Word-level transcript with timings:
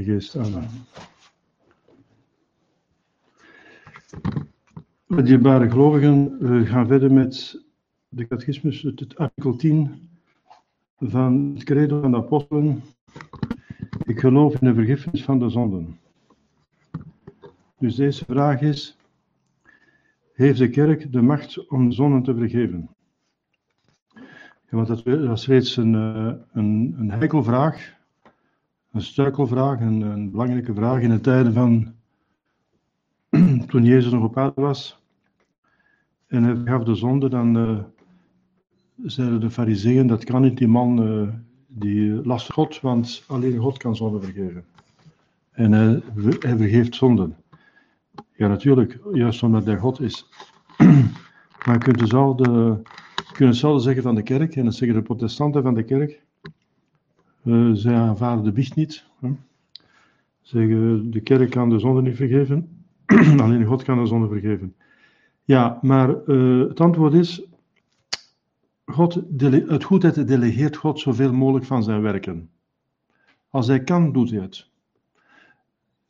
Geest. 0.00 0.36
Amen. 0.36 0.68
Dierbare 5.24 5.70
gelovigen, 5.70 6.38
we 6.38 6.66
gaan 6.66 6.86
verder 6.86 7.12
met 7.12 7.64
de 8.08 8.26
catechismus, 8.26 8.82
het 8.82 9.16
artikel 9.16 9.56
10 9.56 10.08
van 10.98 11.52
het 11.54 11.64
credo 11.64 12.00
van 12.00 12.10
de 12.10 12.16
apostelen. 12.16 12.82
Ik 14.04 14.20
geloof 14.20 14.60
in 14.60 14.66
de 14.66 14.74
vergiffenis 14.74 15.24
van 15.24 15.38
de 15.38 15.48
zonden. 15.48 15.98
Dus 17.78 17.94
deze 17.94 18.24
vraag 18.24 18.60
is, 18.60 18.96
heeft 20.32 20.58
de 20.58 20.70
kerk 20.70 21.12
de 21.12 21.22
macht 21.22 21.68
om 21.68 21.88
de 21.88 21.94
zonden 21.94 22.22
te 22.22 22.34
vergeven? 22.34 22.88
Want 24.68 24.86
dat 24.86 25.02
was 25.02 25.46
reeds 25.46 25.76
een, 25.76 25.94
eh, 25.94 26.32
een, 26.52 26.94
een 26.98 27.10
heikelvraag, 27.10 28.00
een 28.92 29.02
struikelvraag, 29.02 29.80
een, 29.80 30.00
een 30.00 30.30
belangrijke 30.30 30.74
vraag 30.74 31.00
in 31.00 31.10
de 31.10 31.20
tijden 31.20 31.52
van 31.52 31.94
toen 33.68 33.84
Jezus 33.84 34.12
nog 34.12 34.24
op 34.24 34.38
aarde 34.38 34.60
was. 34.60 35.00
En 36.26 36.42
hij 36.42 36.56
gaf 36.64 36.84
de 36.84 36.94
zonde, 36.94 37.28
dan 37.28 37.56
uh, 37.56 37.78
zeiden 38.96 39.40
de 39.40 39.50
fariseeën, 39.50 40.06
dat 40.06 40.24
kan 40.24 40.42
niet, 40.42 40.56
die 40.56 40.68
man 40.68 41.08
uh, 41.08 41.28
die 41.66 42.26
last 42.26 42.52
God, 42.52 42.80
want 42.80 43.24
alleen 43.26 43.58
God 43.58 43.78
kan 43.78 43.96
zonde 43.96 44.20
vergeven. 44.20 44.64
En 45.50 45.72
hij, 45.72 46.02
hij 46.38 46.56
vergeeft 46.56 46.94
zonden. 46.94 47.36
Ja, 48.36 48.48
natuurlijk, 48.48 48.98
juist 49.12 49.42
omdat 49.42 49.64
hij 49.64 49.76
God 49.76 50.00
is. 50.00 50.28
maar 51.64 51.74
je 51.74 51.78
kunt 51.78 51.98
dezelfde, 51.98 52.80
je 53.16 53.32
kunt 53.32 53.48
hetzelfde 53.48 53.82
zeggen 53.82 54.02
van 54.02 54.14
de 54.14 54.22
kerk, 54.22 54.56
en 54.56 54.64
dat 54.64 54.74
zeggen 54.74 54.96
de 54.96 55.04
protestanten 55.04 55.62
van 55.62 55.74
de 55.74 55.82
kerk. 55.82 56.21
Uh, 57.44 57.70
zij 57.72 57.94
aanvaarden 57.94 58.44
de 58.44 58.52
biecht 58.52 58.74
niet. 58.74 59.04
Hè. 59.20 59.30
Zeggen, 60.40 61.10
de 61.10 61.20
kerk 61.20 61.50
kan 61.50 61.70
de 61.70 61.78
zonde 61.78 62.02
niet 62.02 62.16
vergeven, 62.16 62.84
alleen 63.40 63.64
God 63.64 63.82
kan 63.82 63.98
de 63.98 64.06
zonde 64.06 64.28
vergeven. 64.28 64.74
Ja, 65.44 65.78
maar 65.82 66.16
uh, 66.26 66.68
het 66.68 66.80
antwoord 66.80 67.14
is, 67.14 67.42
God, 68.84 69.22
het 69.36 69.84
goedheid 69.84 70.28
delegeert 70.28 70.76
God 70.76 71.00
zoveel 71.00 71.32
mogelijk 71.32 71.64
van 71.64 71.82
zijn 71.82 72.02
werken. 72.02 72.50
Als 73.50 73.66
hij 73.66 73.82
kan, 73.82 74.12
doet 74.12 74.30
hij 74.30 74.40
het. 74.40 74.70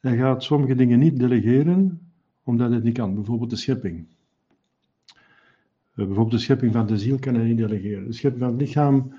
Hij 0.00 0.16
gaat 0.16 0.42
sommige 0.42 0.74
dingen 0.74 0.98
niet 0.98 1.18
delegeren, 1.18 2.00
omdat 2.42 2.66
hij 2.66 2.76
het 2.76 2.84
niet 2.84 2.96
kan. 2.96 3.14
Bijvoorbeeld 3.14 3.50
de 3.50 3.56
schepping. 3.56 4.06
Uh, 5.94 6.06
bijvoorbeeld 6.06 6.30
de 6.30 6.38
schepping 6.38 6.72
van 6.72 6.86
de 6.86 6.98
ziel 6.98 7.18
kan 7.18 7.34
hij 7.34 7.44
niet 7.44 7.56
delegeren. 7.56 8.06
De 8.06 8.12
schepping 8.12 8.42
van 8.42 8.52
het 8.52 8.60
lichaam, 8.60 9.14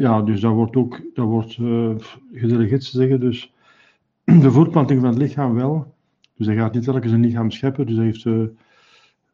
ja, 0.00 0.22
dus 0.22 0.40
dat 0.40 0.52
wordt 0.52 0.76
ook 0.76 1.00
dat 1.14 1.26
wordt, 1.26 1.56
uh, 1.56 1.90
gedelegeerd 2.32 2.90
te 2.90 2.96
zeggen. 2.96 3.20
Dus 3.20 3.52
de 4.24 4.50
voortplanting 4.50 5.00
van 5.00 5.08
het 5.08 5.18
lichaam 5.18 5.54
wel. 5.54 5.94
Dus 6.34 6.46
hij 6.46 6.56
gaat 6.56 6.74
niet 6.74 6.84
telkens 6.84 7.12
een 7.12 7.20
lichaam 7.20 7.50
scheppen. 7.50 7.86
Dus 7.86 7.96
heeft 7.96 8.24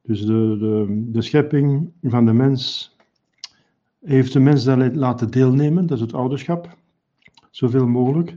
dus 0.02 0.20
de, 0.26 0.56
de, 0.58 1.02
de 1.12 1.22
schepping 1.22 1.90
van 2.02 2.26
de 2.26 2.32
mens 2.32 2.94
heeft 4.04 4.32
de 4.32 4.40
mens 4.40 4.64
daar 4.64 4.94
laten 4.94 5.30
deelnemen, 5.30 5.86
dat 5.86 5.96
is 5.96 6.02
het 6.04 6.14
ouderschap, 6.14 6.76
zoveel 7.50 7.86
mogelijk. 7.86 8.36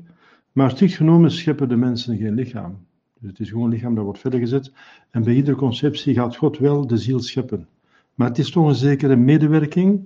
Maar 0.51 0.71
strikt 0.71 0.93
genomen 0.93 1.31
scheppen 1.31 1.69
de 1.69 1.75
mensen 1.75 2.17
geen 2.17 2.33
lichaam. 2.33 2.77
Dus 3.19 3.29
het 3.29 3.39
is 3.39 3.49
gewoon 3.49 3.69
lichaam 3.69 3.95
dat 3.95 4.03
wordt 4.03 4.19
verder 4.19 4.39
gezet. 4.39 4.71
En 5.09 5.23
bij 5.23 5.33
iedere 5.33 5.57
conceptie 5.57 6.13
gaat 6.13 6.35
God 6.35 6.57
wel 6.57 6.87
de 6.87 6.97
ziel 6.97 7.19
scheppen. 7.19 7.67
Maar 8.15 8.27
het 8.27 8.37
is 8.37 8.51
toch 8.51 8.67
een 8.67 8.75
zekere 8.75 9.15
medewerking 9.15 10.05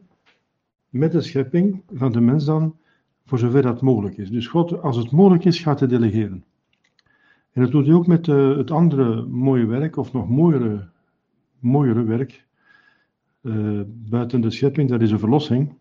met 0.92 1.12
de 1.12 1.22
schepping 1.22 1.82
van 1.94 2.12
de 2.12 2.22
mens 2.22 2.46
dan, 2.46 2.76
voor 3.26 3.40
zover 3.40 3.62
dat 3.62 3.82
mogelijk 3.82 4.18
is. 4.18 4.30
Dus 4.30 4.48
God, 4.48 4.82
als 4.82 4.98
het 4.98 5.12
mogelijk 5.12 5.46
is, 5.46 5.60
gaat 5.60 5.80
hij 5.80 5.88
delegeren. 5.88 6.44
En 7.52 7.62
dat 7.62 7.72
doet 7.72 7.86
hij 7.86 7.96
ook 7.96 8.08
met 8.08 8.28
uh, 8.28 8.58
het 8.58 8.72
andere 8.72 9.26
mooie 9.26 9.66
werk, 9.66 9.98
of 9.98 10.14
nog 10.14 10.30
mooiere 10.30 10.90
mooiere 11.60 12.04
werk 12.04 12.46
uh, 13.42 13.82
buiten 13.86 14.42
de 14.42 14.52
schepping, 14.52 14.90
dat 14.90 15.02
is 15.02 15.10
de 15.10 15.20
verlossing. 15.20 15.74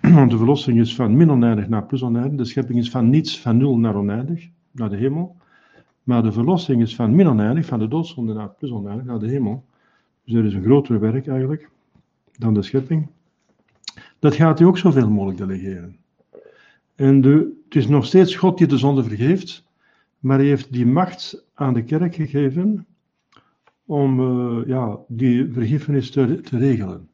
Want 0.00 0.30
de 0.30 0.36
verlossing 0.36 0.78
is 0.78 0.94
van 0.94 1.16
min 1.16 1.30
oneindig 1.30 1.68
naar 1.68 1.86
plus 1.86 2.02
oneindig. 2.02 2.38
De 2.38 2.44
schepping 2.44 2.78
is 2.78 2.90
van 2.90 3.10
niets, 3.10 3.40
van 3.40 3.56
nul 3.56 3.78
naar 3.78 3.96
oneindig, 3.96 4.48
naar 4.70 4.90
de 4.90 4.96
hemel. 4.96 5.36
Maar 6.02 6.22
de 6.22 6.32
verlossing 6.32 6.82
is 6.82 6.94
van 6.94 7.14
min 7.14 7.28
oneindig, 7.28 7.66
van 7.66 7.78
de 7.78 7.88
doodzonde 7.88 8.32
naar 8.32 8.48
plus 8.48 8.70
oneindig, 8.70 9.04
naar 9.04 9.18
de 9.18 9.28
hemel. 9.28 9.64
Dus 10.24 10.34
er 10.34 10.44
is 10.44 10.54
een 10.54 10.62
groter 10.62 11.00
werk 11.00 11.26
eigenlijk 11.26 11.70
dan 12.38 12.54
de 12.54 12.62
schepping. 12.62 13.08
Dat 14.20 14.34
gaat 14.34 14.58
hij 14.58 14.68
ook 14.68 14.78
zoveel 14.78 15.10
mogelijk 15.10 15.38
delegeren. 15.38 15.96
En 16.94 17.20
de, 17.20 17.62
het 17.64 17.76
is 17.76 17.88
nog 17.88 18.06
steeds 18.06 18.36
God 18.36 18.58
die 18.58 18.66
de 18.66 18.78
zonde 18.78 19.04
vergeeft, 19.04 19.64
maar 20.18 20.38
hij 20.38 20.46
heeft 20.46 20.72
die 20.72 20.86
macht 20.86 21.44
aan 21.54 21.74
de 21.74 21.84
kerk 21.84 22.14
gegeven 22.14 22.86
om 23.86 24.20
uh, 24.20 24.66
ja, 24.66 24.98
die 25.08 25.52
vergiffenis 25.52 26.10
te, 26.10 26.40
te, 26.40 26.58
regelen. 26.58 27.08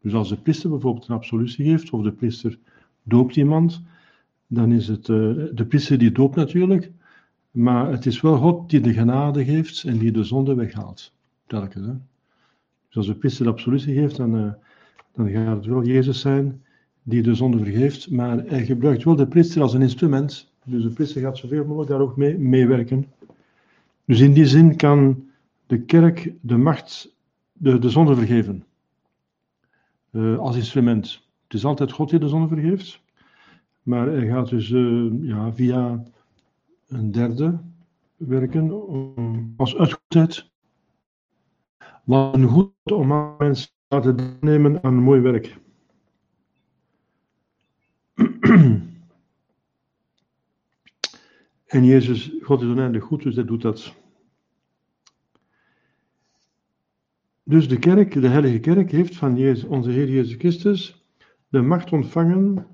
Dus 0.00 0.14
als 0.14 0.28
de 0.28 0.36
priester 0.36 0.70
bijvoorbeeld 0.70 1.08
een 1.08 1.14
absolutie 1.14 1.64
geeft, 1.64 1.90
of 1.90 2.02
de 2.02 2.12
priester 2.12 2.58
doopt 3.02 3.36
iemand, 3.36 3.82
dan 4.46 4.72
is 4.72 4.88
het 4.88 5.08
uh, 5.08 5.16
de 5.52 5.64
priester 5.68 5.98
die 5.98 6.12
doopt 6.12 6.36
natuurlijk, 6.36 6.90
maar 7.50 7.90
het 7.90 8.06
is 8.06 8.20
wel 8.20 8.36
God 8.36 8.70
die 8.70 8.80
de 8.80 8.92
genade 8.92 9.44
geeft 9.44 9.84
en 9.84 9.98
die 9.98 10.12
de 10.12 10.24
zonde 10.24 10.54
weghaalt. 10.54 11.12
Telkens. 11.46 11.86
Hè? 11.86 11.92
Dus 12.86 12.96
als 12.96 13.06
de 13.06 13.14
priester 13.14 13.44
de 13.44 13.50
absolutie 13.50 13.94
geeft, 13.94 14.16
dan, 14.16 14.36
uh, 14.36 14.52
dan 15.12 15.30
gaat 15.30 15.56
het 15.56 15.66
wel 15.66 15.84
Jezus 15.84 16.20
zijn 16.20 16.62
die 17.02 17.22
de 17.22 17.34
zonde 17.34 17.58
vergeeft, 17.58 18.10
maar 18.10 18.38
hij 18.38 18.64
gebruikt 18.64 19.04
wel 19.04 19.16
de 19.16 19.26
priester 19.26 19.62
als 19.62 19.74
een 19.74 19.82
instrument. 19.82 20.52
Dus 20.64 20.82
de 20.82 20.90
priester 20.90 21.20
gaat 21.20 21.38
zoveel 21.38 21.64
mogelijk 21.64 21.90
daar 21.90 22.00
ook 22.00 22.16
mee 22.16 22.38
meewerken. 22.38 23.06
Dus 24.04 24.20
in 24.20 24.32
die 24.32 24.46
zin 24.46 24.76
kan 24.76 25.28
de 25.66 25.80
kerk 25.80 26.32
de 26.40 26.56
macht, 26.56 27.16
de, 27.52 27.78
de 27.78 27.90
zonde 27.90 28.14
vergeven. 28.14 28.64
Uh, 30.10 30.38
als 30.38 30.56
instrument. 30.56 31.28
Het 31.44 31.54
is 31.54 31.64
altijd 31.64 31.92
God 31.92 32.10
die 32.10 32.18
de 32.18 32.28
zonde 32.28 32.48
vergeeft. 32.48 33.02
Maar 33.82 34.06
hij 34.06 34.26
gaat 34.26 34.48
dus 34.48 34.70
uh, 34.70 35.12
ja, 35.22 35.52
via 35.52 36.02
een 36.88 37.10
derde 37.12 37.58
werken 38.16 38.70
als 39.56 39.76
uitgoedheid. 39.76 40.50
Wat 42.04 42.34
een 42.34 42.48
goed 42.48 42.72
om 42.84 43.34
mensen 43.38 43.68
laten 43.90 44.36
nemen 44.40 44.82
aan 44.82 44.94
mooi 44.94 45.20
werk. 45.20 45.56
en 51.66 51.84
Jezus, 51.84 52.32
God 52.42 52.62
is 52.62 52.68
oneindig 52.68 53.04
goed, 53.04 53.22
dus 53.22 53.34
hij 53.34 53.44
doet 53.44 53.62
dat. 53.62 53.94
Dus 57.42 57.68
de 57.68 57.78
kerk, 57.78 58.12
de 58.12 58.28
heilige 58.28 58.58
kerk, 58.58 58.90
heeft 58.90 59.16
van 59.16 59.36
Jezus, 59.36 59.64
onze 59.64 59.90
Heer 59.90 60.08
Jezus 60.08 60.34
Christus 60.34 61.04
de 61.48 61.60
macht 61.60 61.92
ontvangen 61.92 62.66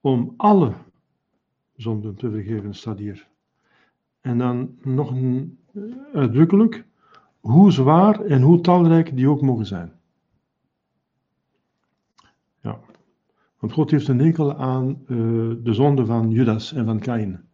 om 0.00 0.34
alle 0.36 0.74
zonden 1.74 2.14
te 2.14 2.30
vergeven, 2.30 2.74
staat 2.74 2.98
hier. 2.98 3.28
En 4.20 4.38
dan 4.38 4.78
nog 4.82 5.12
eh, 5.12 5.82
uitdrukkelijk, 6.12 6.84
hoe 7.40 7.72
zwaar 7.72 8.20
en 8.20 8.42
hoe 8.42 8.60
talrijk 8.60 9.16
die 9.16 9.28
ook 9.28 9.40
mogen 9.40 9.66
zijn. 9.66 9.92
Ja, 12.60 12.80
want 13.58 13.72
God 13.72 13.90
heeft 13.90 14.08
een 14.08 14.20
enkel 14.20 14.54
aan 14.54 14.88
uh, 14.88 15.06
de 15.62 15.72
zonde 15.74 16.06
van 16.06 16.30
Judas 16.30 16.72
en 16.72 16.84
van 16.84 16.98
Kain. 16.98 17.44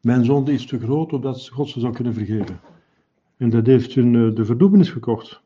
Mijn 0.00 0.24
zonde 0.24 0.52
is 0.52 0.66
te 0.66 0.78
groot, 0.78 1.12
opdat 1.12 1.48
God 1.48 1.68
ze 1.68 1.80
zou 1.80 1.92
kunnen 1.92 2.14
vergeven. 2.14 2.60
En 3.36 3.50
dat 3.50 3.66
heeft 3.66 3.94
hun 3.94 4.14
uh, 4.14 4.34
de 4.34 4.44
verdoemenis 4.44 4.90
gekocht. 4.90 5.42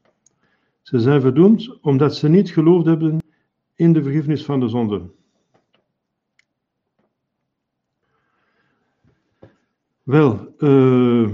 Ze 0.82 0.98
zijn 0.98 1.20
verdoemd 1.20 1.80
omdat 1.82 2.16
ze 2.16 2.28
niet 2.28 2.50
geloofd 2.50 2.86
hebben 2.86 3.18
in 3.74 3.92
de 3.92 4.02
vergiffenis 4.02 4.44
van 4.44 4.60
de 4.60 4.68
zonde. 4.68 5.10
Wel, 10.02 10.54
uh, 10.58 11.30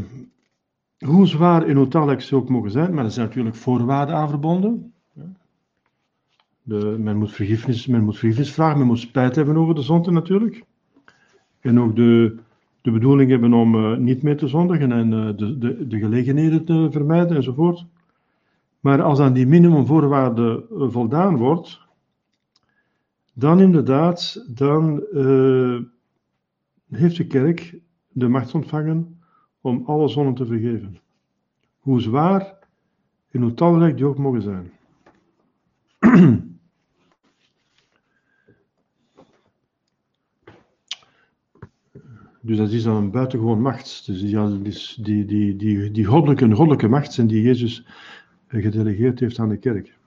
hoe 0.98 1.26
zwaar 1.26 1.66
en 1.66 1.76
hoe 1.76 1.88
talrijk 1.88 2.20
ze 2.20 2.36
ook 2.36 2.48
mogen 2.48 2.70
zijn, 2.70 2.94
maar 2.94 3.04
er 3.04 3.10
zijn 3.10 3.26
natuurlijk 3.26 3.56
voorwaarden 3.56 4.14
aan 4.14 4.28
verbonden. 4.28 4.89
De, 6.62 6.96
men, 6.98 7.16
moet 7.16 7.32
vergiffenis, 7.32 7.86
men 7.86 8.04
moet 8.04 8.18
vergiffenis 8.18 8.52
vragen, 8.52 8.78
men 8.78 8.86
moet 8.86 8.98
spijt 8.98 9.36
hebben 9.36 9.56
over 9.56 9.74
de 9.74 9.82
zonde 9.82 10.10
natuurlijk. 10.10 10.64
En 11.60 11.80
ook 11.80 11.96
de, 11.96 12.36
de 12.80 12.90
bedoeling 12.90 13.30
hebben 13.30 13.52
om 13.52 13.74
uh, 13.74 13.96
niet 13.96 14.22
meer 14.22 14.36
te 14.36 14.48
zondigen 14.48 14.92
en 14.92 15.12
uh, 15.12 15.36
de, 15.36 15.58
de, 15.58 15.86
de 15.86 15.98
gelegenheden 15.98 16.64
te 16.64 16.88
vermijden 16.90 17.36
enzovoort. 17.36 17.86
Maar 18.80 19.02
als 19.02 19.18
aan 19.18 19.32
die 19.32 19.46
minimumvoorwaarden 19.46 20.64
eh, 20.70 20.90
voldaan 20.90 21.36
wordt, 21.36 21.80
dan 23.32 23.60
inderdaad, 23.60 24.44
dan 24.48 25.04
heeft 26.90 27.16
de 27.16 27.26
kerk 27.26 27.78
de 28.08 28.28
macht 28.28 28.54
ontvangen 28.54 29.20
om 29.60 29.82
alle 29.86 30.08
zonden 30.08 30.34
te 30.34 30.46
vergeven. 30.46 30.98
Hoe 31.78 32.00
zwaar 32.00 32.58
en 33.30 33.42
hoe 33.42 33.54
talrijk 33.54 33.96
die 33.96 34.06
ook 34.06 34.18
mogen 34.18 34.42
zijn. 34.42 34.70
Dus 42.40 42.56
dat 42.56 42.70
is 42.70 42.82
dan 42.82 42.96
een 42.96 43.10
buitengewoon 43.10 43.60
macht. 43.60 44.06
Dus 44.06 44.20
die, 45.00 45.24
die, 45.24 45.56
die, 45.56 45.90
die, 45.90 46.04
goddelijke, 46.04 46.54
goddelijke 46.54 46.88
macht 46.88 47.28
die 47.28 47.42
Jezus 47.42 47.86
gedelegeerd 48.48 49.20
heeft 49.20 49.38
aan 49.38 49.48
de 49.48 49.58
kerk. 49.58 49.98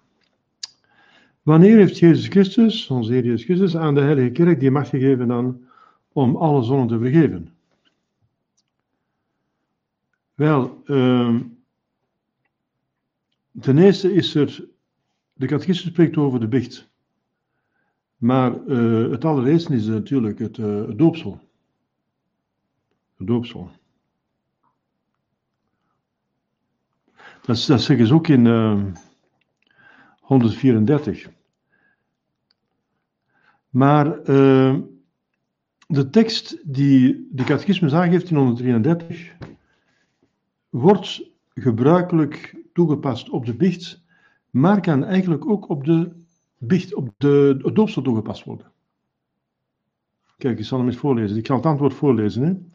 Wanneer 1.41 1.77
heeft 1.77 1.99
Jezus 1.99 2.27
Christus, 2.27 2.89
onze 2.89 3.11
Heer 3.11 3.23
Jezus 3.25 3.43
Christus, 3.43 3.77
aan 3.77 3.95
de 3.95 4.01
Heilige 4.01 4.31
Kerk 4.31 4.59
die 4.59 4.71
macht 4.71 4.89
gegeven 4.89 5.27
dan 5.27 5.61
om 6.11 6.35
alle 6.35 6.63
zonden 6.63 6.87
te 6.87 7.03
vergeven? 7.03 7.53
Wel, 10.35 10.81
uh, 10.85 11.39
ten 13.59 13.77
eerste 13.77 14.13
is 14.13 14.35
er, 14.35 14.65
de 15.33 15.45
catechismus 15.45 15.91
spreekt 15.91 16.17
over 16.17 16.39
de 16.39 16.47
bicht. 16.47 16.91
Maar 18.17 18.61
uh, 18.67 19.11
het 19.11 19.25
allereerste 19.25 19.73
is 19.75 19.85
natuurlijk 19.85 20.39
het, 20.39 20.57
uh, 20.57 20.87
het 20.87 20.97
doopsel. 20.97 21.41
Doopsel. 23.25 23.71
Dat, 27.41 27.57
zeggen 27.57 28.07
ze 28.07 28.13
ook 28.13 28.27
in 28.27 28.45
uh, 28.45 28.83
134. 30.19 31.29
Maar 33.69 34.29
uh, 34.29 34.75
de 35.87 36.09
tekst 36.09 36.57
die 36.63 37.27
de 37.31 37.43
catechismus 37.43 37.93
aangeeft 37.93 38.29
in 38.29 38.35
133 38.35 39.35
wordt 40.69 41.29
gebruikelijk 41.53 42.55
toegepast 42.73 43.29
op 43.29 43.45
de 43.45 43.53
biecht, 43.53 44.03
maar 44.49 44.81
kan 44.81 45.03
eigenlijk 45.03 45.49
ook 45.49 45.69
op 45.69 45.83
de 45.83 46.11
biecht, 46.57 46.93
op 46.93 47.09
de, 47.17 47.59
het 47.61 47.75
doopsel 47.75 48.01
toegepast 48.01 48.43
worden. 48.43 48.71
Kijk, 50.37 50.59
ik 50.59 50.65
zal 50.65 50.77
hem 50.77 50.87
eens 50.87 50.97
voorlezen. 50.97 51.37
Ik 51.37 51.45
zal 51.45 51.55
het 51.55 51.65
antwoord 51.65 51.93
voorlezen. 51.93 52.43
Hè. 52.43 52.72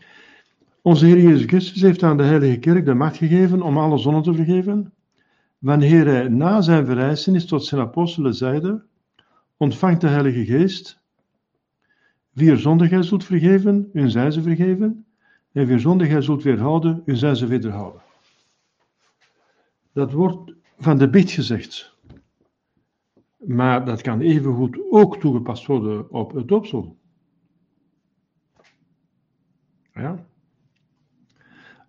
Onze 0.82 1.06
Heer 1.06 1.20
Jezus 1.20 1.46
Christus 1.46 1.82
heeft 1.82 2.02
aan 2.02 2.16
de 2.16 2.22
Heilige 2.22 2.58
Kerk 2.58 2.84
de 2.84 2.94
macht 2.94 3.16
gegeven 3.16 3.62
om 3.62 3.78
alle 3.78 3.98
zonden 3.98 4.22
te 4.22 4.34
vergeven, 4.34 4.92
wanneer 5.58 6.06
hij 6.06 6.28
na 6.28 6.60
zijn 6.60 6.86
verrijzenis 6.86 7.46
tot 7.46 7.64
zijn 7.64 7.80
apostelen 7.80 8.34
zeide, 8.34 8.84
ontvangt 9.56 10.00
de 10.00 10.08
Heilige 10.08 10.44
Geest, 10.44 11.00
wie 12.32 12.50
er 12.50 12.58
zonde 12.58 12.88
gij 12.88 13.02
zult 13.02 13.24
vergeven, 13.24 13.88
hun 13.92 14.10
zij 14.10 14.30
ze 14.30 14.42
vergeven, 14.42 15.06
en 15.52 15.66
wie 15.66 15.74
er 15.74 15.80
zonde 15.80 16.06
gij 16.06 16.22
zult 16.22 16.42
weerhouden, 16.42 17.02
hun 17.04 17.16
zij 17.16 17.34
ze 17.34 17.46
wederhouden. 17.46 18.02
Dat 19.92 20.12
wordt 20.12 20.54
van 20.78 20.98
de 20.98 21.10
bid 21.10 21.30
gezegd. 21.30 21.96
Maar 23.36 23.84
dat 23.84 24.00
kan 24.00 24.20
evengoed 24.20 24.78
ook 24.90 25.20
toegepast 25.20 25.66
worden 25.66 26.10
op 26.10 26.32
het 26.32 26.48
doopsel. 26.48 26.96
Ja. 29.92 30.27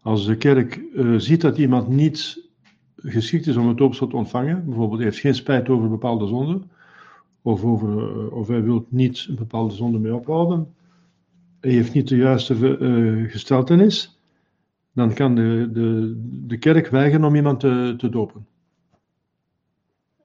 Als 0.01 0.25
de 0.25 0.38
kerk 0.38 0.81
uh, 0.94 1.18
ziet 1.18 1.42
dat 1.42 1.57
iemand 1.57 1.88
niet 1.88 2.48
geschikt 2.96 3.48
is 3.48 3.56
om 3.56 3.68
het 3.68 3.78
doopsel 3.78 4.07
te 4.07 4.16
ontvangen, 4.16 4.66
bijvoorbeeld 4.66 5.01
heeft 5.01 5.19
geen 5.19 5.36
spijt 5.36 5.69
over 5.69 5.90
bepaalde 5.90 6.28
zonden, 6.28 6.72
of, 7.42 7.63
over, 7.63 7.90
uh, 7.90 8.31
of 8.31 8.48
hij 8.48 8.63
wil 8.63 8.86
niet 8.90 9.25
een 9.30 9.36
bepaalde 9.36 9.74
zonde 9.74 10.00
mee 10.00 10.16
ophouden, 10.16 10.74
hij 11.60 11.72
heeft 11.72 11.94
niet 11.94 12.07
de 12.07 12.18
juiste 12.18 12.78
uh, 12.80 13.31
gesteltenis, 13.31 14.19
dan 14.94 15.13
kan 15.13 15.36
de, 15.36 15.69
de, 15.74 16.13
de 16.48 16.57
kerk 16.57 16.88
weigeren 16.88 17.25
om 17.25 17.36
iemand 17.36 17.60
te, 17.60 17.94
te 17.98 18.10
dopen. 18.10 18.48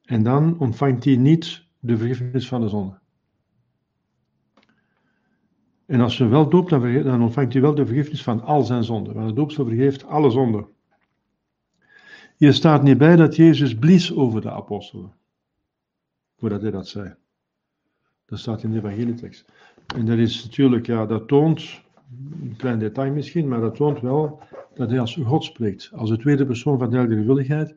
En 0.04 0.22
dan 0.22 0.58
ontvangt 0.58 1.04
hij 1.04 1.16
niet 1.16 1.64
de 1.80 1.96
vergiffenis 1.96 2.48
van 2.48 2.60
de 2.60 2.68
zonde. 2.68 2.98
En 5.86 6.00
als 6.00 6.18
je 6.18 6.26
wel 6.26 6.48
doopt, 6.48 6.70
dan, 6.70 7.22
ontvangt 7.22 7.52
hij 7.52 7.62
wel 7.62 7.74
de 7.74 7.86
vergiffenis 7.86 8.22
van 8.22 8.42
al 8.42 8.62
zijn 8.62 8.84
zonden. 8.84 9.14
Want 9.14 9.28
de 9.28 9.34
doopsel 9.34 9.64
vergeeft 9.64 10.06
alle 10.06 10.30
zonden. 10.30 10.66
Hier 12.36 12.52
staat 12.52 12.82
niet 12.82 12.98
bij 12.98 13.16
dat 13.16 13.36
Jezus 13.36 13.74
blies 13.74 14.14
over 14.14 14.40
de 14.40 14.50
apostelen. 14.50 15.12
Voordat 16.36 16.62
hij 16.62 16.70
dat 16.70 16.88
zei. 16.88 17.14
Dat 18.26 18.38
staat 18.38 18.62
in 18.62 18.70
de 18.70 18.78
evangelietekst. 18.78 19.44
En 19.96 20.06
dat 20.06 20.18
is 20.18 20.44
natuurlijk, 20.44 20.86
ja, 20.86 21.06
dat 21.06 21.28
toont, 21.28 21.82
een 22.42 22.54
klein 22.56 22.78
detail 22.78 23.12
misschien, 23.12 23.48
maar 23.48 23.60
dat 23.60 23.74
toont 23.74 24.00
wel 24.00 24.42
dat 24.74 24.90
hij 24.90 25.00
als 25.00 25.14
God 25.24 25.44
spreekt. 25.44 25.90
Als 25.94 26.10
de 26.10 26.18
tweede 26.18 26.46
persoon 26.46 26.78
van 26.78 26.90
de 26.90 26.96
heilige 26.96 27.76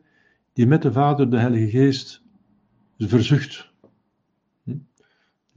die 0.52 0.66
met 0.66 0.82
de 0.82 0.92
Vader 0.92 1.30
de 1.30 1.38
Heilige 1.38 1.68
Geest 1.68 2.22
verzucht. 2.98 3.72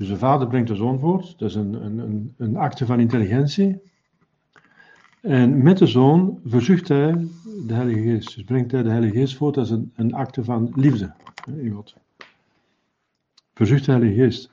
Dus 0.02 0.10
de 0.10 0.18
Vader 0.18 0.48
brengt 0.48 0.68
de 0.68 0.76
Zoon 0.76 1.00
voort, 1.00 1.40
dat 1.40 1.50
is 1.50 1.56
een, 1.56 1.74
een, 1.74 2.34
een 2.38 2.56
acte 2.56 2.86
van 2.86 3.00
intelligentie. 3.00 3.82
En 5.22 5.64
met 5.64 5.78
de 5.78 5.88
Zoon 5.88 6.40
verzucht 6.46 6.88
hij 6.88 7.28
de 7.68 7.74
Heilige 7.74 8.02
Geest. 8.02 8.36
Dus 8.36 8.44
brengt 8.44 8.72
hij 8.72 8.84
de 8.84 8.90
Heilige 8.90 9.18
Geest 9.18 9.36
voort, 9.36 9.56
dat 9.56 9.66
is 9.66 9.72
een, 9.72 9.92
een 9.96 10.14
acte 10.14 10.44
van 10.44 10.72
liefde 10.76 11.14
in 11.46 11.72
God. 11.72 11.96
Verzucht 13.54 13.86
de 13.86 13.92
Heilige 13.92 14.22
Geest. 14.22 14.52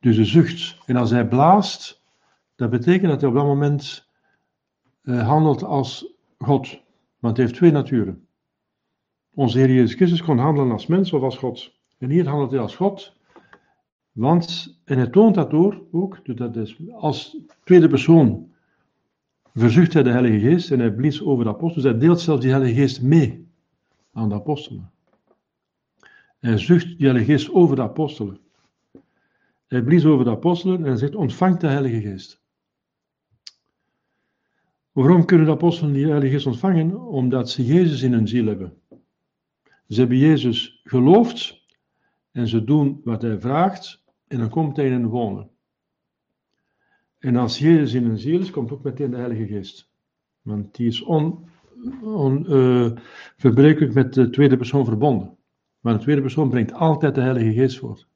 Dus 0.00 0.16
de 0.16 0.24
zucht. 0.24 0.78
En 0.86 0.96
als 0.96 1.10
hij 1.10 1.28
blaast, 1.28 2.02
dat 2.56 2.70
betekent 2.70 3.10
dat 3.10 3.20
hij 3.20 3.30
op 3.30 3.36
dat 3.36 3.44
moment 3.44 4.08
uh, 5.02 5.28
handelt 5.28 5.62
als 5.62 6.12
God. 6.38 6.80
Want 7.18 7.36
hij 7.36 7.46
heeft 7.46 7.58
twee 7.58 7.72
naturen. 7.72 8.26
Onze 9.34 9.58
Heer 9.58 9.72
Jezus 9.72 9.94
Christus 9.94 10.22
kon 10.22 10.38
handelen 10.38 10.72
als 10.72 10.86
mens 10.86 11.12
of 11.12 11.22
als 11.22 11.36
God. 11.36 11.72
En 11.98 12.10
hier 12.10 12.28
handelt 12.28 12.50
hij 12.50 12.60
als 12.60 12.76
God. 12.76 13.18
Want, 14.12 14.78
en 14.84 14.96
hij 14.96 15.06
toont 15.06 15.34
dat 15.34 15.50
door 15.50 15.82
ook, 15.90 16.24
dus 16.24 16.36
dat 16.36 16.56
is 16.56 16.76
als 16.92 17.36
tweede 17.64 17.88
persoon 17.88 18.50
verzucht 19.54 19.92
hij 19.92 20.02
de 20.02 20.10
Heilige 20.10 20.38
Geest 20.38 20.70
en 20.70 20.78
hij 20.78 20.92
blies 20.92 21.22
over 21.22 21.44
de 21.44 21.50
apostelen. 21.50 21.74
Dus 21.82 21.92
hij 21.92 22.00
deelt 22.00 22.20
zelfs 22.20 22.40
die 22.40 22.50
Heilige 22.50 22.74
Geest 22.74 23.02
mee 23.02 23.48
aan 24.12 24.28
de 24.28 24.34
apostelen. 24.34 24.90
Hij 26.38 26.58
zucht 26.58 26.86
die 26.86 27.06
Heilige 27.06 27.32
Geest 27.32 27.50
over 27.50 27.76
de 27.76 27.82
apostelen. 27.82 28.38
Hij 29.66 29.82
blies 29.82 30.04
over 30.04 30.24
de 30.24 30.30
apostelen 30.30 30.76
en 30.76 30.84
hij 30.84 30.96
zegt: 30.96 31.14
ontvangt 31.14 31.60
de 31.60 31.66
Heilige 31.66 32.00
Geest. 32.00 32.40
Waarom 34.92 35.24
kunnen 35.24 35.46
de 35.46 35.52
apostelen 35.52 35.92
die 35.92 36.06
Heilige 36.06 36.32
Geest 36.32 36.46
ontvangen? 36.46 37.00
Omdat 37.00 37.50
ze 37.50 37.64
Jezus 37.64 38.02
in 38.02 38.12
hun 38.12 38.28
ziel 38.28 38.46
hebben. 38.46 38.72
Ze 39.88 40.00
hebben 40.00 40.18
Jezus 40.18 40.80
geloofd 40.84 41.66
en 42.30 42.48
ze 42.48 42.64
doen 42.64 43.00
wat 43.04 43.22
hij 43.22 43.40
vraagt 43.40 43.99
en 44.30 44.38
dan 44.38 44.48
komt 44.48 44.76
hij 44.76 44.86
in 44.86 44.92
hen 44.92 45.06
wonen. 45.06 45.48
En 47.18 47.36
als 47.36 47.58
Jezus 47.58 47.94
in 47.94 48.04
hun 48.04 48.18
ziel 48.18 48.40
is, 48.40 48.50
komt 48.50 48.72
ook 48.72 48.82
meteen 48.82 49.10
de 49.10 49.16
Heilige 49.16 49.46
Geest. 49.46 49.90
Want 50.42 50.76
die 50.76 50.86
is 50.86 51.02
onverbrekelijk 51.02 53.80
on, 53.80 53.88
uh, 53.88 53.94
met 53.94 54.14
de 54.14 54.30
tweede 54.30 54.56
persoon 54.56 54.84
verbonden. 54.84 55.36
Maar 55.80 55.92
de 55.92 56.00
tweede 56.00 56.20
persoon 56.20 56.48
brengt 56.48 56.72
altijd 56.72 57.14
de 57.14 57.20
Heilige 57.20 57.52
Geest 57.52 57.78
voort. 57.78 58.06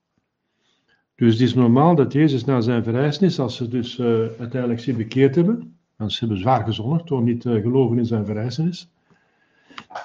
Dus 1.15 1.33
het 1.33 1.43
is 1.43 1.55
normaal 1.55 1.95
dat 1.95 2.13
Jezus 2.13 2.45
na 2.45 2.61
zijn 2.61 2.85
verrijzenis, 2.85 3.39
als 3.39 3.57
ze 3.57 3.69
dus 3.69 3.99
uh, 3.99 4.07
uiteindelijk 4.39 4.81
zich 4.81 4.97
bekeerd 4.97 5.35
hebben, 5.35 5.79
want 5.97 6.13
ze 6.13 6.19
hebben 6.19 6.39
zwaar 6.39 6.65
gezondigd 6.65 7.09
door 7.09 7.23
niet 7.23 7.45
uh, 7.45 7.63
geloven 7.63 7.99
in 7.99 8.07
zijn 8.07 8.27
verrijzenis. 8.27 8.91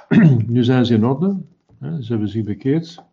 nu 0.47 0.63
zijn 0.63 0.85
ze 0.85 0.93
in 0.93 1.05
orde, 1.05 1.41
hè, 1.79 2.01
ze 2.01 2.11
hebben 2.11 2.29
zich 2.29 2.43
bekeerd. 2.43 3.07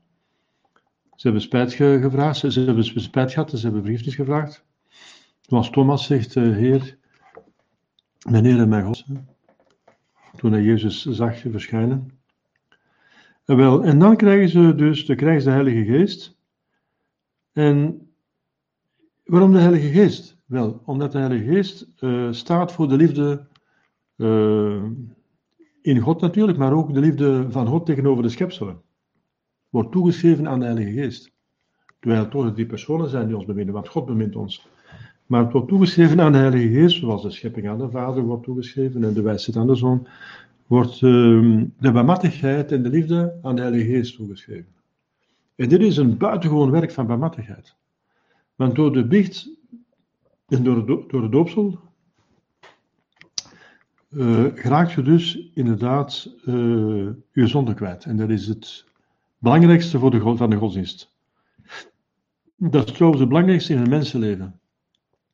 Ze 1.17 1.23
hebben 1.23 1.43
spijt 1.43 1.73
ge 1.73 1.99
gevraagd, 2.03 2.39
ze, 2.39 2.61
hebben 2.61 2.85
spijt 2.85 3.33
gehad, 3.33 3.51
ze 3.51 3.65
hebben 3.65 3.83
vergiffenis 3.83 4.15
gevraagd. 4.15 4.65
Zoals 5.41 5.71
Thomas 5.71 6.07
zegt, 6.07 6.35
uh, 6.35 6.57
Heer, 6.57 6.99
mijn 8.29 8.45
Heer 8.45 8.59
en 8.59 8.69
mijn 8.69 8.85
God, 8.85 9.05
toen 10.37 10.53
hij 10.53 10.63
Jezus 10.63 11.05
zag 11.05 11.39
verschijnen. 11.39 12.11
En, 13.45 13.57
wel, 13.57 13.85
en 13.85 13.99
dan 13.99 14.17
krijgen 14.17 14.49
ze 14.49 14.75
dus, 14.75 15.07
dan 15.07 15.17
krijgen 15.17 15.45
de 15.45 15.51
Heilige 15.51 15.85
Geest. 15.85 16.37
En 17.53 18.09
waarom 19.25 19.53
de 19.53 19.59
Heilige 19.59 19.89
Geest? 19.89 20.37
Wel, 20.47 20.83
omdat 20.85 21.13
de 21.13 21.19
Heilige 21.19 21.45
Geest 21.45 21.89
uh, 22.01 22.33
staat 22.33 22.73
voor 22.73 22.89
de 22.89 22.97
liefde 22.97 23.47
uh, 24.17 24.83
in 25.83 25.99
God 25.99 26.21
natuurlijk, 26.21 26.59
maar 26.59 26.73
ook 26.73 26.95
de 26.95 27.01
liefde 27.01 27.51
van 27.51 27.67
God 27.67 27.87
tegenover 27.87 28.23
de 28.23 28.29
schepselen. 28.29 28.85
Wordt 29.71 29.93
toegeschreven 29.93 30.49
aan 30.49 30.59
de 30.59 30.65
Heilige 30.65 30.93
Geest. 30.93 31.33
Terwijl 32.01 32.23
het 32.23 32.31
toch 32.31 32.55
die 32.55 32.67
personen 32.67 33.09
zijn 33.09 33.27
die 33.27 33.37
ons 33.37 33.45
beminnen, 33.45 33.75
want 33.75 33.89
God 33.89 34.07
bemint 34.07 34.37
ons. 34.37 34.69
Maar 35.27 35.43
het 35.43 35.53
wordt 35.53 35.69
toegeschreven 35.69 36.21
aan 36.21 36.33
de 36.33 36.39
Heilige 36.39 36.69
Geest, 36.69 36.97
zoals 36.97 37.23
de 37.23 37.31
schepping 37.31 37.69
aan 37.69 37.79
de 37.79 37.91
Vader 37.91 38.23
wordt 38.23 38.45
toegeschreven 38.45 39.05
en 39.05 39.15
de 39.15 39.23
wijsheid 39.23 39.57
aan 39.57 39.67
de 39.67 39.75
Zoon, 39.75 40.07
wordt 40.67 41.01
uh, 41.01 41.63
de 41.79 41.93
barmhartigheid 41.93 42.73
en 42.73 42.83
de 42.83 42.89
liefde 42.89 43.39
aan 43.43 43.57
de 43.57 43.63
Heilige 43.63 43.91
Geest 43.91 44.17
toegeschreven. 44.17 44.75
En 45.55 45.69
dit 45.69 45.81
is 45.81 45.97
een 45.97 46.17
buitengewoon 46.17 46.71
werk 46.71 46.91
van 46.91 47.07
barmhartigheid. 47.07 47.75
Want 48.55 48.75
door 48.75 48.93
de 48.93 49.07
biecht 49.07 49.51
en 50.49 50.65
door, 50.65 50.87
de, 50.87 51.05
door 51.09 51.21
de 51.21 51.29
doopsel 51.29 51.79
uh, 54.11 54.55
raakt 54.55 54.93
je 54.93 55.03
dus 55.03 55.51
inderdaad 55.55 56.31
uh, 56.45 57.09
je 57.33 57.47
zonde 57.47 57.75
kwijt. 57.75 58.05
En 58.05 58.17
dat 58.17 58.31
is 58.31 58.47
het 58.47 58.85
belangrijkste 59.39 59.99
voor 59.99 60.11
de, 60.11 60.37
van 60.37 60.51
de 60.51 60.57
godsdienst. 60.57 61.15
Dat 62.57 62.89
is 62.89 62.93
trouwens 62.93 63.21
het 63.21 63.29
belangrijkste 63.29 63.73
in 63.73 63.81
een 63.81 63.89
mensenleven. 63.89 64.61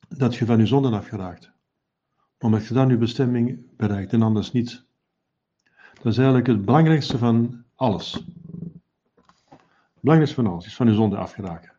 Dat 0.08 0.36
je 0.36 0.46
van 0.46 0.58
je 0.58 0.66
zonden 0.66 0.92
afgeraakt. 0.92 1.52
Omdat 2.38 2.66
je 2.66 2.74
dan 2.74 2.88
je 2.88 2.96
bestemming 2.96 3.58
bereikt 3.76 4.12
en 4.12 4.22
anders 4.22 4.52
niet. 4.52 4.84
Dat 6.02 6.12
is 6.12 6.18
eigenlijk 6.18 6.46
het 6.46 6.64
belangrijkste 6.64 7.18
van 7.18 7.64
alles. 7.74 8.12
Het 9.48 10.00
belangrijkste 10.00 10.42
van 10.42 10.52
alles 10.52 10.66
is 10.66 10.76
van 10.76 10.86
je 10.86 10.94
zonde 10.94 11.16
afgeraken. 11.16 11.72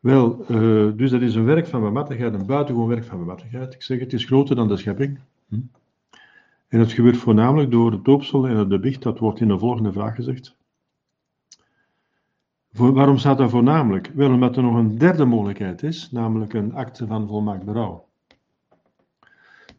Wel, 0.00 0.44
uh, 0.50 0.96
dus 0.96 1.10
dat 1.10 1.20
is 1.20 1.34
een 1.34 1.44
werk 1.44 1.66
van 1.66 1.80
barmhartigheid, 1.80 2.34
een 2.34 2.46
buitengewoon 2.46 2.88
werk 2.88 3.04
van 3.04 3.16
barmhartigheid. 3.16 3.74
Ik 3.74 3.82
zeg, 3.82 3.98
het 3.98 4.12
is 4.12 4.24
groter 4.24 4.56
dan 4.56 4.68
de 4.68 4.76
schepping. 4.76 5.20
Hm? 5.48 5.60
En 6.68 6.78
het 6.78 6.92
gebeurt 6.92 7.16
voornamelijk 7.16 7.70
door 7.70 7.92
het 7.92 8.04
doopsel 8.04 8.48
en 8.48 8.68
de 8.68 8.78
biecht, 8.78 9.02
dat 9.02 9.18
wordt 9.18 9.40
in 9.40 9.48
de 9.48 9.58
volgende 9.58 9.92
vraag 9.92 10.14
gezegd. 10.14 10.56
Waarom 12.72 13.18
staat 13.18 13.38
dat 13.38 13.50
voornamelijk? 13.50 14.10
Wel, 14.14 14.32
omdat 14.32 14.56
er 14.56 14.62
nog 14.62 14.76
een 14.76 14.98
derde 14.98 15.24
mogelijkheid 15.24 15.82
is, 15.82 16.10
namelijk 16.10 16.52
een 16.52 16.74
acte 16.74 17.06
van 17.06 17.28
volmaakt 17.28 17.64
berouw. 17.64 18.08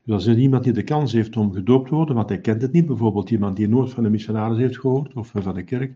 Dus 0.03 0.13
als 0.13 0.25
er 0.25 0.37
iemand 0.37 0.63
die 0.63 0.73
de 0.73 0.83
kans 0.83 1.11
heeft 1.11 1.37
om 1.37 1.53
gedoopt 1.53 1.87
te 1.87 1.95
worden, 1.95 2.15
want 2.15 2.29
hij 2.29 2.39
kent 2.39 2.61
het 2.61 2.71
niet, 2.71 2.85
bijvoorbeeld 2.85 3.29
iemand 3.29 3.55
die 3.55 3.67
nooit 3.67 3.91
van 3.91 4.03
de 4.03 4.09
missionaris 4.09 4.57
heeft 4.57 4.79
gehoord, 4.79 5.13
of 5.13 5.31
van 5.33 5.53
de 5.53 5.63
kerk, 5.63 5.93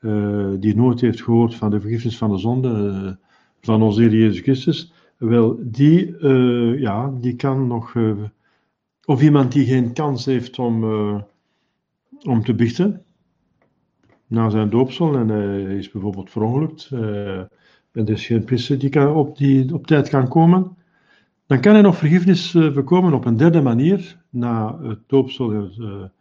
uh, 0.00 0.50
die 0.58 0.76
nooit 0.76 1.00
heeft 1.00 1.22
gehoord 1.22 1.54
van 1.54 1.70
de 1.70 1.80
vergiffenis 1.80 2.18
van 2.18 2.30
de 2.30 2.38
zonde 2.38 2.68
uh, 2.68 3.12
van 3.60 3.82
onze 3.82 4.00
Heer 4.00 4.14
Jezus 4.14 4.40
Christus, 4.40 4.92
wel, 5.16 5.58
die, 5.60 6.26
ja, 6.78 7.12
die 7.20 7.36
kan 7.36 7.66
nog, 7.66 7.96
of 9.04 9.22
iemand 9.22 9.52
die 9.52 9.66
geen 9.66 9.92
kans 9.92 10.24
heeft 10.24 10.58
om, 10.58 10.84
om 12.22 12.44
te 12.44 12.54
biechten, 12.54 13.04
na 14.32 14.50
zijn 14.50 14.70
doopsel, 14.70 15.14
en 15.14 15.28
hij 15.28 15.76
is 15.76 15.90
bijvoorbeeld 15.90 16.30
verongelukt, 16.30 16.88
en 16.90 17.48
er 17.92 18.10
is 18.10 18.26
geen 18.26 18.44
priester 18.44 18.78
die, 18.78 18.90
kan, 18.90 19.14
op, 19.14 19.38
die 19.38 19.74
op 19.74 19.86
tijd 19.86 20.08
kan 20.08 20.28
komen, 20.28 20.76
dan 21.46 21.60
kan 21.60 21.72
hij 21.72 21.82
nog 21.82 21.96
vergiffenis 21.96 22.52
bekomen 22.52 23.14
op 23.14 23.24
een 23.24 23.36
derde 23.36 23.62
manier, 23.62 24.18
na 24.30 24.78
het 24.82 24.98
doopsel 25.06 25.52
en 25.52 26.12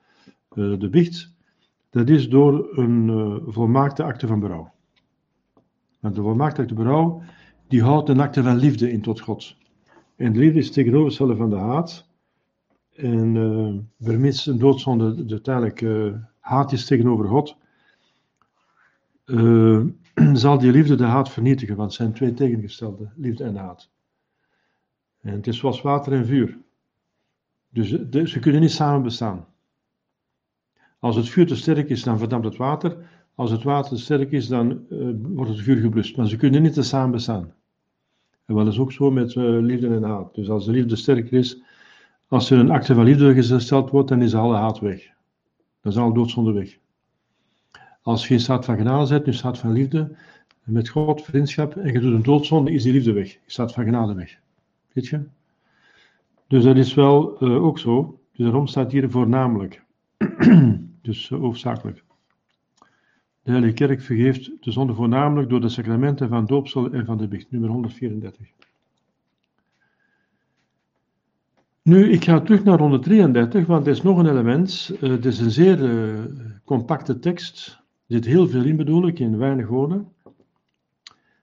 de 0.53 0.89
biecht, 0.89 1.34
dat 1.89 2.10
is 2.10 2.30
door 2.30 2.77
een 2.77 3.41
volmaakte 3.46 4.03
akte 4.03 4.27
van 4.27 4.39
berouw. 4.39 4.72
Want 6.00 6.15
de 6.15 6.22
volmaakte 6.22 6.62
akte 6.62 6.74
berouw, 6.74 7.22
die 7.68 7.84
houdt 7.84 8.10
een 8.10 8.20
akte 8.20 8.44
van 8.44 8.56
liefde 8.58 8.91
in 8.91 9.01
tot 9.01 9.20
God. 9.20 9.56
En 10.15 10.34
de 10.34 10.39
liefde 10.39 10.60
is 10.60 10.72
tegenovergestelde 10.72 11.36
van 11.36 11.50
de 11.50 11.56
haat. 11.56 12.10
En 12.96 13.36
uh, 13.36 13.74
vermits 14.00 14.46
een 14.46 14.58
doodzonde 14.58 15.25
uiteindelijk 15.30 15.82
uh, 15.82 16.13
haat 16.39 16.72
is 16.72 16.86
tegenover 16.86 17.27
God, 17.27 17.56
uh, 19.31 19.85
zal 20.33 20.57
die 20.57 20.71
liefde 20.71 20.95
de 20.95 21.03
haat 21.03 21.29
vernietigen, 21.29 21.75
want 21.75 21.89
het 21.89 21.97
zijn 21.97 22.13
twee 22.13 22.33
tegengestelde, 22.33 23.09
liefde 23.15 23.43
en 23.43 23.55
haat. 23.55 23.89
En 25.21 25.33
het 25.33 25.47
is 25.47 25.57
zoals 25.57 25.81
water 25.81 26.13
en 26.13 26.25
vuur. 26.25 26.57
Dus 27.69 27.89
ze 28.31 28.39
kunnen 28.39 28.61
niet 28.61 28.71
samen 28.71 29.01
bestaan. 29.01 29.45
Als 31.00 31.15
het 31.15 31.29
vuur 31.29 31.47
te 31.47 31.55
sterk 31.55 31.89
is, 31.89 32.03
dan 32.03 32.17
verdampt 32.17 32.45
het 32.45 32.57
water. 32.57 32.97
Als 33.35 33.51
het 33.51 33.63
water 33.63 33.89
te 33.89 34.01
sterk 34.01 34.31
is, 34.31 34.47
dan 34.47 34.85
uh, 34.89 35.09
wordt 35.21 35.51
het 35.51 35.61
vuur 35.61 35.77
geblust. 35.77 36.17
Maar 36.17 36.27
ze 36.27 36.35
kunnen 36.35 36.61
niet 36.61 36.75
samen 36.75 37.11
bestaan. 37.11 37.53
En 38.45 38.55
wel 38.55 38.67
is 38.67 38.79
ook 38.79 38.91
zo 38.91 39.11
met 39.11 39.35
uh, 39.35 39.59
liefde 39.59 39.88
en 39.88 40.03
haat. 40.03 40.35
Dus 40.35 40.50
als 40.50 40.65
de 40.65 40.71
liefde 40.71 40.95
sterker 40.95 41.33
is, 41.33 41.61
als 42.27 42.50
er 42.50 42.59
een 42.59 42.71
acte 42.71 42.93
van 42.93 43.03
liefde 43.03 43.33
gesteld 43.33 43.89
wordt, 43.89 44.09
dan 44.09 44.21
is 44.21 44.35
alle 44.35 44.55
haat 44.55 44.79
weg. 44.79 45.09
Dan 45.81 45.91
is 45.91 45.97
alle 45.97 46.13
doodzonde 46.13 46.51
weg. 46.51 46.79
Als 48.01 48.27
je 48.27 48.34
in 48.34 48.39
staat 48.39 48.65
van 48.65 48.77
genade 48.77 49.05
zet, 49.05 49.27
in 49.27 49.34
staat 49.34 49.58
van 49.58 49.72
liefde, 49.72 50.15
met 50.63 50.89
God, 50.89 51.22
vriendschap, 51.22 51.75
en 51.75 51.93
je 51.93 52.00
doet 52.00 52.13
een 52.13 52.24
doodzonde, 52.24 52.72
is 52.72 52.84
die 52.84 52.93
liefde 52.93 53.13
weg. 53.13 53.31
Je 53.31 53.39
staat 53.46 53.74
van 53.74 53.84
genade 53.84 54.13
weg. 54.13 54.39
Weet 54.91 55.08
je? 55.08 55.22
Dus 56.48 56.63
dat 56.63 56.77
is 56.77 56.93
wel 56.93 57.43
uh, 57.43 57.63
ook 57.63 57.79
zo. 57.79 58.20
Dus 58.31 58.46
daarom 58.46 58.67
staat 58.67 58.91
hier 58.91 59.10
voornamelijk. 59.10 59.84
dus 61.01 61.29
uh, 61.29 61.39
hoofdzakelijk. 61.39 62.03
De 63.43 63.51
Heilige 63.51 63.74
Kerk 63.74 64.01
vergeeft 64.01 64.51
de 64.60 64.72
zonde 64.72 64.93
voornamelijk 64.93 65.50
door 65.50 65.62
de 65.62 65.70
sacramenten 65.70 66.29
van 66.29 66.46
doopsel 66.46 66.91
en 66.91 67.05
van 67.05 67.17
de 67.17 67.27
biecht, 67.27 67.51
nummer 67.51 67.70
134. 67.70 68.48
Nu, 71.81 72.12
ik 72.12 72.24
ga 72.24 72.39
terug 72.39 72.63
naar 72.63 72.79
133, 72.79 73.65
want 73.65 73.86
er 73.86 73.91
is 73.91 74.01
nog 74.01 74.17
een 74.17 74.29
element. 74.29 74.91
Uh, 75.01 75.10
het 75.10 75.25
is 75.25 75.39
een 75.39 75.51
zeer 75.51 75.79
compacte 76.63 77.20
tekst. 77.20 77.80
Zit 78.12 78.25
heel 78.25 78.48
veel 78.48 78.63
in, 78.63 78.75
bedoel 78.75 79.08
ik, 79.08 79.20
in 79.20 79.38
weinig 79.38 79.68
woorden. 79.68 80.08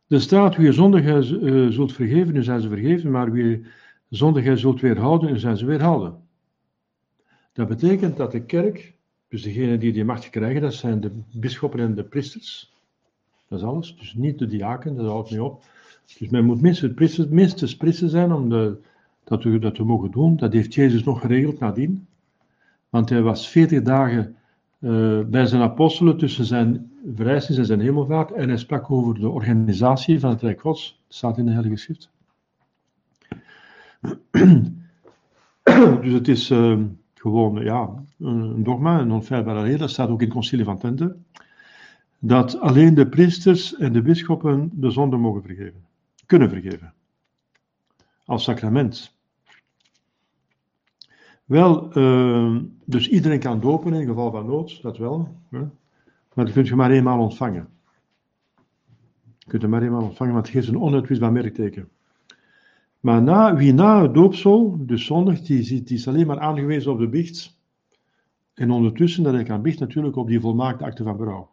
Er 0.08 0.20
staat, 0.20 0.56
wie 0.56 0.66
je 0.66 0.72
zondigen 0.72 1.44
uh, 1.44 1.70
zult 1.70 1.92
vergeven, 1.92 2.34
nu 2.34 2.42
zijn 2.42 2.60
ze 2.60 2.68
vergeven, 2.68 3.10
maar 3.10 3.32
wie 3.32 3.64
zondigen 4.08 4.58
zult 4.58 4.80
weerhouden, 4.80 5.32
nu 5.32 5.38
zijn 5.38 5.56
ze 5.56 5.66
weerhouden. 5.66 6.16
Dat 7.52 7.68
betekent 7.68 8.16
dat 8.16 8.32
de 8.32 8.44
kerk 8.44 8.94
dus 9.28 9.42
degenen 9.42 9.80
die 9.80 9.92
die 9.92 10.04
macht 10.04 10.30
krijgen, 10.30 10.60
dat 10.60 10.74
zijn 10.74 11.00
de 11.00 11.10
bisschoppen 11.32 11.80
en 11.80 11.94
de 11.94 12.04
priesters. 12.04 12.74
Dat 13.48 13.58
is 13.58 13.64
alles. 13.64 13.96
Dus 13.96 14.14
niet 14.14 14.38
de 14.38 14.46
diaken, 14.46 14.96
dat 14.96 15.06
houdt 15.06 15.30
niet 15.30 15.40
op. 15.40 15.64
Dus 16.18 16.28
men 16.28 16.44
moet 16.44 16.60
minstens 16.60 16.94
priester, 16.94 17.26
minstens 17.30 17.76
priester 17.76 18.08
zijn 18.08 18.32
om 18.32 18.48
de, 18.48 18.76
dat, 19.24 19.42
we, 19.42 19.58
dat 19.58 19.76
we 19.76 19.84
mogen 19.84 20.10
doen. 20.10 20.36
Dat 20.36 20.52
heeft 20.52 20.74
Jezus 20.74 21.04
nog 21.04 21.20
geregeld 21.20 21.58
nadien. 21.58 22.06
Want 22.88 23.08
hij 23.08 23.22
was 23.22 23.48
40 23.48 23.82
dagen 23.82 24.36
uh, 24.78 25.20
bij 25.24 25.46
zijn 25.46 25.62
apostelen 25.62 26.16
tussen 26.16 26.44
zijn 26.44 26.92
verrijzenis 27.14 27.58
en 27.58 27.66
zijn 27.66 27.80
hemelvaart. 27.80 28.32
En 28.32 28.48
hij 28.48 28.58
sprak 28.58 28.90
over 28.90 29.20
de 29.20 29.28
organisatie 29.28 30.20
van 30.20 30.30
het 30.30 30.42
Rijk 30.42 30.60
Gods. 30.60 31.02
Dat 31.06 31.16
staat 31.16 31.38
in 31.38 31.44
de 31.44 31.52
Heilige 31.52 31.76
Schrift. 31.76 32.10
dus 36.02 36.12
het 36.12 36.28
is. 36.28 36.50
Uh, 36.50 36.78
gewoon 37.18 37.64
ja, 37.64 37.94
een 38.18 38.62
dogma, 38.62 39.00
een 39.00 39.10
onfeilbare 39.10 39.62
leer, 39.62 39.78
dat 39.78 39.90
staat 39.90 40.08
ook 40.08 40.20
in 40.20 40.24
het 40.24 40.34
concilie 40.34 40.64
van 40.64 40.78
Tente, 40.78 41.16
dat 42.18 42.60
alleen 42.60 42.94
de 42.94 43.08
priesters 43.08 43.76
en 43.76 43.92
de 43.92 44.02
bisschoppen 44.02 44.70
de 44.72 44.90
zonde 44.90 45.16
mogen 45.16 45.42
vergeven, 45.42 45.84
kunnen 46.26 46.48
vergeven, 46.48 46.92
als 48.24 48.44
sacrament. 48.44 49.16
Wel, 51.48 51.98
uh, 51.98 52.56
dus 52.84 53.08
iedereen 53.08 53.38
kan 53.38 53.60
dopen 53.60 53.92
in 53.92 54.06
geval 54.06 54.30
van 54.30 54.46
nood, 54.46 54.82
dat 54.82 54.98
wel, 54.98 55.36
hè? 55.50 55.58
maar 56.34 56.44
dat 56.44 56.52
kun 56.52 56.64
je 56.64 56.74
maar 56.74 56.90
eenmaal 56.90 57.20
ontvangen. 57.20 57.68
Je 59.38 59.46
kunt 59.46 59.62
hem 59.62 59.70
maar 59.70 59.82
eenmaal 59.82 60.02
ontvangen, 60.02 60.32
want 60.32 60.46
het 60.46 60.54
geeft 60.54 60.68
een 60.68 60.80
onuitwisbaar 60.80 61.32
merkteken. 61.32 61.88
Maar 63.00 63.22
na, 63.22 63.56
wie 63.56 63.72
na 63.72 64.02
het 64.02 64.14
doopsel, 64.14 64.76
dus 64.80 65.04
zondig, 65.04 65.40
die, 65.40 65.82
die 65.82 65.96
is 65.96 66.08
alleen 66.08 66.26
maar 66.26 66.40
aangewezen 66.40 66.92
op 66.92 66.98
de 66.98 67.08
biecht. 67.08 67.58
En 68.54 68.70
ondertussen 68.70 69.22
dat 69.22 69.32
hij 69.32 69.44
kan 69.44 69.62
biecht 69.62 69.78
natuurlijk 69.78 70.16
op 70.16 70.28
die 70.28 70.40
volmaakte 70.40 70.84
akte 70.84 71.02
van 71.02 71.16
berouw. 71.16 71.50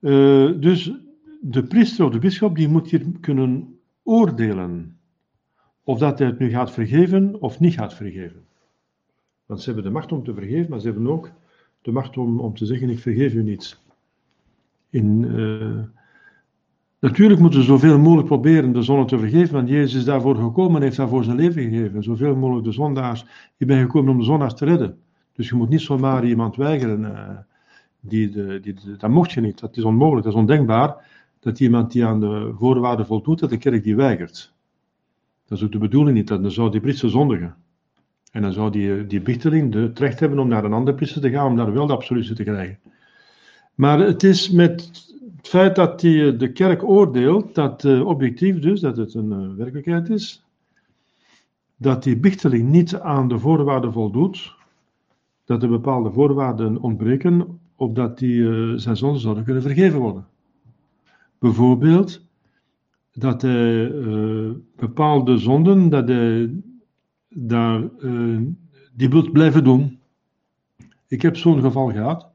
Uh, 0.00 0.60
dus 0.60 0.92
de 1.40 1.62
priester 1.62 2.04
of 2.04 2.12
de 2.12 2.18
bisschop 2.18 2.56
die 2.56 2.68
moet 2.68 2.90
hier 2.90 3.06
kunnen 3.20 3.78
oordelen 4.02 4.95
of 5.86 5.98
dat 5.98 6.18
hij 6.18 6.28
het 6.28 6.38
nu 6.38 6.48
gaat 6.48 6.70
vergeven 6.70 7.40
of 7.40 7.60
niet 7.60 7.74
gaat 7.74 7.94
vergeven. 7.94 8.44
Want 9.46 9.60
ze 9.60 9.66
hebben 9.66 9.84
de 9.84 9.90
macht 9.90 10.12
om 10.12 10.24
te 10.24 10.34
vergeven, 10.34 10.70
maar 10.70 10.80
ze 10.80 10.86
hebben 10.86 11.08
ook 11.08 11.30
de 11.82 11.92
macht 11.92 12.16
om, 12.16 12.40
om 12.40 12.54
te 12.54 12.66
zeggen: 12.66 12.90
Ik 12.90 12.98
vergeef 12.98 13.34
u 13.34 13.42
niet. 13.42 13.78
In, 14.90 15.22
uh, 15.22 15.82
Natuurlijk 16.98 17.40
moeten 17.40 17.58
we 17.58 17.64
zoveel 17.64 17.98
mogelijk 17.98 18.26
proberen 18.26 18.72
de 18.72 18.82
zonde 18.82 19.04
te 19.04 19.18
vergeven, 19.18 19.54
want 19.54 19.68
Jezus 19.68 19.94
is 19.94 20.04
daarvoor 20.04 20.36
gekomen 20.36 20.76
en 20.76 20.82
heeft 20.82 20.96
daarvoor 20.96 21.24
zijn 21.24 21.36
leven 21.36 21.62
gegeven. 21.62 22.02
Zoveel 22.02 22.36
mogelijk 22.36 22.64
de 22.64 22.72
zondaars. 22.72 23.24
Je 23.56 23.64
bent 23.64 23.80
gekomen 23.80 24.10
om 24.10 24.18
de 24.18 24.24
zondaars 24.24 24.54
te 24.54 24.64
redden. 24.64 24.98
Dus 25.32 25.48
je 25.48 25.54
moet 25.54 25.68
niet 25.68 25.80
zomaar 25.80 26.24
iemand 26.24 26.56
weigeren. 26.56 27.00
Uh, 27.00 27.28
die, 28.00 28.30
de, 28.30 28.60
die, 28.60 28.74
dat 28.98 29.10
mocht 29.10 29.32
je 29.32 29.40
niet. 29.40 29.60
Dat 29.60 29.76
is 29.76 29.84
onmogelijk, 29.84 30.24
dat 30.24 30.32
is 30.34 30.38
ondenkbaar. 30.38 30.96
Dat 31.40 31.60
iemand 31.60 31.92
die 31.92 32.04
aan 32.04 32.20
de 32.20 32.52
voorwaarden 32.58 33.06
voldoet, 33.06 33.38
dat 33.38 33.50
de 33.50 33.58
kerk 33.58 33.82
die 33.82 33.96
weigert. 33.96 34.54
Dat 35.46 35.58
is 35.58 35.64
ook 35.64 35.72
de 35.72 35.78
bedoeling 35.78 36.16
niet. 36.16 36.28
Dan 36.28 36.50
zou 36.50 36.70
die 36.70 36.80
priester 36.80 37.10
zondigen. 37.10 37.54
En 38.30 38.42
dan 38.42 38.52
zou 38.52 38.70
die, 38.70 39.06
die 39.06 39.20
bichteling 39.20 39.74
het 39.74 39.98
recht 39.98 40.20
hebben 40.20 40.38
om 40.38 40.48
naar 40.48 40.64
een 40.64 40.72
andere 40.72 40.96
priester 40.96 41.20
te 41.20 41.30
gaan, 41.30 41.46
om 41.46 41.56
daar 41.56 41.72
wel 41.72 41.86
de 41.86 41.92
absolutie 41.92 42.34
te 42.34 42.42
krijgen. 42.42 42.78
Maar 43.74 43.98
het 43.98 44.22
is 44.22 44.50
met 44.50 45.04
het 45.36 45.48
feit 45.48 45.76
dat 45.76 46.00
die, 46.00 46.32
eh, 46.32 46.38
de 46.38 46.52
kerk 46.52 46.82
oordeelt, 46.82 47.54
dat 47.54 47.84
uh, 47.84 48.06
objectief 48.06 48.58
dus, 48.58 48.80
dat 48.80 48.96
het 48.96 49.14
een 49.14 49.56
werkelijkheid 49.56 50.08
is, 50.08 50.44
dat 51.76 52.02
die 52.02 52.16
bichteling 52.16 52.68
niet 52.68 52.96
aan 52.96 53.28
de 53.28 53.38
voorwaarden 53.38 53.92
voldoet, 53.92 54.54
dat 55.44 55.62
er 55.62 55.68
bepaalde 55.68 56.10
voorwaarden 56.10 56.80
ontbreken, 56.80 57.60
opdat 57.76 58.18
die 58.18 58.36
uh, 58.36 58.72
zijn 58.76 58.96
zonden 58.96 59.20
zouden 59.20 59.44
kunnen 59.44 59.62
vergeven 59.62 59.98
worden. 60.00 60.26
Bijvoorbeeld 61.38 62.25
dat 63.18 63.42
hij 63.42 63.92
bepaalde 64.76 65.38
zonden, 65.38 65.88
dat 65.88 66.08
hij 66.08 66.50
daar, 67.28 67.88
die 68.92 69.08
wilt 69.08 69.32
blijven 69.32 69.64
doen. 69.64 69.98
Ik 71.08 71.22
heb 71.22 71.36
zo'n 71.36 71.60
geval 71.60 71.90
gehad 71.90 72.34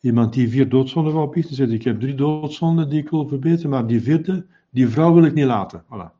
iemand 0.00 0.32
die 0.32 0.48
vier 0.48 0.68
doodzonden 0.68 1.12
wou 1.12 1.30
biechten, 1.30 1.54
zegt 1.54 1.70
ik 1.70 1.82
heb 1.82 2.00
drie 2.00 2.14
doodzonden 2.14 2.88
die 2.88 3.00
ik 3.00 3.10
wil 3.10 3.28
verbeteren, 3.28 3.70
maar 3.70 3.86
die 3.86 4.00
vierde, 4.00 4.46
die 4.70 4.88
vrouw 4.88 5.14
wil 5.14 5.24
ik 5.24 5.34
niet 5.34 5.44
laten. 5.44 5.82
Voilà. 5.84 6.14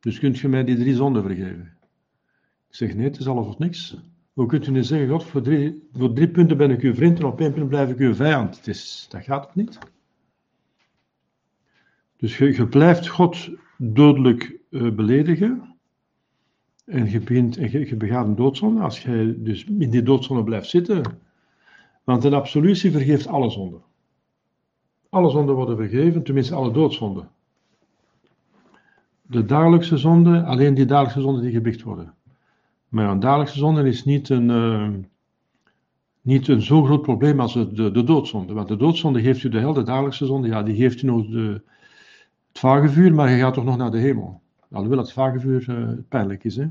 Dus 0.00 0.18
kunt 0.18 0.38
je 0.38 0.48
mij 0.48 0.64
die 0.64 0.76
drie 0.76 0.94
zonden 0.94 1.22
vergeven? 1.22 1.72
Ik 2.68 2.74
zeg 2.74 2.94
nee, 2.94 3.04
het 3.04 3.18
is 3.18 3.26
alles 3.26 3.46
of 3.46 3.58
niks. 3.58 3.96
Hoe 4.32 4.46
kunt 4.46 4.66
u 4.66 4.70
nu 4.70 4.82
zeggen, 4.82 5.08
God, 5.08 5.24
voor 5.24 5.42
drie, 5.42 5.88
voor 5.92 6.12
drie 6.12 6.28
punten 6.28 6.56
ben 6.56 6.70
ik 6.70 6.80
uw 6.80 6.94
vriend 6.94 7.18
en 7.18 7.24
op 7.24 7.40
één 7.40 7.52
punt 7.52 7.68
blijf 7.68 7.90
ik 7.90 7.98
uw 7.98 8.14
vijand? 8.14 8.56
Het 8.56 8.66
is, 8.66 9.06
dat 9.08 9.24
gaat 9.24 9.42
toch 9.42 9.54
niet? 9.54 9.78
Dus 12.20 12.38
je, 12.38 12.66
blijft 12.66 13.08
God 13.08 13.50
dodelijk 13.76 14.58
uh, 14.70 14.92
beledigen. 14.92 15.76
En 16.84 17.10
je, 17.10 17.20
begint, 17.20 17.98
begaat 17.98 18.26
een 18.26 18.36
doodzonde 18.36 18.80
als 18.80 19.02
je 19.02 19.34
dus 19.38 19.64
in 19.64 19.90
die 19.90 20.02
doodzonde 20.02 20.44
blijft 20.44 20.68
zitten. 20.68 21.02
Want 22.04 22.24
een 22.24 22.34
absolutie 22.34 22.90
vergeeft 22.90 23.26
alle 23.26 23.50
zonden. 23.50 23.82
Alle 25.08 25.30
zonden 25.30 25.54
worden 25.54 25.76
vergeven, 25.76 26.22
tenminste 26.22 26.54
alle 26.54 26.72
doodzonden. 26.72 27.28
De 29.22 29.44
dagelijkse 29.44 29.98
zonden, 29.98 30.44
alleen 30.44 30.74
die 30.74 30.84
dagelijkse 30.84 31.20
zonden 31.20 31.42
die 31.42 31.52
gebicht 31.52 31.82
worden. 31.82 32.14
Maar 32.88 33.10
een 33.10 33.20
dagelijkse 33.20 33.58
zonde 33.58 33.88
is 33.88 34.04
niet 34.04 34.28
een, 34.28 34.48
uh, 34.48 34.88
niet 36.20 36.48
een 36.48 36.62
zo 36.62 36.84
groot 36.84 37.02
probleem 37.02 37.40
als 37.40 37.52
de, 37.52 37.90
de 37.90 38.04
doodzonde. 38.04 38.52
Want 38.52 38.68
de 38.68 38.76
doodzonde 38.76 39.20
geeft 39.20 39.42
u 39.42 39.48
de 39.48 39.58
hel, 39.58 39.72
de 39.72 39.82
dagelijkse 39.82 40.26
zonde, 40.26 40.48
ja, 40.48 40.62
die 40.62 40.76
geeft 40.76 41.02
u 41.02 41.06
nog 41.06 41.26
de, 41.26 41.62
het 42.50 42.58
vagevuur, 42.58 43.14
maar 43.14 43.30
je 43.30 43.38
gaat 43.38 43.54
toch 43.54 43.64
nog 43.64 43.76
naar 43.76 43.90
de 43.90 43.98
hemel. 43.98 44.40
Alhoewel 44.70 44.98
het 44.98 45.12
vagevuur 45.12 45.66
uh, 45.68 45.88
pijnlijk 46.08 46.44
is. 46.44 46.56
Hè? 46.56 46.66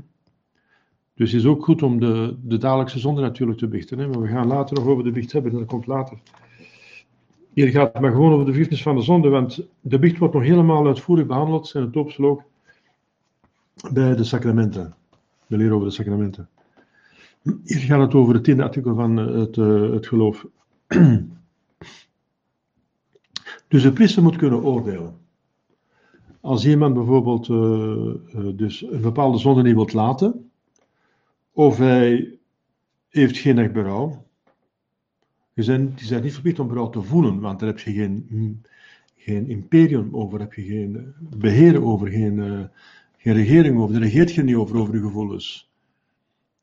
Dus 1.14 1.32
het 1.32 1.40
is 1.40 1.46
ook 1.46 1.64
goed 1.64 1.82
om 1.82 2.00
de, 2.00 2.36
de 2.42 2.58
dagelijkse 2.58 2.98
zonde 2.98 3.20
natuurlijk 3.20 3.58
te 3.58 3.68
bichten. 3.68 3.98
Hè? 3.98 4.08
Maar 4.08 4.20
we 4.20 4.28
gaan 4.28 4.46
later 4.46 4.76
nog 4.76 4.86
over 4.86 5.04
de 5.04 5.12
bicht 5.12 5.32
hebben, 5.32 5.52
dat 5.52 5.64
komt 5.64 5.86
later. 5.86 6.18
Hier 7.52 7.68
gaat 7.68 7.92
het 7.92 8.02
maar 8.02 8.10
gewoon 8.10 8.32
over 8.32 8.44
de 8.44 8.50
vergiffenis 8.50 8.82
van 8.82 8.96
de 8.96 9.02
zonde, 9.02 9.28
want 9.28 9.66
de 9.80 9.98
bicht 9.98 10.18
wordt 10.18 10.34
nog 10.34 10.42
helemaal 10.42 10.86
uitvoerig 10.86 11.26
behandeld, 11.26 11.72
en 11.74 11.82
het 11.82 11.92
doopsel 11.92 12.42
bij 13.92 14.16
de 14.16 14.24
sacramenten. 14.24 14.94
De 15.46 15.56
leer 15.56 15.72
over 15.72 15.86
de 15.86 15.94
sacramenten. 15.94 16.48
Hier 17.42 17.78
gaat 17.78 18.00
het 18.00 18.14
over 18.14 18.34
het 18.34 18.44
tiende 18.44 18.62
artikel 18.62 18.94
van 18.94 19.18
eh, 19.18 19.34
het, 19.34 19.56
uh, 19.56 19.90
het 19.90 20.06
geloof. 20.06 20.46
dus 23.68 23.82
de 23.82 23.92
priester 23.92 24.22
moet 24.22 24.36
kunnen 24.36 24.62
oordelen. 24.62 25.19
Als 26.40 26.66
iemand 26.66 26.94
bijvoorbeeld 26.94 27.48
uh, 27.48 28.56
dus 28.56 28.82
een 28.82 29.00
bepaalde 29.00 29.38
zonde 29.38 29.62
niet 29.62 29.74
wilt 29.74 29.92
laten, 29.92 30.50
of 31.52 31.78
hij 31.78 32.38
heeft 33.08 33.38
geen 33.38 33.58
echt 33.58 33.72
berouw, 33.72 34.24
je 35.52 35.64
bent 35.64 36.22
niet 36.22 36.32
verplicht 36.32 36.58
om 36.58 36.68
berouw 36.68 36.90
te 36.90 37.02
voelen, 37.02 37.40
want 37.40 37.58
daar 37.60 37.68
heb 37.68 37.78
je 37.78 37.92
geen, 37.92 38.62
geen 39.16 39.48
imperium 39.48 40.08
over, 40.12 40.40
heb 40.40 40.54
je 40.54 40.62
geen 40.62 41.14
beheer 41.36 41.84
over, 41.84 42.08
geen, 42.08 42.68
geen 43.16 43.34
regering 43.34 43.78
over. 43.78 43.92
Daar 43.92 44.02
regeert 44.02 44.34
je 44.34 44.42
niet 44.42 44.54
over, 44.54 44.76
over 44.76 44.94
je 44.94 45.00
gevoelens. 45.00 45.70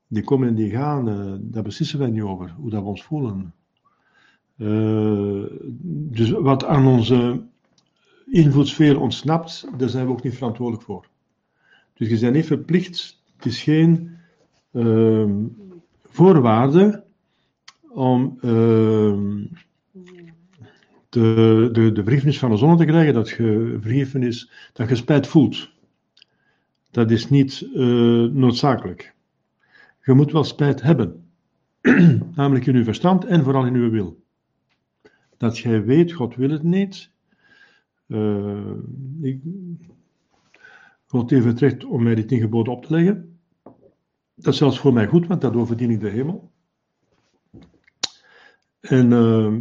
Die 0.07 0.23
komen 0.23 0.47
en 0.47 0.55
die 0.55 0.69
gaan, 0.69 1.05
daar 1.41 1.63
beslissen 1.63 1.99
wij 1.99 2.09
niet 2.09 2.21
over, 2.21 2.55
hoe 2.57 2.69
dat 2.69 2.81
we 2.81 2.87
ons 2.87 3.03
voelen. 3.03 3.53
Dus 6.09 6.29
wat 6.29 6.65
aan 6.65 6.87
onze 6.87 7.41
invloedssfeer 8.29 8.99
ontsnapt, 8.99 9.67
daar 9.77 9.89
zijn 9.89 10.05
we 10.05 10.11
ook 10.11 10.23
niet 10.23 10.35
verantwoordelijk 10.35 10.85
voor. 10.85 11.07
Dus 11.93 12.09
je 12.09 12.19
bent 12.19 12.35
niet 12.35 12.45
verplicht, 12.45 13.23
het 13.35 13.45
is 13.45 13.63
geen 13.63 14.17
uh, 14.71 15.29
voorwaarde 16.05 17.03
om 17.89 18.37
ehm, 18.41 19.45
de, 21.09 21.69
de, 21.71 21.91
de 21.91 22.03
vergiffenis 22.03 22.39
van 22.39 22.49
de 22.49 22.57
zon 22.57 22.77
te 22.77 22.85
krijgen, 22.85 23.13
dat 23.13 23.29
je 23.29 23.77
vergiffenis, 23.81 24.51
dat 24.73 24.89
je 24.89 24.95
spijt 24.95 25.27
voelt. 25.27 25.69
Dat 26.91 27.11
is 27.11 27.29
niet 27.29 27.61
uh, 27.61 28.31
noodzakelijk. 28.31 29.15
Je 30.03 30.13
moet 30.13 30.31
wel 30.31 30.43
spijt 30.43 30.81
hebben, 30.81 31.29
namelijk 32.35 32.65
in 32.65 32.75
uw 32.75 32.83
verstand 32.83 33.25
en 33.25 33.43
vooral 33.43 33.65
in 33.65 33.73
uw 33.73 33.89
wil. 33.89 34.23
Dat 35.37 35.57
jij 35.57 35.85
weet, 35.85 36.11
God 36.11 36.35
wil 36.35 36.49
het 36.49 36.63
niet. 36.63 37.11
Uh, 38.07 38.71
ik, 39.21 39.41
heeft 41.07 41.45
het 41.45 41.59
recht 41.59 41.85
om 41.85 42.03
mij 42.03 42.15
dit 42.15 42.31
ingeboden 42.31 42.73
op 42.73 42.85
te 42.85 42.93
leggen. 42.93 43.39
Dat 44.35 44.53
is 44.53 44.57
zelfs 44.57 44.79
voor 44.79 44.93
mij 44.93 45.07
goed, 45.07 45.27
want 45.27 45.41
daardoor 45.41 45.67
verdien 45.67 45.89
ik 45.89 45.99
de 45.99 46.09
hemel. 46.09 46.51
En 48.79 49.11
uh, 49.11 49.53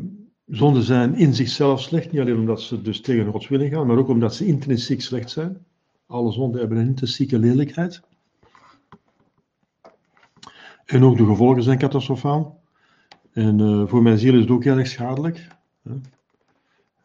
zonden 0.47 0.83
zijn 0.83 1.15
in 1.15 1.35
zichzelf 1.35 1.81
slecht, 1.81 2.13
niet 2.13 2.21
alleen 2.21 2.39
omdat 2.39 2.61
ze 2.61 2.83
dus 2.83 3.01
tegen 3.01 3.31
Gods 3.31 3.49
willen 3.49 3.71
gaan, 3.71 3.87
maar 3.87 3.99
ook 3.99 4.09
omdat 4.09 4.35
ze 4.35 4.47
intrinsiek 4.47 5.01
slecht 5.01 5.31
zijn. 5.31 5.65
Alle 6.07 6.33
zonden 6.33 6.61
hebben 6.61 6.79
een 6.79 6.87
intrinsieke 6.87 7.39
lelijkheid. 7.39 8.01
En 10.85 11.05
ook 11.05 11.17
de 11.17 11.27
gevolgen 11.27 11.63
zijn 11.63 11.79
catastrofaal. 11.79 12.61
En 13.33 13.59
uh, 13.59 13.87
voor 13.87 14.03
mijn 14.03 14.19
ziel 14.19 14.35
is 14.35 14.41
het 14.41 14.51
ook 14.51 14.65
heel 14.65 14.79
erg 14.79 14.87
schadelijk. 14.87 15.47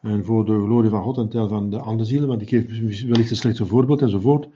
En 0.02 0.26
voor 0.26 0.46
de 0.46 0.64
glorie 0.64 0.90
van 0.90 1.04
God 1.04 1.18
en 1.18 1.30
tel 1.30 1.48
van 1.48 1.70
de 1.70 1.80
andere 1.80 2.06
zielen, 2.06 2.28
want 2.28 2.42
ik 2.42 2.50
geef 2.50 2.80
wellicht 3.06 3.30
een 3.30 3.36
slechte 3.36 3.66
voorbeeld 3.66 4.02
enzovoort. 4.02 4.48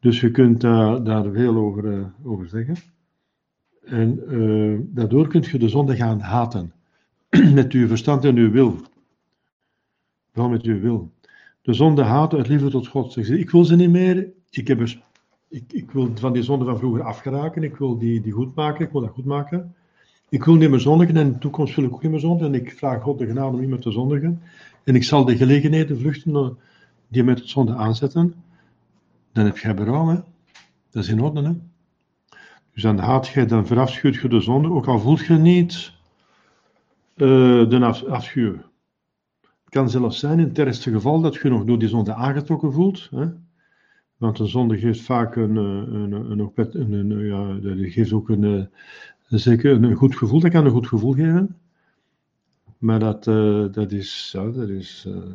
Dus 0.00 0.20
je 0.20 0.30
kunt 0.30 0.64
uh, 0.64 1.04
daar 1.04 1.30
veel 1.30 1.56
over, 1.56 1.84
uh, 1.84 2.04
over 2.24 2.48
zeggen. 2.48 2.74
En 3.84 4.20
daardoor 4.94 5.28
kun 5.28 5.44
je 5.50 5.58
de 5.58 5.68
zonde 5.68 5.96
gaan 5.96 6.20
haten. 6.20 6.72
met 7.54 7.72
uw 7.72 7.86
verstand 7.86 8.24
en 8.24 8.36
uw 8.36 8.50
wil. 8.50 8.76
Wel 10.32 10.48
met 10.48 10.62
uw 10.62 10.80
wil 10.80 11.10
de 11.62 11.72
zonde 11.72 12.02
haat 12.02 12.34
uit 12.34 12.48
liefde 12.48 12.70
tot 12.70 12.86
God. 12.86 13.12
Zeg, 13.12 13.28
ik 13.28 13.50
wil 13.50 13.64
ze 13.64 13.76
niet 13.76 13.90
meer. 13.90 14.28
Ik, 14.50 14.68
heb 14.68 14.80
er, 14.80 15.02
ik, 15.48 15.72
ik 15.72 15.90
wil 15.90 16.10
van 16.14 16.32
die 16.32 16.42
zonde 16.42 16.64
van 16.64 16.78
vroeger 16.78 17.02
afgeraken. 17.02 17.62
Ik 17.62 17.76
wil 17.76 17.98
die, 17.98 18.20
die 18.20 18.32
goed 18.32 18.54
maken. 18.54 18.84
Ik 18.84 18.92
wil 18.92 19.00
dat 19.00 19.10
goed 19.10 19.24
maken. 19.24 19.74
Ik 20.28 20.44
wil 20.44 20.54
niet 20.54 20.70
meer 20.70 20.80
zondigen 20.80 21.16
en 21.16 21.26
in 21.26 21.32
de 21.32 21.38
toekomst 21.38 21.74
wil 21.74 21.84
ik 21.84 21.92
ook 21.92 22.02
niet 22.02 22.10
meer 22.10 22.20
zondigen. 22.20 22.54
En 22.54 22.60
ik 22.60 22.72
vraag 22.72 23.02
God 23.02 23.18
de 23.18 23.26
genade 23.26 23.54
om 23.54 23.60
niet 23.60 23.68
meer 23.68 23.78
te 23.78 23.90
zondigen. 23.90 24.42
En 24.84 24.94
ik 24.94 25.04
zal 25.04 25.24
de 25.24 25.36
gelegenheden 25.36 25.98
vluchten 25.98 26.34
eh, 26.34 26.48
die 27.08 27.24
mij 27.24 27.34
tot 27.34 27.48
zonde 27.48 27.74
aanzetten. 27.74 28.34
Dan 29.32 29.44
heb 29.44 29.58
je 29.58 29.74
berouw. 29.74 30.24
Dat 30.90 31.02
is 31.02 31.08
in 31.08 31.20
orde, 31.20 31.42
hè. 31.42 31.52
Dus 32.72 32.82
dan 32.82 32.98
haat 32.98 33.28
je, 33.28 33.44
dan 33.44 33.66
verafschuwt 33.66 34.14
je 34.14 34.28
de 34.28 34.40
zonde, 34.40 34.70
ook 34.70 34.86
al 34.86 34.98
voelt 34.98 35.26
je 35.26 35.34
niet 35.34 35.92
uh, 37.16 37.68
de 37.68 38.04
afschuw 38.08 38.56
kan 39.70 39.90
zelfs 39.90 40.18
zijn 40.18 40.38
in 40.38 40.48
het 40.48 40.58
ergste 40.58 40.90
geval 40.90 41.20
dat 41.20 41.34
je 41.34 41.48
nog 41.48 41.64
door 41.64 41.78
die 41.78 41.88
zonde 41.88 42.14
aangetrokken 42.14 42.72
voelt. 42.72 43.08
Hè? 43.10 43.26
Want 44.16 44.38
een 44.38 44.48
zonde 44.48 44.78
geeft 44.78 45.00
vaak 45.00 45.36
een, 45.36 45.56
eh, 45.56 45.94
een, 45.94 46.12
een, 46.12 46.92
een, 46.92 47.26
ja, 47.26 47.58
geeft 47.90 48.12
ook 48.12 48.28
een, 48.28 48.68
zeker 49.28 49.82
een 49.82 49.94
goed 49.94 50.16
gevoel. 50.16 50.40
Dat 50.40 50.50
kan 50.50 50.64
een 50.64 50.70
goed 50.70 50.86
gevoel 50.86 51.12
geven. 51.12 51.56
Maar 52.80 52.98
dat, 52.98 53.26
uh, 53.26 53.72
dat 53.72 53.92
is, 53.92 54.30
dat 54.32 54.68
is 54.68 55.04
uh, 55.08 55.34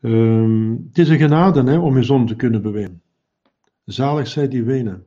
um, 0.00 0.86
het 0.88 0.98
is 0.98 1.08
een 1.08 1.18
genade 1.18 1.62
hè, 1.62 1.78
om 1.78 1.96
je 1.96 2.02
zon 2.02 2.26
te 2.26 2.36
kunnen 2.36 2.62
bewegen. 2.62 3.02
Zalig 3.84 4.26
zij 4.26 4.48
die 4.48 4.64
wenen. 4.64 5.04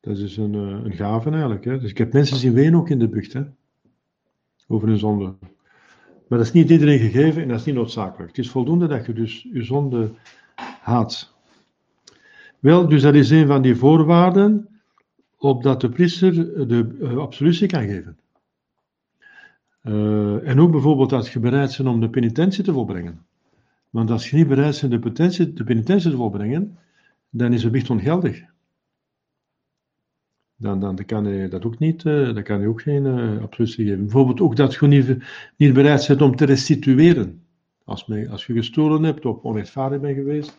Dat 0.00 0.18
is 0.18 0.36
een, 0.36 0.54
een 0.54 0.92
gave 0.92 1.30
eigenlijk. 1.30 1.64
Hè. 1.64 1.78
Dus 1.78 1.90
ik 1.90 1.98
heb 1.98 2.12
mensen 2.12 2.36
zien 2.36 2.52
wenen 2.52 2.78
ook 2.78 2.90
in 2.90 2.98
de 2.98 3.08
bucht. 3.08 3.32
Hè 3.32 3.44
over 4.70 4.88
een 4.88 4.98
zonde. 4.98 5.34
Maar 6.28 6.38
dat 6.38 6.46
is 6.46 6.52
niet 6.52 6.70
iedereen 6.70 6.98
gegeven 6.98 7.42
en 7.42 7.48
dat 7.48 7.58
is 7.58 7.64
niet 7.64 7.74
noodzakelijk. 7.74 8.28
Het 8.28 8.38
is 8.38 8.50
voldoende 8.50 8.86
dat 8.86 9.06
je 9.06 9.12
dus 9.12 9.48
je 9.52 9.62
zonde 9.62 10.10
haat. 10.80 11.34
Wel, 12.58 12.88
dus 12.88 13.02
dat 13.02 13.14
is 13.14 13.30
een 13.30 13.46
van 13.46 13.62
die 13.62 13.76
voorwaarden 13.76 14.68
opdat 15.38 15.80
de 15.80 15.88
priester 15.88 16.34
de 16.68 17.14
absolutie 17.18 17.68
kan 17.68 17.86
geven. 17.86 18.18
Uh, 19.84 20.48
en 20.48 20.60
ook 20.60 20.70
bijvoorbeeld 20.70 21.12
als 21.12 21.32
je 21.32 21.38
bereid 21.38 21.76
bent 21.76 21.88
om 21.88 22.00
de 22.00 22.10
penitentie 22.10 22.64
te 22.64 22.72
volbrengen. 22.72 23.24
Want 23.90 24.10
als 24.10 24.30
je 24.30 24.36
niet 24.36 24.48
bereid 24.48 24.80
bent 24.80 24.92
de 24.92 24.98
penitentie, 24.98 25.52
de 25.52 25.64
penitentie 25.64 26.10
te 26.10 26.16
volbrengen, 26.16 26.78
dan 27.30 27.52
is 27.52 27.62
het 27.62 27.72
biecht 27.72 27.90
ongeldig 27.90 28.44
dan, 30.60 30.80
dan, 30.80 31.04
kan 31.06 31.24
hij 31.24 31.48
dat 31.48 31.64
ook 31.64 31.78
niet, 31.78 32.04
uh, 32.04 32.34
dan 32.34 32.42
kan 32.42 32.58
hij 32.58 32.68
ook 32.68 32.82
geen 32.82 33.04
uh, 33.04 33.42
absolutie 33.42 33.84
geven. 33.84 34.00
Bijvoorbeeld 34.00 34.40
ook 34.40 34.56
dat 34.56 34.74
je 34.74 34.86
niet, 35.56 35.72
bereid 35.72 36.06
bent 36.06 36.22
om 36.22 36.36
te 36.36 36.44
restitueren. 36.44 37.42
Als, 37.84 38.06
men, 38.06 38.28
als 38.28 38.46
je 38.46 38.52
gestolen 38.52 39.02
hebt 39.02 39.24
of 39.24 39.42
onrechtvaardig 39.42 40.00
bent 40.00 40.16
geweest. 40.16 40.56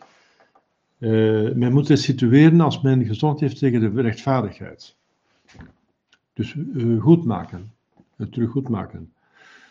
Men 1.54 1.72
moet 1.72 1.88
restitueren 1.88 2.60
als 2.60 2.80
men 2.80 3.04
gezond 3.04 3.40
heeft 3.40 3.58
tegen 3.58 3.94
de 3.94 4.02
rechtvaardigheid. 4.02 4.96
Dus 6.32 6.56
goed 6.98 7.24
maken. 7.24 7.72
Het 8.22 8.32
terug 8.32 8.68
maken. 8.68 9.12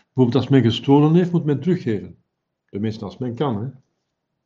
Bijvoorbeeld 0.04 0.34
als 0.34 0.48
men 0.48 0.62
gestolen 0.62 1.14
heeft, 1.14 1.32
moet 1.32 1.44
men 1.44 1.60
teruggeven. 1.60 2.16
Tenminste 2.70 3.04
als 3.04 3.18
men 3.18 3.34
kan. 3.34 3.62
Hè. 3.62 3.68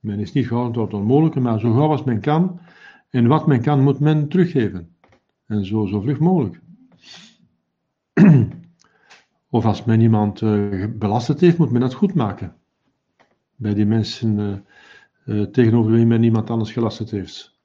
Men 0.00 0.18
is 0.18 0.32
niet 0.32 0.46
gehouden 0.46 0.72
tot 0.72 0.94
onmogelijke, 0.94 1.40
maar 1.40 1.60
zo 1.60 1.72
gauw 1.72 1.90
als 1.90 2.04
men 2.04 2.20
kan. 2.20 2.60
En 3.10 3.26
wat 3.26 3.46
men 3.46 3.62
kan, 3.62 3.82
moet 3.82 4.00
men 4.00 4.28
teruggeven. 4.28 4.96
En 5.46 5.64
zo, 5.64 5.86
zo 5.86 6.00
vlug 6.00 6.18
mogelijk. 6.18 6.60
of 9.50 9.64
als 9.64 9.84
men 9.84 10.00
iemand 10.00 10.40
uh, 10.40 10.86
heeft, 11.38 11.58
moet 11.58 11.70
men 11.70 11.80
dat 11.80 11.94
goed 11.94 12.14
maken. 12.14 12.54
Bij 13.56 13.74
die 13.74 13.86
mensen, 13.86 14.38
uh, 14.38 14.56
uh, 15.36 15.46
tegenover 15.46 15.92
wie 15.92 16.06
men 16.06 16.20
niemand 16.20 16.50
anders 16.50 16.72
gelasterd 16.72 17.10
heeft. 17.10 17.58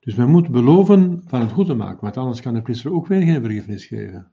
Dus 0.00 0.14
men 0.14 0.30
moet 0.30 0.48
beloven 0.48 1.22
van 1.26 1.40
het 1.40 1.52
goed 1.52 1.66
te 1.66 1.74
maken, 1.74 2.00
want 2.00 2.16
anders 2.16 2.40
kan 2.40 2.54
de 2.54 2.62
priester 2.62 2.92
ook 2.92 3.06
weer 3.06 3.22
geen 3.22 3.42
vergiffenis 3.42 3.86
geven. 3.86 4.32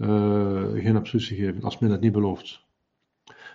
Uh, 0.00 0.82
geen 0.82 0.96
absolutie 0.96 1.36
geven, 1.36 1.62
als 1.62 1.78
men 1.78 1.90
het 1.90 2.00
niet 2.00 2.12
belooft. 2.12 2.64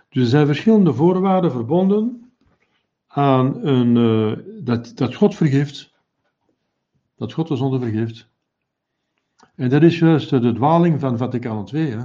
Dus 0.09 0.23
er 0.23 0.29
zijn 0.29 0.45
verschillende 0.45 0.93
voorwaarden 0.93 1.51
verbonden 1.51 2.31
aan 3.07 3.65
een, 3.65 3.95
uh, 3.95 4.63
dat, 4.63 4.91
dat 4.95 5.15
God 5.15 5.35
vergeeft, 5.35 5.93
dat 7.15 7.33
God 7.33 7.47
de 7.47 7.55
zonde 7.55 7.79
vergeeft. 7.79 8.29
En 9.55 9.69
dat 9.69 9.83
is 9.83 9.99
juist 9.99 10.29
de 10.29 10.53
dwaling 10.53 10.99
van 10.99 11.17
Vaticaan 11.17 11.67
II. 11.73 11.89
Hè? 11.89 12.03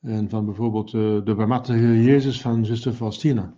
En 0.00 0.28
van 0.28 0.44
bijvoorbeeld 0.44 0.92
uh, 0.92 1.24
de 1.24 1.34
barmhartige 1.34 2.02
Jezus 2.02 2.40
van 2.40 2.64
zuster 2.64 2.92
Faustina. 2.92 3.54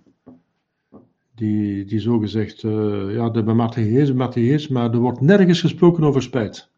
Die, 1.34 1.84
die 1.84 2.00
zo 2.00 2.18
gezegd, 2.18 2.62
uh, 2.62 3.14
ja, 3.14 3.30
de 3.30 3.42
barmhartige 3.42 3.92
Jezus, 3.92 4.68
maar 4.68 4.92
er 4.92 4.98
wordt 4.98 5.20
nergens 5.20 5.60
gesproken 5.60 6.04
over 6.04 6.22
spijt. 6.22 6.72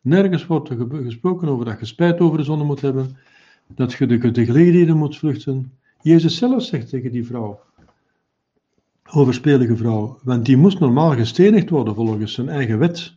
Nergens 0.00 0.46
wordt 0.46 0.68
er 0.68 0.86
gesproken 0.90 1.48
over 1.48 1.64
dat 1.64 1.78
je 1.78 1.86
spijt 1.86 2.20
over 2.20 2.38
de 2.38 2.44
zonde 2.44 2.64
moet 2.64 2.80
hebben, 2.80 3.16
dat 3.66 3.92
je 3.92 4.06
de, 4.06 4.30
de 4.30 4.44
gelegenheden 4.44 4.96
moet 4.96 5.16
vluchten. 5.16 5.72
Jezus 6.02 6.36
zelf 6.36 6.62
zegt 6.62 6.88
tegen 6.88 7.12
die 7.12 7.26
vrouw, 7.26 7.60
overspelige 9.10 9.76
vrouw, 9.76 10.18
want 10.22 10.46
die 10.46 10.56
moest 10.56 10.78
normaal 10.78 11.12
gestenigd 11.12 11.70
worden 11.70 11.94
volgens 11.94 12.32
zijn 12.32 12.48
eigen 12.48 12.78
wet. 12.78 13.16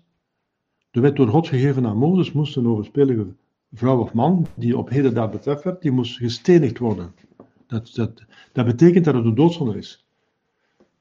De 0.91 0.99
wet 0.99 1.15
door 1.15 1.27
God 1.27 1.47
gegeven 1.47 1.85
aan 1.85 1.97
Mozes 1.97 2.31
moest 2.31 2.55
een 2.55 2.67
overspelige 2.67 3.27
vrouw 3.73 3.99
of 3.99 4.13
man 4.13 4.47
die 4.55 4.77
op 4.77 4.89
heden 4.89 5.13
dat 5.13 5.31
betreft 5.31 5.63
werd, 5.63 5.81
die 5.81 5.91
moest 5.91 6.17
gestenigd 6.17 6.77
worden. 6.77 7.13
Dat, 7.67 7.91
dat, 7.95 8.23
dat 8.51 8.65
betekent 8.65 9.05
dat 9.05 9.13
het 9.13 9.25
een 9.25 9.35
doodzonde 9.35 9.77
is. 9.77 10.05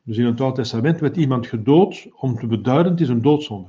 Dus 0.02 0.16
in 0.16 0.24
het 0.26 0.40
Oude 0.40 0.56
Testament 0.56 1.00
werd 1.00 1.16
iemand 1.16 1.46
gedood 1.46 2.08
om 2.16 2.38
te 2.38 2.46
beduiden, 2.46 2.92
het 2.92 3.00
is 3.00 3.08
een 3.08 3.22
doodzonde. 3.22 3.68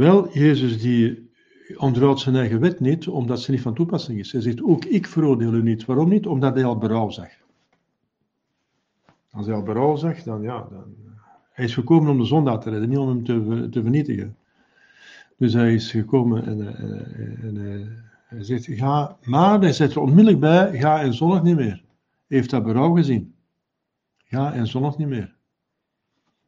Wel, 0.00 0.28
Jezus 0.32 0.80
die 0.80 1.30
onderhoudt 1.76 2.20
zijn 2.20 2.36
eigen 2.36 2.60
wet 2.60 2.80
niet, 2.80 3.08
omdat 3.08 3.40
ze 3.40 3.50
niet 3.50 3.60
van 3.60 3.74
toepassing 3.74 4.18
is. 4.18 4.32
Hij 4.32 4.40
zegt 4.40 4.62
ook, 4.62 4.84
ik 4.84 5.06
veroordeel 5.06 5.54
u 5.54 5.62
niet. 5.62 5.84
Waarom 5.84 6.08
niet? 6.08 6.26
Omdat 6.26 6.54
hij 6.54 6.64
al 6.64 6.78
berouw 6.78 7.10
zag. 7.10 7.28
Als 9.30 9.46
hij 9.46 9.54
al 9.54 9.62
berouw 9.62 9.96
zag, 9.96 10.22
dan 10.22 10.42
ja, 10.42 10.66
dan, 10.70 10.94
hij 11.52 11.64
is 11.64 11.74
gekomen 11.74 12.10
om 12.10 12.18
de 12.18 12.24
zondaar 12.24 12.60
te 12.60 12.70
redden, 12.70 12.88
niet 12.88 12.98
om 12.98 13.08
hem 13.08 13.24
te, 13.70 13.82
vernietigen. 13.82 14.36
Dus 15.36 15.52
hij 15.52 15.74
is 15.74 15.90
gekomen 15.90 16.46
en, 16.46 16.76
en, 16.76 17.06
en 17.42 17.56
hij 18.26 18.42
zegt, 18.44 18.66
ga, 18.66 19.16
maar 19.24 19.60
hij 19.60 19.72
zet 19.72 19.92
er 19.92 20.00
onmiddellijk 20.00 20.40
bij, 20.40 20.78
ga 20.78 21.00
en 21.00 21.14
zonnig 21.14 21.42
niet 21.42 21.56
meer. 21.56 21.82
Hij 22.26 22.38
heeft 22.38 22.50
dat 22.50 22.64
berouw 22.64 22.94
gezien. 22.94 23.34
Ga 24.24 24.52
en 24.52 24.66
zonnig 24.66 24.96
niet 24.96 25.08
meer. 25.08 25.34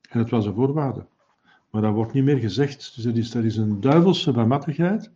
En 0.09 0.19
dat 0.19 0.31
was 0.31 0.47
een 0.47 0.55
voorwaarde. 0.55 1.07
Maar 1.73 1.83
dat 1.83 1.95
wordt 1.95 2.13
niet 2.13 2.25
meer 2.25 2.39
gezegd. 2.39 2.95
Dus 2.95 3.05
dat 3.05 3.17
is, 3.17 3.31
dat 3.31 3.45
is 3.45 3.57
een 3.57 3.81
duivelse 3.81 4.33
barmhartigheid 4.33 5.11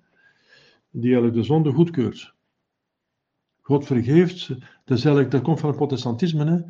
die 0.90 1.10
eigenlijk 1.10 1.34
de 1.34 1.42
zonde 1.42 1.72
goedkeurt. 1.72 2.34
God 3.60 3.86
vergeeft, 3.86 4.48
dat, 4.84 5.30
dat 5.30 5.42
komt 5.42 5.60
van 5.60 5.68
het 5.68 5.78
protestantisme. 5.78 6.44
Hè? 6.44 6.60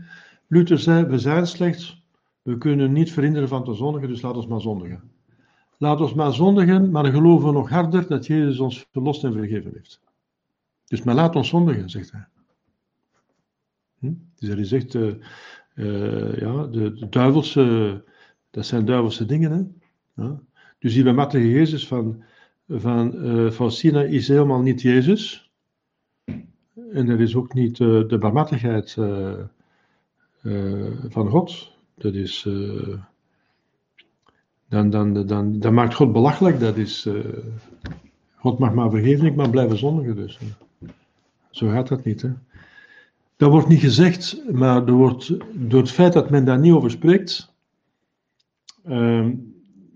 Luther 0.47 0.79
zei, 0.79 1.05
we 1.05 1.19
zijn 1.19 1.47
slecht, 1.47 1.97
we 2.43 2.59
kunnen 2.59 2.93
niet 2.93 3.13
verhinderen 3.13 3.49
van 3.49 3.65
te 3.65 3.75
zondigen, 3.75 4.09
dus 4.09 4.23
laat 4.23 4.37
ons 4.37 4.47
maar 4.47 4.61
zondigen. 4.61 5.11
Laat 5.79 6.01
ons 6.01 6.15
maar 6.15 6.33
zondigen, 6.33 6.91
maar 6.91 7.05
geloven 7.05 7.53
nog 7.53 7.69
harder 7.69 8.07
dat 8.07 8.27
Jezus 8.27 8.59
ons 8.59 8.87
verlost 8.93 9.25
en 9.25 9.33
vergeven 9.33 9.73
heeft. 9.75 10.01
Dus 10.85 11.03
maar 11.03 11.15
laat 11.15 11.37
ons 11.37 11.49
zondigen, 11.49 11.91
zegt 11.91 12.13
hij. 12.13 12.27
Hm? 13.99 14.13
Dus 14.35 14.49
hij 14.49 14.65
zegt, 14.65 14.95
uh, 14.95 15.15
ja, 16.39 16.67
de, 16.67 16.93
de, 16.95 17.07
duivelse, 17.09 18.05
dat 18.51 18.67
zijn 18.67 18.85
duivelse 18.85 19.27
dingen. 19.27 19.53
Hè? 19.53 19.63
Dus 20.79 20.95
die 20.95 21.03
bemachtige 21.03 21.51
Jezus 21.51 21.87
van, 21.87 22.23
van 22.69 23.15
uh, 23.15 23.51
Faustina 23.51 24.03
is 24.03 24.29
helemaal 24.29 24.61
niet 24.61 24.83
Jezus. 24.83 25.51
En 26.93 27.07
dat 27.07 27.19
is 27.19 27.37
ook 27.37 27.55
niet 27.55 27.77
de 27.77 28.17
barmhartigheid 28.21 28.93
van 31.09 31.29
God. 31.29 31.73
Dat 31.95 32.15
is. 32.15 32.49
Dan, 34.69 34.91
dan, 34.91 35.27
dan, 35.27 35.59
dan 35.59 35.75
maakt 35.75 35.95
God 35.95 36.13
belachelijk. 36.13 36.61
Dat 36.61 36.77
is. 36.77 37.09
God 38.37 38.59
mag 38.59 38.75
maar 38.75 38.91
vergeven, 38.91 39.27
ik 39.27 39.37
mag 39.37 39.51
blijven 39.51 39.79
zondigen. 39.79 40.17
Dus. 40.17 40.39
Zo 41.51 41.69
gaat 41.69 41.89
dat 41.89 42.05
niet. 42.05 42.23
Hè? 42.23 42.31
Dat 43.37 43.51
wordt 43.51 43.69
niet 43.69 43.81
gezegd, 43.81 44.43
maar 44.53 44.87
er 44.87 44.93
wordt, 44.93 45.35
door 45.55 45.81
het 45.81 45.91
feit 45.91 46.13
dat 46.13 46.31
men 46.31 46.45
daar 46.45 46.59
niet 46.59 46.73
over 46.73 46.91
spreekt. 46.91 47.55
Uh, 48.87 49.29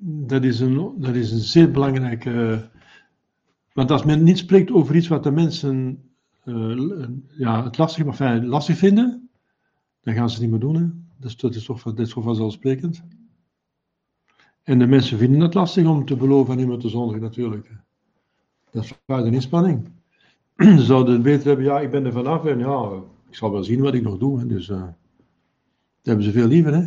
dat, 0.02 0.44
is 0.44 0.60
een, 0.60 0.94
dat 0.98 1.14
is 1.14 1.32
een 1.32 1.38
zeer 1.38 1.70
belangrijke. 1.70 2.68
want 3.72 3.90
als 3.90 4.04
men 4.04 4.22
niet 4.22 4.38
spreekt 4.38 4.70
over 4.70 4.96
iets 4.96 5.08
wat 5.08 5.22
de 5.22 5.30
mensen 5.30 6.04
ja, 7.36 7.64
het 7.64 7.78
lastig, 7.78 8.06
enfin, 8.06 8.46
lastig 8.46 8.76
vinden, 8.76 9.28
dan 10.00 10.14
gaan 10.14 10.30
ze 10.30 10.34
het 10.34 10.42
niet 10.42 10.50
meer 10.50 10.72
doen. 10.72 10.82
Hè? 10.82 10.88
Dus 11.16 11.36
dat 11.36 11.54
is 11.54 11.64
toch, 11.64 11.82
dat 11.82 11.98
is 11.98 12.12
toch 12.12 12.24
vanzelfsprekend. 12.24 13.02
En 14.62 14.78
de 14.78 14.86
mensen 14.86 15.18
vinden 15.18 15.40
het 15.40 15.54
lastig 15.54 15.86
om 15.86 16.04
te 16.04 16.16
beloven 16.16 16.54
en 16.54 16.60
iemand 16.60 16.80
te 16.80 16.88
zondigen, 16.88 17.22
natuurlijk. 17.22 17.70
Dat 18.70 18.84
is 18.84 18.94
een 19.06 19.32
inspanning. 19.32 19.88
Ze 20.56 20.82
zouden 20.82 21.14
het 21.14 21.22
beter 21.22 21.46
hebben, 21.46 21.64
ja, 21.64 21.80
ik 21.80 21.90
ben 21.90 22.04
er 22.04 22.12
vanaf 22.12 22.44
en 22.44 22.58
ja, 22.58 22.90
ik 23.28 23.36
zal 23.36 23.50
wel 23.52 23.64
zien 23.64 23.80
wat 23.80 23.94
ik 23.94 24.02
nog 24.02 24.18
doe. 24.18 24.46
Dus 24.46 24.68
uh, 24.68 24.80
dat 24.80 24.94
hebben 26.02 26.24
ze 26.24 26.32
veel 26.32 26.46
liever. 26.46 26.74
Hè? 26.74 26.86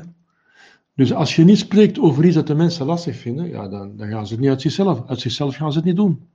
Dus 0.95 1.13
als 1.13 1.36
je 1.36 1.43
niet 1.43 1.58
spreekt 1.58 1.99
over 1.99 2.25
iets 2.25 2.36
dat 2.36 2.47
de 2.47 2.56
mensen 2.56 2.86
lastig 2.86 3.17
vinden, 3.17 3.49
ja, 3.49 3.67
dan, 3.67 3.97
dan 3.97 4.10
gaan 4.10 4.27
ze 4.27 4.34
het 4.34 4.41
niet 4.41 4.51
uit 4.51 4.62
zichzelf. 4.62 5.08
Uit 5.08 5.19
zichzelf 5.19 5.56
gaan 5.56 5.71
ze 5.71 5.77
het 5.77 5.88
niet 5.88 5.95
doen. 5.95 6.27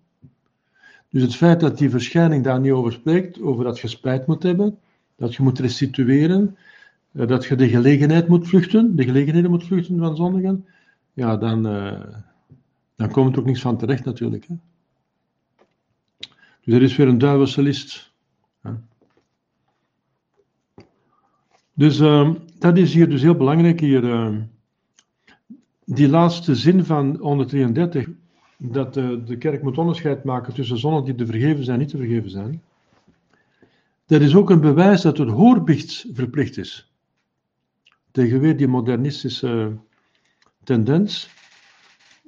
Dus 1.10 1.22
het 1.22 1.34
feit 1.34 1.60
dat 1.60 1.78
die 1.78 1.90
verschijning 1.90 2.44
daar 2.44 2.60
niet 2.60 2.72
over 2.72 2.92
spreekt, 2.92 3.40
over 3.40 3.64
dat 3.64 3.78
je 3.78 3.88
spijt 3.88 4.26
moet 4.26 4.42
hebben, 4.42 4.78
dat 5.16 5.34
je 5.34 5.42
moet 5.42 5.58
restitueren, 5.58 6.56
eh, 7.12 7.26
dat 7.26 7.44
je 7.44 7.54
de 7.56 7.68
gelegenheid 7.68 8.28
moet 8.28 8.48
vluchten, 8.48 8.96
de 8.96 9.04
gelegenheden 9.04 9.50
moet 9.50 9.64
vluchten 9.64 9.98
van 9.98 10.16
zondigen, 10.16 10.66
ja, 11.12 11.36
dan, 11.36 11.66
uh, 11.66 12.00
dan 12.96 13.10
komt 13.10 13.32
er 13.32 13.40
ook 13.40 13.46
niks 13.46 13.60
van 13.60 13.78
terecht 13.78 14.04
natuurlijk. 14.04 14.46
Hè. 14.46 14.54
Dus 16.64 16.74
er 16.74 16.82
is 16.82 16.96
weer 16.96 17.08
een 17.08 17.18
duivelse 17.18 17.62
list. 17.62 18.12
Dus 21.78 21.98
uh, 21.98 22.34
dat 22.58 22.76
is 22.76 22.94
hier 22.94 23.08
dus 23.08 23.22
heel 23.22 23.36
belangrijk 23.36 23.80
hier. 23.80 24.04
Uh, 24.04 24.36
die 25.84 26.08
laatste 26.08 26.54
zin 26.54 26.84
van 26.84 27.16
133, 27.16 28.08
dat 28.56 28.94
de, 28.94 29.22
de 29.24 29.38
kerk 29.38 29.62
moet 29.62 29.78
onderscheid 29.78 30.24
maken 30.24 30.54
tussen 30.54 30.78
zonden 30.78 31.04
die 31.04 31.14
te 31.14 31.26
vergeven 31.26 31.64
zijn 31.64 31.76
en 31.76 31.82
niet 31.82 31.90
te 31.90 31.96
vergeven 31.96 32.30
zijn. 32.30 32.62
Dat 34.06 34.20
is 34.20 34.34
ook 34.34 34.50
een 34.50 34.60
bewijs 34.60 35.00
dat 35.00 35.18
het 35.18 35.28
hoorbicht 35.28 36.06
verplicht 36.12 36.56
is 36.56 36.92
tegen 38.10 38.40
weer 38.40 38.56
die 38.56 38.68
modernistische 38.68 39.76
tendens 40.64 41.30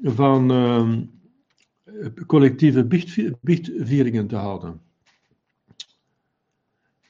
van 0.03 0.51
uh, 0.51 0.91
collectieve 2.27 2.85
biechtvieringen 3.41 4.27
te 4.27 4.37
houden. 4.37 4.81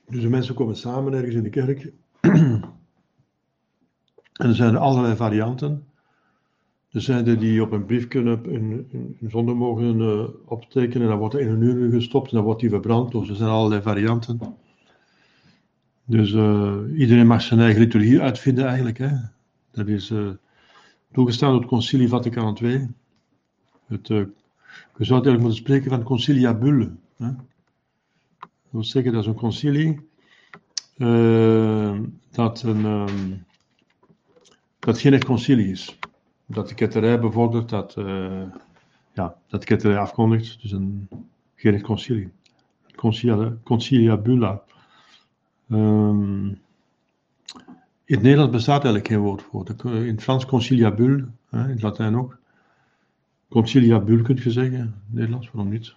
Dus 0.08 0.22
de 0.22 0.28
mensen 0.28 0.54
komen 0.54 0.76
samen 0.76 1.12
ergens 1.12 1.34
in 1.34 1.42
de 1.42 1.50
kerk. 1.50 1.92
En 2.20 2.62
er 4.48 4.54
zijn 4.54 4.76
allerlei 4.76 5.16
varianten. 5.16 5.84
Er 6.90 7.00
zijn 7.00 7.26
er 7.26 7.38
die 7.38 7.62
op 7.62 7.72
een 7.72 7.84
brief 7.84 8.08
kunnen 8.08 8.54
een, 8.54 8.88
een 8.92 9.30
zonde 9.30 9.54
mogen 9.54 10.00
uh, 10.00 10.24
optekenen. 10.44 11.02
En 11.02 11.08
dan 11.08 11.18
wordt 11.18 11.34
er 11.34 11.40
in 11.40 11.48
een 11.48 11.62
uur 11.62 11.90
gestopt 11.90 12.30
en 12.30 12.36
dan 12.36 12.44
wordt 12.44 12.60
die 12.60 12.70
verbrand. 12.70 13.12
Dus 13.12 13.28
er 13.28 13.34
zijn 13.34 13.50
allerlei 13.50 13.82
varianten. 13.82 14.40
Dus 16.04 16.32
uh, 16.32 16.76
iedereen 16.96 17.26
mag 17.26 17.42
zijn 17.42 17.60
eigen 17.60 17.80
liturgie 17.80 18.20
uitvinden 18.20 18.66
eigenlijk. 18.66 18.98
Hè. 18.98 19.10
Dat 19.70 19.88
is 19.88 20.10
uh, 20.10 20.28
toegestaan 21.12 21.50
door 21.50 21.60
het 21.60 21.68
Concilie 21.68 22.08
Vaticaan 22.08 22.56
II. 22.62 22.88
Het, 23.86 24.08
uh, 24.08 24.18
je 24.96 25.04
zou 25.04 25.22
eigenlijk 25.22 25.40
moeten 25.40 25.58
spreken 25.58 25.90
van 25.90 26.02
Concilia 26.02 26.54
Bulle. 26.54 26.90
Dat 27.16 27.34
wil 28.70 28.84
zeggen 28.84 29.12
dat 29.12 29.22
is 29.22 29.26
een 29.26 29.34
concilie 29.34 30.09
dat, 32.30 32.62
een, 32.62 32.84
um, 32.84 33.44
dat 34.78 34.98
geen 34.98 35.12
echt 35.12 35.24
concilie 35.24 35.70
is. 35.70 35.98
Dat 36.46 36.68
de 36.68 36.74
ketterij 36.74 37.20
bevordert, 37.20 37.68
dat, 37.68 37.94
ja, 39.14 39.36
dat 39.48 39.60
de 39.60 39.66
ketterij 39.66 39.98
afkondigt. 39.98 40.62
Dus 40.62 40.72
een, 40.72 41.08
geen 41.54 41.74
echt 41.74 41.82
concilie. 41.82 42.30
Concilia, 42.96 43.56
concilia 43.62 44.16
Bulla. 44.16 44.62
Um, 45.70 46.58
in 48.04 48.16
het 48.16 48.22
Nederlands 48.22 48.52
bestaat 48.52 48.84
eigenlijk 48.84 49.08
geen 49.08 49.18
woord 49.18 49.42
voor. 49.42 49.66
In 49.84 50.06
het 50.06 50.22
Frans 50.22 50.46
conciliabule, 50.46 51.28
in 51.50 51.58
het 51.58 51.82
Latijn 51.82 52.16
ook. 52.16 52.38
Conciliabule 53.48 54.22
kun 54.22 54.38
je 54.42 54.50
zeggen, 54.50 54.72
in 54.72 54.80
het 54.80 54.94
Nederlands, 55.06 55.50
waarom 55.50 55.72
niet? 55.72 55.94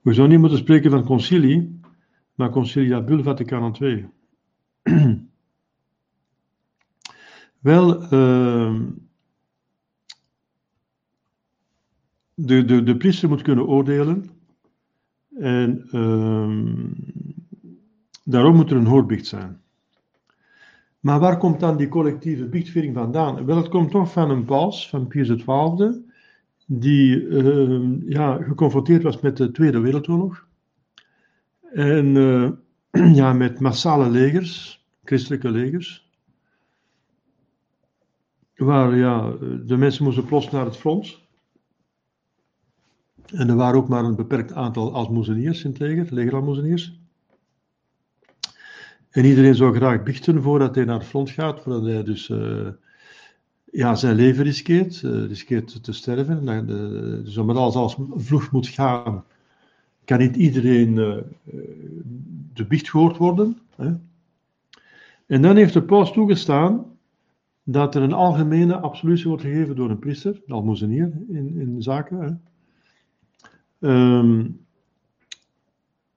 We 0.00 0.12
zouden 0.12 0.28
niet 0.28 0.40
moeten 0.40 0.58
spreken 0.58 0.90
van 0.90 1.04
concilie, 1.04 1.79
naar 2.40 2.50
Concilia 2.50 3.00
Bull 3.00 3.22
Vaticaan 3.22 3.76
II. 3.80 4.08
Wel, 7.60 8.02
uh, 8.02 8.80
de, 12.34 12.64
de, 12.64 12.82
de 12.82 12.96
priester 12.96 13.28
moet 13.28 13.42
kunnen 13.42 13.66
oordelen. 13.66 14.24
En 15.38 15.88
uh, 15.92 16.50
daarom 18.24 18.56
moet 18.56 18.70
er 18.70 18.76
een 18.76 18.86
hoorbicht 18.86 19.26
zijn. 19.26 19.60
Maar 21.00 21.20
waar 21.20 21.38
komt 21.38 21.60
dan 21.60 21.76
die 21.76 21.88
collectieve 21.88 22.44
biechtviering 22.44 22.94
vandaan? 22.94 23.44
Wel, 23.44 23.56
het 23.56 23.68
komt 23.68 23.90
toch 23.90 24.12
van 24.12 24.30
een 24.30 24.44
paus, 24.44 24.88
van 24.88 25.06
Pius 25.06 25.28
XII, 25.28 26.04
die 26.66 27.20
uh, 27.20 28.08
ja, 28.08 28.36
geconfronteerd 28.42 29.02
was 29.02 29.20
met 29.20 29.36
de 29.36 29.50
Tweede 29.50 29.80
Wereldoorlog. 29.80 30.48
En 31.72 32.06
uh, 32.06 32.50
ja, 33.20 33.32
met 33.32 33.60
massale 33.60 34.10
legers, 34.10 34.84
christelijke 35.04 35.50
legers. 35.50 36.08
Waar 38.56 38.96
ja, 38.96 39.30
de 39.64 39.76
mensen 39.76 40.04
moesten 40.04 40.24
plots 40.24 40.50
naar 40.50 40.64
het 40.64 40.76
front. 40.76 41.18
En 43.26 43.48
er 43.48 43.56
waren 43.56 43.78
ook 43.78 43.88
maar 43.88 44.04
een 44.04 44.16
beperkt 44.16 44.52
aantal 44.52 44.94
almoezeniers 44.94 45.64
in 45.64 45.70
het 45.70 45.78
leger, 45.80 46.14
legeralmoezeniers. 46.14 46.98
En 49.10 49.24
iedereen 49.24 49.54
zou 49.54 49.74
graag 49.74 50.02
biechten 50.02 50.42
voordat 50.42 50.74
hij 50.74 50.84
naar 50.84 50.98
het 50.98 51.08
front 51.08 51.30
gaat, 51.30 51.60
voordat 51.60 51.84
hij 51.84 52.02
dus 52.02 52.28
uh, 52.28 52.68
ja, 53.64 53.94
zijn 53.94 54.16
leven 54.16 54.44
riskeert, 54.44 55.02
uh, 55.02 55.26
riskeert 55.26 55.84
te 55.84 55.92
sterven. 55.92 56.48
En, 56.48 56.68
uh, 56.68 57.24
dus 57.24 57.36
omdat 57.36 57.56
alles 57.56 57.74
als 57.74 57.96
vlug 58.14 58.50
moet 58.50 58.68
gaan, 58.68 59.24
kan 60.10 60.18
niet 60.18 60.36
iedereen 60.36 60.94
de 62.52 62.64
biecht 62.68 62.90
gehoord 62.90 63.16
worden. 63.16 63.58
Hè? 63.76 63.92
En 65.26 65.42
dan 65.42 65.56
heeft 65.56 65.72
de 65.72 65.82
paus 65.82 66.12
toegestaan 66.12 66.84
dat 67.62 67.94
er 67.94 68.02
een 68.02 68.12
algemene 68.12 68.78
absolutie 68.78 69.28
wordt 69.28 69.42
gegeven 69.42 69.76
door 69.76 69.90
een 69.90 69.98
priester, 69.98 70.40
een 70.46 70.54
almozenier 70.54 71.12
in, 71.28 71.58
in 71.58 71.82
zaken. 71.82 72.20
Hè? 72.20 73.88
Um, 73.88 74.60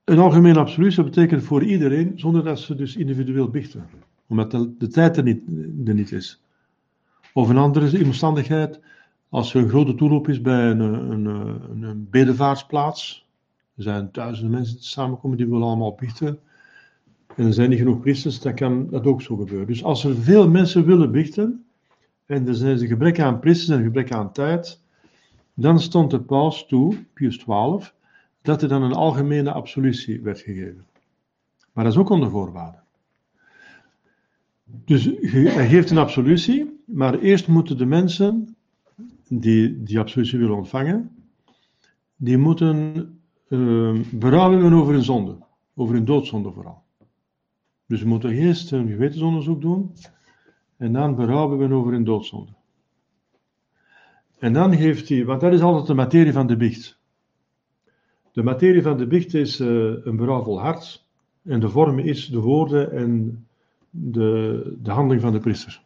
een 0.04 0.18
algemene 0.18 0.58
absolutie 0.58 1.04
betekent 1.04 1.42
voor 1.42 1.64
iedereen, 1.64 2.12
zonder 2.16 2.44
dat 2.44 2.58
ze 2.58 2.74
dus 2.74 2.96
individueel 2.96 3.48
bichten. 3.48 3.86
Omdat 4.26 4.50
de, 4.78 4.88
tijd 4.88 5.16
er 5.16 5.22
niet, 5.22 5.42
er 5.86 5.94
niet 5.94 6.12
is. 6.12 6.42
Of 7.32 7.48
een 7.48 7.56
andere 7.56 8.04
omstandigheid, 8.04 8.80
als 9.28 9.54
er 9.54 9.62
een 9.62 9.68
grote 9.68 9.94
toeloop 9.94 10.28
is 10.28 10.40
bij 10.40 10.70
een, 10.70 10.80
een, 10.80 11.24
een, 11.26 11.82
een 11.82 12.06
bedevaartsplaats. 12.10 13.23
Er 13.76 13.82
zijn 13.82 14.08
duizenden 14.12 14.52
mensen 14.52 14.74
die 14.74 14.84
samenkomen, 14.84 15.36
die 15.36 15.46
willen 15.46 15.66
allemaal 15.66 15.94
bichten. 15.94 16.38
En 17.36 17.46
er 17.46 17.52
zijn 17.52 17.70
niet 17.70 17.78
genoeg 17.78 18.00
priesters, 18.00 18.40
dan 18.40 18.54
kan 18.54 18.90
dat 18.90 19.06
ook 19.06 19.22
zo 19.22 19.36
gebeuren. 19.36 19.66
Dus 19.66 19.84
als 19.84 20.04
er 20.04 20.16
veel 20.16 20.48
mensen 20.48 20.84
willen 20.84 21.10
bichten, 21.10 21.64
en 22.26 22.48
er 22.48 22.54
zijn 22.54 22.80
een 22.80 22.86
gebrek 22.86 23.20
aan 23.20 23.38
priesters 23.38 23.68
en 23.68 23.78
een 23.78 23.84
gebrek 23.84 24.12
aan 24.12 24.32
tijd, 24.32 24.80
dan 25.54 25.80
stond 25.80 26.10
de 26.10 26.20
paus 26.20 26.66
toe, 26.66 26.96
Pius 27.12 27.36
XII, 27.36 27.78
dat 28.42 28.62
er 28.62 28.68
dan 28.68 28.82
een 28.82 28.92
algemene 28.92 29.52
absolutie 29.52 30.20
werd 30.20 30.40
gegeven. 30.40 30.84
Maar 31.72 31.84
dat 31.84 31.92
is 31.92 31.98
ook 31.98 32.10
onder 32.10 32.30
voorwaarden. 32.30 32.82
Dus 34.64 35.04
hij 35.20 35.68
geeft 35.68 35.90
een 35.90 35.98
absolutie, 35.98 36.82
maar 36.84 37.18
eerst 37.18 37.48
moeten 37.48 37.78
de 37.78 37.86
mensen 37.86 38.56
die 39.28 39.82
die 39.82 39.98
absolutie 39.98 40.38
willen 40.38 40.56
ontvangen, 40.56 41.10
die 42.16 42.38
moeten 42.38 43.18
uh, 43.48 44.00
berouw 44.12 44.50
hebben 44.50 44.72
over 44.72 44.92
hun 44.92 45.02
zonde, 45.02 45.36
over 45.74 45.94
hun 45.94 46.04
doodzonde 46.04 46.50
vooral. 46.52 46.82
Dus 47.86 48.00
ze 48.00 48.06
moeten 48.06 48.30
eerst 48.30 48.72
een 48.72 48.88
gewetensonderzoek 48.88 49.60
doen 49.60 49.92
en 50.76 50.92
dan 50.92 51.14
berouw 51.14 51.48
hebben 51.48 51.72
over 51.72 51.92
hun 51.92 52.04
doodzonde. 52.04 52.52
En 54.38 54.52
dan 54.52 54.76
geeft 54.76 55.08
hij, 55.08 55.24
want 55.24 55.40
dat 55.40 55.52
is 55.52 55.60
altijd 55.60 55.86
de 55.86 55.94
materie 55.94 56.32
van 56.32 56.46
de 56.46 56.56
biecht. 56.56 56.98
De 58.32 58.42
materie 58.42 58.82
van 58.82 58.96
de 58.96 59.06
biecht 59.06 59.34
is 59.34 59.60
uh, 59.60 59.68
een 60.04 60.16
berouwvol 60.16 60.60
hart. 60.60 61.06
En 61.42 61.60
de 61.60 61.68
vorm 61.68 61.98
is 61.98 62.28
de 62.28 62.40
woorden 62.40 62.92
en 62.92 63.46
de, 63.90 64.76
de 64.82 64.90
handeling 64.90 65.22
van 65.22 65.32
de 65.32 65.38
priester. 65.38 65.82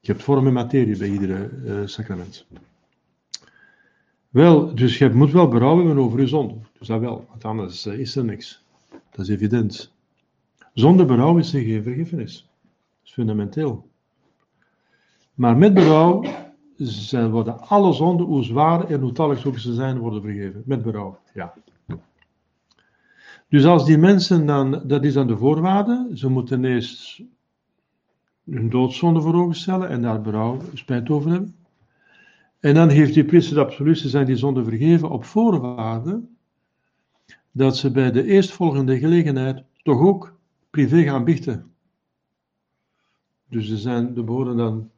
Je 0.00 0.12
hebt 0.12 0.24
vorm 0.24 0.46
en 0.46 0.52
materie 0.52 0.98
bij 0.98 1.08
iedere 1.08 1.50
uh, 1.50 1.86
sacrament. 1.86 2.46
Wel, 4.34 4.74
dus 4.74 4.98
je 4.98 5.10
moet 5.10 5.32
wel 5.32 5.48
berouw 5.48 5.76
hebben 5.76 5.98
over 5.98 6.20
je 6.20 6.26
zonde. 6.26 6.54
Dus 6.78 6.88
dat 6.88 7.00
wel, 7.00 7.26
want 7.28 7.44
anders 7.44 7.86
uh, 7.86 7.98
is 7.98 8.16
er 8.16 8.24
niks. 8.24 8.64
Dat 9.10 9.20
is 9.20 9.28
evident. 9.28 9.92
Zonder 10.72 11.06
berouw 11.06 11.38
is 11.38 11.54
er 11.54 11.60
geen 11.60 11.82
vergiffenis. 11.82 12.48
Dat 12.60 13.04
is 13.04 13.12
fundamenteel. 13.12 13.88
Maar 15.34 15.56
met 15.56 15.74
berouw 15.74 16.24
worden 17.30 17.60
alle 17.60 17.92
zonden, 17.92 18.26
hoe 18.26 18.44
zwaar 18.44 18.90
en 18.90 19.00
hoe 19.00 19.12
tallig 19.12 19.46
ook 19.46 19.58
ze 19.58 19.74
zijn, 19.74 19.98
worden 19.98 20.22
vergeven. 20.22 20.62
Met 20.66 20.82
berouw, 20.82 21.18
ja. 21.34 21.54
Dus 23.48 23.64
als 23.64 23.84
die 23.84 23.98
mensen 23.98 24.46
dan, 24.46 24.82
dat 24.86 25.04
is 25.04 25.12
dan 25.12 25.26
de 25.26 25.36
voorwaarde, 25.36 26.10
ze 26.14 26.28
moeten 26.28 26.64
eerst 26.64 27.22
hun 28.50 28.70
doodzonde 28.70 29.20
voor 29.20 29.34
ogen 29.34 29.56
stellen 29.56 29.88
en 29.88 30.02
daar 30.02 30.20
berouw, 30.20 30.58
spijt 30.72 31.10
over 31.10 31.30
hebben. 31.30 31.54
En 32.64 32.74
dan 32.74 32.88
heeft 32.88 33.14
die 33.14 33.24
priester 33.24 33.54
de 33.54 33.64
absolutie 33.64 34.08
zijn 34.08 34.26
die 34.26 34.36
zonde 34.36 34.64
vergeven 34.64 35.10
op 35.10 35.24
voorwaarde 35.24 36.20
dat 37.50 37.76
ze 37.76 37.90
bij 37.90 38.10
de 38.10 38.24
eerstvolgende 38.24 38.98
gelegenheid 38.98 39.62
toch 39.82 40.00
ook 40.00 40.38
privé 40.70 41.02
gaan 41.02 41.24
biechten. 41.24 41.70
Dus 43.48 43.70
er 43.70 43.78
zijn, 43.78 44.16
er 44.16 44.24
behoren 44.24 44.56
dan 44.56 44.90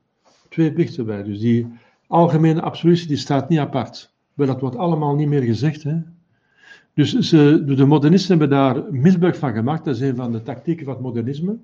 twee 0.48 0.72
biechten 0.72 1.06
bij. 1.06 1.22
Dus 1.22 1.38
die 1.38 1.66
algemene 2.06 2.60
absolutie 2.62 3.08
die 3.08 3.16
staat 3.16 3.48
niet 3.48 3.58
apart. 3.58 4.12
Maar 4.34 4.46
dat 4.46 4.60
wordt 4.60 4.76
allemaal 4.76 5.14
niet 5.14 5.28
meer 5.28 5.42
gezegd. 5.42 5.82
Hè? 5.82 5.98
Dus 6.94 7.18
ze, 7.18 7.62
de 7.66 7.86
modernisten 7.86 8.38
hebben 8.38 8.58
daar 8.58 8.82
misbruik 8.90 9.36
van 9.36 9.52
gemaakt. 9.52 9.84
Dat 9.84 9.94
is 9.94 10.00
een 10.00 10.16
van 10.16 10.32
de 10.32 10.42
tactieken 10.42 10.84
van 10.84 10.94
het 10.94 11.02
modernisme. 11.02 11.56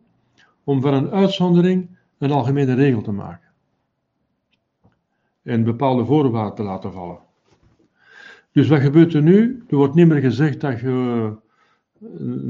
Om 0.65 0.81
van 0.81 0.95
een 0.95 1.11
uitzondering 1.11 1.89
een 2.19 2.31
algemene 2.31 2.75
regel 2.75 3.03
te 3.03 3.13
maken. 3.13 3.42
En 5.43 5.65
bepaalde 5.65 6.05
voorwaarden 6.05 6.55
te 6.55 6.63
laten 6.63 6.93
vallen. 6.93 7.19
Dus 8.53 8.69
wat 8.69 8.81
gebeurt 8.81 9.15
er 9.15 9.23
nu? 9.23 9.65
Er 9.69 9.77
wordt 9.77 9.95
niet 9.95 10.07
meer 10.07 10.21
gezegd 10.21 10.61
dat 10.61 10.81
je, 10.81 11.33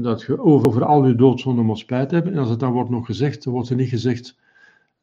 dat 0.01 0.21
je 0.21 0.39
over 0.39 0.85
al 0.85 1.07
je 1.07 1.15
doodzonden 1.15 1.65
moet 1.65 1.77
spijt 1.77 2.11
hebben. 2.11 2.33
En 2.33 2.39
als 2.39 2.49
het 2.49 2.59
dan 2.59 2.71
wordt 2.71 2.89
nog 2.89 3.05
gezegd, 3.05 3.43
dan 3.43 3.53
wordt 3.53 3.69
er 3.69 3.75
niet 3.75 3.89
gezegd, 3.89 4.37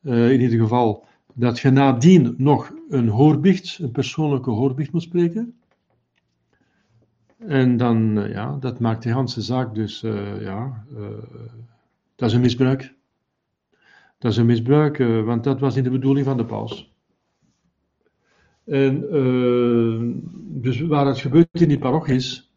uh, 0.03 0.33
in 0.33 0.41
ieder 0.41 0.59
geval, 0.59 1.05
dat 1.35 1.59
je 1.59 1.71
nadien 1.71 2.35
nog 2.37 2.73
een 2.89 3.09
hoorbicht, 3.09 3.79
een 3.79 3.91
persoonlijke 3.91 4.51
hoorbicht 4.51 4.93
moet 4.93 5.03
spreken. 5.03 5.55
En 7.39 7.77
dan, 7.77 8.19
uh, 8.19 8.33
ja, 8.33 8.57
dat 8.61 8.81
maakt 8.81 9.03
de 9.03 9.15
hele 9.15 9.27
zaak 9.27 9.75
dus, 9.75 10.03
uh, 10.03 10.43
ja, 10.43 10.85
dat 12.17 12.29
is 12.29 12.35
een 12.35 12.41
misbruik. 12.41 12.95
Dat 14.19 14.31
is 14.31 14.37
een 14.37 14.47
misbruik, 14.47 14.99
want 15.25 15.45
dat 15.45 15.61
was 15.61 15.75
niet 15.75 15.85
de 15.85 15.91
bedoeling 15.91 16.27
van 16.27 16.37
de 16.37 16.45
paus. 16.45 16.93
En 18.71 19.01
dus 20.63 20.81
waar 20.81 21.07
het 21.07 21.19
gebeurt 21.19 21.61
in 21.61 21.69
die 21.69 21.79
parochies, 21.79 22.53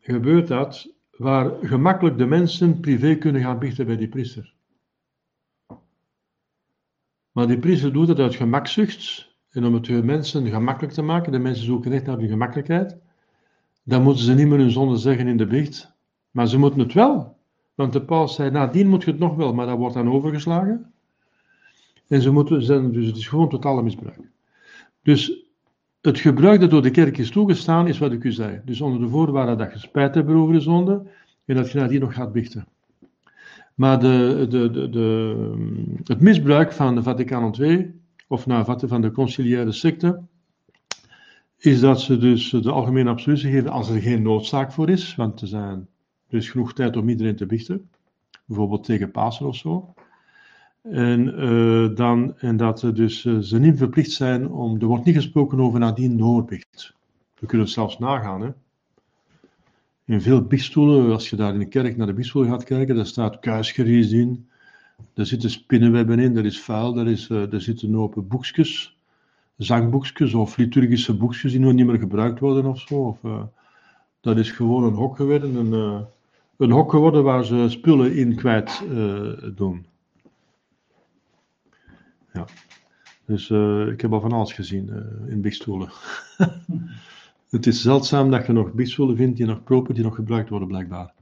gebeurt 0.00 0.48
dat 0.48 0.94
waar 1.10 1.50
gemakkelijk 1.62 2.18
de 2.18 2.26
mensen 2.26 2.80
privé 2.80 3.14
kunnen 3.14 3.42
gaan 3.42 3.58
biechten 3.58 3.86
bij 3.86 3.96
die 3.96 4.08
priester. 4.08 4.54
Maar 7.32 7.46
die 7.46 7.58
priester 7.58 7.92
doet 7.92 8.08
het 8.08 8.18
uit 8.18 8.34
gemakzucht 8.34 9.34
en 9.50 9.64
om 9.64 9.74
het 9.74 9.84
de 9.84 10.02
mensen 10.02 10.46
gemakkelijk 10.46 10.94
te 10.94 11.02
maken. 11.02 11.32
De 11.32 11.38
mensen 11.38 11.64
zoeken 11.64 11.92
echt 11.92 12.06
naar 12.06 12.18
de 12.18 12.28
gemakkelijkheid. 12.28 12.98
Dan 13.84 14.02
moeten 14.02 14.24
ze 14.24 14.34
niet 14.34 14.46
meer 14.48 14.58
hun 14.58 14.70
zonde 14.70 14.96
zeggen 14.96 15.26
in 15.26 15.36
de 15.36 15.46
biecht. 15.46 15.94
Maar 16.30 16.46
ze 16.46 16.58
moeten 16.58 16.80
het 16.80 16.92
wel. 16.92 17.36
Want 17.74 17.92
de 17.92 18.02
paus 18.02 18.34
zei, 18.34 18.50
nadien 18.50 18.88
moet 18.88 19.04
je 19.04 19.10
het 19.10 19.20
nog 19.20 19.34
wel, 19.36 19.54
maar 19.54 19.66
dat 19.66 19.78
wordt 19.78 19.94
dan 19.94 20.10
overgeslagen. 20.10 20.94
En 22.08 22.22
ze 22.22 22.30
moeten, 22.30 22.62
zijn, 22.62 22.92
dus 22.92 23.06
het 23.06 23.16
is 23.16 23.28
gewoon 23.28 23.48
totale 23.48 23.82
misbruik. 23.82 24.20
Dus 25.02 25.44
het 26.00 26.18
gebruik 26.18 26.60
dat 26.60 26.70
door 26.70 26.82
de 26.82 26.90
kerk 26.90 27.18
is 27.18 27.30
toegestaan, 27.30 27.88
is 27.88 27.98
wat 27.98 28.12
ik 28.12 28.24
u 28.24 28.32
zei. 28.32 28.60
Dus 28.64 28.80
onder 28.80 29.00
de 29.00 29.08
voorwaarde 29.08 29.56
dat 29.56 29.72
je 29.72 29.78
spijt 29.78 30.14
hebt 30.14 30.30
over 30.30 30.54
de 30.54 30.60
zonde 30.60 31.06
en 31.44 31.54
dat 31.56 31.70
je 31.70 31.78
nadien 31.78 32.00
nog 32.00 32.14
gaat 32.14 32.32
biechten. 32.32 32.66
Maar 33.74 34.00
de, 34.00 34.46
de, 34.48 34.70
de, 34.70 34.88
de, 34.90 35.98
het 36.04 36.20
misbruik 36.20 36.72
van 36.72 36.94
de 36.94 37.02
Vaticaan 37.02 37.54
II, 37.60 38.00
of 38.28 38.46
nou, 38.46 38.78
van 38.78 39.00
de 39.00 39.10
conciliaire 39.10 39.72
secte, 39.72 40.22
is 41.58 41.80
dat 41.80 42.00
ze 42.00 42.18
dus 42.18 42.50
de 42.50 42.70
algemene 42.70 43.10
absolutie 43.10 43.50
geven 43.50 43.70
als 43.70 43.88
er 43.88 44.00
geen 44.00 44.22
noodzaak 44.22 44.72
voor 44.72 44.90
is, 44.90 45.14
want 45.14 45.40
er, 45.40 45.46
zijn, 45.46 45.88
er 46.28 46.36
is 46.36 46.50
genoeg 46.50 46.72
tijd 46.72 46.96
om 46.96 47.08
iedereen 47.08 47.36
te 47.36 47.46
biechten, 47.46 47.90
bijvoorbeeld 48.44 48.84
tegen 48.84 49.10
Pasen 49.10 49.46
of 49.46 49.56
zo. 49.56 49.94
En, 50.90 51.44
uh, 51.44 51.96
dan, 51.96 52.38
en 52.38 52.56
dat 52.56 52.90
dus, 52.94 53.24
uh, 53.24 53.38
ze 53.38 53.58
niet 53.58 53.78
verplicht 53.78 54.10
zijn 54.10 54.48
om, 54.50 54.80
er 54.80 54.86
wordt 54.86 55.04
niet 55.04 55.14
gesproken 55.14 55.60
over 55.60 55.78
nadien 55.78 56.16
noodbicht. 56.16 56.94
We 57.38 57.46
kunnen 57.46 57.66
het 57.66 57.74
zelfs 57.74 57.98
nagaan. 57.98 58.42
Hè? 58.42 58.50
in 60.06 60.20
veel 60.20 60.42
biechtstoelen, 60.42 61.12
als 61.12 61.30
je 61.30 61.36
daar 61.36 61.52
in 61.52 61.58
de 61.58 61.68
kerk 61.68 61.96
naar 61.96 62.06
de 62.06 62.12
biechtstoel 62.12 62.44
gaat 62.44 62.64
kijken, 62.64 62.96
daar 62.96 63.06
staat 63.06 63.38
kuisgeriest 63.38 64.12
in. 64.12 64.48
Daar 65.14 65.26
zitten 65.26 65.50
spinnenwebben 65.50 66.18
in, 66.18 66.36
er 66.36 66.44
is 66.44 66.60
vuil, 66.60 66.92
daar, 66.92 67.06
is, 67.06 67.28
uh, 67.28 67.50
daar 67.50 67.60
zitten 67.60 67.96
open 67.96 68.28
boekjes, 68.28 68.98
zangboekjes 69.56 70.34
of 70.34 70.56
liturgische 70.56 71.16
boekjes 71.16 71.52
die 71.52 71.60
nog 71.60 71.72
niet 71.72 71.86
meer 71.86 71.98
gebruikt 71.98 72.40
worden 72.40 72.66
of 72.66 72.80
zo. 72.80 72.94
Of, 72.94 73.18
dat 74.20 74.38
is 74.38 74.50
gewoon 74.50 74.84
een 74.84 74.94
hok 74.94 75.16
geworden, 75.16 75.54
een, 75.54 75.72
uh, 75.72 76.00
een 76.56 76.70
hok 76.70 76.90
geworden 76.90 77.24
waar 77.24 77.44
ze 77.44 77.66
spullen 77.68 78.16
in 78.16 78.34
kwijt 78.34 78.82
doen. 79.54 79.86
Ja. 82.36 82.46
Dus 83.24 83.50
ik 83.92 84.00
heb 84.00 84.12
al 84.12 84.20
van 84.20 84.32
alles 84.32 84.52
gezien 84.52 84.90
in 85.28 85.40
biechtstoelen. 85.40 85.90
Het 87.50 87.66
is 87.66 87.82
zeldzaam 87.82 88.30
dat 88.30 88.46
je 88.46 88.52
nog 88.52 88.72
biechtstoelen 88.72 89.16
vindt 89.16 89.36
die 89.36 89.46
nog 89.46 89.62
proper, 89.64 89.94
die 89.94 90.04
nog 90.04 90.14
gebruikt 90.14 90.48
worden, 90.48 90.68
blijkbaar. 90.68 91.12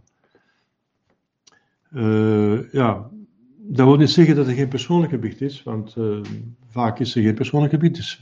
Uh, 1.93 2.73
ja, 2.73 3.11
dat 3.57 3.87
wil 3.87 3.97
niet 3.97 4.11
zeggen 4.11 4.37
dat 4.37 4.47
er 4.47 4.55
geen 4.55 4.69
persoonlijke 4.69 5.19
biecht 5.19 5.41
is, 5.41 5.63
want 5.63 5.97
vaak 6.71 6.99
is 6.99 7.15
er 7.15 7.23
geen 7.23 7.35
persoonlijke 7.35 7.77
biecht. 7.77 7.95
Dus 7.97 8.21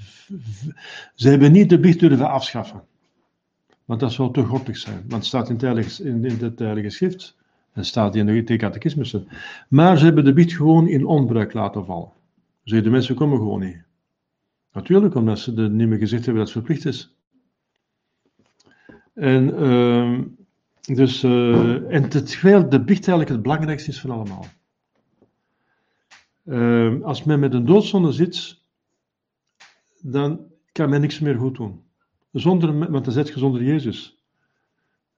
ze 1.15 1.29
hebben 1.29 1.53
niet 1.53 1.71
de 1.71 1.81
biecht 1.81 2.01
durven 2.01 2.29
afschaffen. 2.29 2.83
Want 3.85 4.01
dat 4.01 4.13
zou 4.13 4.33
te 4.33 4.43
goddelijk 4.43 4.79
zijn. 4.79 4.97
Want 4.97 5.13
het 5.13 5.25
staat 5.25 5.49
in, 5.49 5.67
het 5.67 5.99
in, 5.99 6.25
in 6.25 6.53
Heilige 6.57 6.91
Schrift. 6.91 7.37
Het 7.73 7.87
staat 7.87 8.15
in 8.15 8.45
de 8.45 8.57
catechismussen. 8.57 9.29
Maar 9.69 9.99
ze 9.99 10.05
hebben 10.05 10.25
de 10.25 10.33
biecht 10.33 10.53
gewoon 10.53 10.89
in 10.89 11.07
onbruik 11.07 11.53
laten 11.53 11.85
vallen. 11.85 12.11
Ze 12.65 12.81
de 12.81 12.91
mensen 12.91 13.15
komen 13.15 13.39
gewoon 13.39 13.61
niet. 13.61 13.83
Natuurlijk, 14.73 15.15
omdat 15.15 15.39
ze 15.39 15.55
er 15.55 15.71
niet 15.71 15.89
meer 15.89 15.99
gezegd 15.99 16.25
hebben 16.25 16.45
dat 16.45 16.55
het 16.55 16.65
verplicht 16.65 16.85
is. 16.85 17.17
En, 19.15 19.63
uh, 19.63 20.21
dus, 20.97 21.23
uh, 21.23 21.95
en 21.95 22.09
terwijl 22.09 22.69
de 22.69 22.85
biecht 22.85 23.09
eigenlijk 23.09 23.29
het 23.29 23.43
belangrijkste 23.43 23.91
is 23.91 24.01
van 24.01 24.11
allemaal. 24.11 24.47
Uh, 26.45 27.03
als 27.03 27.25
men 27.25 27.41
met 27.41 27.55
een 27.55 27.65
doodzonde 27.65 28.13
zit, 28.13 28.61
dan 30.01 30.41
kan 30.73 30.91
men 30.91 31.01
niks 31.01 31.21
meer 31.21 31.39
goed 31.39 31.57
doen. 31.57 31.83
Zonder, 32.33 32.91
want 32.91 33.05
dan 33.05 33.15
zit 33.15 33.29
je 33.29 33.39
zonder 33.39 33.63
Jezus. 33.63 34.23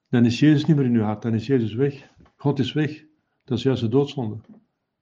Dan 0.09 0.24
is 0.24 0.38
Jezus 0.38 0.64
niet 0.64 0.76
meer 0.76 0.87
in 0.87 0.94
uw 0.94 1.02
hart, 1.02 1.22
dan 1.22 1.35
is 1.35 1.46
Jezus 1.46 1.74
weg. 1.74 2.09
God 2.37 2.59
is 2.59 2.72
weg. 2.72 3.04
Dat 3.44 3.59
is 3.59 3.64
juist 3.64 3.80
de 3.80 3.88
doodzonde. 3.88 4.37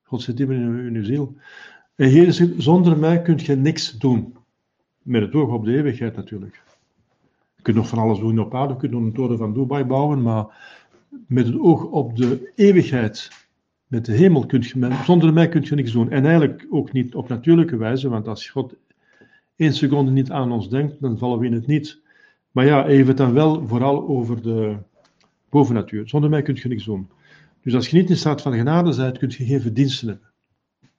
God 0.02 0.22
zit 0.22 0.38
niet 0.38 0.48
meer 0.48 0.86
in 0.86 0.94
uw 0.94 1.04
ziel. 1.04 1.36
En 1.94 2.10
Jezus 2.10 2.36
zegt, 2.36 2.52
zonder 2.56 2.98
mij 2.98 3.22
kun 3.22 3.38
je 3.42 3.56
niks 3.56 3.98
doen. 3.98 4.36
Met 5.02 5.22
het 5.22 5.34
oog 5.34 5.52
op 5.52 5.64
de 5.64 5.74
eeuwigheid 5.76 6.16
natuurlijk. 6.16 6.62
Je 7.56 7.62
kunt 7.62 7.76
nog 7.76 7.88
van 7.88 7.98
alles 7.98 8.18
doen 8.18 8.38
op 8.38 8.54
aarde, 8.54 8.72
je 8.72 8.78
kunt 8.78 8.92
nog 8.92 9.02
een 9.02 9.12
toren 9.12 9.38
van 9.38 9.54
Dubai 9.54 9.84
bouwen, 9.84 10.22
maar 10.22 10.46
met 11.26 11.46
het 11.46 11.58
oog 11.58 11.84
op 11.84 12.16
de 12.16 12.52
eeuwigheid, 12.54 13.30
met 13.86 14.04
de 14.04 14.12
hemel, 14.12 14.46
kun 14.46 14.60
je, 14.62 14.98
zonder 15.04 15.32
mij 15.32 15.48
kun 15.48 15.62
je 15.64 15.74
niks 15.74 15.92
doen. 15.92 16.10
En 16.10 16.24
eigenlijk 16.24 16.66
ook 16.70 16.92
niet 16.92 17.14
op 17.14 17.28
natuurlijke 17.28 17.76
wijze, 17.76 18.08
want 18.08 18.28
als 18.28 18.48
God 18.48 18.74
één 19.56 19.74
seconde 19.74 20.10
niet 20.10 20.30
aan 20.30 20.52
ons 20.52 20.68
denkt, 20.68 21.00
dan 21.00 21.18
vallen 21.18 21.38
we 21.38 21.46
in 21.46 21.52
het 21.52 21.66
niet. 21.66 22.00
Maar 22.50 22.64
ja, 22.64 22.86
even 22.86 23.16
dan 23.16 23.32
wel 23.32 23.66
vooral 23.66 24.08
over 24.08 24.42
de 24.42 24.76
bovennatuur. 25.48 26.08
Zonder 26.08 26.30
mij 26.30 26.42
kun 26.42 26.58
je 26.62 26.68
niks 26.68 26.84
doen. 26.84 27.08
Dus 27.62 27.74
als 27.74 27.88
je 27.88 27.96
niet 27.96 28.10
in 28.10 28.16
staat 28.16 28.42
van 28.42 28.52
genade 28.52 28.96
bent, 28.96 29.18
kun 29.18 29.28
je 29.36 29.44
geen 29.44 29.60
verdiensten 29.60 30.08
hebben. 30.08 30.32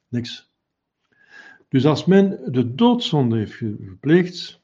Niks. 0.07 0.52
Dus 1.73 1.85
als 1.85 2.05
men 2.05 2.39
de 2.51 2.75
doodzonde 2.75 3.37
heeft 3.37 3.53
gepleegd, 3.53 4.61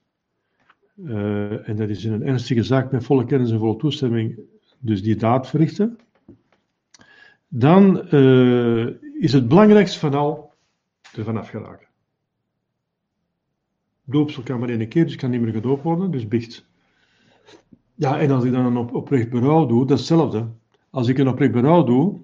uh, 0.96 1.70
en 1.70 1.76
dat 1.76 1.90
is 1.90 2.06
in 2.06 2.12
een 2.12 2.24
ernstige 2.24 2.64
zaak 2.64 2.92
met 2.92 3.04
volle 3.04 3.26
kennis 3.26 3.52
en 3.52 3.60
volle 3.60 3.76
toestemming, 3.76 4.40
dus 4.80 5.04
die 5.04 5.16
daad 5.16 5.48
verrichten, 5.48 6.00
dan 7.48 8.08
uh, 8.14 8.88
is 9.20 9.34
het 9.34 9.48
belangrijkste 9.48 10.00
van 10.00 10.14
al 10.14 10.54
ervan 11.16 11.38
afgeraken. 11.38 11.88
Doopsel 14.04 14.44
kan 14.44 14.60
maar 14.60 14.70
één 14.70 14.88
keer, 14.88 15.06
dus 15.06 15.16
kan 15.16 15.30
niet 15.30 15.42
meer 15.42 15.54
gedoopt 15.54 15.84
worden, 15.84 16.12
dus 16.12 16.28
bicht. 16.28 16.66
Ja, 17.96 18.20
en 18.20 18.32
als 18.32 18.44
ik 18.44 18.52
dan 18.52 18.66
een 18.66 18.78
op, 18.78 18.94
oprecht 18.94 19.30
berouw 19.30 19.66
doe, 19.66 19.86
dat 19.86 20.00
is 20.00 20.10
hetzelfde. 20.10 20.48
Als 20.90 21.08
ik 21.08 21.18
een 21.18 21.28
oprecht 21.28 21.52
berouw 21.52 21.84
doe, 21.84 22.20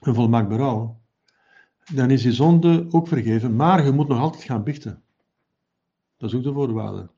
een 0.00 0.14
volmaakt 0.14 0.48
berouw, 0.48 1.00
dan 1.94 2.10
is 2.10 2.22
die 2.22 2.32
zonde 2.32 2.86
ook 2.90 3.08
vergeven, 3.08 3.56
maar 3.56 3.84
je 3.84 3.90
moet 3.92 4.08
nog 4.08 4.18
altijd 4.18 4.42
gaan 4.42 4.62
bichten. 4.62 5.02
Dat 6.16 6.30
is 6.30 6.36
ook 6.36 6.42
de 6.42 6.52
voorwaarde. 6.52 7.08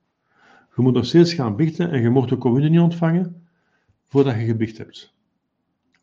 Je 0.76 0.82
moet 0.82 0.94
nog 0.94 1.06
steeds 1.06 1.34
gaan 1.34 1.56
bichten 1.56 1.90
en 1.90 2.00
je 2.00 2.10
mocht 2.10 2.28
de 2.28 2.38
communie 2.38 2.70
niet 2.70 2.80
ontvangen 2.80 3.46
voordat 4.08 4.34
je 4.34 4.44
gebicht 4.44 4.78
hebt. 4.78 5.14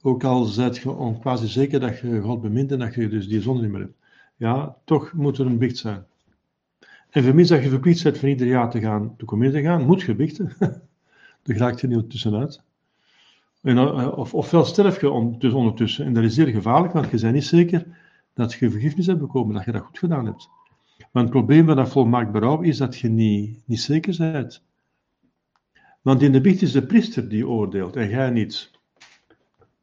Ook 0.01 0.23
al 0.23 0.43
zijt 0.43 0.77
je 0.77 1.17
quasi 1.19 1.47
zeker 1.47 1.79
dat 1.79 1.99
je 1.99 2.21
God 2.21 2.41
bemint 2.41 2.71
en 2.71 2.79
dat 2.79 2.93
je 2.93 3.07
dus 3.07 3.27
die 3.27 3.41
zonde 3.41 3.61
niet 3.61 3.71
meer 3.71 3.81
hebt. 3.81 3.97
Ja, 4.35 4.75
toch 4.83 5.13
moet 5.13 5.37
er 5.37 5.45
een 5.45 5.57
bicht 5.57 5.77
zijn. 5.77 6.05
En 7.09 7.23
vermits 7.23 7.49
dat 7.49 7.63
je 7.63 7.69
verplicht 7.69 8.03
bent 8.03 8.17
van 8.17 8.29
ieder 8.29 8.47
jaar 8.47 8.69
te 8.69 8.79
gaan, 8.79 9.13
de 9.17 9.25
communie 9.25 9.53
te 9.53 9.61
gaan, 9.61 9.85
moet 9.85 10.01
je 10.01 10.15
bichten. 10.15 10.53
Daar 11.43 11.57
raakt 11.63 11.81
je 11.81 11.87
niet 11.87 12.09
tussenuit. 12.09 12.61
En, 13.61 13.77
eh, 13.77 14.17
of, 14.17 14.33
ofwel 14.33 14.65
sterf 14.65 15.01
je 15.01 15.35
dus 15.37 15.53
ondertussen. 15.53 16.05
En 16.05 16.13
dat 16.13 16.23
is 16.23 16.33
zeer 16.33 16.47
gevaarlijk, 16.47 16.93
want 16.93 17.09
je 17.09 17.19
bent 17.19 17.33
niet 17.33 17.43
zeker 17.43 17.85
dat 18.33 18.53
je 18.53 18.71
vergifnis 18.71 19.05
hebt 19.05 19.19
bekomen, 19.19 19.55
dat 19.55 19.65
je 19.65 19.71
dat 19.71 19.81
goed 19.81 19.99
gedaan 19.99 20.25
hebt. 20.25 20.49
Maar 21.11 21.23
het 21.23 21.31
probleem 21.31 21.65
van 21.65 21.75
dat 21.75 21.89
volmaakt 21.89 22.31
berouw 22.31 22.61
is 22.61 22.77
dat 22.77 22.97
je 22.97 23.09
niet, 23.09 23.57
niet 23.65 23.81
zeker 23.81 24.15
bent. 24.17 24.63
Want 26.01 26.21
in 26.21 26.31
de 26.31 26.41
biecht 26.41 26.61
is 26.61 26.71
de 26.71 26.85
priester 26.85 27.29
die 27.29 27.47
oordeelt 27.47 27.95
en 27.95 28.09
jij 28.09 28.29
niet. 28.29 28.71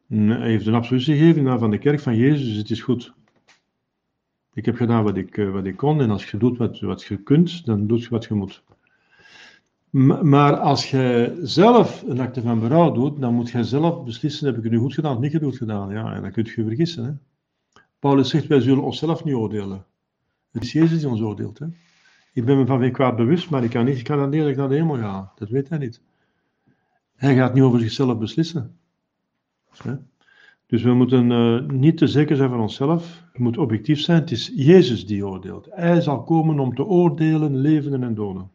Hij 0.07 0.49
heeft 0.49 0.65
een 0.65 0.73
absolutie 0.73 1.17
gegeven 1.17 1.59
van 1.59 1.71
de 1.71 1.77
kerk 1.77 1.99
van 1.99 2.15
Jezus, 2.15 2.57
het 2.57 2.69
is 2.69 2.81
goed. 2.81 3.13
Ik 4.53 4.65
heb 4.65 4.75
gedaan 4.75 5.03
wat 5.03 5.17
ik, 5.17 5.37
eh, 5.37 5.51
wat 5.51 5.65
ik 5.65 5.77
kon 5.77 6.01
en 6.01 6.09
als 6.09 6.31
je 6.31 6.37
doet 6.37 6.57
wat, 6.57 6.79
wat 6.79 7.03
je 7.03 7.17
kunt, 7.17 7.65
dan 7.65 7.87
doe 7.87 7.99
je 7.99 8.09
wat 8.09 8.25
je 8.25 8.33
moet. 8.33 8.63
Maar 10.21 10.55
als 10.57 10.91
je 10.91 11.37
zelf 11.43 12.03
een 12.07 12.19
acte 12.19 12.41
van 12.41 12.59
berouw 12.59 12.91
doet, 12.91 13.21
dan 13.21 13.33
moet 13.33 13.49
je 13.49 13.63
zelf 13.63 14.03
beslissen, 14.03 14.47
heb 14.47 14.57
ik 14.57 14.63
het 14.63 14.71
nu 14.71 14.77
goed 14.77 14.93
gedaan 14.93 15.15
of 15.15 15.21
niet 15.21 15.37
goed 15.37 15.57
gedaan. 15.57 15.89
Ja, 15.89 16.13
en 16.13 16.21
dan 16.21 16.31
kun 16.31 16.43
je 16.55 16.63
vergissen. 16.63 17.03
Hè? 17.05 17.11
Paulus 17.99 18.29
zegt, 18.29 18.47
wij 18.47 18.59
zullen 18.59 18.83
onszelf 18.83 19.23
niet 19.23 19.35
oordelen. 19.35 19.85
Het 20.51 20.63
is 20.63 20.71
Jezus 20.71 20.99
die 20.99 21.09
ons 21.09 21.21
oordeelt. 21.21 21.59
Hè? 21.59 21.65
Ik 22.33 22.45
ben 22.45 22.57
me 22.57 22.65
van 22.65 22.79
geen 22.79 22.91
kwaad 22.91 23.15
bewust, 23.15 23.49
maar 23.49 23.63
ik 23.63 23.69
kan 23.69 23.85
niet 23.85 23.97
ik 23.97 24.03
kan 24.03 24.31
dat 24.31 24.47
ik 24.47 24.55
naar 24.55 24.69
de 24.69 24.75
hemel 24.75 24.97
ga. 24.97 25.31
Dat 25.35 25.49
weet 25.49 25.69
hij 25.69 25.77
niet. 25.77 26.01
Hij 27.15 27.35
gaat 27.35 27.53
niet 27.53 27.63
over 27.63 27.79
zichzelf 27.79 28.17
beslissen. 28.17 28.77
Dus 30.65 30.83
we 30.83 30.93
moeten 30.93 31.29
uh, 31.29 31.69
niet 31.69 31.97
te 31.97 32.07
zeker 32.07 32.35
zijn 32.35 32.49
van 32.49 32.59
onszelf. 32.59 33.23
We 33.33 33.43
moeten 33.43 33.61
objectief 33.61 33.99
zijn. 33.99 34.19
Het 34.19 34.31
is 34.31 34.51
Jezus 34.55 35.05
die 35.05 35.27
oordeelt. 35.27 35.67
Hij 35.71 36.01
zal 36.01 36.23
komen 36.23 36.59
om 36.59 36.75
te 36.75 36.85
oordelen, 36.85 37.57
levenden 37.57 38.03
en 38.03 38.15
doden. 38.15 38.51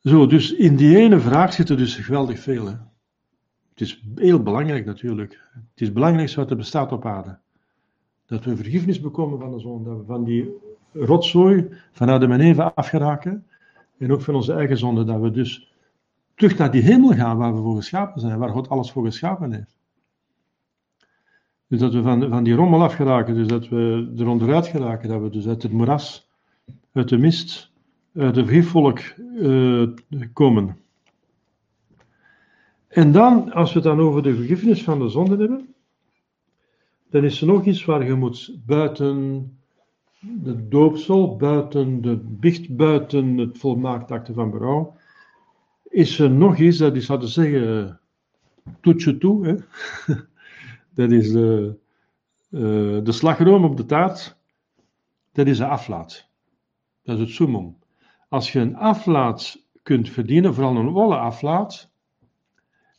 Zo, 0.00 0.26
dus 0.26 0.52
in 0.54 0.76
die 0.76 0.96
ene 0.96 1.20
vraag 1.20 1.52
zit 1.52 1.68
er 1.68 1.76
dus 1.76 1.94
geweldig 1.94 2.40
veel. 2.40 2.91
Het 3.72 3.80
is 3.80 4.02
heel 4.14 4.42
belangrijk 4.42 4.84
natuurlijk. 4.84 5.40
Het 5.52 5.80
is 5.80 5.86
het 5.86 5.94
belangrijkste 5.94 6.40
wat 6.40 6.50
er 6.50 6.56
bestaat 6.56 6.92
op 6.92 7.06
aarde 7.06 7.38
dat 8.32 8.44
we 8.44 8.56
vergiffenis 8.56 9.00
bekomen 9.00 9.38
van 9.38 9.50
de 9.50 9.58
zonde, 9.58 9.88
dat 9.88 9.98
we 9.98 10.04
van 10.04 10.24
die 10.24 10.50
rotzooi 10.92 11.68
van 11.92 12.08
Adam 12.08 12.32
en 12.32 12.40
Eva 12.40 12.72
afgeraken, 12.74 13.46
en 13.98 14.12
ook 14.12 14.20
van 14.20 14.34
onze 14.34 14.52
eigen 14.52 14.78
zonde, 14.78 15.04
dat 15.04 15.20
we 15.20 15.30
dus 15.30 15.72
terug 16.34 16.58
naar 16.58 16.70
die 16.70 16.82
hemel 16.82 17.12
gaan 17.12 17.36
waar 17.36 17.54
we 17.54 17.60
voor 17.60 17.76
geschapen 17.76 18.20
zijn, 18.20 18.38
waar 18.38 18.48
God 18.48 18.68
alles 18.68 18.90
voor 18.90 19.04
geschapen 19.04 19.52
heeft. 19.52 19.76
Dus 21.66 21.80
dat 21.80 21.92
we 21.92 22.02
van, 22.02 22.28
van 22.28 22.44
die 22.44 22.54
rommel 22.54 22.82
afgeraken, 22.82 23.34
dus 23.34 23.46
dat 23.46 23.68
we 23.68 24.12
er 24.18 24.28
onderuit 24.28 24.66
geraken, 24.66 25.08
dat 25.08 25.22
we 25.22 25.30
dus 25.30 25.46
uit 25.46 25.62
het 25.62 25.72
moeras, 25.72 26.30
uit 26.92 27.08
de 27.08 27.18
mist, 27.18 27.70
uit 28.14 28.36
het 28.36 28.46
vergifvolk 28.46 29.00
uh, 29.18 29.88
komen. 30.32 30.76
En 32.92 33.12
dan, 33.12 33.52
als 33.52 33.72
we 33.72 33.74
het 33.74 33.88
dan 33.88 34.00
over 34.00 34.22
de 34.22 34.34
vergiffenis 34.34 34.84
van 34.84 34.98
de 34.98 35.08
zonde 35.08 35.36
hebben, 35.36 35.74
dan 37.10 37.24
is 37.24 37.40
er 37.40 37.46
nog 37.46 37.64
iets 37.64 37.84
waar 37.84 38.04
je 38.04 38.14
moet 38.14 38.56
buiten 38.66 39.50
de 40.20 40.68
doopsel, 40.68 41.36
buiten 41.36 42.02
de 42.02 42.16
biecht, 42.16 42.76
buiten 42.76 43.38
het 43.38 43.58
volmaakt 43.58 44.10
acte 44.10 44.32
van 44.32 44.50
berouw, 44.50 44.96
is 45.88 46.18
er 46.18 46.30
nog 46.30 46.58
iets, 46.58 46.78
dat 46.78 46.96
is, 46.96 47.06
te 47.06 47.26
zeggen, 47.26 48.00
toetje 48.80 49.18
toe, 49.18 49.46
hè? 49.46 49.54
dat 50.94 51.10
is 51.10 51.32
de, 51.32 51.76
uh, 52.50 53.04
de 53.04 53.12
slagroom 53.12 53.64
op 53.64 53.76
de 53.76 53.86
taart, 53.86 54.36
dat 55.32 55.46
is 55.46 55.58
de 55.58 55.66
aflaat. 55.66 56.28
Dat 57.02 57.16
is 57.16 57.22
het 57.22 57.30
summum. 57.30 57.76
Als 58.28 58.52
je 58.52 58.60
een 58.60 58.76
aflaat 58.76 59.66
kunt 59.82 60.08
verdienen, 60.08 60.54
vooral 60.54 60.76
een 60.76 60.90
wolle 60.90 61.16
aflaat, 61.16 61.91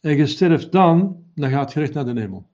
en 0.03 0.17
je 0.17 0.25
sterft 0.25 0.71
dan, 0.71 1.23
dan 1.35 1.49
gaat 1.49 1.73
je 1.73 1.79
recht 1.79 1.93
naar 1.93 2.05
de 2.05 2.19
hemel. 2.19 2.47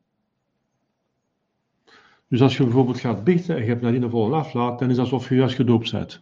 Dus 2.27 2.41
als 2.41 2.57
je 2.57 2.63
bijvoorbeeld 2.63 2.99
gaat 2.99 3.23
biechten 3.23 3.55
en 3.55 3.61
je 3.61 3.67
hebt 3.67 3.81
nadien 3.81 4.03
een 4.03 4.09
volle 4.09 4.35
aflaat, 4.35 4.79
dan 4.79 4.89
is 4.89 4.97
het 4.97 5.05
alsof 5.05 5.29
je 5.29 5.35
juist 5.35 5.55
gedoopt 5.55 5.91
bent. 5.91 6.21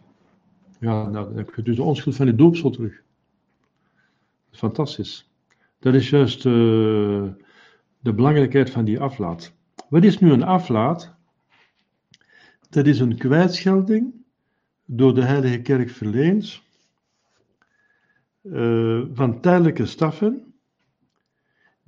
Ja, 0.80 1.10
dan 1.10 1.36
heb 1.36 1.54
je 1.54 1.62
dus 1.62 1.76
de 1.76 1.82
onschuld 1.82 2.16
van 2.16 2.26
je 2.26 2.34
doopsel 2.34 2.70
terug. 2.70 3.02
Fantastisch. 4.50 5.30
Dat 5.78 5.94
is 5.94 6.10
juist 6.10 6.44
uh, 6.44 6.52
de 8.00 8.14
belangrijkheid 8.14 8.70
van 8.70 8.84
die 8.84 9.00
aflaat. 9.00 9.52
Wat 9.88 10.04
is 10.04 10.18
nu 10.18 10.32
een 10.32 10.42
aflaat? 10.42 11.14
Dat 12.70 12.86
is 12.86 13.00
een 13.00 13.16
kwijtschelding 13.16 14.14
door 14.84 15.14
de 15.14 15.24
Heilige 15.24 15.60
Kerk 15.60 15.90
verleend 15.90 16.62
uh, 18.42 19.04
van 19.12 19.40
tijdelijke 19.40 19.86
staffen 19.86 20.47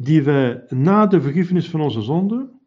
die 0.02 0.22
wij 0.22 0.64
na 0.68 1.06
de 1.06 1.20
vergiffenis 1.20 1.70
van 1.70 1.80
onze 1.80 2.02
zonden 2.02 2.60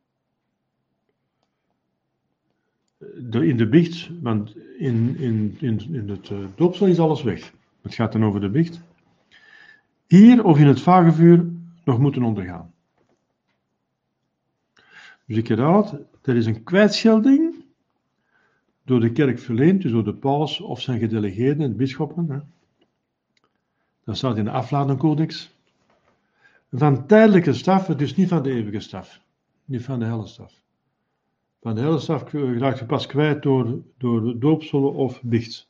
in 3.31 3.57
de 3.57 3.67
biecht, 3.67 4.09
want 4.21 4.55
in, 4.77 5.17
in, 5.17 5.57
in, 5.59 5.93
in 5.93 6.09
het 6.09 6.29
uh, 6.29 6.38
doopsel 6.55 6.88
is 6.88 6.99
alles 6.99 7.23
weg. 7.23 7.53
Het 7.81 7.93
gaat 7.93 8.11
dan 8.11 8.25
over 8.25 8.41
de 8.41 8.49
biecht. 8.49 8.81
Hier 10.07 10.43
of 10.43 10.59
in 10.59 10.67
het 10.67 10.81
vagevuur 10.81 11.45
nog 11.84 11.99
moeten 11.99 12.23
ondergaan. 12.23 12.73
Dus 15.25 15.38
ik 15.38 15.47
herhaal 15.47 15.99
er 16.21 16.36
is 16.36 16.45
een 16.45 16.63
kwijtschelding 16.63 17.65
door 18.84 18.99
de 18.99 19.11
kerk 19.11 19.39
verleend, 19.39 19.81
dus 19.81 19.91
door 19.91 20.03
de 20.03 20.13
paus 20.13 20.59
of 20.61 20.81
zijn 20.81 20.99
gedelegeerden, 20.99 21.69
de 21.69 21.75
bisschoppen. 21.75 22.53
Dat 24.03 24.17
staat 24.17 24.38
in 24.38 24.43
de 24.43 24.51
afladencodex. 24.51 25.51
Van 26.76 27.07
tijdelijke 27.07 27.53
staffen, 27.53 27.97
dus 27.97 28.15
niet 28.15 28.28
van 28.28 28.43
de 28.43 28.51
eeuwige 28.51 28.80
staf. 28.80 29.21
Niet 29.65 29.84
van 29.84 29.99
de 29.99 30.05
helle 30.05 30.28
staf. 30.28 30.61
Van 31.61 31.76
de 31.76 31.82
helle 31.82 31.99
staf 31.99 32.32
raakt 32.32 32.80
je 32.80 32.86
pas 32.86 33.05
kwijt 33.05 33.41
door, 33.41 33.82
door 33.97 34.39
doopselen 34.39 34.93
of 34.93 35.21
biecht. 35.24 35.69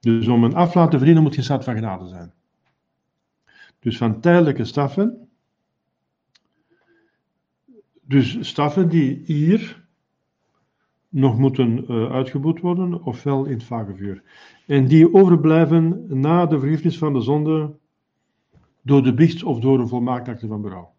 Dus 0.00 0.28
om 0.28 0.44
een 0.44 0.54
aflaat 0.54 0.90
te 0.90 0.96
verdienen 0.96 1.22
moet 1.22 1.34
je 1.34 1.42
staat 1.42 1.64
van 1.64 1.74
genade 1.74 2.08
zijn. 2.08 2.32
Dus 3.78 3.96
van 3.96 4.20
tijdelijke 4.20 4.64
staffen. 4.64 5.28
Dus 8.00 8.48
staffen 8.48 8.88
die 8.88 9.22
hier 9.24 9.86
nog 11.08 11.38
moeten 11.38 11.84
uh, 11.88 12.12
uitgeboet 12.12 12.60
worden, 12.60 13.02
ofwel 13.02 13.44
in 13.44 13.52
het 13.52 13.64
vagevuur. 13.64 14.22
En 14.66 14.86
die 14.86 15.14
overblijven 15.14 16.04
na 16.20 16.46
de 16.46 16.58
vergiffenis 16.58 16.98
van 16.98 17.12
de 17.12 17.20
zonde 17.20 17.80
door 18.82 19.02
de 19.02 19.14
biecht 19.14 19.42
of 19.42 19.60
door 19.60 19.80
een 19.80 19.88
volmaakt 19.88 20.28
acte 20.28 20.46
van 20.46 20.62
berouw. 20.62 20.94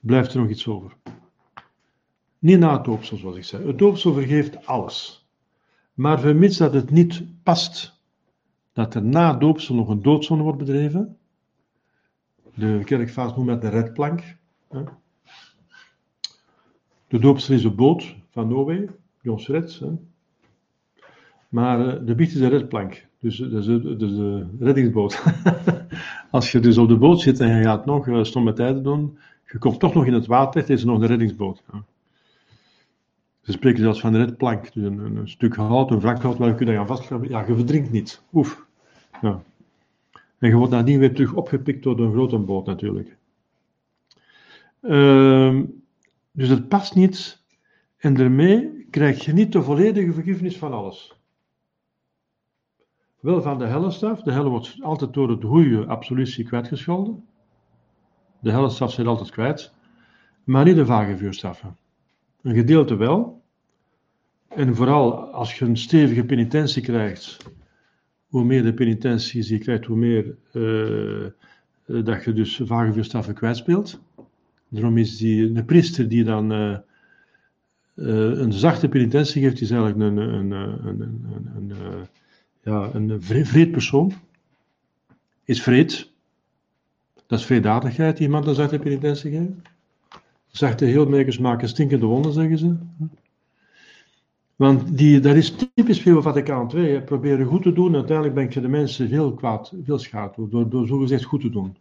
Blijft 0.00 0.34
er 0.34 0.40
nog 0.40 0.50
iets 0.50 0.66
over? 0.66 0.96
Niet 2.38 2.58
na 2.58 2.72
het 2.72 2.84
doopsel, 2.84 3.16
zoals 3.16 3.36
ik 3.36 3.44
zei. 3.44 3.66
Het 3.66 3.78
doopsel 3.78 4.12
vergeeft 4.12 4.66
alles. 4.66 5.28
Maar 5.94 6.20
vermits 6.20 6.56
dat 6.56 6.72
het 6.72 6.90
niet 6.90 7.24
past 7.42 8.00
dat 8.72 8.94
er 8.94 9.02
na 9.02 9.34
doopsel 9.34 9.74
nog 9.74 9.88
een 9.88 10.02
doodzonde 10.02 10.42
wordt 10.42 10.58
bedreven, 10.58 11.18
de 12.54 12.82
kerkvaas 12.84 13.36
noemt 13.36 13.48
dat 13.48 13.60
de 13.60 13.68
redplank. 13.68 14.36
De 17.08 17.18
doopsel 17.18 17.54
is 17.54 17.62
de 17.62 17.70
boot 17.70 18.16
van 18.30 18.48
Noé, 18.48 18.86
die 19.22 19.32
ons. 19.32 19.82
Maar 21.48 21.88
eh, 21.88 22.06
de 22.06 22.14
biecht 22.14 22.32
is 22.32 22.38
de 22.38 22.48
redplank. 22.48 23.08
Dus, 23.20 23.36
dus, 23.36 23.66
dus 23.66 23.98
de 23.98 24.46
reddingsboot. 24.58 25.22
Als 26.30 26.52
je 26.52 26.60
dus 26.60 26.78
op 26.78 26.88
de 26.88 26.96
boot 26.96 27.20
zit 27.20 27.40
en 27.40 27.56
je 27.56 27.62
gaat 27.62 27.86
nog 27.86 28.06
uh, 28.06 28.24
stomme 28.24 28.52
tijden 28.52 28.82
doen, 28.82 29.18
je 29.46 29.58
komt 29.58 29.80
toch 29.80 29.94
nog 29.94 30.06
in 30.06 30.12
het 30.12 30.26
water, 30.26 30.60
het 30.60 30.70
is 30.70 30.84
nog 30.84 31.00
een 31.00 31.06
reddingsboot. 31.06 31.62
Ja. 31.72 31.84
Ze 33.40 33.52
spreken 33.52 33.82
zelfs 33.82 34.00
van 34.00 34.12
de 34.12 34.18
redplank, 34.18 34.72
dus 34.72 34.84
een, 34.84 34.98
een, 34.98 35.28
stuk 35.28 35.56
hout, 35.56 35.90
een 35.90 36.00
wrak 36.00 36.22
hout 36.22 36.38
waar 36.38 36.48
je 36.48 36.54
kunt 36.54 36.70
gaan 36.70 36.86
vastgraven. 36.86 37.28
Ja, 37.28 37.44
je 37.46 37.54
verdrinkt 37.54 37.90
niet. 37.90 38.22
Oef. 38.32 38.64
Ja. 39.22 39.42
En 40.38 40.48
je 40.48 40.54
wordt 40.54 40.72
nadien 40.72 40.98
weer 40.98 41.14
terug 41.14 41.34
opgepikt 41.34 41.82
door 41.82 42.00
een 42.00 42.12
grote 42.12 42.38
boot 42.38 42.66
natuurlijk. 42.66 43.16
Uh, 44.82 45.60
dus 46.32 46.48
het 46.48 46.68
past 46.68 46.94
niet 46.94 47.42
en 47.96 48.14
daarmee 48.14 48.86
krijg 48.90 49.24
je 49.24 49.32
niet 49.32 49.52
de 49.52 49.62
volledige 49.62 50.12
vergiffenis 50.12 50.58
van 50.58 50.72
alles. 50.72 51.19
Wel 53.20 53.42
van 53.42 53.58
de 53.58 53.64
hellestaf. 53.64 54.22
De 54.22 54.32
helle 54.32 54.48
wordt 54.48 54.76
altijd 54.80 55.14
door 55.14 55.30
het 55.30 55.44
goede 55.44 55.86
absolutie 55.86 56.44
kwijtgescholden. 56.44 57.24
De 58.38 58.50
hellestaf 58.50 58.92
zit 58.92 59.06
altijd 59.06 59.30
kwijt. 59.30 59.72
Maar 60.44 60.64
niet 60.64 60.76
de 60.76 60.86
vage 60.86 61.16
vuurstraffen. 61.16 61.76
Een 62.42 62.54
gedeelte 62.54 62.96
wel. 62.96 63.42
En 64.48 64.74
vooral 64.74 65.24
als 65.24 65.58
je 65.58 65.64
een 65.64 65.76
stevige 65.76 66.24
penitentie 66.24 66.82
krijgt, 66.82 67.36
hoe 68.28 68.44
meer 68.44 68.62
de 68.62 68.74
penitenties 68.74 69.48
je 69.48 69.58
krijgt, 69.58 69.86
hoe 69.86 69.96
meer 69.96 70.36
uh, 70.52 72.04
dat 72.04 72.24
je 72.24 72.32
dus 72.32 72.60
vage 72.64 72.92
vuurstraffen 72.92 73.34
kwijtspeelt. 73.34 74.00
Daarom 74.68 74.98
is 74.98 75.16
die, 75.16 75.56
een 75.56 75.64
priester 75.64 76.08
die 76.08 76.24
dan 76.24 76.52
uh, 76.52 76.78
een 77.94 78.52
zachte 78.52 78.88
penitentie 78.88 79.42
geeft, 79.42 79.60
is 79.60 79.70
eigenlijk 79.70 80.00
een, 80.00 80.16
een, 80.16 80.50
een, 80.50 81.40
een 81.56 81.72
ja, 82.62 82.90
een 82.92 83.22
vreedpersoon 83.22 84.12
is 85.44 85.62
vreed. 85.62 86.10
Dat 87.26 87.38
is 87.38 87.44
vreeddadigheid, 87.44 88.18
iemand 88.18 88.46
een 88.46 88.54
zachte 88.54 88.78
penitentie 88.78 89.30
geven. 89.30 89.62
Zachte 90.46 90.84
heelmakers 90.84 91.38
maken 91.38 91.68
stinkende 91.68 92.06
wonden, 92.06 92.32
zeggen 92.32 92.58
ze. 92.58 92.76
Want 94.56 94.96
die, 94.98 95.20
dat 95.20 95.36
is 95.36 95.54
typisch 95.74 96.00
veel 96.00 96.22
Vaticaan 96.22 96.70
II. 96.74 96.90
Hè. 96.90 97.02
Proberen 97.02 97.46
goed 97.46 97.62
te 97.62 97.72
doen, 97.72 97.94
uiteindelijk 97.94 98.34
ben 98.34 98.46
je 98.50 98.60
de 98.60 98.68
mensen 98.68 99.08
veel 99.08 99.34
kwaad, 99.34 99.72
veel 99.84 99.98
schade 99.98 100.48
door, 100.48 100.68
door 100.68 100.86
zogezegd 100.86 101.24
goed 101.24 101.40
te 101.40 101.50
doen. 101.50 101.76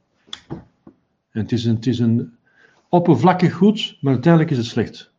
En 1.31 1.41
het 1.41 1.51
is 1.51 1.63
het 1.63 1.87
is 1.87 1.99
een 1.99 2.33
oppervlakkig 2.89 3.53
goed, 3.53 3.97
maar 4.01 4.13
uiteindelijk 4.13 4.51
is 4.51 4.57
het 4.57 4.65
slecht. 4.65 5.13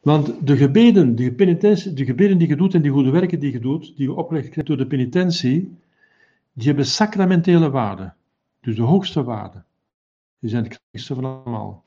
Want 0.00 0.46
de 0.46 0.56
gebeden, 0.56 1.16
de, 1.16 1.32
penitentie, 1.32 1.92
de 1.92 2.04
gebeden 2.04 2.38
die 2.38 2.48
je 2.48 2.56
doet 2.56 2.74
en 2.74 2.82
die 2.82 2.90
goede 2.90 3.10
werken 3.10 3.40
die 3.40 3.52
je 3.52 3.60
doet, 3.60 3.96
die 3.96 4.08
je 4.08 4.14
opgelegd 4.14 4.66
door 4.66 4.76
de 4.76 4.86
penitentie, 4.86 5.76
die 6.52 6.66
hebben 6.66 6.86
sacramentele 6.86 7.70
waarde. 7.70 8.12
Dus 8.60 8.76
de 8.76 8.82
hoogste 8.82 9.22
waarde. 9.22 9.62
Die 10.38 10.50
zijn 10.50 10.64
het 10.64 10.72
krachtigste 10.72 11.14
van 11.14 11.24
allemaal. 11.24 11.84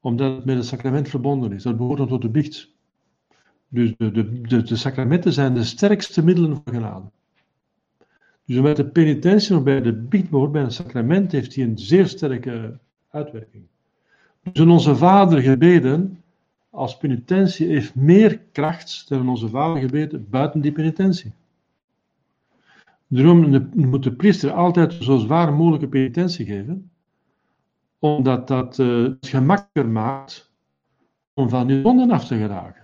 Omdat 0.00 0.36
het 0.36 0.44
met 0.44 0.56
het 0.56 0.66
sacrament 0.66 1.08
verbonden 1.08 1.52
is. 1.52 1.62
Dat 1.62 1.76
behoort 1.76 2.08
tot 2.08 2.22
de 2.22 2.28
biecht. 2.28 2.70
Dus 3.68 3.94
de, 3.96 4.10
de, 4.10 4.62
de, 4.62 4.76
sacramenten 4.76 5.32
zijn 5.32 5.54
de 5.54 5.64
sterkste 5.64 6.24
middelen 6.24 6.54
voor 6.54 6.74
genade. 6.74 7.10
Dus 8.44 8.60
met 8.60 8.76
de 8.76 8.86
penitentie 8.86 9.54
nog 9.54 9.62
bij 9.62 9.80
de 9.80 9.92
biecht 9.92 10.30
behoort 10.30 10.52
bij 10.52 10.62
een 10.62 10.70
sacrament, 10.70 11.32
heeft 11.32 11.54
hij 11.54 11.64
een 11.64 11.78
zeer 11.78 12.06
sterke 12.06 12.78
uitwerking. 13.08 13.64
Dus 14.42 14.66
onze 14.66 14.96
Vader 14.96 15.40
gebeden 15.40 16.22
als 16.70 16.96
penitentie 16.96 17.66
heeft 17.66 17.94
meer 17.94 18.38
kracht 18.52 19.08
dan 19.08 19.28
onze 19.28 19.48
Vader 19.48 19.82
gebeden 19.82 20.26
buiten 20.30 20.60
die 20.60 20.72
penitentie. 20.72 21.32
Daarom 23.06 23.70
moet 23.74 24.02
de 24.02 24.12
priester 24.12 24.52
altijd 24.52 24.92
zo 24.92 25.16
zwaar 25.16 25.52
mogelijke 25.52 25.88
penitentie 25.88 26.46
geven, 26.46 26.90
omdat 27.98 28.48
dat 28.48 28.78
uh, 28.78 29.02
het 29.02 29.28
gemakkelijker 29.28 29.88
maakt 29.88 30.50
om 31.34 31.48
van 31.48 31.66
die 31.66 31.82
zonden 31.82 32.10
af 32.10 32.26
te 32.26 32.36
geraken. 32.36 32.82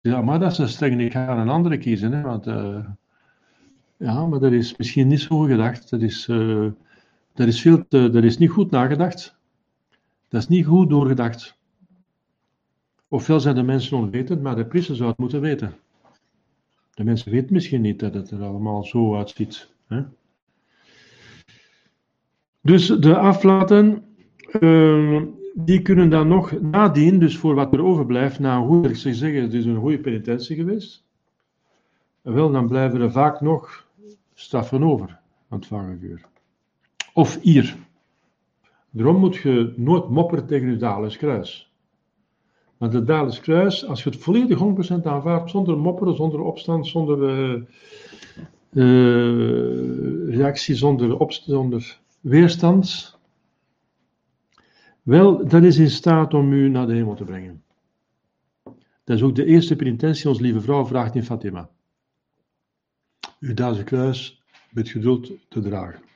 Ja, 0.00 0.22
maar 0.22 0.38
dat 0.38 0.52
is 0.52 0.58
een 0.58 0.68
streng, 0.68 1.00
ik 1.00 1.12
ga 1.12 1.38
een 1.38 1.48
andere 1.48 1.78
kiezen, 1.78 2.12
hè, 2.12 2.20
want 2.20 2.46
uh, 2.46 2.86
ja, 3.96 4.26
maar 4.26 4.40
dat 4.40 4.52
is 4.52 4.76
misschien 4.76 5.08
niet 5.08 5.20
zo 5.20 5.38
gedacht. 5.38 5.90
Dat 5.90 6.00
is, 6.00 6.28
uh, 6.28 6.70
dat 7.34 7.46
is, 7.46 7.60
veel 7.60 7.84
dat 7.88 8.14
is 8.14 8.38
niet 8.38 8.50
goed 8.50 8.70
nagedacht. 8.70 9.40
Dat 10.32 10.42
is 10.42 10.48
niet 10.48 10.66
goed 10.66 10.88
doorgedacht. 10.88 11.58
Ofwel 13.08 13.40
zijn 13.40 13.54
de 13.54 13.62
mensen 13.62 13.96
onwetend, 13.96 14.42
maar 14.42 14.56
de 14.56 14.66
priester 14.66 14.96
zou 14.96 15.08
het 15.08 15.18
moeten 15.18 15.40
weten. 15.40 15.74
De 16.94 17.04
mensen 17.04 17.32
weten 17.32 17.52
misschien 17.52 17.80
niet 17.80 17.98
dat 17.98 18.14
het 18.14 18.30
er 18.30 18.42
allemaal 18.42 18.84
zo 18.84 19.16
uitziet. 19.16 19.72
Hè? 19.86 20.02
Dus 22.60 22.86
de 22.86 23.16
aflaten, 23.16 24.04
uh, 24.60 25.22
die 25.54 25.82
kunnen 25.82 26.10
dan 26.10 26.28
nog 26.28 26.60
nadien, 26.60 27.18
dus 27.18 27.36
voor 27.36 27.54
wat 27.54 27.72
er 27.72 27.82
overblijft, 27.82 28.38
na 28.38 28.60
goede, 28.60 28.88
ik 28.88 28.96
zeg 28.96 29.14
zeggen, 29.14 29.42
het 29.42 29.52
is 29.52 29.64
een 29.64 29.80
goede 29.80 29.98
penitentie 29.98 30.56
geweest. 30.56 31.04
Wel, 32.20 32.50
dan 32.50 32.66
blijven 32.66 33.00
er 33.00 33.12
vaak 33.12 33.40
nog 33.40 33.86
straffen 34.34 34.82
over 34.82 35.18
aan 35.48 35.58
het 35.58 35.66
vagevuur. 35.66 36.24
Of 37.12 37.40
hier. 37.40 37.76
Daarom 38.92 39.16
moet 39.16 39.36
je 39.36 39.72
nooit 39.76 40.08
mopperen 40.08 40.46
tegen 40.46 40.70
je 40.70 40.76
dalens 40.76 41.16
kruis. 41.16 41.72
Want 42.82 42.94
het 42.94 43.06
Dalisch 43.06 43.40
Kruis, 43.40 43.86
als 43.86 44.02
je 44.02 44.10
het 44.10 44.18
volledig 44.18 44.58
100% 44.58 45.02
aanvaardt, 45.02 45.50
zonder 45.50 45.78
mopperen, 45.78 46.16
zonder 46.16 46.40
opstand, 46.40 46.86
zonder 46.86 47.18
uh, 47.18 47.62
uh, 48.72 50.34
reactie, 50.34 50.74
zonder, 50.74 51.18
opstand, 51.18 51.56
zonder 51.56 52.00
weerstand, 52.20 53.18
wel, 55.02 55.48
dat 55.48 55.62
is 55.62 55.78
in 55.78 55.90
staat 55.90 56.34
om 56.34 56.52
u 56.52 56.68
naar 56.68 56.86
de 56.86 56.94
hemel 56.94 57.14
te 57.14 57.24
brengen. 57.24 57.62
Dat 59.04 59.16
is 59.16 59.22
ook 59.22 59.34
de 59.34 59.44
eerste 59.44 59.76
penitentie, 59.76 60.28
onze 60.28 60.42
lieve 60.42 60.60
vrouw 60.60 60.86
vraagt 60.86 61.14
in 61.14 61.24
Fatima. 61.24 61.70
uw 63.40 63.54
Duitse 63.54 63.84
kruis 63.84 64.42
met 64.70 64.88
geduld 64.88 65.30
te 65.48 65.60
dragen. 65.60 66.11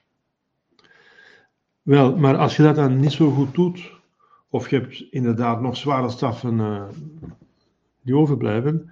Wel, 1.86 2.16
maar 2.16 2.36
als 2.36 2.56
je 2.56 2.62
dat 2.62 2.76
dan 2.76 3.00
niet 3.00 3.12
zo 3.12 3.30
goed 3.30 3.54
doet, 3.54 3.92
of 4.50 4.70
je 4.70 4.76
hebt 4.76 5.00
inderdaad 5.10 5.60
nog 5.60 5.76
zware 5.76 6.08
staffen 6.08 6.58
uh, 6.58 6.88
die 8.02 8.16
overblijven, 8.16 8.90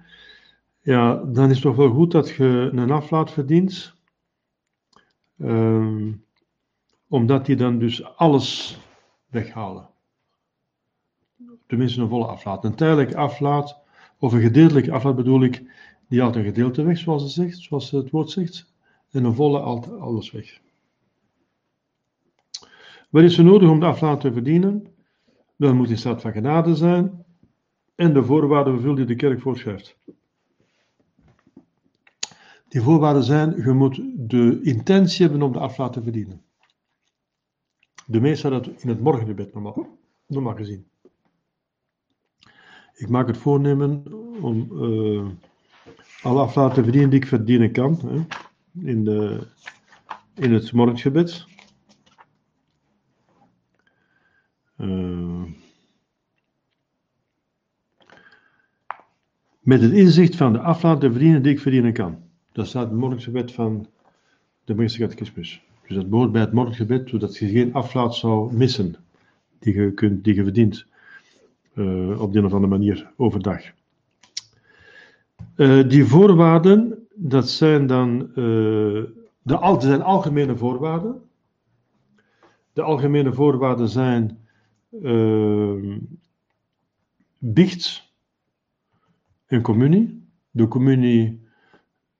ja, 0.81 1.15
dan 1.15 1.45
is 1.49 1.53
het 1.53 1.61
toch 1.61 1.75
wel 1.75 1.89
goed 1.89 2.11
dat 2.11 2.29
je 2.29 2.69
een 2.73 2.91
aflaat 2.91 3.31
verdient. 3.31 3.93
Um, 5.37 6.23
omdat 7.07 7.45
die 7.45 7.55
dan 7.55 7.79
dus 7.79 8.15
alles 8.15 8.77
weghalen. 9.29 9.89
Tenminste 11.67 12.01
een 12.01 12.09
volle 12.09 12.27
aflaat. 12.27 12.63
Een 12.63 12.75
tijdelijke 12.75 13.17
aflaat, 13.17 13.79
of 14.19 14.33
een 14.33 14.41
gedeeltelijke 14.41 14.91
aflaat 14.91 15.15
bedoel 15.15 15.43
ik, 15.43 15.63
die 16.09 16.21
haalt 16.21 16.35
een 16.35 16.43
gedeelte 16.43 16.83
weg, 16.83 16.97
zoals 16.97 17.23
het, 17.23 17.31
zegt, 17.31 17.57
zoals 17.57 17.91
het 17.91 18.09
woord 18.09 18.29
zegt. 18.29 18.73
En 19.11 19.23
een 19.23 19.35
volle 19.35 19.61
haalt 19.61 19.99
alles 19.99 20.31
weg. 20.31 20.63
Wat 23.15 23.23
is 23.23 23.37
er 23.37 23.43
nodig 23.43 23.69
om 23.69 23.79
de 23.79 23.85
aflaat 23.85 24.21
te 24.21 24.33
verdienen? 24.33 24.87
Dan 25.57 25.75
moet 25.75 25.89
in 25.89 25.97
staat 25.97 26.21
van 26.21 26.31
genade 26.31 26.75
zijn 26.75 27.25
en 27.95 28.13
de 28.13 28.23
voorwaarden 28.23 28.73
vervullen 28.73 28.95
die 28.95 29.05
de 29.05 29.15
kerk 29.15 29.41
voorschrijft. 29.41 29.97
Die 32.67 32.81
voorwaarden 32.81 33.23
zijn, 33.23 33.55
je 33.55 33.71
moet 33.71 34.01
de 34.15 34.59
intentie 34.61 35.25
hebben 35.25 35.41
om 35.41 35.51
de 35.51 35.59
aflaat 35.59 35.93
te 35.93 36.03
verdienen. 36.03 36.41
De 38.05 38.19
meesten 38.19 38.51
dat 38.51 38.67
in 38.67 38.89
het 38.89 38.99
morgengebed 38.99 39.53
normaal, 39.53 39.97
normaal 40.27 40.55
gezien. 40.55 40.87
Ik 42.93 43.09
maak 43.09 43.27
het 43.27 43.37
voornemen 43.37 44.03
om 44.41 44.67
uh, 44.71 45.27
alle 46.21 46.41
aflaat 46.41 46.73
te 46.73 46.83
verdienen 46.83 47.09
die 47.09 47.19
ik 47.19 47.27
verdienen 47.27 47.71
kan 47.71 47.99
hè, 48.05 48.25
in, 48.89 49.03
de, 49.03 49.47
in 50.33 50.53
het 50.53 50.71
morgengebed. 50.71 51.53
Uh, 54.85 55.43
met 59.59 59.81
het 59.81 59.91
inzicht 59.91 60.35
van 60.35 60.53
de 60.53 60.59
aflaat 60.59 60.99
te 60.99 61.11
verdienen 61.11 61.41
die 61.41 61.51
ik 61.51 61.59
verdienen 61.59 61.93
kan. 61.93 62.17
Dat 62.51 62.67
staat 62.67 62.89
het 62.89 62.99
morgengebed 62.99 63.51
van 63.51 63.87
de 64.63 64.75
meeste 64.75 64.99
catechismus. 64.99 65.63
Dus 65.87 65.95
dat 65.95 66.09
behoort 66.09 66.31
bij 66.31 66.41
het 66.41 66.53
morgengebed, 66.53 67.09
zodat 67.09 67.37
je 67.37 67.47
geen 67.47 67.73
aflaat 67.73 68.15
zou 68.15 68.53
missen 68.53 68.95
die 69.59 69.73
je, 69.73 69.91
kunt, 69.91 70.23
die 70.23 70.35
je 70.35 70.43
verdient 70.43 70.85
uh, 71.73 72.21
op 72.21 72.33
de 72.33 72.39
een 72.39 72.45
of 72.45 72.53
andere 72.53 72.71
manier 72.77 73.11
overdag. 73.15 73.61
Uh, 75.55 75.89
die 75.89 76.05
voorwaarden, 76.05 77.07
dat 77.15 77.49
zijn 77.49 77.87
dan 77.87 78.21
uh, 78.21 79.03
de, 79.41 79.75
zijn 79.79 80.01
algemene 80.01 80.57
voorwaarden. 80.57 81.21
De 82.73 82.81
algemene 82.81 83.33
voorwaarden 83.33 83.89
zijn 83.89 84.44
biecht 87.39 88.13
en 89.45 89.61
communie. 89.61 90.23
De 90.51 90.67
communie 90.67 91.43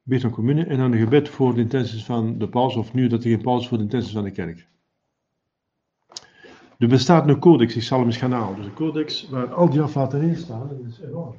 biedt 0.03 0.23
een 0.23 0.32
communie 0.32 0.65
en 0.65 0.78
dan 0.78 0.91
een 0.91 0.99
gebed 0.99 1.30
voor 1.30 1.53
de 1.53 1.61
intenties 1.61 2.05
van 2.05 2.38
de 2.38 2.49
paus, 2.49 2.76
of 2.76 2.93
nu 2.93 3.07
dat 3.07 3.23
er 3.23 3.30
geen 3.30 3.41
paus 3.41 3.67
voor 3.67 3.78
de 3.78 3.84
intenties 3.84 4.13
van 4.13 4.23
de 4.23 4.32
kerk. 4.32 4.67
Er 6.78 6.88
bestaat 6.88 7.28
een 7.28 7.39
codex, 7.39 7.76
ik 7.76 7.84
zal 7.84 7.97
hem 7.97 8.07
eens 8.07 8.17
gaan. 8.17 8.55
Dus 8.55 8.65
een 8.65 8.73
codex 8.73 9.30
waar 9.30 9.53
al 9.53 9.69
die 9.69 9.82
aflaten 9.82 10.21
in 10.21 10.36
staan, 10.36 10.67
dat 10.67 10.80
is 10.88 10.99
enorm. 10.99 11.36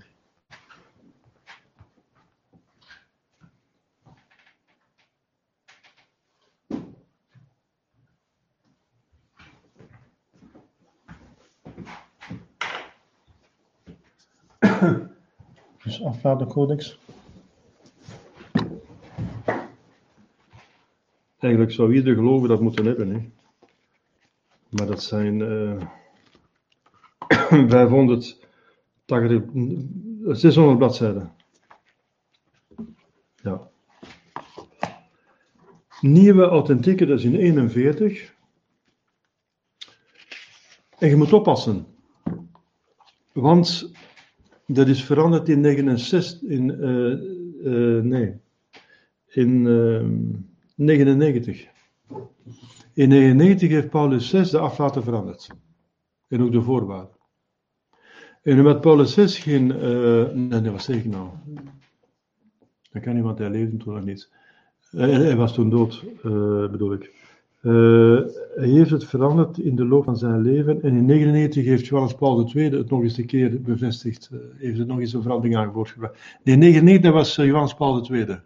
dus 15.85 16.05
aflatencodex. 16.05 16.99
Eigenlijk 21.39 21.73
zou 21.73 21.95
ieder 21.95 22.15
geloven 22.15 22.49
dat 22.49 22.61
moeten 22.61 22.85
hebben. 22.85 23.11
Hè. 23.11 23.31
Maar 24.69 24.87
dat 24.87 25.03
zijn 25.03 25.41
uh, 25.41 25.83
580, 27.69 28.39
600 30.27 30.79
bladzijden. 30.79 31.33
Ja. 33.37 33.71
Nieuwe 36.01 36.45
authentieke, 36.45 37.07
dat 37.07 37.19
is 37.19 37.25
in 37.25 37.35
41. 37.35 38.35
En 40.99 41.09
je 41.09 41.17
moet 41.17 41.33
oppassen. 41.33 41.87
Want 43.33 43.91
dat 44.67 44.89
is 44.89 45.05
veranderd 45.05 45.49
in 45.49 45.61
69, 45.61 46.43
in, 46.43 46.71
uh, 46.71 47.17
uh, 47.73 48.03
nee, 48.03 48.35
in 49.27 49.63
99. 50.75 51.63
Ehm, 51.63 51.71
in 52.93 53.09
1999 53.09 53.69
heeft 53.69 53.91
Paulus 53.91 54.31
VI 54.31 54.51
de 54.51 54.59
aflaten 54.59 55.03
veranderd. 55.03 55.49
En 56.29 56.43
ook 56.43 56.53
de 56.53 56.63
voorwaarden. 56.63 57.15
En 58.43 58.59
omdat 58.59 58.81
Paulus 58.81 59.15
VI 59.15 59.29
geen. 59.29 59.71
Uh, 59.71 60.33
nee, 60.33 60.71
wat 60.71 60.83
zeg 60.83 60.97
ik 60.97 61.05
nou? 61.05 61.29
Dat 62.91 63.03
kan 63.03 63.15
niemand, 63.15 63.39
hij 63.39 63.51
leefde 63.51 63.77
toen 63.77 63.95
nog 63.95 64.05
niet. 64.05 64.31
Uh, 64.93 65.01
hij 65.01 65.37
was 65.37 65.55
toen 65.55 65.71
dood, 65.71 66.05
bedoel 66.71 66.93
ik. 66.93 67.16
Hij 68.55 68.69
heeft 68.69 68.91
het 68.91 69.05
veranderd 69.05 69.59
in 69.59 69.77
de 69.77 69.85
loop 69.85 70.05
van 70.05 70.17
zijn 70.17 70.41
leven. 70.41 70.83
En 70.83 70.97
in 70.97 71.07
1999 71.07 71.65
heeft 71.65 71.87
Johannes 71.87 72.15
Paul 72.15 72.51
II 72.55 72.77
het 72.77 72.91
nog 72.91 73.03
eens 73.03 73.19
een 73.19 73.27
keer 73.27 73.61
bevestigd. 73.63 74.31
heeft 74.57 74.79
het 74.79 74.87
nog 74.87 75.01
eens 75.01 75.13
een 75.13 75.23
verandering 75.23 75.57
aangeboord 75.57 75.91
gebracht. 75.91 76.15
Nee, 76.45 76.59
1999 76.59 77.13
was 77.13 77.35
Johannes 77.37 77.75
Paul 77.75 78.11
II. 78.11 78.41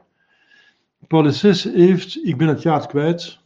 Paulus 1.07 1.41
VI 1.41 1.71
heeft, 1.71 2.27
ik 2.27 2.37
ben 2.37 2.49
het 2.49 2.63
jaar 2.63 2.87
kwijt, 2.87 3.39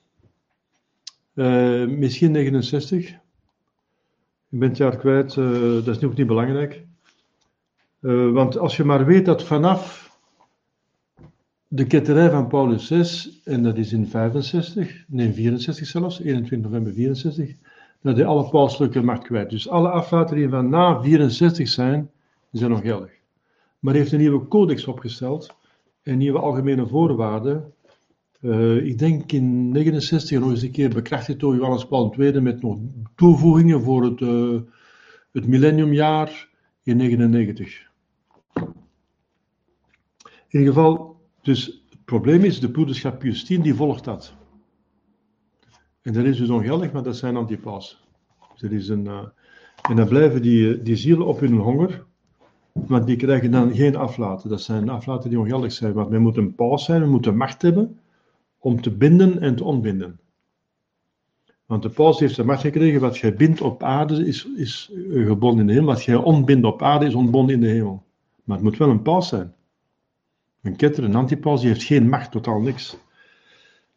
misschien 1.88 2.30
69. 2.30 3.08
Ik 4.50 4.58
ben 4.60 4.68
het 4.68 4.78
jaar 4.78 4.96
kwijt, 4.96 5.34
dat 5.84 5.96
is 5.96 6.04
ook 6.04 6.16
niet 6.16 6.26
belangrijk. 6.26 6.84
Want 8.32 8.58
als 8.58 8.76
je 8.76 8.84
maar 8.84 9.04
weet 9.04 9.24
dat 9.24 9.44
vanaf 9.44 10.03
de 11.74 11.86
ketterij 11.86 12.30
van 12.30 12.46
Paulus 12.46 12.86
VI, 12.86 13.40
en 13.44 13.62
dat 13.62 13.76
is 13.76 13.92
in 13.92 14.06
65, 14.06 15.04
nee 15.06 15.32
64 15.32 15.86
zelfs, 15.86 16.20
21 16.20 16.70
november 16.70 16.92
64, 16.92 17.54
dat 18.00 18.16
hij 18.16 18.26
alle 18.26 18.48
pauselijke 18.48 19.02
macht 19.02 19.22
kwijt. 19.22 19.50
Dus 19.50 19.68
alle 19.68 19.88
aflaten 19.88 20.36
die 20.36 20.48
van 20.48 20.68
na 20.68 21.02
64 21.02 21.68
zijn, 21.68 22.10
zijn 22.52 22.70
nog 22.70 22.80
geldig. 22.80 23.10
Maar 23.78 23.92
hij 23.92 24.02
heeft 24.02 24.12
een 24.12 24.20
nieuwe 24.20 24.48
codex 24.48 24.86
opgesteld, 24.86 25.54
en 26.02 26.18
nieuwe 26.18 26.38
algemene 26.38 26.86
voorwaarden, 26.86 27.72
uh, 28.40 28.76
ik 28.76 28.98
denk 28.98 29.32
in 29.32 29.68
69 29.68 30.40
nog 30.40 30.50
eens 30.50 30.62
een 30.62 30.70
keer 30.70 30.88
bekrachtigd 30.88 31.40
door 31.40 31.54
Johannes 31.54 31.86
Paul 31.86 32.14
II 32.18 32.40
met 32.40 32.62
nog 32.62 32.78
toevoegingen 33.14 33.82
voor 33.82 34.04
het, 34.04 34.20
uh, 34.20 34.60
het 35.32 35.46
millenniumjaar 35.46 36.48
in 36.82 36.96
99. 36.96 37.82
In 40.48 40.60
ieder 40.60 40.74
geval, 40.74 41.13
dus 41.44 41.64
het 41.90 42.04
probleem 42.04 42.44
is, 42.44 42.60
de 42.60 42.70
broederschap 42.70 43.18
Pius 43.18 43.44
die 43.44 43.74
volgt 43.74 44.04
dat. 44.04 44.34
En 46.02 46.12
dat 46.12 46.24
is 46.24 46.36
dus 46.36 46.50
ongeldig, 46.50 46.92
maar 46.92 47.02
dat 47.02 47.16
zijn 47.16 47.36
antipaas. 47.36 48.04
Dus 48.56 48.70
is 48.70 48.88
een, 48.88 49.04
uh, 49.04 49.22
en 49.88 49.96
dan 49.96 50.08
blijven 50.08 50.42
die, 50.42 50.82
die 50.82 50.96
zielen 50.96 51.26
op 51.26 51.40
hun 51.40 51.58
honger, 51.58 52.04
want 52.72 53.06
die 53.06 53.16
krijgen 53.16 53.50
dan 53.50 53.74
geen 53.74 53.96
aflaten. 53.96 54.48
Dat 54.48 54.60
zijn 54.60 54.88
aflaten 54.88 55.30
die 55.30 55.38
ongeldig 55.38 55.72
zijn, 55.72 55.92
want 55.92 56.10
men 56.10 56.22
moet 56.22 56.36
een 56.36 56.54
paus 56.54 56.84
zijn, 56.84 57.00
men 57.00 57.10
moet 57.10 57.26
een 57.26 57.36
macht 57.36 57.62
hebben 57.62 57.98
om 58.58 58.80
te 58.80 58.90
binden 58.90 59.40
en 59.40 59.56
te 59.56 59.64
ontbinden. 59.64 60.18
Want 61.66 61.82
de 61.82 61.90
paus 61.90 62.20
heeft 62.20 62.36
de 62.36 62.44
macht 62.44 62.60
gekregen, 62.60 63.00
wat 63.00 63.18
jij 63.18 63.34
bindt 63.34 63.60
op 63.60 63.82
aarde 63.82 64.26
is, 64.26 64.48
is 64.56 64.92
gebonden 65.08 65.60
in 65.60 65.66
de 65.66 65.72
hemel, 65.72 65.94
wat 65.94 66.04
jij 66.04 66.16
ontbindt 66.16 66.66
op 66.66 66.82
aarde 66.82 67.06
is 67.06 67.14
ontbonden 67.14 67.54
in 67.54 67.60
de 67.60 67.66
hemel. 67.66 68.02
Maar 68.44 68.56
het 68.56 68.64
moet 68.64 68.76
wel 68.76 68.90
een 68.90 69.02
paus 69.02 69.28
zijn. 69.28 69.54
Een 70.64 70.76
ketter, 70.76 71.04
een 71.04 71.14
antipaus, 71.14 71.60
die 71.60 71.68
heeft 71.68 71.82
geen 71.82 72.08
macht, 72.08 72.30
totaal 72.30 72.60
niks. 72.60 72.96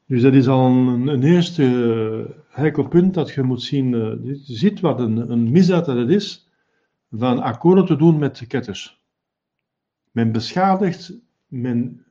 Dus 0.06 0.22
dat 0.22 0.34
is 0.34 0.48
al 0.48 0.66
een, 0.66 1.08
een 1.08 1.24
eerste 1.24 1.64
uh, 1.64 2.36
heikel 2.50 2.88
punt 2.88 3.14
dat 3.14 3.32
je 3.32 3.44
moet 3.44 3.62
zien. 3.62 3.90
Je 4.24 4.40
ziet 4.44 4.80
wat 4.80 5.00
een, 5.00 5.32
een 5.32 5.52
misdaad 5.52 5.86
dat 5.86 5.98
het 5.98 6.10
is, 6.10 6.50
van 7.12 7.42
akkoorden 7.42 7.86
te 7.86 7.96
doen 7.96 8.18
met 8.18 8.48
ketters. 8.48 9.02
Men 10.12 10.32
beschadigt, 10.32 11.14
men 11.48 12.06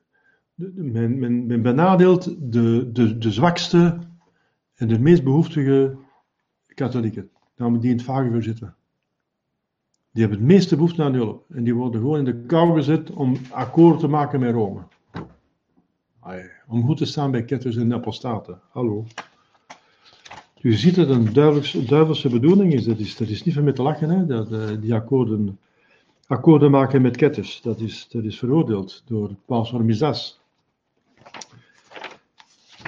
men, 0.57 1.19
men, 1.19 1.45
men 1.45 1.61
benadeelt 1.61 2.51
de, 2.53 2.89
de, 2.91 3.17
de 3.17 3.31
zwakste 3.31 3.99
en 4.75 4.87
de 4.87 4.99
meest 4.99 5.23
behoeftige 5.23 5.97
katholieken. 6.65 7.29
Namelijk 7.55 7.81
die 7.83 7.91
in 7.91 7.97
het 7.97 8.05
vagevuur 8.05 8.43
zitten. 8.43 8.75
Die 10.17 10.25
hebben 10.25 10.45
het 10.45 10.53
meeste 10.53 10.75
behoefte 10.75 11.03
aan 11.03 11.13
hulp. 11.13 11.45
En 11.53 11.63
die 11.63 11.75
worden 11.75 12.01
gewoon 12.01 12.17
in 12.17 12.25
de 12.25 12.45
kou 12.45 12.75
gezet 12.75 13.11
om 13.11 13.37
akkoord 13.49 13.99
te 13.99 14.07
maken 14.07 14.39
met 14.39 14.53
Rome. 14.53 14.79
Om 16.67 16.85
goed 16.85 16.97
te 16.97 17.05
staan 17.05 17.31
bij 17.31 17.43
ketters 17.43 17.75
en 17.75 17.93
apostaten. 17.93 18.59
Hallo. 18.69 19.05
Je 20.55 20.77
ziet 20.77 20.95
dat 20.95 21.09
een 21.09 21.33
duivelse, 21.87 22.29
bedoeling 22.29 22.73
is. 22.73 22.83
Dat, 22.83 22.99
is. 22.99 23.19
is 23.19 23.43
niet 23.43 23.53
van 23.53 23.63
met 23.63 23.75
te 23.75 23.81
lachen, 23.81 24.09
hè? 24.09 24.25
Dat, 24.25 24.51
uh, 24.51 24.67
die 24.81 24.93
akkoorden, 24.93 25.59
akkoorden 26.27 26.71
maken 26.71 27.01
met 27.01 27.17
ketters. 27.17 27.61
Dat 27.61 27.79
is, 27.79 28.07
dat 28.11 28.23
is 28.23 28.37
veroordeeld 28.37 29.03
door 29.05 29.35
Paus 29.45 29.71
Hormizas. 29.71 30.39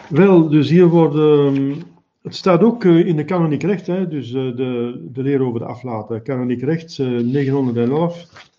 Wel, 0.10 0.50
dus 0.50 0.70
hier 0.70 0.88
worden. 0.88 1.82
Het 2.30 2.38
staat 2.38 2.64
ook 2.64 2.84
uh, 2.84 3.06
in 3.06 3.16
de 3.16 3.26
kanoniek 3.26 3.64
recht, 3.64 3.88
hè, 3.88 4.08
dus 4.08 4.32
uh, 4.32 4.56
de, 4.56 5.02
de 5.12 5.24
leer 5.24 5.42
over 5.42 5.60
de 5.60 5.66
aflaten. 5.66 6.24
Kanoniek 6.24 6.62
recht 6.62 6.98
911 6.98 8.50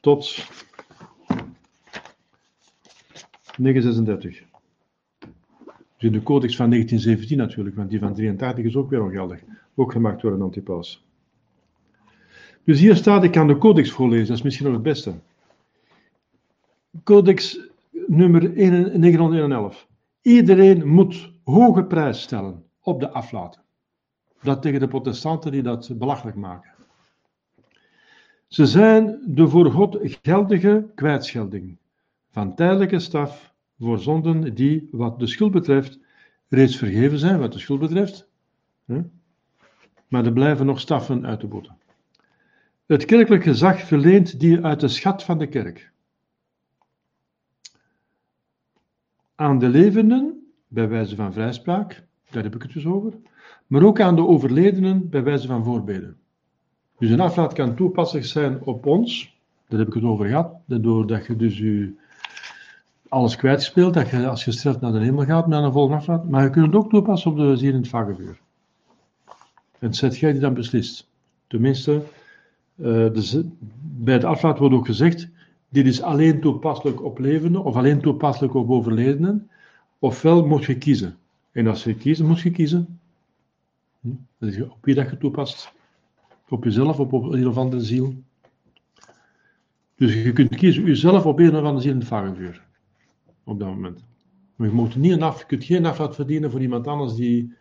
tot 0.00 0.46
936. 3.56 4.42
Dus 5.96 6.12
in 6.12 6.12
de 6.12 6.22
codex 6.22 6.56
van 6.56 6.70
1917 6.70 7.36
natuurlijk, 7.36 7.76
want 7.76 7.90
die 7.90 7.98
van 7.98 8.14
83 8.14 8.64
is 8.64 8.76
ook 8.76 8.90
weer 8.90 9.02
ongeldig. 9.02 9.40
Ook 9.74 9.92
gemaakt 9.92 10.22
door 10.22 10.32
een 10.32 10.42
antipaus. 10.42 11.04
Dus 12.64 12.80
hier 12.80 12.96
staat, 12.96 13.24
ik 13.24 13.32
kan 13.32 13.46
de 13.46 13.58
codex 13.58 13.90
voorlezen, 13.90 14.26
dat 14.26 14.36
is 14.36 14.42
misschien 14.42 14.66
nog 14.66 14.74
het 14.74 14.82
beste. 14.82 15.14
Codex 17.04 17.60
nummer 18.06 18.50
911. 18.98 19.86
Iedereen 20.22 20.88
moet 20.88 21.32
hoge 21.44 21.84
prijs 21.84 22.22
stellen 22.22 22.63
op 22.84 23.00
de 23.00 23.10
aflaten. 23.10 23.62
Dat 24.42 24.62
tegen 24.62 24.80
de 24.80 24.88
protestanten 24.88 25.52
die 25.52 25.62
dat 25.62 25.98
belachelijk 25.98 26.36
maken. 26.36 26.70
Ze 28.46 28.66
zijn 28.66 29.22
de 29.26 29.48
voor 29.48 29.70
God 29.70 29.98
geldige 30.00 30.90
kwijtschelding 30.94 31.76
van 32.30 32.54
tijdelijke 32.54 32.98
staf 32.98 33.54
voor 33.78 33.98
zonden 33.98 34.54
die, 34.54 34.88
wat 34.90 35.18
de 35.18 35.26
schuld 35.26 35.52
betreft, 35.52 35.98
reeds 36.48 36.76
vergeven 36.76 37.18
zijn, 37.18 37.38
wat 37.38 37.52
de 37.52 37.58
schuld 37.58 37.80
betreft, 37.80 38.28
maar 40.08 40.24
er 40.24 40.32
blijven 40.32 40.66
nog 40.66 40.80
staffen 40.80 41.26
uit 41.26 41.40
te 41.40 41.46
boeten. 41.46 41.78
Het 42.86 43.04
kerkelijk 43.04 43.42
gezag 43.42 43.80
verleent 43.80 44.40
die 44.40 44.64
uit 44.64 44.80
de 44.80 44.88
schat 44.88 45.22
van 45.22 45.38
de 45.38 45.46
kerk. 45.46 45.92
Aan 49.34 49.58
de 49.58 49.68
levenden, 49.68 50.52
bij 50.68 50.88
wijze 50.88 51.16
van 51.16 51.32
vrijspraak, 51.32 52.04
daar 52.30 52.42
heb 52.42 52.54
ik 52.54 52.62
het 52.62 52.72
dus 52.72 52.86
over, 52.86 53.12
maar 53.66 53.82
ook 53.82 54.00
aan 54.00 54.16
de 54.16 54.26
overledenen, 54.26 55.08
bij 55.08 55.22
wijze 55.22 55.46
van 55.46 55.64
voorbeden. 55.64 56.16
Dus 56.98 57.10
een 57.10 57.20
aflaat 57.20 57.52
kan 57.52 57.74
toepasselijk 57.74 58.26
zijn 58.26 58.62
op 58.62 58.86
ons, 58.86 59.36
daar 59.68 59.78
heb 59.78 59.88
ik 59.88 59.94
het 59.94 60.04
over 60.04 60.26
gehad, 60.26 60.52
doordat 60.66 61.26
je 61.26 61.36
dus 61.36 61.58
je 61.58 61.92
alles 63.08 63.36
kwijtspeelt, 63.36 63.94
dat 63.94 64.08
je 64.08 64.28
als 64.28 64.44
je 64.44 64.52
streft 64.52 64.80
naar 64.80 64.92
de 64.92 64.98
hemel 64.98 65.24
gaat, 65.24 65.46
naar 65.46 65.62
een 65.62 65.72
volgende 65.72 65.96
aflaat, 65.96 66.28
maar 66.28 66.42
je 66.42 66.50
kunt 66.50 66.66
het 66.66 66.74
ook 66.74 66.90
toepassen 66.90 67.30
op 67.30 67.36
de 67.36 67.56
ziel 67.56 67.72
in 67.72 67.76
het 67.76 67.88
vagevuur. 67.88 68.40
En 69.78 69.94
zet 69.94 70.18
jij 70.18 70.32
die 70.32 70.40
dan 70.40 70.54
beslist. 70.54 71.08
Tenminste, 71.46 72.02
dus 73.12 73.38
bij 73.80 74.18
de 74.18 74.26
aflaat 74.26 74.58
wordt 74.58 74.74
ook 74.74 74.86
gezegd, 74.86 75.28
dit 75.68 75.86
is 75.86 76.02
alleen 76.02 76.40
toepasselijk 76.40 77.02
op 77.04 77.18
levenden 77.18 77.64
of 77.64 77.76
alleen 77.76 78.00
toepasselijk 78.00 78.54
op 78.54 78.70
overledenen, 78.70 79.50
ofwel 79.98 80.46
moet 80.46 80.64
je 80.64 80.78
kiezen. 80.78 81.16
En 81.54 81.66
als 81.66 81.84
je 81.84 81.94
kiest, 81.94 82.22
moet 82.22 82.40
je 82.40 82.50
kiezen. 82.50 83.00
Hm? 84.00 84.62
Op 84.62 84.78
wie 84.80 84.94
dat 84.94 85.10
je 85.10 85.18
toepast. 85.18 85.72
Op 86.48 86.64
jezelf 86.64 86.98
op 86.98 87.12
een 87.12 87.48
of 87.48 87.56
andere 87.56 87.82
ziel. 87.82 88.14
Dus 89.96 90.22
je 90.22 90.32
kunt 90.32 90.54
kiezen 90.54 90.84
jezelf 90.84 91.26
op 91.26 91.38
een 91.38 91.56
of 91.56 91.62
andere 91.62 91.80
ziel 91.80 91.92
in 91.92 91.98
het 91.98 92.06
varenvuur. 92.06 92.62
Op 93.44 93.58
dat 93.58 93.68
moment. 93.68 94.04
Maar 94.56 94.68
je, 94.68 94.74
moet 94.74 94.96
niet 94.96 95.20
af, 95.20 95.38
je 95.38 95.46
kunt 95.46 95.64
geen 95.64 95.86
aflaat 95.86 96.14
verdienen 96.14 96.50
voor 96.50 96.60
iemand 96.60 96.86
anders 96.86 97.14
die 97.14 97.54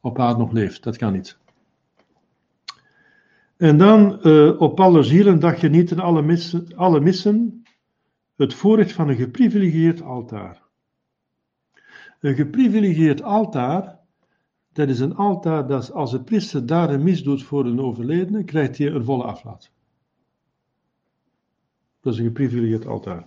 op 0.00 0.20
aarde 0.20 0.38
nog 0.38 0.52
leeft. 0.52 0.82
Dat 0.82 0.96
kan 0.96 1.12
niet. 1.12 1.38
En 3.56 3.78
dan 3.78 4.18
uh, 4.22 4.60
op 4.60 4.80
alle 4.80 5.02
zielendag 5.02 5.58
genieten 5.58 5.98
alle 5.98 6.22
missen, 6.22 6.76
alle 6.76 7.00
missen 7.00 7.64
het 8.36 8.54
voorrecht 8.54 8.92
van 8.92 9.08
een 9.08 9.16
geprivilegeerd 9.16 10.02
altaar. 10.02 10.65
Een 12.20 12.34
geprivilegeerd 12.34 13.22
altaar, 13.22 13.98
dat 14.72 14.88
is 14.88 15.00
een 15.00 15.16
altaar 15.16 15.66
dat 15.66 15.92
als 15.92 16.10
de 16.10 16.20
priester 16.20 16.66
daar 16.66 16.90
een 16.90 17.02
mis 17.02 17.22
doet 17.22 17.42
voor 17.42 17.66
een 17.66 17.80
overledene, 17.80 18.44
krijgt 18.44 18.78
hij 18.78 18.86
een 18.86 19.04
volle 19.04 19.24
aflaat. 19.24 19.70
Dat 22.00 22.12
is 22.12 22.18
een 22.18 22.26
geprivilegeerd 22.26 22.86
altaar. 22.86 23.26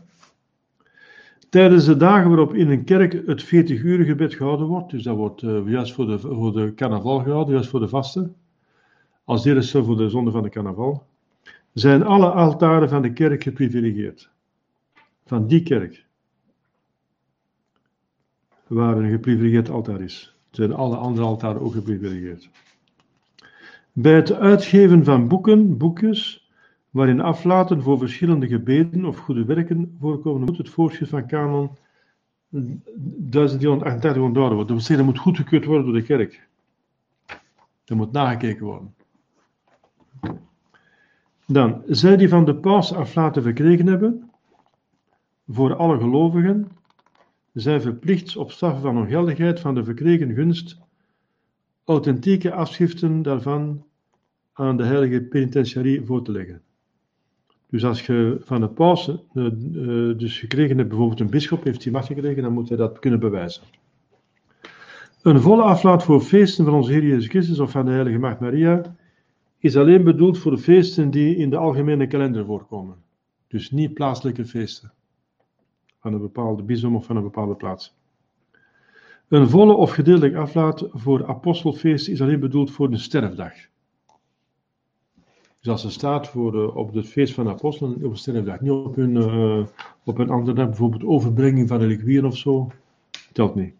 Tijdens 1.49 1.85
de 1.85 1.97
dagen 1.97 2.29
waarop 2.29 2.53
in 2.53 2.69
een 2.69 2.83
kerk 2.83 3.27
het 3.27 3.43
40 3.43 3.81
uur 3.81 4.05
gebed 4.05 4.33
gehouden 4.33 4.67
wordt, 4.67 4.91
dus 4.91 5.03
dat 5.03 5.15
wordt 5.15 5.41
uh, 5.41 5.67
juist 5.67 5.93
voor 5.93 6.05
de, 6.05 6.19
voor 6.19 6.53
de 6.53 6.73
carnaval 6.73 7.19
gehouden, 7.19 7.53
juist 7.53 7.69
voor 7.69 7.79
de 7.79 7.87
vasten, 7.87 8.35
als 9.23 9.45
eerste 9.45 9.83
voor 9.83 9.97
de 9.97 10.09
zonde 10.09 10.31
van 10.31 10.43
de 10.43 10.49
carnaval, 10.49 11.05
zijn 11.73 12.03
alle 12.03 12.29
altaren 12.31 12.89
van 12.89 13.01
de 13.01 13.13
kerk 13.13 13.43
geprivilegeerd. 13.43 14.29
Van 15.25 15.47
die 15.47 15.63
kerk. 15.63 16.05
Waar 18.69 18.97
een 18.97 19.09
geprivilegeerd 19.09 19.69
altaar 19.69 20.01
is. 20.01 20.35
Zijn 20.51 20.73
alle 20.73 20.95
andere 20.95 21.25
altaren 21.25 21.61
ook 21.61 21.73
geprivilegeerd. 21.73 22.49
Bij 23.91 24.15
het 24.15 24.33
uitgeven 24.33 25.03
van 25.03 25.27
boeken, 25.27 25.77
boekjes, 25.77 26.49
waarin 26.89 27.21
aflaten 27.21 27.81
voor 27.81 27.97
verschillende 27.97 28.47
gebeden 28.47 29.05
of 29.05 29.17
goede 29.17 29.45
werken 29.45 29.95
voorkomen, 29.99 30.45
moet 30.45 30.57
het 30.57 30.69
voorschrift 30.69 31.11
van 31.11 31.27
1388 32.49 34.21
onthouden 34.21 34.57
worden. 34.57 34.75
Dat 34.75 34.87
wil 34.87 34.97
dat 34.97 35.05
moet 35.05 35.17
goedgekeurd 35.17 35.65
worden 35.65 35.85
door 35.85 35.93
de 35.93 36.01
kerk. 36.01 36.47
Dat 37.83 37.97
moet 37.97 38.11
nagekeken 38.11 38.65
worden. 38.65 38.93
Dan, 41.45 41.81
zij 41.87 42.17
die 42.17 42.29
van 42.29 42.45
de 42.45 42.55
paus 42.55 42.93
aflaten 42.93 43.43
verkregen 43.43 43.87
hebben, 43.87 44.31
voor 45.47 45.75
alle 45.75 45.97
gelovigen, 45.97 46.67
zijn 47.59 47.81
verplicht 47.81 48.37
op 48.37 48.51
van 48.51 48.97
ongeldigheid 48.97 49.59
van 49.59 49.75
de 49.75 49.83
verkregen 49.83 50.33
gunst 50.33 50.77
authentieke 51.83 52.53
afschriften 52.53 53.21
daarvan 53.21 53.83
aan 54.53 54.77
de 54.77 54.83
heilige 54.83 55.21
penitentiarie 55.21 56.05
voor 56.05 56.23
te 56.23 56.31
leggen. 56.31 56.61
Dus 57.69 57.85
als 57.85 58.05
je 58.05 58.37
van 58.39 58.61
de 58.61 58.67
paus 58.67 59.07
uh, 59.07 59.45
uh, 59.73 60.17
dus 60.17 60.39
gekregen 60.39 60.77
hebt, 60.77 60.89
bijvoorbeeld 60.89 61.19
een 61.19 61.29
bischop 61.29 61.63
heeft 61.63 61.83
die 61.83 61.91
macht 61.91 62.07
gekregen, 62.07 62.43
dan 62.43 62.53
moet 62.53 62.69
hij 62.69 62.77
dat 62.77 62.99
kunnen 62.99 63.19
bewijzen. 63.19 63.63
Een 65.21 65.41
volle 65.41 65.61
aflaat 65.61 66.03
voor 66.03 66.21
feesten 66.21 66.65
van 66.65 66.73
onze 66.73 66.91
Heer 66.91 67.03
Jezus 67.03 67.27
Christus 67.27 67.59
of 67.59 67.71
van 67.71 67.85
de 67.85 67.91
Heilige 67.91 68.17
Maagd 68.17 68.39
Maria 68.39 68.95
is 69.57 69.77
alleen 69.77 70.03
bedoeld 70.03 70.37
voor 70.37 70.51
de 70.51 70.57
feesten 70.57 71.11
die 71.11 71.35
in 71.35 71.49
de 71.49 71.57
algemene 71.57 72.07
kalender 72.07 72.45
voorkomen. 72.45 72.95
Dus 73.47 73.71
niet 73.71 73.93
plaatselijke 73.93 74.45
feesten 74.45 74.91
van 75.99 76.13
een 76.13 76.21
bepaalde 76.21 76.63
bisdom 76.63 76.95
of 76.95 77.05
van 77.05 77.15
een 77.15 77.23
bepaalde 77.23 77.55
plaats. 77.55 77.97
Een 79.27 79.49
volle 79.49 79.73
of 79.73 79.91
gedeeltelijk 79.91 80.35
aflaat 80.35 80.87
voor 80.93 81.27
apostelfeesten 81.27 82.13
is 82.13 82.21
alleen 82.21 82.39
bedoeld 82.39 82.71
voor 82.71 82.87
een 82.87 82.99
sterfdag. 82.99 83.53
Dus 85.59 85.69
als 85.71 85.83
er 85.83 85.91
staat 85.91 86.27
voor 86.27 86.51
de, 86.51 86.73
op 86.73 86.93
het 86.93 87.07
feest 87.07 87.33
van 87.33 87.43
de 87.43 87.51
apostelen 87.51 87.95
op 87.95 88.11
een 88.11 88.17
sterfdag, 88.17 88.61
niet 88.61 88.71
op 88.71 88.97
een, 88.97 89.15
uh, 89.15 89.65
op 90.03 90.17
een 90.17 90.29
andere 90.29 90.55
dag, 90.55 90.65
bijvoorbeeld 90.65 91.03
overbrenging 91.03 91.67
van 91.67 91.79
reliquieën 91.79 92.25
of 92.25 92.37
zo, 92.37 92.71
telt 93.31 93.55
niet. 93.55 93.73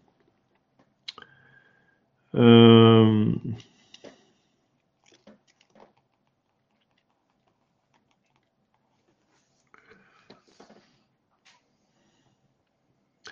Ehm 2.30 3.32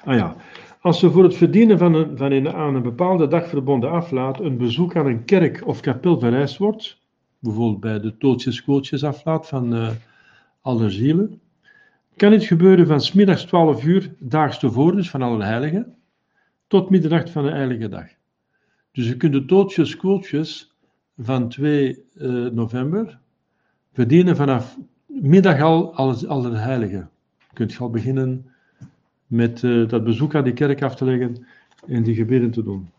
Ah 0.05 0.15
ja, 0.15 0.37
als 0.81 1.01
we 1.01 1.11
voor 1.11 1.23
het 1.23 1.37
verdienen 1.37 1.79
van 1.79 1.95
een, 1.95 2.17
van 2.17 2.33
een 2.33 2.53
aan 2.53 2.75
een 2.75 2.83
bepaalde 2.83 3.29
dag 3.29 3.49
verbonden 3.49 3.91
aflaat 3.91 4.41
een 4.41 4.57
bezoek 4.57 4.97
aan 4.97 5.07
een 5.07 5.25
kerk 5.25 5.67
of 5.67 5.81
kapel 5.81 6.19
vereist 6.19 6.57
wordt, 6.57 6.99
bijvoorbeeld 7.39 7.81
bij 7.81 8.01
de 8.01 8.17
tootjes 8.17 9.05
aflaat 9.05 9.49
van 9.49 9.75
uh, 9.75 9.91
alle 10.61 10.91
zielen, 10.91 11.41
kan 12.17 12.31
dit 12.31 12.45
gebeuren 12.45 12.87
van 12.87 13.01
smiddags 13.01 13.45
12 13.45 13.85
uur 13.85 14.15
daags 14.19 14.59
tevoren, 14.59 14.97
dus 14.97 15.11
van 15.11 15.23
alle 15.23 15.45
heiligen, 15.45 15.97
tot 16.67 16.91
middernacht 16.91 17.31
van 17.31 17.45
de 17.45 17.51
heilige 17.51 17.89
dag. 17.89 18.07
Dus 18.93 19.07
je 19.07 19.17
kunt 19.17 19.33
de 19.33 19.45
tootjes 19.45 19.97
van 21.19 21.49
2 21.49 22.05
uh, 22.15 22.47
eh, 22.47 22.53
november 22.53 23.19
verdienen 23.93 24.37
vanaf 24.37 24.79
middag 25.07 25.61
al 25.61 25.95
alle, 25.95 26.57
heiligen. 26.57 27.11
Je 27.39 27.55
kunt 27.55 27.79
al 27.79 27.91
beginnen 27.91 28.47
met 29.29 29.63
uh, 29.63 29.89
dat 29.89 30.05
bezoek 30.05 30.35
aan 30.35 30.45
die 30.45 30.53
kerk 30.53 30.83
af 30.83 30.95
te 30.95 31.05
leggen 31.05 31.47
en 31.87 32.03
die 32.03 32.15
gebeden 32.15 32.51
te 32.51 32.63
doen. 32.63 32.91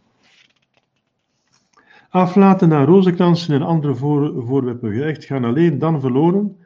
Aflaten 2.10 2.70
naar 2.70 2.86
rozenkransen 2.86 3.56
en 3.56 3.62
andere 3.62 3.96
voor, 3.96 4.46
voorwerpen 4.46 4.92
gerecht 4.92 5.26
gaan 5.26 5.44
alleen 5.44 5.80
dan 5.80 6.02
verloren 6.02 6.58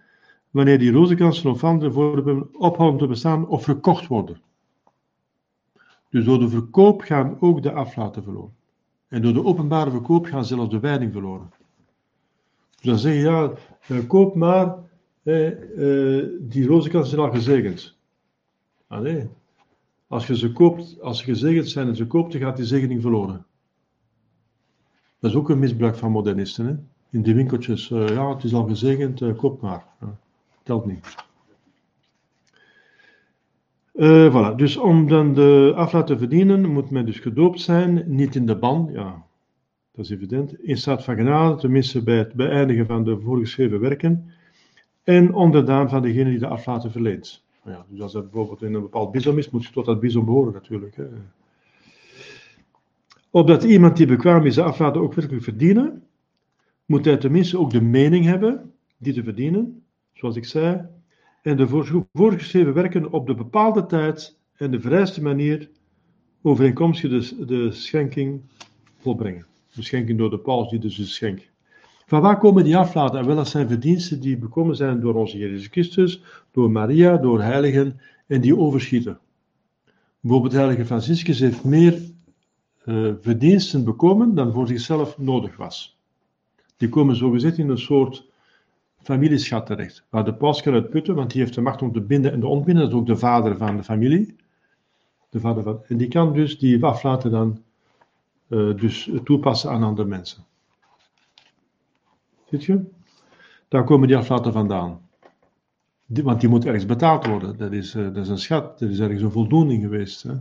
wanneer 0.52 0.80
die 0.80 0.92
rozenkransen 0.92 1.50
of 1.50 1.64
andere 1.64 1.92
voorwerpen 1.92 2.60
ophouden 2.60 3.00
te 3.00 3.08
bestaan 3.08 3.48
of 3.48 3.64
verkocht 3.64 4.08
worden. 4.08 4.42
Dus 6.10 6.26
door 6.26 6.40
de 6.40 6.50
verkoop 6.50 7.02
gaan 7.02 7.38
ook 7.40 7.62
de 7.62 7.72
aflaten 7.72 8.24
verloren. 8.24 8.56
En 9.08 9.22
door 9.22 9.34
de 9.34 9.44
openbare 9.44 9.92
verkoop 9.92 10.26
gaan 10.26 10.46
zelfs 10.46 10.70
de 10.70 10.80
wijding 10.80 11.12
verloren. 11.12 11.52
Dus 12.76 12.92
dan 12.92 12.98
zeg 12.98 13.14
je, 13.14 13.20
ja, 13.20 13.52
eh, 13.88 14.08
koop 14.08 14.36
maar, 14.36 14.76
eh, 15.24 15.48
eh, 15.48 16.30
die 16.40 16.68
rozenkrans 16.68 17.10
zijn 17.10 17.22
al 17.22 17.32
gezegend. 17.32 17.98
Nee, 18.90 19.30
als 20.14 20.28
je 20.28 20.38
ze 20.38 20.52
koopt, 20.52 21.02
als 21.02 21.18
ze 21.18 21.24
gezegend 21.24 21.70
zijn 21.70 21.88
en 21.88 21.96
ze 21.96 22.08
koopt, 22.08 22.32
dan 22.32 22.42
gaat 22.42 22.58
die 22.58 22.66
zegening 22.66 23.02
verloren. 23.02 23.46
Dat 25.20 25.32
is 25.32 25.38
ook 25.38 25.50
een 25.50 25.60
misbruik 25.60 25.96
van 25.96 26.12
modernisten. 26.12 26.66
Hè? 26.66 26.76
In 27.10 27.22
die 27.22 27.36
winkeltjes, 27.36 27.90
uh, 27.90 28.08
ja, 28.08 28.34
het 28.34 28.44
is 28.44 28.54
al 28.54 28.68
gezegend, 28.68 29.22
uh, 29.22 29.38
koop 29.38 29.62
maar. 29.62 29.86
Telt 30.64 30.86
niet. 30.86 31.16
Uh, 33.94 34.34
voilà, 34.34 34.56
dus 34.56 34.78
om 34.78 35.08
dan 35.08 35.34
de 35.34 35.74
aflaat 35.76 36.08
te 36.08 36.18
verdienen, 36.18 36.72
moet 36.72 36.90
men 36.90 37.06
dus 37.06 37.20
gedoopt 37.20 37.62
zijn, 37.62 38.04
niet 38.08 38.36
in 38.36 38.46
de 38.46 38.58
ban, 38.58 38.90
ja, 38.92 39.26
dat 39.92 40.06
is 40.06 40.12
evident, 40.12 40.64
in 40.64 40.78
staat 40.78 41.04
van 41.04 41.16
genade, 41.16 41.56
tenminste 41.56 42.04
bij 42.04 42.18
het 42.18 42.34
beëindigen 42.34 42.86
van 42.86 43.04
de 43.04 43.20
voorgeschreven 43.20 43.80
werken, 43.80 44.32
en 45.04 45.34
onderdaan 45.34 45.90
van 45.90 46.02
degene 46.02 46.30
die 46.30 46.40
de 46.40 46.48
aflaten 46.48 46.92
verleent. 46.92 47.43
Ja, 47.66 47.86
dus 47.90 48.02
als 48.02 48.12
dat 48.12 48.24
bijvoorbeeld 48.24 48.62
in 48.62 48.74
een 48.74 48.82
bepaald 48.82 49.12
bizom 49.12 49.38
is, 49.38 49.50
moet 49.50 49.66
je 49.66 49.72
tot 49.72 49.86
dat 49.86 50.00
bizom 50.00 50.26
behoren 50.26 50.54
natuurlijk. 50.54 50.96
Hè. 50.96 51.06
Opdat 53.30 53.64
iemand 53.64 53.98
die 53.98 54.08
bekwaam 54.08 54.46
is 54.46 54.56
de 54.56 54.64
aflaten 54.64 55.02
ook 55.02 55.14
werkelijk 55.14 55.44
verdienen, 55.44 56.04
moet 56.86 57.06
hij 57.06 57.18
tenminste 57.18 57.60
ook 57.60 57.72
de 57.72 57.82
mening 57.82 58.26
hebben 58.26 58.74
die 58.98 59.14
te 59.14 59.24
verdienen, 59.24 59.84
zoals 60.14 60.36
ik 60.36 60.46
zei, 60.46 60.88
en 61.42 61.58
de 61.58 61.68
voorgeschreven 62.14 62.74
werken 62.74 63.12
op 63.12 63.28
de 63.28 63.36
bepaalde 63.36 63.86
tijd 63.86 64.38
en 64.54 64.72
de 64.72 64.80
vereiste 64.80 65.22
manier 65.22 65.70
overeenkomstig 66.42 67.10
de, 67.10 67.46
de 67.46 67.72
schenking 67.72 68.42
volbrengen. 68.98 69.46
De 69.74 69.84
schenking 69.84 70.18
door 70.18 70.30
de 70.30 70.40
paus, 70.40 70.70
die 70.70 70.80
dus 70.80 70.96
de 70.96 71.06
schenk. 71.06 71.52
Van 72.14 72.22
waar 72.22 72.38
komen 72.38 72.64
die 72.64 72.78
aflaten? 72.78 73.20
En 73.20 73.26
wel, 73.26 73.36
dat 73.36 73.48
zijn 73.48 73.68
verdiensten 73.68 74.20
die 74.20 74.38
bekomen 74.38 74.76
zijn 74.76 75.00
door 75.00 75.14
onze 75.14 75.38
Jezus 75.38 75.68
Christus, 75.68 76.22
door 76.52 76.72
Maria, 76.72 77.18
door 77.18 77.42
heiligen 77.42 78.00
en 78.28 78.42
die 78.42 78.58
overschieten. 78.58 79.20
Bijvoorbeeld 80.20 80.54
heilige 80.54 80.86
Franciscus 80.86 81.40
heeft 81.40 81.64
meer 81.64 82.02
uh, 82.86 83.14
verdiensten 83.22 83.84
bekomen 83.84 84.36
dan 84.36 84.54
voor 84.54 84.68
zichzelf 84.68 85.18
nodig 85.18 85.58
was. 85.58 85.98
Die 86.78 86.90
komen 86.90 87.16
zogezegd 87.16 87.58
in 87.58 87.70
een 87.70 87.78
soort 87.78 88.30
familieschat 89.02 89.66
terecht, 89.66 90.06
waar 90.10 90.26
de 90.26 90.34
paus 90.34 90.62
kan 90.62 90.74
uitputten, 90.74 91.16
want 91.16 91.32
die 91.32 91.42
heeft 91.42 91.54
de 91.54 91.62
macht 91.62 91.82
om 91.82 91.94
te 91.94 92.02
binden 92.02 92.32
en 92.32 92.40
te 92.40 92.48
ontbinden, 92.48 92.84
dat 92.84 92.94
is 92.94 93.00
ook 93.00 93.08
de 93.08 93.18
vader 93.18 93.58
van 93.58 93.78
de 93.78 93.84
familie. 93.84 94.36
De 95.30 95.40
vader 95.40 95.64
van, 95.64 95.84
en 95.88 95.98
die 95.98 96.08
kan 96.08 96.34
dus 96.34 96.60
die 96.60 96.84
aflaten 96.84 97.32
dan 97.32 97.62
uh, 98.48 98.76
dus 98.78 99.10
toepassen 99.24 99.70
aan 99.70 99.84
andere 99.84 100.08
mensen. 100.08 100.46
Daar 103.68 103.84
komen 103.84 104.08
die 104.08 104.18
aflaten 104.18 104.54
vandaan. 104.54 105.02
Die, 106.06 106.24
want 106.24 106.40
die 106.40 106.50
moet 106.50 106.66
ergens 106.66 106.86
betaald 106.86 107.26
worden. 107.26 107.58
Dat 107.58 107.72
is, 107.72 107.96
uh, 107.96 108.04
dat 108.04 108.18
is 108.18 108.30
een 108.30 108.38
schat, 108.38 108.82
er 108.82 108.90
is 108.90 109.00
ergens 109.00 109.22
een 109.22 109.32
voldoening 109.32 109.82
geweest. 109.82 110.24
Hè? 110.24 110.34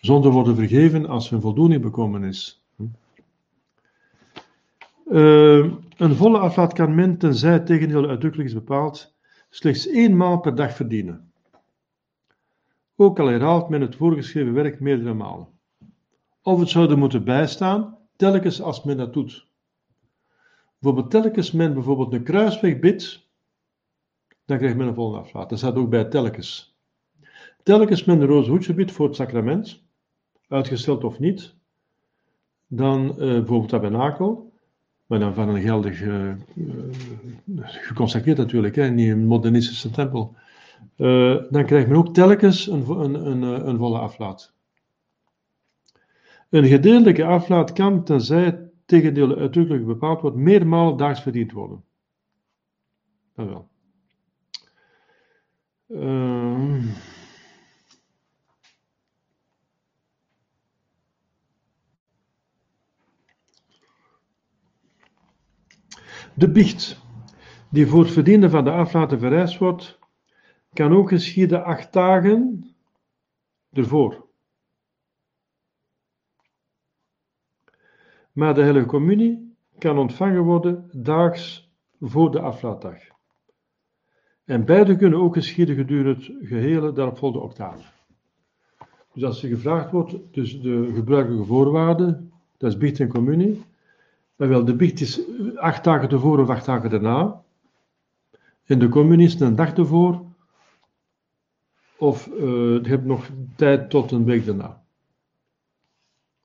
Zonder 0.00 0.30
worden 0.30 0.56
vergeven 0.56 1.06
als 1.06 1.30
een 1.30 1.40
voldoening 1.40 1.82
bekomen 1.82 2.24
is. 2.24 2.64
Uh, 5.06 5.72
een 5.96 6.14
volle 6.14 6.38
aflaat 6.38 6.72
kan 6.72 6.94
men, 6.94 7.18
tenzij 7.18 7.52
het 7.52 7.66
tegendeel 7.66 8.08
uitdrukkelijk 8.08 8.48
is 8.48 8.54
bepaald, 8.54 9.14
slechts 9.50 9.86
eenmaal 9.86 10.40
per 10.40 10.54
dag 10.54 10.72
verdienen. 10.72 11.32
Ook 12.96 13.18
al 13.18 13.26
herhaalt 13.26 13.68
men 13.68 13.80
het 13.80 13.96
voorgeschreven 13.96 14.52
werk 14.52 14.80
meerdere 14.80 15.14
malen. 15.14 15.46
Of 16.42 16.60
het 16.60 16.68
zou 16.68 16.90
er 16.90 16.98
moeten 16.98 17.24
bijstaan, 17.24 17.98
telkens 18.16 18.62
als 18.62 18.84
men 18.84 18.96
dat 18.96 19.12
doet. 19.12 19.46
Bijvoorbeeld 20.82 21.10
telkens 21.10 21.52
men 21.52 21.74
bijvoorbeeld 21.74 22.12
een 22.12 22.22
kruisweg 22.22 22.78
bidt, 22.78 23.28
dan 24.44 24.58
krijgt 24.58 24.76
men 24.76 24.86
een 24.86 24.94
volle 24.94 25.18
aflaat. 25.18 25.48
Dat 25.48 25.58
staat 25.58 25.76
ook 25.76 25.90
bij 25.90 26.04
telkens. 26.04 26.76
Telkens 27.62 28.04
men 28.04 28.20
een 28.20 28.26
roze 28.26 28.50
hoedje 28.50 28.74
bidt 28.74 28.92
voor 28.92 29.06
het 29.06 29.16
sacrament, 29.16 29.82
uitgesteld 30.48 31.04
of 31.04 31.18
niet, 31.18 31.54
dan 32.66 33.06
uh, 33.08 33.16
bijvoorbeeld 33.16 33.68
tabernakel, 33.68 34.52
maar 35.06 35.18
dan 35.18 35.34
van 35.34 35.48
een 35.48 35.62
geldig, 35.62 36.02
uh, 36.02 36.32
geconsacreerd 37.60 38.38
natuurlijk, 38.38 38.76
hè, 38.76 38.90
niet 38.90 39.10
een 39.10 39.26
modernistische 39.26 39.90
tempel. 39.90 40.34
Dan 41.50 41.64
krijgt 41.66 41.88
men 41.88 41.96
ook 41.96 42.14
telkens 42.14 42.66
een, 42.66 42.90
een, 42.90 43.14
een, 43.14 43.42
een 43.42 43.78
volle 43.78 43.98
aflaat. 43.98 44.54
Een 46.50 46.66
gedeeltelijke 46.66 47.24
aflaat 47.24 47.72
kan, 47.72 48.04
tenzij 48.04 48.71
tegendeel 48.92 49.36
uitdrukkelijk 49.36 49.86
bepaald 49.86 50.20
wordt, 50.20 50.36
meermalen 50.36 50.96
daags 50.96 51.22
verdiend 51.22 51.52
worden. 51.52 51.84
Dat 53.34 53.46
wel. 53.46 53.68
Uh, 55.86 56.84
De 66.34 66.50
biecht, 66.50 67.00
die 67.70 67.86
voor 67.86 68.02
het 68.02 68.12
verdienen 68.12 68.50
van 68.50 68.64
de 68.64 68.70
aflaten 68.70 69.18
vereist 69.18 69.58
wordt, 69.58 69.98
kan 70.72 70.92
ook 70.92 71.08
geschieden 71.08 71.64
acht 71.64 71.92
dagen 71.92 72.74
ervoor. 73.72 74.31
Maar 78.32 78.54
de 78.54 78.62
Heilige 78.62 78.86
Communie 78.86 79.54
kan 79.78 79.98
ontvangen 79.98 80.42
worden 80.42 80.90
daags 80.92 81.70
voor 82.00 82.30
de 82.30 82.40
aflaatdag. 82.40 82.98
En 84.44 84.64
beide 84.64 84.96
kunnen 84.96 85.18
ook 85.18 85.34
geschieden 85.34 85.76
gedurende 85.76 86.14
het 86.14 86.48
gehele 86.48 86.92
daaropvolgende 86.92 87.44
octave. 87.44 87.82
Dus 89.12 89.24
als 89.24 89.42
er 89.42 89.48
gevraagd 89.48 89.90
wordt, 89.90 90.16
dus 90.30 90.60
de 90.60 90.90
gebruikelijke 90.94 91.46
voorwaarden, 91.46 92.32
dat 92.56 92.70
is 92.70 92.78
biecht 92.78 93.00
en 93.00 93.08
communie, 93.08 93.62
maar 94.36 94.48
wel, 94.48 94.64
de 94.64 94.76
biecht 94.76 95.00
is 95.00 95.20
acht 95.56 95.84
dagen 95.84 96.08
tevoren 96.08 96.42
of 96.42 96.50
acht 96.50 96.66
dagen 96.66 96.90
daarna. 96.90 97.42
En 98.64 98.78
de 98.78 98.88
communisten 98.88 99.46
een 99.46 99.56
dag 99.56 99.72
ervoor. 99.72 100.24
Of 101.96 102.26
uh, 102.26 102.38
je 102.82 102.88
hebt 102.88 103.04
nog 103.04 103.30
tijd 103.56 103.90
tot 103.90 104.10
een 104.10 104.24
week 104.24 104.44
daarna. 104.44 104.82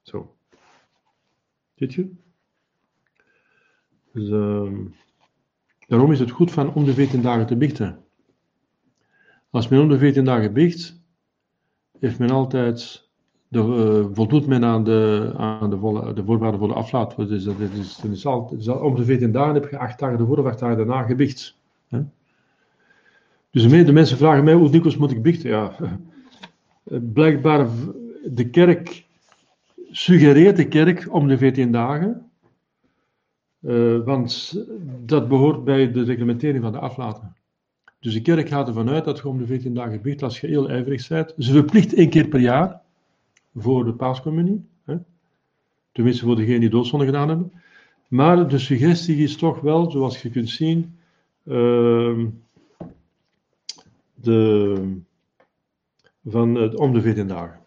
Zo. 0.02 0.37
Ziet 1.78 1.94
je? 1.94 2.12
Dus, 4.14 4.30
uh, 4.30 4.72
daarom 5.88 6.12
is 6.12 6.20
het 6.20 6.32
goed 6.32 6.52
van 6.52 6.74
om 6.74 6.86
de 6.86 6.94
14 6.94 7.22
dagen 7.22 7.46
te 7.46 7.56
biechten. 7.56 8.00
Als 9.50 9.68
men 9.68 9.82
om 9.82 9.90
de 9.90 9.98
14 9.98 10.26
dagen 10.26 10.54
biecht, 10.54 11.02
heeft 12.00 12.20
men 12.20 12.30
altijd 12.30 13.10
de, 13.48 13.60
uh, 13.60 14.16
voldoet 14.16 14.48
men 14.48 14.64
aan 14.64 14.84
de, 14.84 15.34
aan 15.38 15.70
de, 15.70 15.78
volle, 15.78 16.14
de 16.14 16.24
voorwaarden 16.24 16.60
voor 16.60 16.68
de 16.68 16.74
aflaat. 16.74 17.16
Dus 17.16 17.44
dat 17.44 17.60
is, 17.60 17.98
dat 18.02 18.12
is, 18.12 18.26
al, 18.26 18.54
is 18.58 18.70
al, 18.70 18.80
om 18.80 18.96
de 18.96 19.06
14 19.06 19.32
dagen 19.32 19.54
heb 19.54 19.70
je 19.70 19.78
acht 19.78 20.00
dagen 20.00 20.20
ervoor 20.20 20.38
of 20.38 20.46
acht 20.46 20.60
dagen 20.60 20.78
daarna 20.78 21.04
gebicht. 21.04 21.56
Dus 23.50 23.70
de 23.70 23.92
mensen 23.92 24.18
vragen 24.18 24.44
mij 24.44 24.54
hoe 24.54 24.70
dikwijls 24.70 24.98
moet 24.98 25.12
ik 25.12 25.22
bichten? 25.22 25.50
Ja, 25.50 25.76
blijkbaar 27.14 27.68
de 28.26 28.50
kerk 28.50 29.07
suggereert 29.92 30.56
de 30.56 30.68
kerk 30.68 31.14
om 31.14 31.28
de 31.28 31.38
14 31.38 31.72
dagen. 31.72 32.32
Uh, 33.62 34.04
want 34.04 34.64
dat 35.06 35.28
behoort 35.28 35.64
bij 35.64 35.92
de 35.92 36.04
reglementering 36.04 36.64
van 36.64 36.72
de 36.72 36.80
aflaten. 36.80 37.36
Dus 38.00 38.14
de 38.14 38.22
kerk 38.22 38.48
gaat 38.48 38.68
ervan 38.68 38.90
uit 38.90 39.06
dat 39.06 39.18
je 39.18 39.28
om 39.28 39.38
de 39.38 39.46
14 39.46 39.74
dagen 39.74 40.02
bicht 40.02 40.24
als 40.24 40.40
je 40.40 40.48
heel 40.48 40.70
ijverig 40.70 41.08
bent. 41.08 41.34
Ze 41.38 41.52
verplicht 41.52 41.94
één 41.94 42.10
keer 42.10 42.28
per 42.28 42.40
jaar 42.40 42.82
voor 43.56 43.86
de 43.86 43.94
paascommunie. 43.94 44.66
Hè? 44.84 44.96
Tenminste 45.92 46.26
voor 46.26 46.36
degenen 46.36 46.60
die 46.60 46.70
doodzonde 46.70 47.06
gedaan 47.06 47.28
hebben. 47.28 47.52
Maar 48.08 48.48
de 48.48 48.60
suggestie 48.60 49.18
is 49.18 49.38
toch 49.38 49.60
wel, 49.60 49.92
zoals 49.92 50.22
je 50.22 50.30
kunt 50.30 50.50
zien, 50.50 50.98
uh, 51.44 52.26
de, 54.14 54.98
van 56.26 56.56
het 56.56 56.76
om 56.76 56.94
de 56.94 57.02
14 57.02 57.28
dagen. 57.28 57.60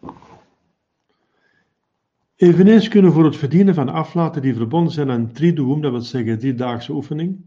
Eveneens 2.41 2.87
kunnen 2.87 3.13
voor 3.13 3.25
het 3.25 3.35
verdienen 3.35 3.73
van 3.73 3.89
aflaten 3.89 4.41
die 4.41 4.55
verbonden 4.55 4.93
zijn 4.93 5.11
aan 5.11 5.31
triduum, 5.31 5.81
dat 5.81 5.91
wil 5.91 6.01
zeggen 6.01 6.39
driedaagse 6.39 6.93
oefening, 6.93 7.41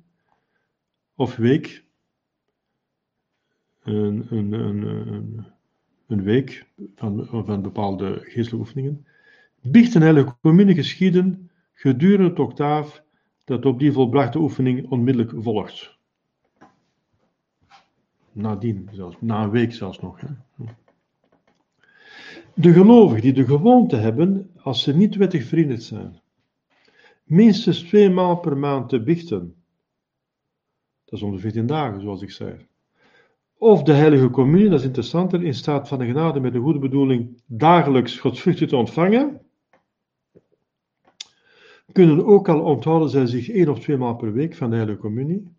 of 1.14 1.36
week, 1.36 1.84
een, 3.82 4.26
een, 4.30 4.53
een, 4.53 5.47
een 6.07 6.22
week 6.22 6.66
van, 6.95 7.26
van 7.30 7.62
bepaalde 7.62 8.18
geestelijke 8.20 8.57
oefeningen, 8.57 9.07
biecht 9.62 9.95
een 9.95 10.03
heilige 10.03 10.36
communie 10.40 10.74
geschieden 10.74 11.51
gedurende 11.72 12.28
het 12.28 12.38
octaaf 12.38 13.03
dat 13.45 13.66
op 13.66 13.78
die 13.78 13.92
volbrachte 13.92 14.38
oefening 14.38 14.90
onmiddellijk 14.90 15.32
volgt. 15.36 15.99
Nadien 18.32 18.88
zelfs, 18.92 19.16
na 19.20 19.42
een 19.42 19.51
week 19.51 19.72
zelfs 19.72 20.01
nog. 20.01 20.20
Hè. 20.20 20.28
De 22.57 22.73
gelovigen 22.73 23.23
die 23.23 23.33
de 23.33 23.45
gewoonte 23.45 23.97
hebben, 23.97 24.51
als 24.63 24.83
ze 24.83 24.97
niet 24.97 25.17
wettig 25.17 25.45
vrienden 25.45 25.83
zijn, 25.83 26.21
minstens 27.25 27.83
twee 27.83 28.11
maal 28.11 28.37
per 28.37 28.57
maand 28.57 28.89
te 28.89 29.03
bichten. 29.03 29.55
Dat 31.05 31.15
is 31.15 31.23
om 31.23 31.33
de 31.33 31.39
14 31.39 31.67
dagen, 31.67 32.01
zoals 32.01 32.23
ik 32.23 32.31
zei. 32.31 32.67
Of 33.59 33.83
de 33.83 33.93
heilige 33.93 34.31
communie, 34.31 34.69
dat 34.69 34.79
is 34.79 34.87
interessanter, 34.87 35.43
in 35.43 35.55
staat 35.55 35.89
van 35.89 35.99
de 35.99 36.07
genade 36.07 36.41
met 36.41 36.53
de 36.53 36.59
goede 36.59 36.79
bedoeling 36.79 37.43
dagelijks 37.47 38.19
godsvruchten 38.19 38.69
te 38.69 38.77
ontvangen, 38.77 39.41
kunnen 41.93 42.27
ook 42.27 42.49
al 42.49 42.61
onthouden 42.61 43.09
zij 43.09 43.27
zich 43.27 43.49
één 43.49 43.69
of 43.69 43.81
twee 43.81 43.97
maal 43.97 44.17
per 44.17 44.33
week 44.33 44.55
van 44.55 44.71
de 44.71 44.77
heilige 44.77 45.01
communie, 45.01 45.57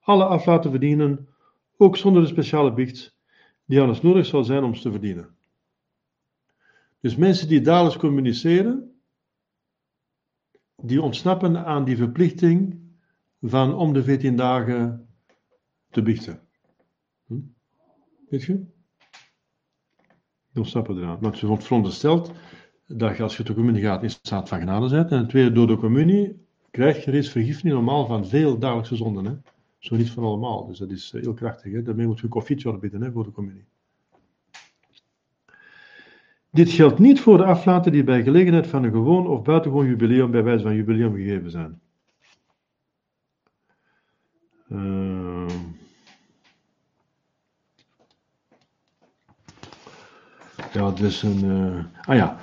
alle 0.00 0.24
af 0.24 0.46
laten 0.46 0.70
verdienen, 0.70 1.28
ook 1.76 1.96
zonder 1.96 2.22
de 2.22 2.28
speciale 2.28 2.72
biecht 2.72 3.16
die 3.64 3.80
anders 3.80 4.00
nodig 4.00 4.26
zal 4.26 4.44
zijn 4.44 4.64
om 4.64 4.74
ze 4.74 4.82
te 4.82 4.90
verdienen. 4.90 5.40
Dus 7.02 7.16
mensen 7.16 7.48
die 7.48 7.60
dagelijks 7.60 7.98
communiceren, 7.98 9.00
die 10.76 11.02
ontsnappen 11.02 11.64
aan 11.64 11.84
die 11.84 11.96
verplichting 11.96 12.80
van 13.40 13.74
om 13.74 13.92
de 13.92 14.02
14 14.02 14.36
dagen 14.36 15.08
te 15.90 16.02
biechten. 16.02 16.40
Hm? 17.26 17.40
Weet 18.28 18.42
je? 18.42 18.54
Die 20.52 20.62
ontsnappen 20.62 20.96
eraan. 20.96 21.18
Want 21.20 21.38
ze 21.38 21.46
wordt 21.46 21.64
verondersteld 21.64 22.32
dat 22.86 23.16
je 23.16 23.22
als 23.22 23.36
je 23.36 23.42
de 23.42 23.54
communie 23.54 23.82
gaat 23.82 24.02
in 24.02 24.10
staat 24.10 24.48
van 24.48 24.58
genade 24.58 24.88
bent. 24.88 25.10
En 25.10 25.28
tweede, 25.28 25.52
door 25.52 25.66
de 25.66 25.76
communie 25.76 26.46
krijg 26.70 27.04
je 27.04 27.10
reeds 27.10 27.28
vergiffenis 27.28 27.72
normaal 27.72 28.06
van 28.06 28.26
veel 28.26 28.58
dagelijkse 28.58 28.96
zonden. 28.96 29.24
Hè? 29.24 29.36
Zo 29.78 29.96
niet 29.96 30.10
van 30.10 30.24
allemaal. 30.24 30.66
Dus 30.66 30.78
dat 30.78 30.90
is 30.90 31.12
heel 31.12 31.34
krachtig. 31.34 31.72
Hè? 31.72 31.82
Daarmee 31.82 32.06
moet 32.06 32.20
je 32.20 32.28
koffietje 32.28 32.78
bidden 32.78 33.02
hè, 33.02 33.12
voor 33.12 33.24
de 33.24 33.32
communie. 33.32 33.64
Dit 36.52 36.70
geldt 36.70 36.98
niet 36.98 37.20
voor 37.20 37.36
de 37.36 37.44
aflaten 37.44 37.92
die 37.92 38.04
bij 38.04 38.22
gelegenheid 38.22 38.66
van 38.66 38.84
een 38.84 38.90
gewoon 38.90 39.26
of 39.26 39.42
buitengewoon 39.42 39.86
jubileum 39.86 40.30
bij 40.30 40.42
wijze 40.42 40.62
van 40.62 40.74
jubileum 40.74 41.14
gegeven 41.14 41.50
zijn. 41.50 41.80
Uh, 44.68 45.48
ja, 50.72 50.90
dus 50.90 51.22
een. 51.22 51.44
Uh, 51.44 51.84
ah 52.08 52.16
ja. 52.16 52.38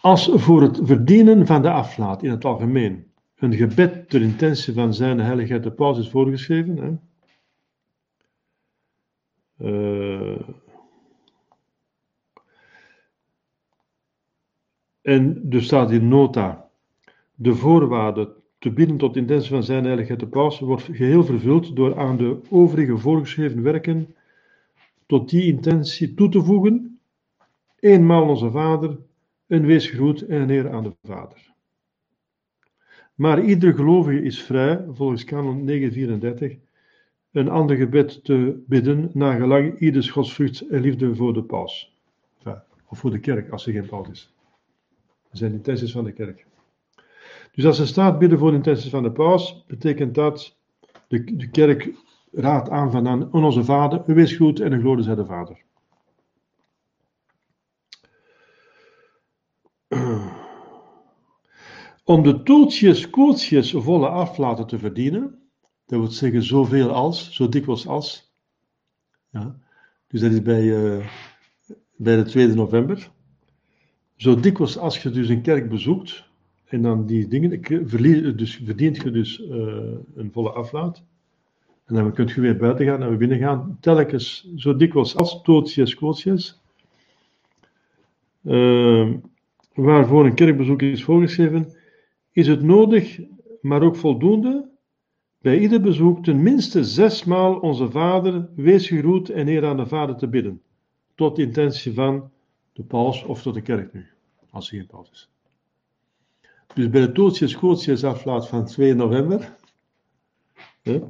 Als 0.00 0.30
voor 0.32 0.62
het 0.62 0.80
verdienen 0.82 1.46
van 1.46 1.62
de 1.62 1.70
aflaat 1.70 2.22
in 2.22 2.30
het 2.30 2.44
algemeen 2.44 3.12
een 3.36 3.54
gebed 3.54 4.08
ter 4.08 4.22
intentie 4.22 4.74
van 4.74 4.94
zijn 4.94 5.20
heiligheid 5.20 5.62
de 5.62 5.70
paus 5.70 5.98
is 5.98 6.10
voorgeschreven. 6.10 6.76
Hè, 6.76 6.96
uh, 9.70 10.48
En 15.08 15.48
dus 15.48 15.64
staat 15.64 15.90
in 15.90 16.08
nota, 16.08 16.68
de 17.34 17.54
voorwaarde 17.54 18.34
te 18.58 18.70
bieden 18.70 18.96
tot 18.96 19.16
intentie 19.16 19.50
van 19.50 19.62
zijn 19.62 19.84
heiligheid 19.84 20.20
de 20.20 20.26
paus 20.26 20.58
wordt 20.58 20.82
geheel 20.82 21.24
vervuld 21.24 21.76
door 21.76 21.98
aan 21.98 22.16
de 22.16 22.40
overige 22.50 22.98
voorgeschreven 22.98 23.62
werken 23.62 24.14
tot 25.06 25.30
die 25.30 25.52
intentie 25.52 26.14
toe 26.14 26.28
te 26.28 26.42
voegen, 26.42 26.98
eenmaal 27.78 28.28
onze 28.28 28.50
Vader, 28.50 28.98
een 29.46 29.66
weesgroet 29.66 30.22
en 30.22 30.40
een 30.40 30.50
eer 30.50 30.70
aan 30.70 30.82
de 30.82 30.92
Vader. 31.02 31.52
Maar 33.14 33.42
ieder 33.42 33.74
gelovige 33.74 34.22
is 34.22 34.42
vrij, 34.42 34.84
volgens 34.92 35.24
kanon 35.24 35.64
934, 35.64 36.56
een 37.32 37.48
ander 37.48 37.76
gebed 37.76 38.24
te 38.24 38.62
bidden, 38.66 39.10
naar 39.12 39.40
gelang 39.40 39.78
ieders 39.78 40.10
godsvrucht 40.10 40.60
en 40.60 40.80
liefde 40.80 41.14
voor 41.14 41.32
de 41.34 41.42
paus. 41.42 41.96
of 42.88 42.98
voor 42.98 43.10
de 43.10 43.20
kerk, 43.20 43.50
als 43.50 43.66
er 43.66 43.72
geen 43.72 43.86
paus 43.86 44.08
is. 44.08 44.32
Zijn 45.32 45.52
intenties 45.52 45.92
van 45.92 46.04
de 46.04 46.12
kerk. 46.12 46.46
Dus 47.52 47.66
als 47.66 47.78
er 47.78 47.86
staat 47.86 48.18
bidden 48.18 48.38
voor 48.38 48.50
de 48.50 48.56
intenties 48.56 48.90
van 48.90 49.02
de 49.02 49.12
paus, 49.12 49.64
betekent 49.66 50.14
dat 50.14 50.56
de, 51.08 51.36
de 51.36 51.50
kerk 51.50 51.92
raadt 52.32 52.68
aan 52.68 52.90
van 52.90 53.08
aan 53.08 53.32
onze 53.32 53.64
vader, 53.64 54.02
wees 54.14 54.32
goed 54.32 54.60
en 54.60 54.72
een 54.72 54.80
glorie 54.80 55.04
zij 55.04 55.14
de 55.14 55.24
vader. 55.24 55.62
Om 62.04 62.22
de 62.22 62.42
toeltjes, 62.42 63.10
koortjes 63.10 63.70
volle 63.70 64.08
aflaten 64.08 64.66
te 64.66 64.78
verdienen, 64.78 65.50
dat 65.86 65.98
wil 65.98 66.08
zeggen 66.08 66.42
zoveel 66.42 66.90
als, 66.90 67.32
zo 67.32 67.48
dikwijls 67.48 67.86
als. 67.86 68.32
Ja, 69.30 69.58
dus 70.06 70.20
dat 70.20 70.32
is 70.32 70.42
bij, 70.42 70.62
uh, 70.62 71.06
bij 71.96 72.16
de 72.16 72.22
2 72.22 72.46
november. 72.46 73.10
Zo 74.18 74.40
dikwijls 74.40 74.78
als 74.78 75.02
je 75.02 75.10
dus 75.10 75.28
een 75.28 75.42
kerk 75.42 75.68
bezoekt 75.68 76.24
en 76.64 76.82
dan 76.82 77.06
die 77.06 77.28
dingen, 77.28 77.62
dus 78.36 78.60
verdient 78.64 78.96
je 78.96 79.10
dus 79.10 79.40
uh, 79.40 79.48
een 80.14 80.30
volle 80.32 80.50
aflaat. 80.50 81.02
En 81.84 81.94
dan 81.94 82.12
kun 82.12 82.26
je 82.26 82.40
weer 82.40 82.56
buiten 82.56 82.86
gaan 82.86 83.02
en 83.02 83.08
weer 83.08 83.18
binnen 83.18 83.38
gaan. 83.38 83.76
Telkens 83.80 84.52
zo 84.56 84.76
dikwijls 84.76 85.16
als 85.16 85.42
tootjes, 85.42 85.94
quootjes. 85.94 86.60
Uh, 88.42 89.12
waarvoor 89.74 90.26
een 90.26 90.34
kerkbezoek 90.34 90.82
is 90.82 91.04
voorgeschreven, 91.04 91.72
is 92.32 92.46
het 92.46 92.62
nodig, 92.62 93.20
maar 93.60 93.82
ook 93.82 93.96
voldoende, 93.96 94.68
bij 95.40 95.58
ieder 95.58 95.80
bezoek 95.80 96.24
tenminste 96.24 96.84
zesmaal 96.84 97.58
onze 97.58 97.90
Vader, 97.90 98.48
wees 98.56 98.86
gegroet 98.88 99.30
en 99.30 99.48
eer 99.48 99.66
aan 99.66 99.76
de 99.76 99.86
Vader 99.86 100.16
te 100.16 100.28
bidden. 100.28 100.62
Tot 101.14 101.38
intentie 101.38 101.92
van 101.92 102.30
de 102.78 102.84
paus 102.84 103.24
of 103.24 103.42
tot 103.42 103.54
de 103.54 103.62
kerk 103.62 103.92
nu, 103.92 104.06
als 104.50 104.70
hij 104.70 104.78
geen 104.78 104.88
paus 104.88 105.10
is. 105.10 105.28
Dus 106.74 106.90
bij 106.90 107.00
de 107.00 107.12
Tootjes 107.12 107.54
Gootjes 107.54 108.04
aflaat 108.04 108.48
van 108.48 108.66
2 108.66 108.94
november, 108.94 109.56
hè, 110.82 111.00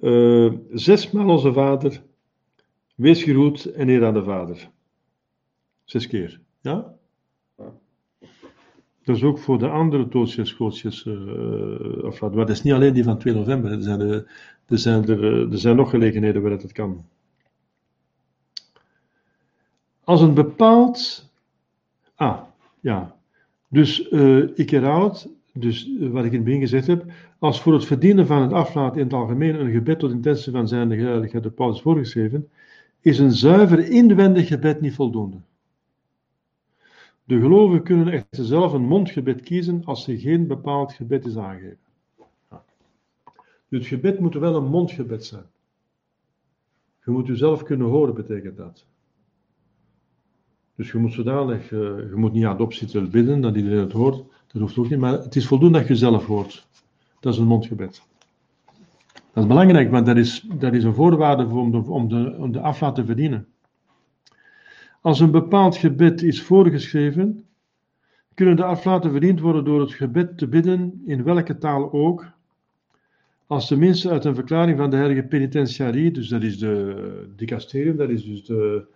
uh, 0.00 0.52
zesmaal 0.72 1.28
onze 1.28 1.52
Vader, 1.52 2.02
wees 2.94 3.22
geroet 3.22 3.64
en 3.64 3.88
eer 3.88 4.04
aan 4.04 4.14
de 4.14 4.22
Vader. 4.22 4.70
Zes 5.84 6.06
keer, 6.06 6.40
ja? 6.60 6.94
Dat 9.04 9.16
is 9.16 9.22
ook 9.22 9.38
voor 9.38 9.58
de 9.58 9.68
andere 9.68 10.08
Tootjes 10.08 10.52
Gootjes 10.52 11.04
uh, 11.04 12.02
aflaat. 12.04 12.34
Maar 12.34 12.46
dat 12.46 12.56
is 12.56 12.62
niet 12.62 12.72
alleen 12.72 12.94
die 12.94 13.04
van 13.04 13.18
2 13.18 13.34
november, 13.34 13.70
er 13.72 13.82
zijn, 13.82 14.00
er, 14.00 14.26
er 14.66 14.78
zijn, 14.78 15.08
er, 15.08 15.50
er 15.52 15.58
zijn 15.58 15.76
nog 15.76 15.90
gelegenheden 15.90 16.42
waar 16.42 16.58
dat 16.58 16.72
kan. 16.72 17.04
Als 20.04 20.20
een 20.20 20.34
bepaald. 20.34 21.28
Ah, 22.14 22.40
ja. 22.80 23.16
Dus 23.68 24.10
uh, 24.10 24.58
ik 24.58 24.70
herhaal 24.70 25.16
dus 25.52 25.88
uh, 25.88 26.10
wat 26.10 26.24
ik 26.24 26.30
in 26.30 26.36
het 26.36 26.44
begin 26.44 26.60
gezegd 26.60 26.86
heb. 26.86 27.04
Als 27.38 27.60
voor 27.60 27.72
het 27.72 27.84
verdienen 27.84 28.26
van 28.26 28.42
het 28.42 28.52
aflaten 28.52 28.98
in 28.98 29.04
het 29.04 29.14
algemeen 29.14 29.60
een 29.60 29.72
gebed 29.72 29.98
tot 29.98 30.10
intentie 30.10 30.52
van 30.52 30.68
zijn 30.68 30.88
de 30.88 30.96
heiligheid 30.96 31.42
de 31.42 31.50
paus 31.50 31.82
voorgeschreven, 31.82 32.48
is 33.00 33.18
een 33.18 33.32
zuiver 33.32 33.90
inwendig 33.90 34.48
gebed 34.48 34.80
niet 34.80 34.94
voldoende. 34.94 35.36
De 37.24 37.40
gelovigen 37.40 37.82
kunnen 37.82 38.08
echter 38.08 38.44
zelf 38.44 38.72
een 38.72 38.86
mondgebed 38.86 39.40
kiezen 39.40 39.84
als 39.84 40.08
er 40.08 40.18
geen 40.18 40.46
bepaald 40.46 40.92
gebed 40.92 41.26
is 41.26 41.36
aangegeven. 41.36 41.78
Dus 43.68 43.78
het 43.78 43.86
gebed 43.86 44.18
moet 44.18 44.34
wel 44.34 44.56
een 44.56 44.70
mondgebed 44.70 45.24
zijn. 45.24 45.46
Je 47.04 47.10
moet 47.10 47.26
jezelf 47.26 47.62
kunnen 47.62 47.86
horen, 47.86 48.14
betekent 48.14 48.56
dat. 48.56 48.84
Dus 50.76 50.90
je 50.90 50.98
moet 50.98 51.12
zodanig, 51.12 51.70
uh, 51.70 51.80
je 51.80 52.12
moet 52.14 52.32
niet 52.32 52.44
aan 52.44 52.72
zitten 52.72 53.10
bidden, 53.10 53.40
dat 53.40 53.56
iedereen 53.56 53.78
het 53.78 53.92
hoort. 53.92 54.24
Dat 54.46 54.62
hoeft 54.62 54.78
ook 54.78 54.90
niet, 54.90 54.98
maar 54.98 55.12
het 55.12 55.36
is 55.36 55.46
voldoende 55.46 55.78
dat 55.78 55.88
je 55.88 55.96
zelf 55.96 56.26
hoort. 56.26 56.66
Dat 57.20 57.32
is 57.32 57.38
een 57.38 57.46
mondgebed. 57.46 58.02
Dat 59.32 59.42
is 59.42 59.46
belangrijk, 59.46 59.90
want 59.90 60.06
dat 60.06 60.16
is, 60.16 60.46
dat 60.58 60.72
is 60.72 60.84
een 60.84 60.94
voorwaarde 60.94 61.46
om 61.46 61.70
de, 61.70 61.78
om, 61.78 62.08
de, 62.08 62.36
om 62.38 62.52
de 62.52 62.60
aflaat 62.60 62.94
te 62.94 63.04
verdienen. 63.04 63.46
Als 65.00 65.20
een 65.20 65.30
bepaald 65.30 65.76
gebed 65.76 66.22
is 66.22 66.42
voorgeschreven, 66.42 67.44
kunnen 68.34 68.56
de 68.56 68.64
aflaten 68.64 69.10
verdiend 69.10 69.40
worden 69.40 69.64
door 69.64 69.80
het 69.80 69.92
gebed 69.92 70.38
te 70.38 70.48
bidden, 70.48 71.02
in 71.06 71.22
welke 71.22 71.58
taal 71.58 71.92
ook, 71.92 72.26
als 73.46 73.66
tenminste 73.66 74.10
uit 74.10 74.24
een 74.24 74.34
verklaring 74.34 74.78
van 74.78 74.90
de 74.90 74.96
heilige 74.96 75.22
penitentiarie, 75.22 76.10
dus 76.10 76.28
dat 76.28 76.42
is 76.42 76.58
de 76.58 77.32
dicasterium, 77.36 77.96
dat 77.96 78.08
is 78.08 78.24
dus 78.24 78.44
de, 78.44 78.86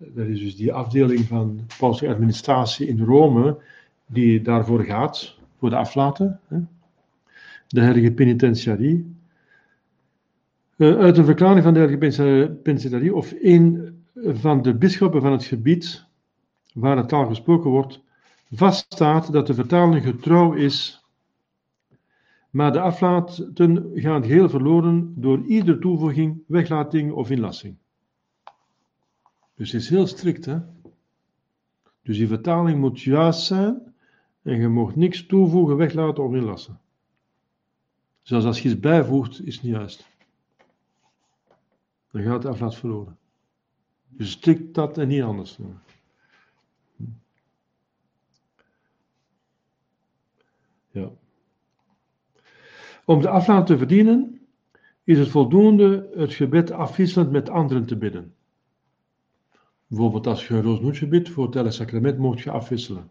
dat 0.00 0.26
is 0.26 0.40
dus 0.40 0.56
die 0.56 0.72
afdeling 0.72 1.24
van 1.24 1.60
pauselijke 1.78 2.16
administratie 2.16 2.86
in 2.86 3.04
Rome, 3.04 3.58
die 4.06 4.42
daarvoor 4.42 4.84
gaat, 4.84 5.36
voor 5.58 5.70
de 5.70 5.76
aflaten. 5.76 6.40
Hè? 6.48 6.58
De 7.66 7.80
heilige 7.80 8.12
penitentiarie. 8.12 9.14
Uh, 10.76 10.98
uit 10.98 11.18
een 11.18 11.24
verklaring 11.24 11.62
van 11.62 11.72
de 11.72 11.78
heilige 11.78 12.56
penitentiarie, 12.62 13.14
of 13.14 13.34
een 13.42 13.94
van 14.14 14.62
de 14.62 14.74
bisschoppen 14.74 15.20
van 15.20 15.32
het 15.32 15.44
gebied 15.44 16.04
waar 16.74 16.96
het 16.96 17.08
taal 17.08 17.26
gesproken 17.26 17.70
wordt, 17.70 18.00
vaststaat 18.50 19.32
dat 19.32 19.46
de 19.46 19.54
vertaling 19.54 20.04
getrouw 20.04 20.52
is, 20.52 21.04
maar 22.50 22.72
de 22.72 22.80
aflaten 22.80 23.90
gaan 23.94 24.22
geheel 24.24 24.48
verloren 24.48 25.12
door 25.16 25.44
iedere 25.44 25.78
toevoeging, 25.78 26.42
weglating 26.46 27.12
of 27.12 27.30
inlassing. 27.30 27.76
Dus 29.60 29.72
het 29.72 29.82
is 29.82 29.88
heel 29.88 30.06
strikt, 30.06 30.44
hè? 30.44 30.58
Dus 32.02 32.16
die 32.16 32.26
vertaling 32.26 32.78
moet 32.78 33.00
juist 33.00 33.40
zijn 33.40 33.94
en 34.42 34.60
je 34.60 34.68
mag 34.68 34.96
niks 34.96 35.26
toevoegen, 35.26 35.76
weglaten 35.76 36.24
of 36.24 36.34
inlassen. 36.34 36.80
Zelfs 38.22 38.44
als 38.44 38.62
je 38.62 38.68
iets 38.68 38.80
bijvoegt, 38.80 39.46
is 39.46 39.54
het 39.54 39.62
niet 39.62 39.72
juist. 39.72 40.08
Dan 42.10 42.22
gaat 42.22 42.42
de 42.42 42.48
aflaat 42.48 42.76
verloren. 42.76 43.18
Dus 44.08 44.30
stik 44.30 44.74
dat 44.74 44.98
en 44.98 45.08
niet 45.08 45.22
anders. 45.22 45.58
Ja. 50.90 51.10
Om 53.04 53.20
de 53.20 53.28
aflaat 53.28 53.66
te 53.66 53.78
verdienen, 53.78 54.40
is 55.04 55.18
het 55.18 55.28
voldoende 55.28 56.10
het 56.14 56.34
gebed 56.34 56.70
afwisselend 56.70 57.30
met 57.30 57.50
anderen 57.50 57.86
te 57.86 57.96
bidden. 57.96 58.34
Bijvoorbeeld 59.90 60.26
als 60.26 60.48
je 60.48 60.54
een 60.54 60.62
roosnoetje 60.62 61.06
bidt 61.06 61.28
voor 61.28 61.44
het 61.44 61.54
heilige 61.54 61.76
sacrament, 61.76 62.18
moet 62.18 62.40
je 62.40 62.50
afwisselen. 62.50 63.10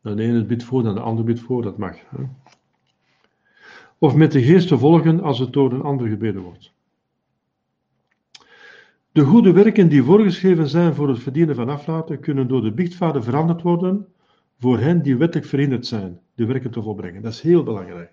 Dan 0.00 0.16
de 0.16 0.22
ene 0.22 0.44
bidt 0.44 0.64
voor, 0.64 0.82
dan 0.82 0.94
de 0.94 1.00
ander 1.00 1.24
bidt 1.24 1.40
voor, 1.40 1.62
dat 1.62 1.78
mag. 1.78 1.96
Hè? 2.08 2.24
Of 3.98 4.14
met 4.14 4.32
de 4.32 4.42
geest 4.42 4.68
te 4.68 4.78
volgen 4.78 5.20
als 5.20 5.38
het 5.38 5.52
door 5.52 5.72
een 5.72 5.82
ander 5.82 6.08
gebeden 6.08 6.42
wordt. 6.42 6.72
De 9.12 9.24
goede 9.24 9.52
werken 9.52 9.88
die 9.88 10.02
voorgeschreven 10.02 10.68
zijn 10.68 10.94
voor 10.94 11.08
het 11.08 11.18
verdienen 11.18 11.54
van 11.54 11.68
aflaten, 11.68 12.20
kunnen 12.20 12.48
door 12.48 12.62
de 12.62 12.72
biechtvader 12.72 13.22
veranderd 13.22 13.62
worden 13.62 14.06
voor 14.58 14.78
hen 14.78 15.02
die 15.02 15.16
wettelijk 15.16 15.48
verhinderd 15.48 15.86
zijn 15.86 16.20
de 16.34 16.46
werken 16.46 16.70
te 16.70 16.82
volbrengen. 16.82 17.22
Dat 17.22 17.32
is 17.32 17.40
heel 17.40 17.62
belangrijk. 17.62 18.12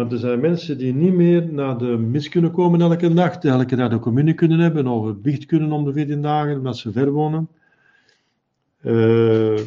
Want 0.00 0.12
er 0.12 0.18
zijn 0.18 0.40
mensen 0.40 0.78
die 0.78 0.94
niet 0.94 1.12
meer 1.12 1.52
naar 1.52 1.78
de 1.78 1.84
mis 1.84 2.28
kunnen 2.28 2.50
komen 2.50 2.80
elke 2.80 3.08
nacht, 3.08 3.44
elke 3.44 3.76
naar 3.76 3.90
de 3.90 3.98
communie 3.98 4.34
kunnen 4.34 4.58
hebben, 4.58 4.86
of 4.86 5.06
het 5.06 5.22
biecht 5.22 5.46
kunnen 5.46 5.72
om 5.72 5.84
de 5.84 5.92
14 5.92 6.22
dagen, 6.22 6.56
omdat 6.56 6.76
ze 6.76 6.92
ver 6.92 7.10
wonen. 7.10 7.48
Uh, 8.82 9.60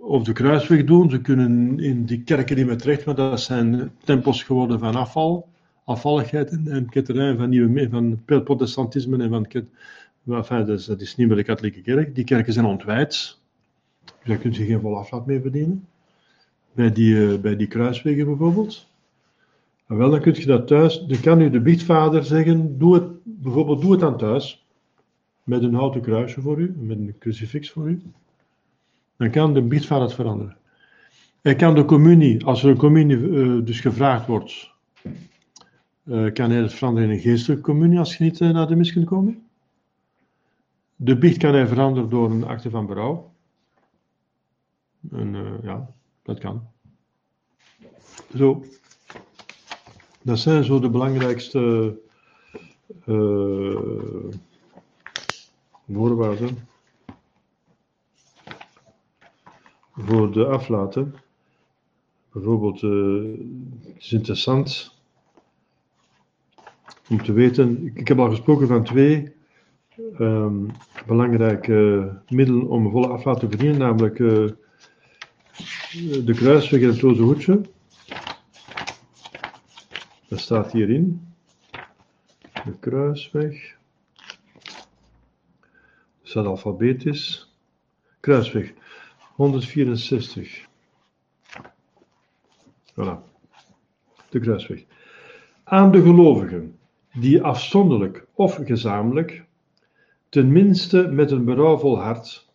of 0.00 0.24
de 0.24 0.32
kruisweg 0.32 0.84
doen. 0.84 1.10
Ze 1.10 1.20
kunnen 1.20 1.78
in 1.78 2.04
die 2.04 2.22
kerken 2.22 2.56
niet 2.56 2.66
meer 2.66 2.76
terecht, 2.76 3.04
maar 3.04 3.14
dat 3.14 3.40
zijn 3.40 3.90
tempels 4.04 4.42
geworden 4.42 4.78
van 4.78 4.94
afval, 4.94 5.48
afvalligheid 5.84 6.50
en, 6.50 6.68
en 6.68 6.88
ketterij 6.88 7.36
van, 7.36 7.48
nieuwe, 7.48 7.88
van 7.90 8.22
protestantisme 8.24 9.22
en 9.22 9.28
van. 9.28 10.66
Dat, 10.66 11.00
is, 11.00 11.16
niet 11.16 11.28
meer 11.28 11.36
de 11.36 11.44
katholieke 11.44 11.80
kerk. 11.80 12.14
Die 12.14 12.24
kerken 12.24 12.52
zijn 12.52 12.66
ontwijd. 12.66 13.38
Dus 14.04 14.12
daar 14.24 14.36
kun 14.36 14.52
je 14.52 14.64
geen 14.64 14.80
vol 14.80 14.96
aflaat 14.96 15.26
mee 15.26 15.40
verdienen. 15.40 15.86
Bij 16.72 16.92
die, 16.92 17.14
uh, 17.14 17.38
bij 17.38 17.56
die 17.56 17.66
kruiswegen 17.66 18.26
bijvoorbeeld. 18.26 18.88
En 19.90 19.96
wel, 19.96 20.10
dan 20.10 20.20
kun 20.20 20.34
je 20.34 20.46
dat 20.46 20.66
thuis. 20.66 21.00
Dan 21.00 21.20
kan 21.20 21.40
u 21.40 21.50
de 21.50 21.60
biechtvader 21.60 22.24
zeggen: 22.24 22.78
doe 22.78 22.94
het, 22.94 23.04
bijvoorbeeld, 23.24 23.80
doe 23.80 23.90
het 23.90 24.00
dan 24.00 24.16
thuis. 24.16 24.66
Met 25.42 25.62
een 25.62 25.74
houten 25.74 26.00
kruisje 26.00 26.40
voor 26.40 26.58
u, 26.58 26.74
met 26.78 26.98
een 26.98 27.14
crucifix 27.18 27.70
voor 27.70 27.88
u. 27.88 28.02
Dan 29.16 29.30
kan 29.30 29.54
de 29.54 29.62
biechtvader 29.62 30.04
het 30.04 30.14
veranderen. 30.14 30.56
Hij 31.40 31.54
kan 31.54 31.74
de 31.74 31.84
communie, 31.84 32.44
als 32.44 32.62
er 32.62 32.70
een 32.70 32.76
communie 32.76 33.16
uh, 33.16 33.64
dus 33.64 33.80
gevraagd 33.80 34.26
wordt, 34.26 34.70
uh, 36.04 36.32
kan 36.32 36.50
hij 36.50 36.60
het 36.60 36.72
veranderen 36.72 37.08
in 37.08 37.14
een 37.14 37.22
geestelijke 37.22 37.62
communie 37.62 37.98
als 37.98 38.16
je 38.16 38.24
niet 38.24 38.40
uh, 38.40 38.50
naar 38.50 38.66
de 38.66 38.76
mis 38.76 38.92
kunt 38.92 39.06
komen. 39.06 39.42
De 40.96 41.18
biecht 41.18 41.38
kan 41.38 41.54
hij 41.54 41.66
veranderen 41.66 42.10
door 42.10 42.30
een 42.30 42.44
acte 42.44 42.70
van 42.70 42.86
berouw. 42.86 43.32
En 45.10 45.58
ja, 45.62 45.90
dat 46.22 46.38
kan. 46.38 46.68
Zo. 48.36 48.64
Dat 50.22 50.38
zijn 50.38 50.64
zo 50.64 50.80
de 50.80 50.90
belangrijkste 50.90 51.94
voorwaarden 55.92 56.58
voor 59.96 60.32
de 60.32 60.46
aflaten. 60.46 61.14
Bijvoorbeeld, 62.32 62.82
uh, 62.82 63.22
het 63.86 63.96
is 63.98 64.12
interessant 64.12 64.94
om 67.08 67.22
te 67.22 67.32
weten, 67.32 67.90
ik, 67.94 68.08
heb 68.08 68.18
al 68.18 68.30
gesproken 68.30 68.66
van 68.66 68.84
twee 68.84 69.32
um, 70.18 70.70
belangrijke 71.06 72.12
middelen 72.28 72.68
om 72.68 72.90
volle 72.90 73.08
aflaat 73.08 73.40
te 73.40 73.48
verdienen, 73.48 73.78
namelijk 73.78 74.18
uh, 74.18 74.50
de 76.24 76.34
kruisweg 76.34 76.80
en 76.80 76.88
het 76.88 77.00
roze 77.00 77.22
hoedje. 77.22 77.60
Dat 80.30 80.40
staat 80.40 80.72
hierin. 80.72 81.28
De 82.40 82.78
kruisweg. 82.80 83.76
Dat 86.18 86.28
staat 86.28 86.46
alfabetisch. 86.46 87.54
Kruisweg. 88.20 88.72
164. 89.34 90.66
Voilà. 92.92 93.18
De 94.28 94.40
kruisweg. 94.40 94.84
Aan 95.64 95.92
de 95.92 96.02
gelovigen 96.02 96.78
die 97.12 97.42
afzonderlijk 97.42 98.26
of 98.34 98.54
gezamenlijk, 98.54 99.44
tenminste 100.28 101.08
met 101.08 101.30
een 101.30 101.44
berouwvol 101.44 102.00
hart, 102.00 102.48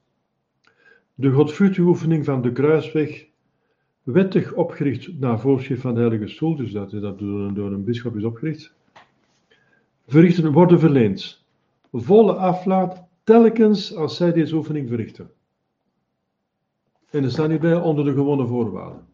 de 1.14 1.32
godvruchtige 1.32 1.88
oefening 1.88 2.26
van 2.26 2.42
de 2.42 2.52
kruisweg, 2.52 3.26
wettig 4.06 4.54
opgericht 4.54 5.20
naar 5.20 5.40
voorschrift 5.40 5.82
van 5.82 5.94
de 5.94 6.00
Heilige 6.00 6.28
Stoel, 6.28 6.56
dus 6.56 6.72
dat, 6.72 6.92
dat 6.92 7.20
door, 7.20 7.40
een, 7.40 7.54
door 7.54 7.72
een 7.72 7.84
bischop 7.84 8.16
is 8.16 8.24
opgericht, 8.24 8.74
verrichten 10.08 10.52
worden 10.52 10.80
verleend. 10.80 11.44
Volle 11.92 12.34
aflaat 12.34 13.04
telkens 13.24 13.96
als 13.96 14.16
zij 14.16 14.32
deze 14.32 14.56
oefening 14.56 14.88
verrichten. 14.88 15.32
En 17.10 17.24
er 17.24 17.32
staat 17.32 17.50
hierbij 17.50 17.76
onder 17.76 18.06
de 18.06 18.14
gewone 18.14 18.48
voorwaarden. 18.48 19.06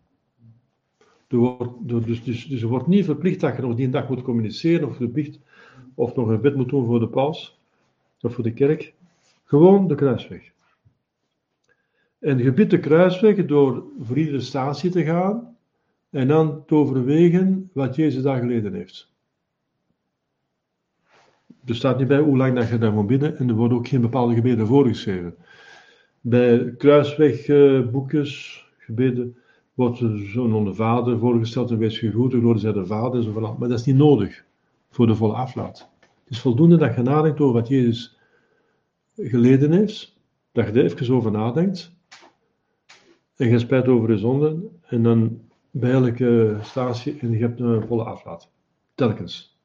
Dus, 1.27 2.23
dus, 2.23 2.45
dus 2.45 2.61
er 2.61 2.67
wordt 2.67 2.87
niet 2.87 3.05
verplicht 3.05 3.39
dat 3.39 3.55
je 3.55 3.61
nog 3.61 3.75
die 3.75 3.89
dag 3.89 4.09
moet 4.09 4.21
communiceren 4.21 4.87
of 4.87 4.95
verplicht 4.95 5.39
of 5.93 6.15
nog 6.15 6.27
een 6.27 6.41
wet 6.41 6.55
moet 6.55 6.69
doen 6.69 6.85
voor 6.85 6.99
de 6.99 7.07
paus 7.07 7.59
of 8.21 8.33
voor 8.33 8.43
de 8.43 8.53
kerk. 8.53 8.93
Gewoon 9.43 9.87
de 9.87 9.95
kruisweg. 9.95 10.50
En 12.21 12.37
je 12.37 12.53
de 12.53 12.79
kruisweg 12.79 13.45
door 13.45 13.83
voor 13.99 14.17
iedere 14.17 14.39
statie 14.39 14.89
te 14.89 15.03
gaan 15.03 15.55
en 16.09 16.27
dan 16.27 16.65
te 16.65 16.75
overwegen 16.75 17.69
wat 17.73 17.95
Jezus 17.95 18.23
daar 18.23 18.39
geleden 18.39 18.73
heeft. 18.73 19.11
Er 21.65 21.75
staat 21.75 21.97
niet 21.97 22.07
bij 22.07 22.19
hoe 22.19 22.37
lang 22.37 22.55
dat 22.55 22.69
je 22.69 22.77
daar 22.77 22.93
moet 22.93 23.07
bidden 23.07 23.37
en 23.37 23.49
er 23.49 23.55
worden 23.55 23.77
ook 23.77 23.87
geen 23.87 24.01
bepaalde 24.01 24.35
gebeden 24.35 24.67
voorgeschreven. 24.67 25.35
Bij 26.21 26.75
kruiswegboekjes, 26.77 28.65
gebeden, 28.77 29.37
wordt 29.73 29.97
zo'n 30.15 30.53
onder 30.53 30.75
vader 30.75 31.19
voorgesteld 31.19 31.71
en 31.71 31.77
wees 31.77 31.99
gegroet, 31.99 32.33
glorie 32.33 32.59
zij 32.59 32.71
de 32.71 32.85
vader, 32.85 33.23
zo 33.23 33.55
Maar 33.59 33.69
dat 33.69 33.79
is 33.79 33.85
niet 33.85 33.95
nodig 33.95 34.43
voor 34.89 35.07
de 35.07 35.15
volle 35.15 35.33
aflaat. 35.33 35.89
Het 35.99 36.33
is 36.33 36.39
voldoende 36.39 36.77
dat 36.77 36.95
je 36.95 37.01
nadenkt 37.01 37.39
over 37.39 37.53
wat 37.53 37.67
Jezus 37.67 38.19
geleden 39.15 39.71
heeft, 39.71 40.19
dat 40.51 40.65
je 40.65 40.71
er 40.71 40.83
even 40.83 41.15
over 41.15 41.31
nadenkt, 41.31 41.99
en 43.41 43.49
je 43.49 43.59
spijt 43.59 43.87
over 43.87 44.07
de 44.07 44.17
zonde, 44.17 44.57
en 44.87 45.03
dan 45.03 45.39
bij 45.71 45.91
elke 45.91 46.57
statie 46.61 47.17
en 47.19 47.31
je 47.31 47.37
hebt 47.37 47.59
een 47.59 47.87
volle 47.87 48.03
aflaat. 48.03 48.49
Telkens. 48.95 49.57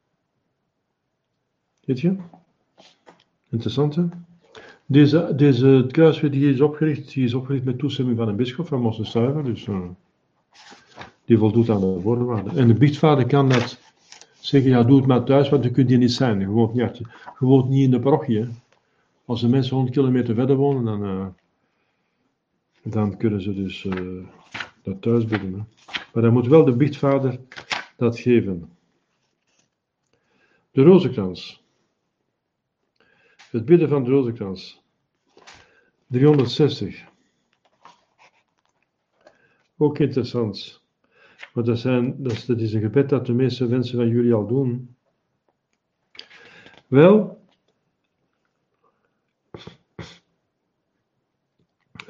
Weet 1.84 2.00
je? 2.00 2.16
Interessant 3.50 3.94
hè? 3.94 4.04
Deze, 4.86 5.32
deze 5.36 5.86
kruisweg 5.90 6.30
die 6.30 6.52
is 6.52 6.60
opgericht, 6.60 7.12
die 7.12 7.24
is 7.24 7.34
opgericht 7.34 7.64
met 7.64 7.78
toestemming 7.78 8.16
van 8.16 8.28
een 8.28 8.36
bischop 8.36 8.66
van 8.66 8.80
Mosselstuiver, 8.80 9.44
dus 9.44 9.66
uh, 9.66 9.80
die 11.24 11.38
voldoet 11.38 11.70
aan 11.70 11.80
de 11.80 11.98
voorwaarden. 12.02 12.56
En 12.56 12.68
de 12.68 12.74
biechtvader 12.74 13.26
kan 13.26 13.48
dat 13.48 13.78
zeggen, 14.40 14.70
ja 14.70 14.82
doe 14.82 14.96
het 14.96 15.06
maar 15.06 15.24
thuis, 15.24 15.48
want 15.48 15.64
je 15.64 15.70
kunt 15.70 15.88
hier 15.88 15.98
niet 15.98 16.12
zijn. 16.12 16.40
Je 16.40 16.46
woont 16.46 16.74
niet, 16.74 16.98
je 17.38 17.64
niet 17.68 17.84
in 17.84 17.90
de 17.90 18.00
parochie. 18.00 18.48
Als 19.24 19.40
de 19.40 19.48
mensen 19.48 19.74
100 19.74 19.96
kilometer 19.96 20.34
verder 20.34 20.56
wonen, 20.56 20.84
dan, 20.84 21.04
uh, 21.04 21.26
dan 22.90 23.16
kunnen 23.16 23.40
ze 23.40 23.54
dus 23.54 23.84
uh, 23.84 24.26
dat 24.82 25.02
thuis 25.02 25.24
bidden. 25.24 25.68
Maar 26.12 26.22
dan 26.22 26.32
moet 26.32 26.46
wel 26.46 26.64
de 26.64 26.76
biechtvader 26.76 27.40
dat 27.96 28.18
geven. 28.18 28.70
De 30.70 30.82
rozenkrans. 30.82 31.64
Het 33.50 33.64
bidden 33.64 33.88
van 33.88 34.04
de 34.04 34.10
rozenkrans. 34.10 34.82
360. 36.06 37.04
Ook 39.76 39.98
interessant. 39.98 40.82
Maar 41.54 41.64
dat, 41.64 41.78
zijn, 41.78 42.22
dat, 42.22 42.32
is, 42.32 42.44
dat 42.44 42.60
is 42.60 42.72
een 42.72 42.80
gebed 42.80 43.08
dat 43.08 43.26
de 43.26 43.32
meeste 43.32 43.68
mensen 43.68 43.96
van 43.96 44.08
jullie 44.08 44.34
al 44.34 44.46
doen. 44.46 44.96
Wel, 46.86 47.35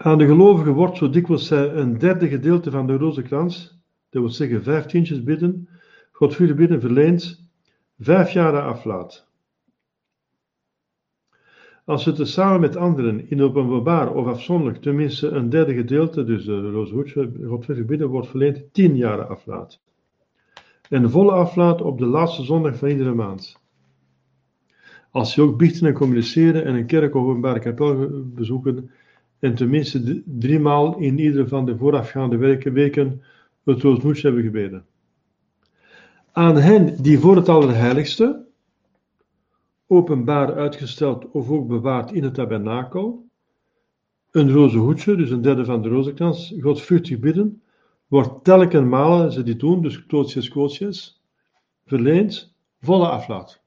aan 0.07 0.19
de 0.19 0.27
gelovigen 0.27 0.73
wordt 0.73 0.97
zo 0.97 1.11
dikwijls 1.11 1.51
een 1.51 1.99
derde 1.99 2.29
gedeelte 2.29 2.71
van 2.71 2.87
de 2.87 2.97
rozenkrans, 2.97 3.81
dat 4.11 4.23
wil 4.23 4.31
zeggen 4.31 4.63
vijf 4.63 4.87
tientjes 4.87 5.23
bidden, 5.23 5.69
Godvruchtig 6.13 6.57
bidden 6.57 6.81
verleend, 6.81 7.47
vijf 7.99 8.31
jaren 8.31 8.63
aflaat. 8.63 9.27
Als 11.85 12.03
ze 12.03 12.11
het 12.11 12.29
samen 12.29 12.61
met 12.61 12.77
anderen 12.77 13.31
in 13.31 13.43
openbaar 13.43 14.13
of 14.15 14.27
afzonderlijk 14.27 14.83
tenminste 14.83 15.29
een 15.29 15.49
derde 15.49 15.75
gedeelte, 15.75 16.25
dus 16.25 16.45
de 16.45 16.71
roze 16.71 16.95
godvruchtig 17.47 17.87
bidden, 17.87 18.09
wordt 18.09 18.29
verleend, 18.29 18.73
tien 18.73 18.97
jaren 18.97 19.29
aflaat. 19.29 19.81
En 20.89 21.11
volle 21.11 21.33
aflaat 21.33 21.83
op 21.83 21.99
de 21.99 22.07
laatste 22.07 22.45
zondag 22.45 22.77
van 22.77 22.89
iedere 22.89 23.15
maand. 23.15 23.61
Als 25.11 25.33
ze 25.33 25.43
ook 25.43 25.59
biechten 25.59 25.87
en 25.87 25.95
communiceren 25.95 26.65
en 26.65 26.75
een 26.75 26.87
kerk 26.87 27.15
of 27.15 27.23
openbare 27.23 27.61
kapel 27.61 28.11
bezoeken 28.25 28.91
en 29.47 29.55
tenminste 29.55 30.23
driemaal 30.25 30.99
in 30.99 31.19
iedere 31.19 31.49
van 31.49 31.65
de 31.67 31.77
voorafgaande 31.77 32.37
weken 32.73 33.23
het 33.65 33.83
roosmoeds 33.83 34.23
hebben 34.23 34.43
gebeden. 34.43 34.87
Aan 36.33 36.57
hen 36.57 37.03
die 37.03 37.19
voor 37.19 37.37
het 37.37 37.49
Allerheiligste, 37.49 38.45
openbaar 39.87 40.55
uitgesteld 40.55 41.31
of 41.31 41.51
ook 41.51 41.69
bewaard 41.69 42.13
in 42.13 42.23
het 42.23 42.35
tabernakel, 42.35 43.27
een 44.31 44.53
roze 44.53 44.79
hoedje, 44.79 45.17
dus 45.17 45.31
een 45.31 45.43
derde 45.43 45.65
van 45.65 45.83
de 45.83 45.89
rozenkrans, 45.89 46.55
godvruchtig 46.61 47.19
bidden, 47.19 47.63
wordt 48.07 48.45
telkens 48.45 48.89
malen 48.89 49.33
ze 49.33 49.43
dit 49.43 49.61
doen, 49.61 49.83
dus 49.83 50.07
klootjes, 50.07 50.49
klootjes, 50.49 51.23
verleend, 51.85 52.55
volle 52.81 53.09
aflaat. 53.09 53.63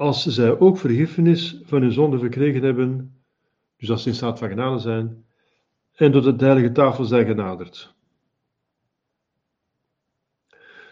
Als 0.00 0.26
zij 0.26 0.58
ook 0.58 0.78
vergiffenis 0.78 1.60
van 1.64 1.82
hun 1.82 1.92
zonde 1.92 2.18
verkregen 2.18 2.62
hebben, 2.62 3.22
dus 3.76 3.90
als 3.90 4.02
ze 4.02 4.08
in 4.08 4.14
staat 4.14 4.38
van 4.38 4.48
genade 4.48 4.78
zijn, 4.78 5.24
en 5.94 6.12
tot 6.12 6.38
de 6.38 6.44
heilige 6.44 6.72
tafel 6.72 7.04
zijn 7.04 7.26
genaderd. 7.26 7.94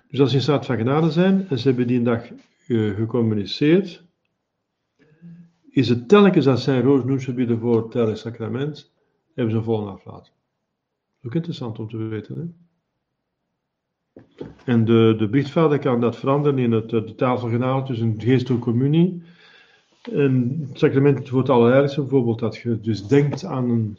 Dus 0.08 0.20
als 0.20 0.30
ze 0.30 0.36
in 0.36 0.42
staat 0.42 0.66
van 0.66 0.76
genade 0.76 1.10
zijn 1.10 1.48
en 1.48 1.58
ze 1.58 1.68
hebben 1.68 1.86
die 1.86 2.02
dag 2.02 2.30
uh, 2.66 2.96
gecommuniceerd, 2.96 4.04
is 5.70 5.88
het 5.88 6.08
telkens 6.08 6.46
als 6.46 6.62
zij 6.62 6.80
roosnoes 6.80 7.34
bieden 7.34 7.58
voor 7.58 7.84
het 7.84 7.92
heilige 7.92 8.18
sacrament, 8.18 8.92
hebben 9.34 9.52
ze 9.52 9.58
een 9.58 9.64
volle 9.64 9.90
aflaat. 9.90 10.32
Ook 11.22 11.34
interessant 11.34 11.78
om 11.78 11.88
te 11.88 11.96
weten. 11.96 12.36
Hè? 12.38 12.67
En 14.64 14.84
de, 14.84 15.14
de 15.18 15.28
biechtvader 15.28 15.78
kan 15.78 16.00
dat 16.00 16.16
veranderen 16.16 16.58
in 16.58 16.72
het, 16.72 16.90
de 16.90 17.14
tafelgenade, 17.14 17.86
dus 17.86 18.00
een 18.00 18.14
geestelijke 18.18 18.64
communie. 18.64 19.22
En 20.12 20.64
het 20.68 20.78
sacrament 20.78 21.28
voor 21.28 21.38
het 21.38 21.48
allerheiligste, 21.48 22.00
bijvoorbeeld 22.00 22.38
dat 22.38 22.56
je 22.56 22.80
dus 22.80 23.06
denkt 23.06 23.44
aan 23.44 23.70
een, 23.70 23.98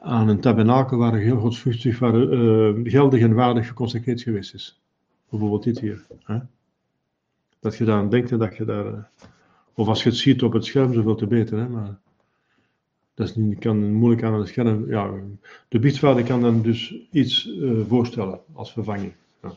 aan 0.00 0.28
een 0.28 0.40
tabernakel 0.40 0.98
waar 0.98 1.14
heel 1.14 1.38
godsvruchtig, 1.38 1.98
waar 1.98 2.14
uh, 2.14 2.80
geldig 2.84 3.20
en 3.20 3.34
waardig 3.34 3.66
geconsecreerd 3.66 4.22
geweest 4.22 4.54
is. 4.54 4.80
Bijvoorbeeld 5.28 5.62
dit 5.62 5.80
hier. 5.80 6.06
Hè? 6.22 6.38
Dat 7.60 7.76
je 7.76 7.84
daar 7.84 8.10
denkt 8.10 8.30
en 8.30 8.38
dat 8.38 8.56
je 8.56 8.64
daar... 8.64 8.86
Uh, 8.86 8.98
of 9.74 9.88
als 9.88 10.02
je 10.02 10.08
het 10.08 10.18
ziet 10.18 10.42
op 10.42 10.52
het 10.52 10.64
scherm, 10.64 10.92
zoveel 10.92 11.14
te 11.14 11.26
beter. 11.26 11.58
Hè? 11.58 11.68
Maar 11.68 11.98
dat 13.20 13.36
is 13.36 13.58
kan 13.58 13.92
moeilijk 13.92 14.22
aan 14.22 14.34
het 14.34 14.48
scherm. 14.48 14.88
Ja, 14.88 15.10
de 15.68 15.78
biechtvader 15.78 16.24
kan 16.24 16.40
dan 16.40 16.62
dus 16.62 16.94
iets 17.10 17.46
uh, 17.46 17.80
voorstellen 17.88 18.40
als 18.52 18.72
vervanging. 18.72 19.12
Ja. 19.42 19.52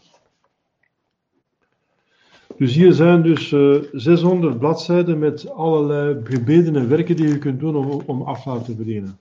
Dus 2.57 2.75
hier 2.75 2.93
zijn 2.93 3.21
dus 3.21 3.51
uh, 3.51 3.83
600 3.91 4.59
bladzijden 4.59 5.19
met 5.19 5.49
allerlei 5.49 6.19
gebeden 6.23 6.75
en 6.75 6.89
werken 6.89 7.15
die 7.15 7.27
je 7.27 7.37
kunt 7.37 7.59
doen 7.59 7.75
om, 7.75 8.01
om 8.05 8.35
te 8.43 8.75
verdienen. 8.75 9.19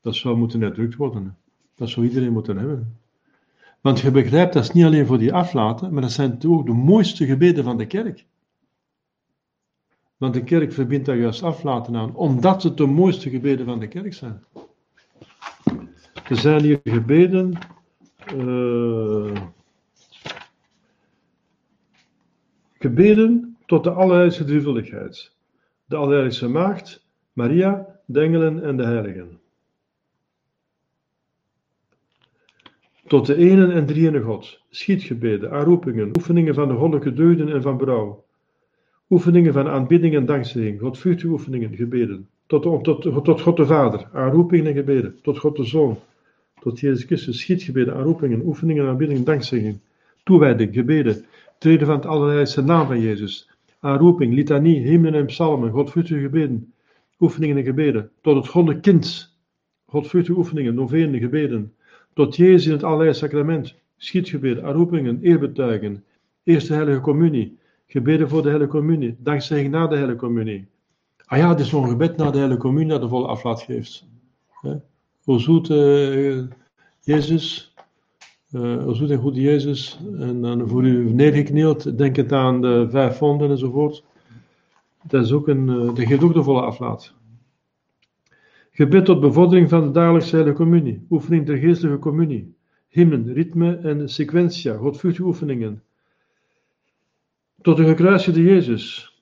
Dat 0.00 0.14
zou 0.14 0.36
moeten 0.36 0.62
uitdrukt 0.62 0.96
worden. 0.96 1.36
Dat 1.74 1.88
zou 1.88 2.06
iedereen 2.06 2.32
moeten 2.32 2.56
hebben. 2.56 2.96
Want 3.80 4.00
je 4.00 4.10
begrijpt, 4.10 4.52
dat 4.52 4.62
is 4.62 4.72
niet 4.72 4.84
alleen 4.84 5.06
voor 5.06 5.18
die 5.18 5.32
aflaten, 5.32 5.92
maar 5.92 6.02
dat 6.02 6.12
zijn 6.12 6.38
ook 6.46 6.66
de 6.66 6.72
mooiste 6.72 7.26
gebeden 7.26 7.64
van 7.64 7.76
de 7.76 7.86
kerk. 7.86 8.24
Want 10.20 10.34
de 10.34 10.44
kerk 10.44 10.72
verbindt 10.72 11.06
daar 11.06 11.16
juist 11.16 11.42
aflaten 11.42 11.96
aan, 11.96 12.14
omdat 12.14 12.62
het 12.62 12.76
de 12.76 12.86
mooiste 12.86 13.30
gebeden 13.30 13.66
van 13.66 13.78
de 13.78 13.88
kerk 13.88 14.14
zijn. 14.14 14.44
Er 16.28 16.36
zijn 16.36 16.62
hier 16.62 16.80
gebeden. 16.84 17.58
Uh, 18.34 19.36
gebeden 22.78 23.56
tot 23.66 23.84
de 23.84 23.90
allerheiligste 23.90 24.44
drievuldigheid. 24.44 25.36
De 25.86 25.96
allerheiligste 25.96 26.48
maagd, 26.48 27.06
Maria, 27.32 28.00
de 28.04 28.20
engelen 28.20 28.62
en 28.62 28.76
de 28.76 28.84
heiligen. 28.84 29.40
Tot 33.06 33.26
de 33.26 33.36
ene 33.36 33.72
en 33.72 33.86
drieëne 33.86 34.20
God. 34.20 34.60
Schietgebeden, 34.70 35.50
aanroepingen, 35.50 36.16
oefeningen 36.16 36.54
van 36.54 36.68
de 36.68 36.74
goddelijke 36.74 37.12
deugden 37.12 37.52
en 37.52 37.62
van 37.62 37.76
brouw 37.76 38.28
Oefeningen 39.10 39.52
van 39.52 39.68
aanbidding 39.68 40.14
en 40.14 40.26
dankzegging, 40.26 40.80
Godvruchtige 40.80 41.32
oefeningen, 41.32 41.76
gebeden. 41.76 42.28
Tot, 42.46 42.62
tot, 42.62 43.02
tot, 43.24 43.40
God 43.40 43.56
de 43.56 43.66
Vader, 43.66 44.08
aanroepingen 44.12 44.66
en 44.66 44.74
gebeden. 44.74 45.18
Tot 45.22 45.38
God 45.38 45.56
de 45.56 45.64
Zoon, 45.64 45.98
tot 46.60 46.80
Jezus 46.80 47.04
Christus, 47.04 47.40
schietgebeden, 47.40 47.94
aanroepingen, 47.94 48.46
oefeningen, 48.46 48.88
aanbidding, 48.88 49.24
dankzegging. 49.24 49.78
Toewijding, 50.22 50.74
gebeden, 50.74 51.24
treden 51.58 51.86
van 51.86 51.96
het 51.96 52.06
allerheiligste 52.06 52.62
naam 52.62 52.86
van 52.86 53.00
Jezus. 53.00 53.50
Aanroeping, 53.80 54.34
litanie, 54.34 54.80
hymnen 54.80 55.14
en 55.14 55.26
psalmen, 55.26 55.70
Godvruchtige 55.70 56.20
gebeden, 56.20 56.72
oefeningen 57.20 57.56
en 57.56 57.64
gebeden. 57.64 58.10
Tot 58.20 58.36
het 58.36 58.48
goddelijk 58.48 58.82
kind, 58.82 59.34
Godvruchtige 59.86 60.38
oefeningen, 60.38 60.74
novenen, 60.74 61.20
gebeden. 61.20 61.72
Tot 62.14 62.36
Jezus 62.36 62.66
in 62.66 62.72
het 62.72 62.82
allerheiligste 62.82 63.24
sacrament, 63.24 63.74
schietgebeden, 63.96 64.64
aanroepingen, 64.64 65.18
eerbetuigen. 65.22 66.04
Eerste 66.44 66.72
heilige 66.72 67.00
communie, 67.00 67.58
Gebeden 67.90 68.28
voor 68.28 68.42
de 68.42 68.50
hele 68.50 68.66
communie. 68.66 69.16
Dankzegging 69.18 69.70
na 69.70 69.86
de 69.86 69.96
hele 69.96 70.16
communie. 70.16 70.68
Ah 71.24 71.38
ja, 71.38 71.48
het 71.48 71.60
is 71.60 71.72
een 71.72 71.88
gebed 71.88 72.16
na 72.16 72.30
de 72.30 72.38
hele 72.38 72.56
communie 72.56 72.88
dat 72.88 73.00
de 73.00 73.08
volle 73.08 73.26
aflaat 73.26 73.62
geeft. 73.62 74.06
Hoe 75.24 75.40
zoet 75.40 75.70
uh, 75.70 76.42
Jezus, 77.00 77.74
uh, 78.52 78.82
hoe 78.82 78.94
zoet 78.94 79.10
en 79.10 79.18
goed 79.18 79.36
Jezus. 79.36 80.00
En 80.18 80.40
dan 80.40 80.68
voor 80.68 80.84
u 80.84 81.12
neergeknield, 81.12 81.84
het 81.84 82.32
aan 82.32 82.60
de 82.60 82.86
vijf 82.90 83.16
vonden 83.16 83.50
enzovoort. 83.50 84.04
Dat, 85.02 85.24
is 85.24 85.32
ook 85.32 85.48
een, 85.48 85.68
uh, 85.68 85.86
dat 85.86 85.98
geeft 86.00 86.20
de 86.34 86.42
volle 86.42 86.62
aflaat. 86.62 87.14
Gebed 88.70 89.04
tot 89.04 89.20
bevordering 89.20 89.68
van 89.68 89.84
de 89.84 89.90
dagelijkse 89.90 90.36
hele 90.36 90.52
communie. 90.52 91.06
Oefening 91.10 91.46
der 91.46 91.56
geestelijke 91.56 91.98
communie. 91.98 92.54
Hymnen, 92.88 93.32
ritme 93.32 93.76
en 93.76 94.08
sequentia. 94.08 94.76
Godvruchtige 94.76 95.26
oefeningen 95.26 95.82
tot 97.62 97.76
de 97.76 97.84
gekruisigde 97.84 98.42
Jezus, 98.42 99.14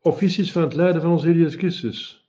officies 0.00 0.52
van 0.52 0.62
het 0.62 0.74
lijden 0.74 1.02
van 1.02 1.10
onze 1.10 1.26
Heer 1.26 1.36
Jezus 1.36 1.54
Christus, 1.54 2.28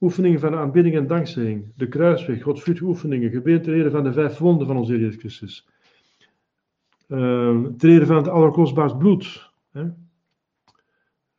oefeningen 0.00 0.40
van 0.40 0.54
aanbidding 0.54 0.96
en 0.96 1.06
dankzegging, 1.06 1.72
de 1.76 1.88
kruisweg, 1.88 2.42
Godvruchtige 2.42 2.88
oefeningen, 2.88 3.30
gebeden 3.30 3.90
van 3.90 4.04
de 4.04 4.12
vijf 4.12 4.38
wonden 4.38 4.66
van 4.66 4.76
onze 4.76 4.92
Heer 4.92 5.00
Jezus 5.00 5.18
Christus, 5.18 5.68
uh, 7.08 7.64
treden 7.76 8.06
van 8.06 8.16
het 8.16 8.28
allerkostbaarst 8.28 8.98
bloed, 8.98 9.50
hè? 9.70 9.84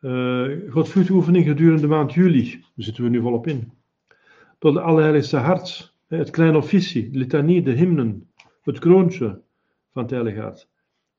Uh, 0.02 0.72
Godvruchtige 0.72 1.14
oefening 1.14 1.46
gedurende 1.46 1.82
de 1.82 1.88
maand 1.88 2.14
juli, 2.14 2.52
daar 2.52 2.86
zitten 2.86 3.04
we 3.04 3.10
nu 3.10 3.22
volop 3.22 3.48
in, 3.48 3.72
tot 4.60 4.74
de 4.74 4.82
Allerheiligste 4.82 5.38
Hart, 5.38 5.96
het 6.08 6.30
kleine 6.30 6.58
officie, 6.58 7.10
de 7.10 7.18
litanie, 7.18 7.62
de 7.62 7.72
hymnen, 7.72 8.30
het 8.64 8.80
kroontje 8.80 9.42
van 9.92 10.02
het 10.02 10.12
Heilige 10.12 10.40
Hart, 10.40 10.70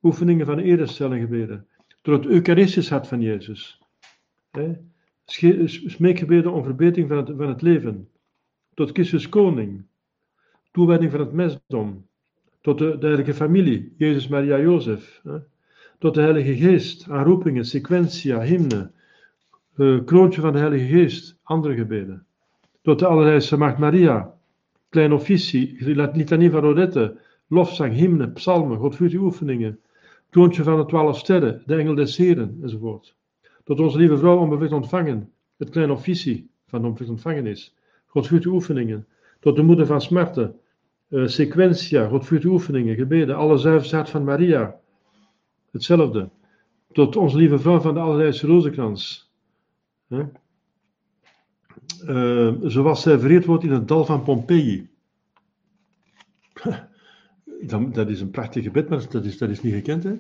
oefeningen 0.02 0.46
van 0.46 0.58
erestelling 0.58 1.22
gebeden, 1.22 1.66
door 2.06 2.14
het 2.14 2.26
Eucharistisch 2.26 2.90
hart 2.90 3.06
van 3.06 3.20
Jezus. 3.20 3.80
Smeekgebeden 5.86 6.52
om 6.52 6.64
verbetering 6.64 7.08
van 7.08 7.16
het, 7.16 7.30
van 7.36 7.48
het 7.48 7.62
leven. 7.62 8.08
Tot 8.74 8.90
Christus 8.90 9.28
koning. 9.28 9.84
Toewijding 10.70 11.10
van 11.10 11.20
het 11.20 11.32
mensdom. 11.32 12.06
Tot 12.60 12.78
de, 12.78 12.96
heilige 13.00 13.34
familie, 13.34 13.94
Jezus, 13.96 14.28
Maria, 14.28 14.60
Jozef. 14.60 15.22
Tot 15.98 16.14
de 16.14 16.20
Heilige 16.20 16.56
Geest, 16.56 17.10
aanroepingen, 17.10 17.64
sequentia, 17.64 18.40
hymne. 18.40 18.90
Uh, 19.76 20.04
kroontje 20.04 20.40
van 20.40 20.52
de 20.52 20.58
Heilige 20.58 20.86
Geest, 20.86 21.36
andere 21.42 21.74
gebeden. 21.74 22.26
Tot 22.82 22.98
de 22.98 23.06
Allerheiligste 23.06 23.56
Maagd 23.56 23.78
Maria, 23.78 24.34
klein 24.88 25.12
officie, 25.12 25.76
litanie 26.12 26.50
van 26.50 26.60
Rodette, 26.60 27.16
lofzang, 27.46 27.94
hymne, 27.94 28.28
psalmen, 28.28 28.78
godvruchtige 28.78 29.22
oefeningen, 29.22 29.78
Toontje 30.30 30.62
van 30.62 30.76
de 30.76 30.86
twaalf 30.86 31.18
sterren, 31.18 31.62
de 31.66 31.76
engel 31.76 31.94
des 31.94 32.16
heren, 32.16 32.58
enzovoort. 32.62 33.16
Tot 33.64 33.80
onze 33.80 33.98
lieve 33.98 34.18
vrouw 34.18 34.38
onbevlekt 34.38 34.72
ontvangen, 34.72 35.32
het 35.56 35.70
kleine 35.70 35.92
officie 35.92 36.50
van 36.66 36.84
onbevlekt 36.84 37.10
ontvangen 37.10 37.46
is. 37.46 37.74
Godvruchtige 38.06 38.54
oefeningen. 38.54 39.06
Tot 39.40 39.56
de 39.56 39.62
moeder 39.62 39.86
van 39.86 40.00
smarten, 40.00 40.60
uh, 41.08 41.26
sequentia, 41.26 42.08
Godvruchtige 42.08 42.52
oefeningen, 42.52 42.94
gebeden, 42.94 43.36
alle 43.36 43.58
zuiverheid 43.58 44.10
van 44.10 44.24
Maria. 44.24 44.80
Hetzelfde. 45.70 46.28
Tot 46.92 47.16
onze 47.16 47.36
lieve 47.36 47.58
vrouw 47.58 47.80
van 47.80 47.94
de 47.94 48.00
allerleidste 48.00 48.46
rozenkrans. 48.46 49.30
Uh, 52.08 52.52
zoals 52.62 53.02
zij 53.02 53.18
vereerd 53.18 53.44
wordt 53.44 53.64
in 53.64 53.72
het 53.72 53.88
dal 53.88 54.04
van 54.04 54.22
Pompeii. 54.22 54.90
Dat, 57.60 57.94
dat 57.94 58.08
is 58.08 58.20
een 58.20 58.30
prachtig 58.30 58.62
gebed, 58.62 58.88
maar 58.88 59.06
dat 59.10 59.24
is, 59.24 59.38
dat 59.38 59.50
is 59.50 59.62
niet 59.62 59.74
gekend. 59.74 60.02
Hè? 60.02 60.14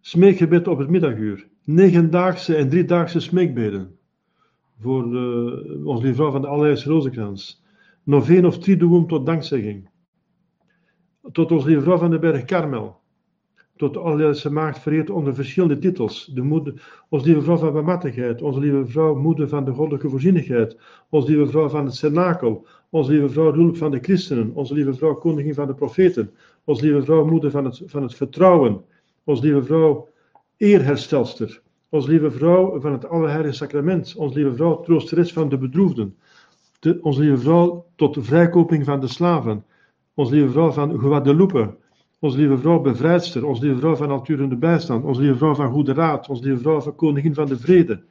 Smeekgebed 0.00 0.68
op 0.68 0.78
het 0.78 0.88
middaguur. 0.88 1.48
negendaagse 1.64 2.56
en 2.56 2.68
driedaagse 2.68 3.20
smeekbeden 3.20 3.98
voor 4.82 5.14
uh, 5.14 5.86
onze 5.86 6.02
lieve 6.02 6.14
vrouw 6.14 6.30
van 6.30 6.40
de 6.40 6.46
Allerheilige 6.46 6.88
Rozenkrans. 6.88 7.62
Één 8.04 8.44
of 8.44 8.58
doen 8.58 9.06
tot 9.06 9.26
dankzegging. 9.26 9.88
Tot 11.32 11.52
onze 11.52 11.66
lieve 11.66 11.82
vrouw 11.82 11.98
van 11.98 12.10
de 12.10 12.18
berg 12.18 12.44
Karmel. 12.44 13.00
Tot 13.76 13.94
de 13.94 14.00
Allerheilige 14.00 14.50
Maagd 14.50 14.78
vereerd 14.78 15.10
onder 15.10 15.34
verschillende 15.34 15.78
titels. 15.78 16.26
De 16.34 16.42
moeder, 16.42 17.04
onze 17.08 17.26
lieve 17.26 17.42
vrouw 17.42 17.56
van 17.56 17.72
barmhartigheid. 17.72 18.42
Onze 18.42 18.60
lieve 18.60 18.86
vrouw 18.86 19.14
moeder 19.14 19.48
van 19.48 19.64
de 19.64 19.72
goddelijke 19.72 20.08
voorzienigheid. 20.08 20.76
Onze 21.08 21.30
lieve 21.30 21.50
vrouw 21.50 21.68
van 21.68 21.84
het 21.84 21.94
cenakel. 21.94 22.66
Onze 22.92 23.10
lieve 23.10 23.28
vrouw 23.28 23.52
hulp 23.52 23.76
van 23.76 23.90
de 23.90 23.98
christenen. 23.98 24.50
Onze 24.54 24.74
lieve 24.74 24.94
vrouw 24.94 25.14
koningin 25.14 25.54
van 25.54 25.66
de 25.66 25.74
profeten. 25.74 26.30
Onze 26.64 26.84
lieve 26.84 27.02
vrouw 27.02 27.24
moeder 27.24 27.50
van 27.50 27.64
het, 27.64 27.82
van 27.84 28.02
het 28.02 28.14
vertrouwen. 28.14 28.84
Onze 29.24 29.42
lieve 29.42 29.62
vrouw 29.62 30.08
eerherstelster. 30.56 31.62
Onze 31.88 32.08
lieve 32.08 32.30
vrouw 32.30 32.80
van 32.80 32.92
het 32.92 33.08
Allerheilige 33.08 33.54
Sacrament. 33.54 34.14
Onze 34.16 34.38
lieve 34.38 34.54
vrouw 34.54 34.80
troosteres 34.80 35.32
van 35.32 35.48
de 35.48 35.58
bedroefden. 35.58 36.16
De, 36.80 36.98
onze 37.02 37.20
lieve 37.20 37.38
vrouw 37.38 37.86
tot 37.96 38.14
de 38.14 38.22
vrijkoping 38.22 38.84
van 38.84 39.00
de 39.00 39.08
slaven. 39.08 39.64
Onze 40.14 40.34
lieve 40.34 40.50
vrouw 40.50 40.70
van 40.70 40.98
Guadeloupe. 40.98 41.74
Onze 42.18 42.38
lieve 42.38 42.58
vrouw 42.58 42.80
bevrijdster. 42.80 43.46
Onze 43.46 43.62
lieve 43.62 43.78
vrouw 43.78 43.96
van 43.96 44.10
alturende 44.10 44.56
bijstand. 44.56 45.04
Onze 45.04 45.20
lieve 45.20 45.36
vrouw 45.36 45.54
van 45.54 45.72
goede 45.72 45.92
raad. 45.92 46.28
Onze 46.28 46.42
lieve 46.42 46.60
vrouw 46.60 46.80
van 46.80 46.94
koningin 46.94 47.34
van 47.34 47.46
de 47.46 47.58
vrede. 47.58 48.02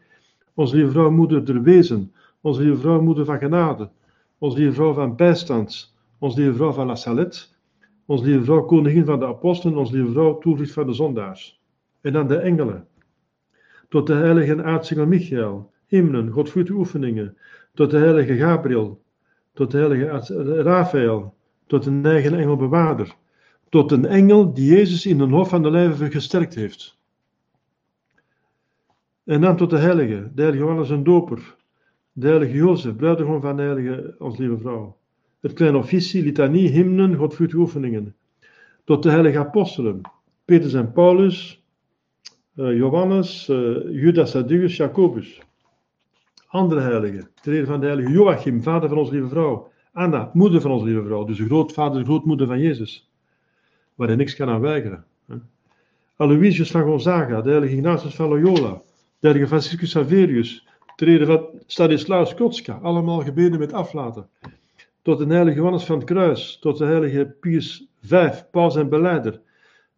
Onze 0.54 0.76
lieve 0.76 0.92
vrouw 0.92 1.12
moeder 1.12 1.46
der 1.46 1.62
wezen. 1.62 2.14
Onze 2.42 2.62
lieve 2.62 2.78
vrouw 2.78 3.02
moeder 3.02 3.26
van 3.26 3.38
genade. 3.38 3.90
Onze 4.42 4.58
lieve 4.58 4.74
vrouw 4.74 4.94
van 4.94 5.16
bijstand. 5.16 5.96
Onze 6.20 6.40
lieve 6.40 6.56
vrouw 6.56 6.72
van 6.72 6.88
la 6.88 6.96
Salette. 6.96 7.46
Onze 8.06 8.24
lieve 8.24 8.44
vrouw 8.44 8.66
koningin 8.66 9.06
van 9.06 9.20
de 9.20 9.26
apostelen. 9.26 9.78
Onze 9.78 9.94
lieve 9.94 10.12
vrouw 10.12 10.38
toevlucht 10.38 10.74
van 10.74 10.86
de 10.86 10.94
zondaars. 10.94 11.62
En 12.02 12.14
dan 12.14 12.28
de 12.28 12.38
engelen 12.38 12.88
tot 13.92 14.08
de 14.08 14.14
heilige 14.14 14.64
aartsengel 14.64 15.06
Michael, 15.06 15.72
hymnen, 15.88 16.30
Godvruchte 16.30 16.74
oefeningen, 16.74 17.38
tot 17.74 17.92
de 17.92 17.98
heilige 17.98 18.36
Gabriel, 18.36 19.02
tot 19.54 19.72
de 19.72 19.78
heilige 19.78 20.62
Raphaël, 20.62 21.36
tot 21.68 21.86
een 21.86 22.06
eigen 22.06 22.34
engelbewaarder, 22.34 23.16
tot 23.70 23.92
een 23.92 24.06
engel 24.06 24.54
die 24.54 24.76
Jezus 24.76 25.06
in 25.06 25.18
de 25.18 25.24
hof 25.24 25.50
van 25.50 25.64
de 25.64 25.72
lijven 25.72 26.12
gesterkt 26.12 26.56
heeft. 26.56 27.00
En 29.24 29.42
dan 29.42 29.58
tot 29.58 29.70
de 29.70 29.78
heilige, 29.78 30.32
de 30.34 30.42
heilige 30.42 30.64
Johannes 30.64 30.90
en 30.90 31.04
doper, 31.04 31.56
de 32.12 32.28
heilige 32.28 32.54
Jozef, 32.54 32.96
bruidegom 32.96 33.42
van 33.42 33.56
de 33.56 33.62
heilige, 33.62 34.16
ons 34.20 34.38
lieve 34.38 34.58
vrouw. 34.58 34.98
Het 35.40 35.54
kleine 35.54 35.78
officie, 35.78 36.24
litanie, 36.24 36.70
hymnen, 36.70 37.16
Godvruchte 37.16 37.58
oefeningen. 37.58 38.16
Tot 38.84 39.04
de 39.04 39.10
heilige 39.10 39.38
apostelen, 39.38 40.02
Petrus 40.46 40.74
en 40.74 40.92
Paulus, 40.92 41.66
uh, 42.56 42.78
Johannes, 42.78 43.50
uh, 43.50 44.02
Judas 44.02 44.32
Thaddeus, 44.32 44.76
Jacobus. 44.76 45.42
Andere 46.48 46.82
heiligen. 46.82 47.30
Ter 47.42 47.54
ere 47.54 47.66
van 47.66 47.80
de 47.80 47.86
heilige 47.86 48.12
Joachim, 48.12 48.64
vader 48.64 48.90
van 48.90 48.98
onze 48.98 49.12
lieve 49.12 49.28
vrouw. 49.28 49.72
Anna, 49.94 50.30
moeder 50.34 50.62
van 50.62 50.72
onze 50.72 50.86
lieve 50.86 51.04
vrouw. 51.04 51.26
Dus 51.26 51.38
de 51.38 51.46
grootvader, 51.46 52.00
de 52.00 52.06
grootmoeder 52.06 52.48
van 52.48 52.60
Jezus. 52.60 53.12
Waar 53.96 54.08
hij 54.08 54.16
niks 54.16 54.36
kan 54.36 54.50
aan 54.50 54.62
weigeren. 54.62 55.06
Aloysius 56.16 56.72
van 56.72 56.84
Gonzaga, 56.84 57.42
de 57.42 57.50
heilige 57.50 57.76
Ignatius 57.76 58.16
van 58.16 58.28
Loyola. 58.28 58.74
De 59.20 59.28
heilige 59.28 59.48
Franciscus 59.48 59.90
Saverius. 59.90 60.68
Ter 61.02 61.10
ere 61.10 61.26
van 61.26 61.46
Stanislaus 61.66 62.34
Kotska. 62.34 62.80
Allemaal 62.82 63.20
gebeden 63.20 63.60
met 63.60 63.74
aflaten. 63.74 64.30
Tot 65.02 65.18
de 65.18 65.26
heilige 65.26 65.58
Johannes 65.58 65.84
van 65.84 65.96
het 65.96 66.06
Kruis. 66.06 66.58
Tot 66.60 66.78
de 66.78 66.86
heilige 66.86 67.36
Pius 67.40 67.88
V, 68.02 68.30
paus 68.52 68.76
en 68.76 68.90
beleider 68.90 69.42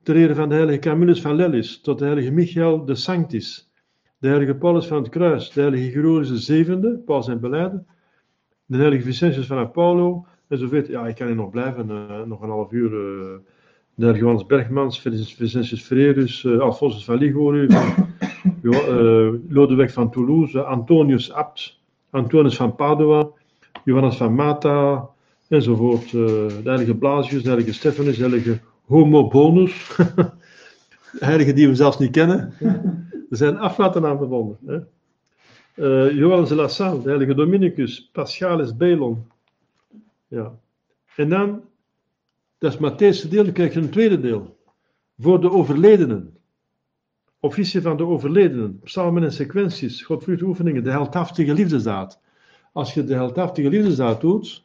ere 0.04 0.36
van 0.36 0.50
de 0.50 0.56
heilige 0.56 0.80
Camillus 0.80 1.22
van 1.22 1.36
Lellis, 1.36 1.82
tot 1.82 2.00
de 2.00 2.06
heilige 2.06 2.32
Michael 2.32 2.86
de 2.86 2.96
Sanctis, 2.96 3.72
de 4.18 4.28
heilige 4.28 4.56
Paulus 4.56 4.86
van 4.86 4.98
het 4.98 5.10
Kruis, 5.10 5.52
de 5.52 5.62
heilige 5.62 5.92
Gregoris 5.92 6.28
de 6.28 6.38
Zevende, 6.38 6.98
Paulus 7.06 7.28
en 7.28 7.40
Beleiden, 7.40 7.88
de 8.66 8.78
heilige 8.78 9.04
Vicentius 9.04 9.46
van 9.46 9.58
Apollo, 9.58 10.26
enzovoort. 10.48 10.88
Ja, 10.88 11.08
ik 11.08 11.16
kan 11.16 11.28
hier 11.28 11.36
nog 11.36 11.50
blijven, 11.50 11.90
uh, 11.90 12.22
nog 12.22 12.42
een 12.42 12.50
half 12.50 12.72
uur. 12.72 12.92
Uh, 12.92 13.36
de 13.96 14.14
Johannes 14.14 14.46
Bergmans, 14.46 15.02
Vicentius 15.02 15.82
Ferrerus, 15.82 16.44
uh, 16.44 16.60
Alphonsus 16.60 17.06
van 17.06 17.18
Ligori, 18.64 19.42
Lodewijk 19.50 19.92
van 19.92 20.12
Toulouse, 20.12 20.64
Antonius 20.64 21.32
Abt, 21.32 21.80
Antonius 22.10 22.56
van 22.56 22.76
Padua, 22.76 23.30
Johannes 23.84 24.16
van 24.16 24.36
Mata, 24.36 25.10
enzovoort. 25.48 26.12
de 26.12 26.62
heilige 26.64 26.96
Blasius, 26.96 27.42
de 27.44 27.50
heilige 27.50 27.74
Stephanus, 27.74 28.16
de 28.16 28.22
heilige 28.22 28.60
homo 28.86 29.28
bonus, 29.28 29.92
heiligen 31.20 31.56
die 31.56 31.68
we 31.68 31.76
zelfs 31.76 31.98
niet 31.98 32.12
kennen. 32.12 32.54
Er 33.30 33.38
zijn 33.38 33.58
aflaten 33.58 34.06
aan 34.06 34.18
verbonden. 34.18 34.88
Uh, 35.76 36.12
Johannes 36.12 36.50
de 36.50 36.56
La 36.56 36.68
Salle, 36.68 37.02
de 37.02 37.10
heilige 37.10 37.36
Dominicus, 37.36 38.10
Paschalis 38.12 38.76
Belon. 38.76 39.26
Ja. 40.28 40.52
En 41.16 41.30
dan, 41.30 41.62
dat 42.58 42.74
is 42.74 42.78
Matthäus 42.78 43.30
deel, 43.30 43.44
dan 43.44 43.54
krijg 43.54 43.74
je 43.74 43.80
een 43.80 43.90
tweede 43.90 44.20
deel. 44.20 44.58
Voor 45.18 45.42
de 45.42 45.52
overledenen. 45.52 46.38
Officie 47.44 47.82
van 47.82 47.98
de 47.98 48.06
overledenen. 48.06 48.80
Psalmen 48.84 49.24
en 49.24 49.32
sequenties, 49.32 50.02
Godvrucht 50.02 50.42
oefeningen, 50.42 50.84
de 50.84 50.90
heldhaftige 50.90 51.54
liefdesdaad. 51.54 52.20
Als 52.72 52.94
je 52.94 53.04
de 53.04 53.14
heldhaftige 53.14 53.70
liefdesdaad 53.70 54.22
doet, 54.22 54.64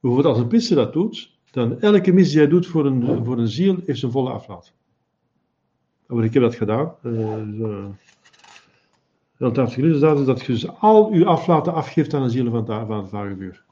bijvoorbeeld 0.00 0.34
als 0.34 0.42
een 0.42 0.48
priester 0.48 0.76
dat 0.76 0.92
doet, 0.92 1.38
dan 1.50 1.80
elke 1.80 2.12
mis 2.12 2.28
die 2.28 2.36
jij 2.36 2.48
doet 2.48 2.66
voor 2.66 2.86
een, 2.86 3.24
voor 3.24 3.38
een 3.38 3.48
ziel, 3.48 3.76
heeft 3.86 3.98
zijn 3.98 4.12
volle 4.12 4.30
aflaat. 4.30 4.72
Maar 6.06 6.24
ik 6.24 6.32
heb 6.32 6.42
dat 6.42 6.54
gedaan. 6.54 6.94
Uh, 7.02 7.86
dat 9.38 9.56
heeft 9.56 9.78
is 9.78 10.00
dat 10.00 10.40
je 10.40 10.52
dus 10.52 10.68
al 10.68 11.12
uw 11.12 11.26
aflaten 11.26 11.74
afgeeft 11.74 12.14
aan 12.14 12.22
de 12.22 12.30
zielen 12.30 12.52
van, 12.52 12.86
van 12.86 12.98
het 12.98 13.08
vagevuur. 13.08 13.64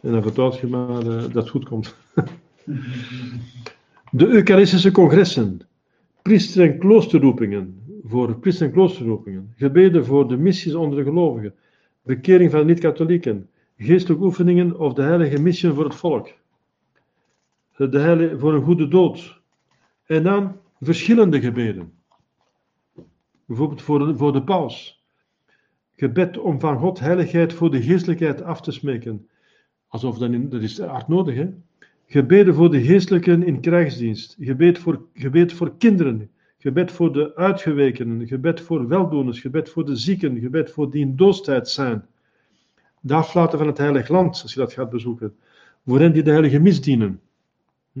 En 0.00 0.12
dan 0.12 0.22
vertrouwt 0.22 0.58
je 0.58 0.66
maar 0.66 1.06
uh, 1.06 1.20
dat 1.20 1.34
het 1.34 1.48
goed 1.48 1.64
komt. 1.64 1.96
de 4.10 4.26
Eucharistische 4.26 4.90
congressen, 4.90 5.67
priester- 6.28 6.70
en 6.70 6.78
kloosterroepingen, 6.78 7.82
voor 8.04 8.38
priester- 8.38 8.66
en 8.66 8.72
kloosterroepingen, 8.72 9.52
gebeden 9.56 10.04
voor 10.04 10.28
de 10.28 10.36
missies 10.36 10.74
onder 10.74 10.98
de 10.98 11.04
gelovigen, 11.04 11.54
bekering 12.02 12.50
van 12.50 12.66
niet-katholieken, 12.66 13.48
geestelijke 13.76 14.24
oefeningen 14.24 14.78
of 14.78 14.92
de 14.92 15.02
heilige 15.02 15.40
missie 15.40 15.72
voor 15.72 15.84
het 15.84 15.94
volk. 15.94 16.28
De 17.76 17.98
heilige, 17.98 18.38
voor 18.38 18.54
een 18.54 18.62
goede 18.62 18.88
dood. 18.88 19.40
En 20.06 20.22
dan 20.22 20.56
verschillende 20.80 21.40
gebeden. 21.40 21.92
Bijvoorbeeld 23.44 23.82
voor 23.82 23.98
de, 23.98 24.16
voor 24.16 24.32
de 24.32 24.42
paus. 24.42 25.02
Gebed 25.96 26.38
om 26.38 26.60
van 26.60 26.78
God 26.78 27.00
heiligheid 27.00 27.52
voor 27.52 27.70
de 27.70 27.82
geestelijkheid 27.82 28.42
af 28.42 28.60
te 28.60 28.72
smeken. 28.72 29.28
Alsof 29.86 30.18
dat, 30.18 30.30
in, 30.30 30.48
dat 30.48 30.62
is 30.62 30.78
hard 30.78 31.08
nodig, 31.08 31.34
hè? 31.34 31.48
Gebeden 32.10 32.54
voor 32.54 32.70
de 32.70 32.82
geestelijken 32.82 33.42
in 33.42 33.60
krijgsdienst. 33.60 34.36
Gebed 34.40 34.78
voor, 34.78 35.02
gebed 35.14 35.52
voor 35.52 35.76
kinderen. 35.78 36.30
Gebed 36.58 36.92
voor 36.92 37.12
de 37.12 37.36
uitgewekenen. 37.36 38.26
Gebed 38.26 38.60
voor 38.60 38.88
weldoeners. 38.88 39.40
Gebed 39.40 39.68
voor 39.68 39.84
de 39.84 39.96
zieken. 39.96 40.40
Gebed 40.40 40.70
voor 40.70 40.90
die 40.90 41.00
in 41.00 41.16
doodstijd 41.16 41.68
zijn 41.68 42.04
de 43.00 43.14
aflaten 43.14 43.58
van 43.58 43.66
het 43.66 43.78
heilig 43.78 44.08
land, 44.08 44.42
als 44.42 44.54
je 44.54 44.60
dat 44.60 44.72
gaat 44.72 44.90
bezoeken, 44.90 45.36
hen 45.84 46.12
die 46.12 46.22
de 46.22 46.30
heilige 46.30 46.58
mis 46.58 46.80
dienen. 46.80 47.20
Hm? 47.92 48.00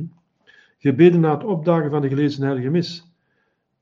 Gebeden 0.78 1.20
na 1.20 1.34
het 1.34 1.44
opdagen 1.44 1.90
van 1.90 2.00
de 2.00 2.08
gelezen 2.08 2.42
heilige 2.42 2.68
mis. 2.68 3.12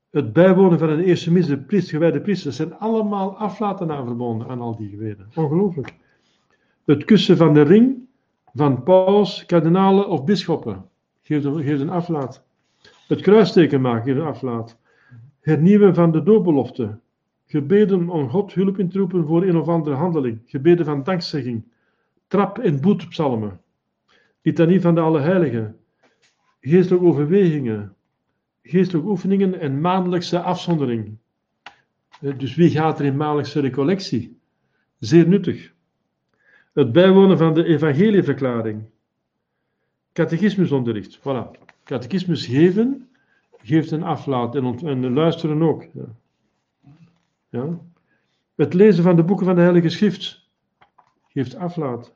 Het 0.09 0.33
bijwonen 0.33 0.79
van 0.79 0.89
een 0.89 1.03
eerste 1.03 1.31
mis, 1.31 1.45
de 1.45 1.57
priester, 1.57 1.93
gewijde 1.93 2.21
priesters, 2.21 2.55
zijn 2.55 2.73
allemaal 2.73 3.37
aflaten 3.37 3.91
aan 3.91 4.05
verbonden 4.05 4.47
aan 4.47 4.61
al 4.61 4.75
die 4.75 4.89
gebeden. 4.89 5.27
Ongelooflijk. 5.35 5.95
Het 6.85 7.03
kussen 7.03 7.37
van 7.37 7.53
de 7.53 7.61
ring 7.61 8.06
van 8.57 8.83
paus, 8.83 9.45
kardinalen 9.45 10.09
of 10.09 10.23
bisschoppen 10.23 10.89
geeft 11.21 11.45
een, 11.45 11.81
een 11.81 11.89
aflaat. 11.89 12.45
Het 13.07 13.21
kruisteken 13.21 13.81
maken 13.81 14.03
geeft 14.03 14.17
een 14.17 14.25
aflaat. 14.25 14.77
Hernieuwen 15.39 15.95
van 15.95 16.11
de 16.11 16.23
doorbelofte 16.23 16.99
gebeden 17.45 18.09
om 18.09 18.29
God 18.29 18.53
hulp 18.53 18.79
in 18.79 18.89
te 18.89 18.97
roepen 18.97 19.25
voor 19.25 19.43
een 19.43 19.57
of 19.57 19.67
andere 19.67 19.95
handeling, 19.95 20.41
gebeden 20.45 20.85
van 20.85 21.03
dankzegging, 21.03 21.63
trap- 22.27 22.57
en 22.57 22.81
boetpsalmen, 22.81 23.61
litanie 24.41 24.81
van 24.81 24.95
de 24.95 25.01
Allerheiligen, 25.01 25.77
geestelijke 26.61 27.05
overwegingen, 27.05 27.95
geestelijke 28.61 29.09
oefeningen 29.09 29.59
en 29.59 29.81
maandelijkse 29.81 30.41
afzondering. 30.41 31.17
Eh, 32.21 32.37
dus 32.37 32.55
wie 32.55 32.69
gaat 32.69 32.99
er 32.99 33.05
in 33.05 33.17
maandelijkse 33.17 33.59
recollectie? 33.59 34.39
Zeer 34.99 35.27
nuttig. 35.27 35.73
Het 36.77 36.91
bijwonen 36.91 37.37
van 37.37 37.53
de 37.53 37.63
evangelieverklaring. 37.63 38.83
Catechismusonderricht. 40.13 41.19
Voilà. 41.19 41.59
Catechismus 41.83 42.45
geven 42.45 43.07
geeft 43.61 43.91
een 43.91 44.03
aflaat 44.03 44.55
en, 44.55 44.79
en 44.79 45.13
luisteren 45.13 45.61
ook. 45.61 45.85
Ja. 47.49 47.79
Het 48.55 48.73
lezen 48.73 49.03
van 49.03 49.15
de 49.15 49.23
boeken 49.23 49.45
van 49.45 49.55
de 49.55 49.61
Heilige 49.61 49.89
Schrift 49.89 50.49
geeft 51.27 51.55
aflaat. 51.55 52.13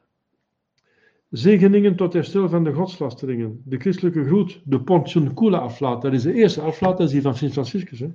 Zegeningen 1.29 1.95
tot 1.95 2.13
herstel 2.13 2.49
van 2.49 2.63
de 2.63 2.73
godslasteringen. 2.73 3.61
De 3.65 3.77
christelijke 3.77 4.25
groet, 4.25 4.61
de 4.63 4.81
Pontiuncula 4.81 5.57
aflaat. 5.57 6.01
Dat 6.01 6.13
is 6.13 6.23
de 6.23 6.33
eerste 6.33 6.61
aflaat, 6.61 6.97
dat 6.97 7.07
is 7.07 7.13
die 7.13 7.21
van 7.21 7.35
Sint 7.35 7.51
Franciscus. 7.51 7.99
Hè? 7.99 8.11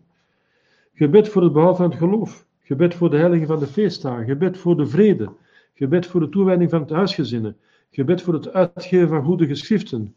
Gebed 0.95 1.29
voor 1.29 1.43
het 1.43 1.53
behoud 1.53 1.77
van 1.77 1.91
het 1.91 1.99
geloof. 1.99 2.47
Gebed 2.63 2.95
voor 2.95 3.11
de 3.11 3.17
heilige 3.17 3.47
van 3.47 3.59
de 3.59 3.67
feestdagen. 3.67 4.25
Gebed 4.25 4.59
voor 4.59 4.77
de 4.77 4.87
vrede. 4.87 5.31
Gebed 5.77 6.07
voor 6.07 6.21
de 6.21 6.29
toewijding 6.29 6.71
van 6.71 6.81
het 6.81 6.91
huisgezinnen. 6.91 7.57
Gebed 7.91 8.23
voor 8.23 8.35
het 8.35 8.53
uitgeven 8.53 9.09
van 9.09 9.25
goede 9.25 9.47
geschriften. 9.47 10.17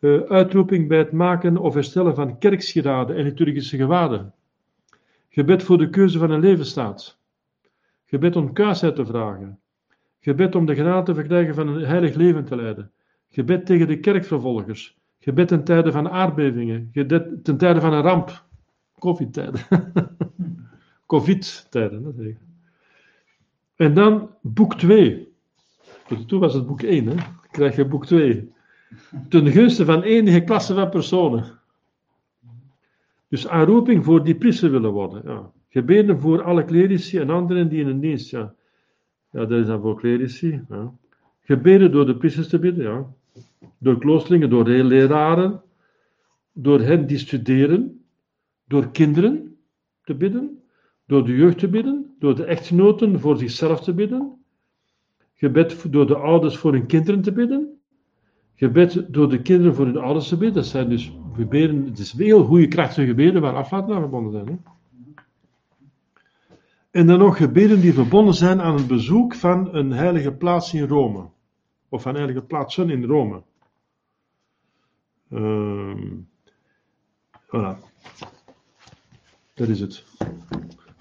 Uh, 0.00 0.20
uitroeping 0.20 0.88
bij 0.88 0.98
het 0.98 1.12
maken 1.12 1.56
of 1.56 1.74
herstellen 1.74 2.14
van 2.14 2.38
kerkschiraden 2.38 3.16
en 3.16 3.24
liturgische 3.24 3.76
gewaden. 3.76 4.32
Gebed 5.28 5.62
voor 5.62 5.78
de 5.78 5.90
keuze 5.90 6.18
van 6.18 6.30
een 6.30 6.40
levensstaat. 6.40 7.18
Gebed 8.04 8.36
om 8.36 8.52
kuisheid 8.52 8.94
te 8.94 9.06
vragen. 9.06 9.58
Gebed 10.20 10.54
om 10.54 10.66
de 10.66 10.74
genade 10.74 11.04
te 11.04 11.14
verkrijgen 11.14 11.54
van 11.54 11.68
een 11.68 11.84
heilig 11.84 12.14
leven 12.14 12.44
te 12.44 12.56
leiden. 12.56 12.90
Gebed 13.30 13.66
tegen 13.66 13.86
de 13.86 14.00
kerkvervolgers. 14.00 14.98
Gebed 15.18 15.48
ten 15.48 15.64
tijde 15.64 15.92
van 15.92 16.10
aardbevingen. 16.10 16.88
Gebed 16.92 17.44
ten 17.44 17.56
tijde 17.56 17.80
van 17.80 17.92
een 17.92 18.02
ramp. 18.02 18.44
Covid-tijden. 18.98 19.60
Covid-tijden, 21.06 22.02
dat 22.02 22.18
ik. 22.18 22.36
En 23.76 23.94
dan 23.94 24.30
boek 24.40 24.74
2. 24.74 25.32
Toen 26.26 26.40
was 26.40 26.54
het 26.54 26.66
boek 26.66 26.82
1, 26.82 27.06
hè? 27.06 27.14
Krijg 27.50 27.76
je 27.76 27.84
boek 27.84 28.06
2. 28.06 28.52
Ten 29.28 29.46
gunste 29.46 29.84
van 29.84 30.02
enige 30.02 30.44
klasse 30.44 30.74
van 30.74 30.90
personen. 30.90 31.58
Dus 33.28 33.48
aanroeping 33.48 34.04
voor 34.04 34.24
die 34.24 34.34
priester 34.34 34.70
willen 34.70 34.92
worden. 34.92 35.22
Ja. 35.24 35.50
Gebeden 35.68 36.20
voor 36.20 36.42
alle 36.42 36.64
clerici 36.64 37.18
en 37.18 37.30
anderen 37.30 37.68
die 37.68 37.80
in 37.80 37.86
een 37.86 38.00
dienst. 38.00 38.30
Ja, 38.30 38.54
ja 39.30 39.44
dat 39.44 39.60
is 39.60 39.66
dan 39.66 39.80
voor 39.80 39.96
clerici. 39.96 40.64
Ja. 40.68 40.92
Gebeden 41.40 41.92
door 41.92 42.06
de 42.06 42.16
priesters 42.16 42.48
te 42.48 42.58
bidden. 42.58 42.84
Ja. 42.84 43.06
Door 43.78 43.98
kloosterlingen, 43.98 44.50
door 44.50 44.68
leraren. 44.68 45.62
Door 46.52 46.80
hen 46.80 47.06
die 47.06 47.18
studeren. 47.18 48.04
Door 48.64 48.90
kinderen 48.90 49.56
te 50.02 50.14
bidden. 50.14 50.62
Door 51.06 51.24
de 51.24 51.36
jeugd 51.36 51.58
te 51.58 51.68
bidden. 51.68 52.14
Door 52.18 52.34
de 52.34 52.44
echtgenoten 52.44 53.20
voor 53.20 53.36
zichzelf 53.36 53.80
te 53.80 53.94
bidden. 53.94 54.44
Gebed 55.34 55.92
door 55.92 56.06
de 56.06 56.16
ouders 56.16 56.56
voor 56.56 56.72
hun 56.72 56.86
kinderen 56.86 57.22
te 57.22 57.32
bidden. 57.32 57.80
Gebed 58.54 59.06
door 59.08 59.28
de 59.28 59.42
kinderen 59.42 59.74
voor 59.74 59.86
hun 59.86 59.98
ouders 59.98 60.28
te 60.28 60.36
bidden. 60.36 60.54
Dat 60.54 60.66
zijn 60.66 60.88
dus 60.88 61.12
gebeden, 61.34 61.84
het 61.84 61.98
is 61.98 62.12
heel 62.12 62.44
goede 62.44 62.68
krachtige 62.68 63.06
gebeden 63.06 63.42
waar 63.42 63.56
aflaat 63.56 63.88
naar 63.88 64.00
verbonden 64.00 64.32
zijn. 64.32 64.46
Hè? 64.46 64.56
En 66.90 67.06
dan 67.06 67.18
nog 67.18 67.36
gebeden 67.36 67.80
die 67.80 67.92
verbonden 67.92 68.34
zijn 68.34 68.60
aan 68.60 68.74
het 68.74 68.86
bezoek 68.86 69.34
van 69.34 69.74
een 69.74 69.92
heilige 69.92 70.32
plaats 70.32 70.74
in 70.74 70.86
Rome. 70.86 71.28
Of 71.88 72.02
van 72.02 72.14
heilige 72.14 72.42
plaatsen 72.42 72.90
in 72.90 73.04
Rome. 73.04 73.42
Um, 75.32 76.28
voilà. 77.46 77.78
Dat 79.54 79.68
is 79.68 79.80
het. 79.80 80.04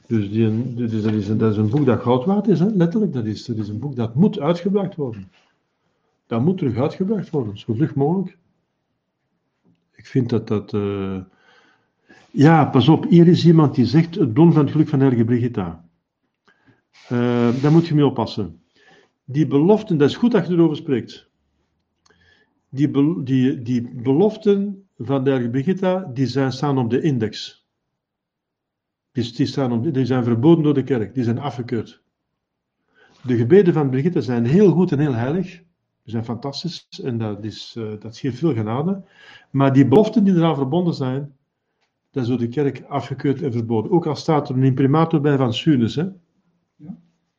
Dus 0.08 0.32
die, 0.32 0.74
dus 0.74 1.04
dat, 1.38 1.52
is 1.52 1.58
een, 1.58 1.70
boek 1.70 1.86
dat 1.86 2.02
goud 2.02 2.26
waard 2.26 2.48
is, 2.48 2.60
hè? 2.60 2.66
letterlijk. 2.66 3.14
Dat 3.14 3.26
is, 3.26 3.46
dat 3.46 3.58
is 3.58 3.68
een 3.68 3.80
boek 3.80 3.96
dat 3.96 4.16
moet 4.16 4.40
uitgebracht 4.40 4.96
worden. 4.96 5.32
Dat 6.28 6.42
moet 6.42 6.58
terug 6.58 6.78
uitgebracht 6.78 7.30
worden, 7.30 7.58
zo 7.58 7.74
vlug 7.74 7.96
mogelijk. 7.96 8.38
Ik 9.96 10.06
vind 10.06 10.30
dat 10.30 10.48
dat. 10.48 10.74
Uh... 10.74 11.20
Ja, 12.32 12.66
pas 12.66 12.90
op, 12.90 13.10
hier 13.10 13.28
is 13.28 13.46
iemand 13.46 13.76
die 13.76 13.86
zegt 13.86 14.16
het 14.16 14.34
bron 14.34 14.54
van 14.54 14.62
het 14.62 14.72
geluk 14.72 14.88
van 14.88 15.00
Heilige 15.00 15.24
Brigitta. 15.24 15.86
Uh, 17.12 17.62
daar 17.62 17.72
moet 17.72 17.88
je 17.88 17.96
mee 17.96 18.06
oppassen. 18.06 18.62
Die 19.26 19.48
beloften, 19.48 19.98
dat 19.98 20.10
is 20.10 20.16
goed 20.16 20.32
dat 20.32 20.48
je 20.48 20.54
erover 20.54 20.76
spreekt. 20.76 21.30
Die, 22.70 23.24
die, 23.24 23.62
die 23.62 23.90
beloften 23.96 24.88
van 24.98 25.24
de 25.24 25.30
Heilige 25.30 25.52
Brigitta, 25.52 26.12
die 26.14 26.28
zijn, 26.28 26.52
staan 26.52 26.78
op 26.78 26.90
de 26.90 27.02
index. 27.02 27.63
Die, 29.14 29.34
die, 29.34 29.46
staan 29.46 29.92
die 29.92 30.06
zijn 30.06 30.24
verboden 30.24 30.64
door 30.64 30.74
de 30.74 30.84
kerk, 30.84 31.14
die 31.14 31.24
zijn 31.24 31.40
afgekeurd. 31.40 32.02
De 33.24 33.36
gebeden 33.36 33.74
van 33.74 33.90
Brigitte 33.90 34.22
zijn 34.22 34.46
heel 34.46 34.72
goed 34.72 34.92
en 34.92 35.00
heel 35.00 35.14
heilig. 35.14 35.50
Die 36.04 36.12
zijn 36.12 36.26
fantastisch 36.26 36.88
en 37.04 37.18
dat, 37.18 37.44
is, 37.44 37.76
uh, 37.78 37.92
dat 38.00 38.18
geeft 38.18 38.38
veel 38.38 38.54
genade. 38.54 39.04
Maar 39.50 39.74
die 39.74 39.88
beloften 39.88 40.24
die 40.24 40.36
eraan 40.36 40.56
verbonden 40.56 40.94
zijn, 40.94 41.36
dat 42.12 42.24
is 42.24 42.30
door 42.30 42.38
de 42.38 42.48
kerk 42.48 42.84
afgekeurd 42.88 43.42
en 43.42 43.52
verboden. 43.52 43.92
Ook 43.92 44.06
al 44.06 44.16
staat 44.16 44.50
er 44.50 44.56
een 44.56 44.64
imprimator 44.64 45.22
bij 45.22 45.38
van 45.38 45.54
Sunes. 45.54 45.96
Hè? 45.96 46.04
Ja. 46.76 46.96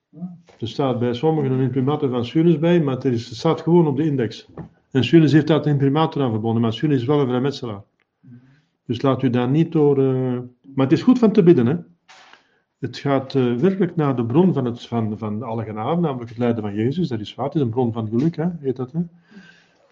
Ja. 0.08 0.36
Er 0.58 0.68
staat 0.68 0.98
bij 0.98 1.14
sommigen 1.14 1.50
een 1.50 1.60
imprimator 1.60 2.10
van 2.10 2.24
Sunes 2.24 2.58
bij, 2.58 2.80
maar 2.80 2.94
het, 2.94 3.04
is, 3.04 3.28
het 3.28 3.38
staat 3.38 3.60
gewoon 3.60 3.86
op 3.86 3.96
de 3.96 4.04
index. 4.04 4.48
En 4.90 5.04
Sunes 5.04 5.32
heeft 5.32 5.46
daar 5.46 5.66
een 5.66 5.72
imprimator 5.72 6.22
aan 6.22 6.30
verbonden, 6.30 6.62
maar 6.62 6.72
Sunes 6.72 7.00
is 7.00 7.06
wel 7.06 7.20
een 7.20 7.26
vrijmetselaar. 7.26 7.82
Dus 8.86 9.02
laat 9.02 9.22
u 9.22 9.30
daar 9.30 9.48
niet 9.48 9.72
door. 9.72 9.98
Uh... 9.98 10.38
Maar 10.74 10.86
het 10.86 10.92
is 10.92 11.02
goed 11.02 11.18
van 11.18 11.32
te 11.32 11.42
bidden, 11.42 11.66
hè? 11.66 11.76
Het 12.78 12.96
gaat 12.96 13.34
uh, 13.34 13.54
werkelijk 13.54 13.96
naar 13.96 14.16
de 14.16 14.24
bron 14.24 14.52
van, 14.52 14.64
het, 14.64 14.86
van, 14.86 15.18
van 15.18 15.42
alle 15.42 15.64
genade, 15.64 16.00
namelijk 16.00 16.28
het 16.28 16.38
lijden 16.38 16.62
van 16.62 16.74
Jezus. 16.74 17.08
Dat 17.08 17.20
is 17.20 17.34
waar, 17.34 17.46
het 17.46 17.54
is 17.54 17.60
een 17.60 17.68
bron 17.68 17.92
van 17.92 18.08
geluk, 18.08 18.36
hè? 18.36 18.46
heet 18.60 18.76
dat. 18.76 18.92
Hè? 18.92 19.00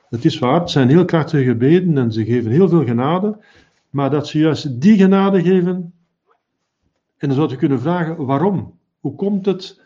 Het 0.09 0.25
is 0.25 0.39
waar, 0.39 0.61
het 0.61 0.71
zijn 0.71 0.89
heel 0.89 1.05
krachtige 1.05 1.45
gebeden 1.45 1.99
en 1.99 2.13
ze 2.13 2.25
geven 2.25 2.51
heel 2.51 2.69
veel 2.69 2.85
genade. 2.85 3.39
Maar 3.91 4.11
dat 4.11 4.27
ze 4.27 4.39
juist 4.39 4.81
die 4.81 4.97
genade 4.97 5.43
geven. 5.43 5.93
En 7.17 7.29
dan 7.29 7.33
zou 7.33 7.51
je 7.51 7.57
kunnen 7.57 7.81
vragen 7.81 8.27
waarom? 8.27 8.79
Hoe 9.01 9.15
komt 9.15 9.47
het 9.47 9.81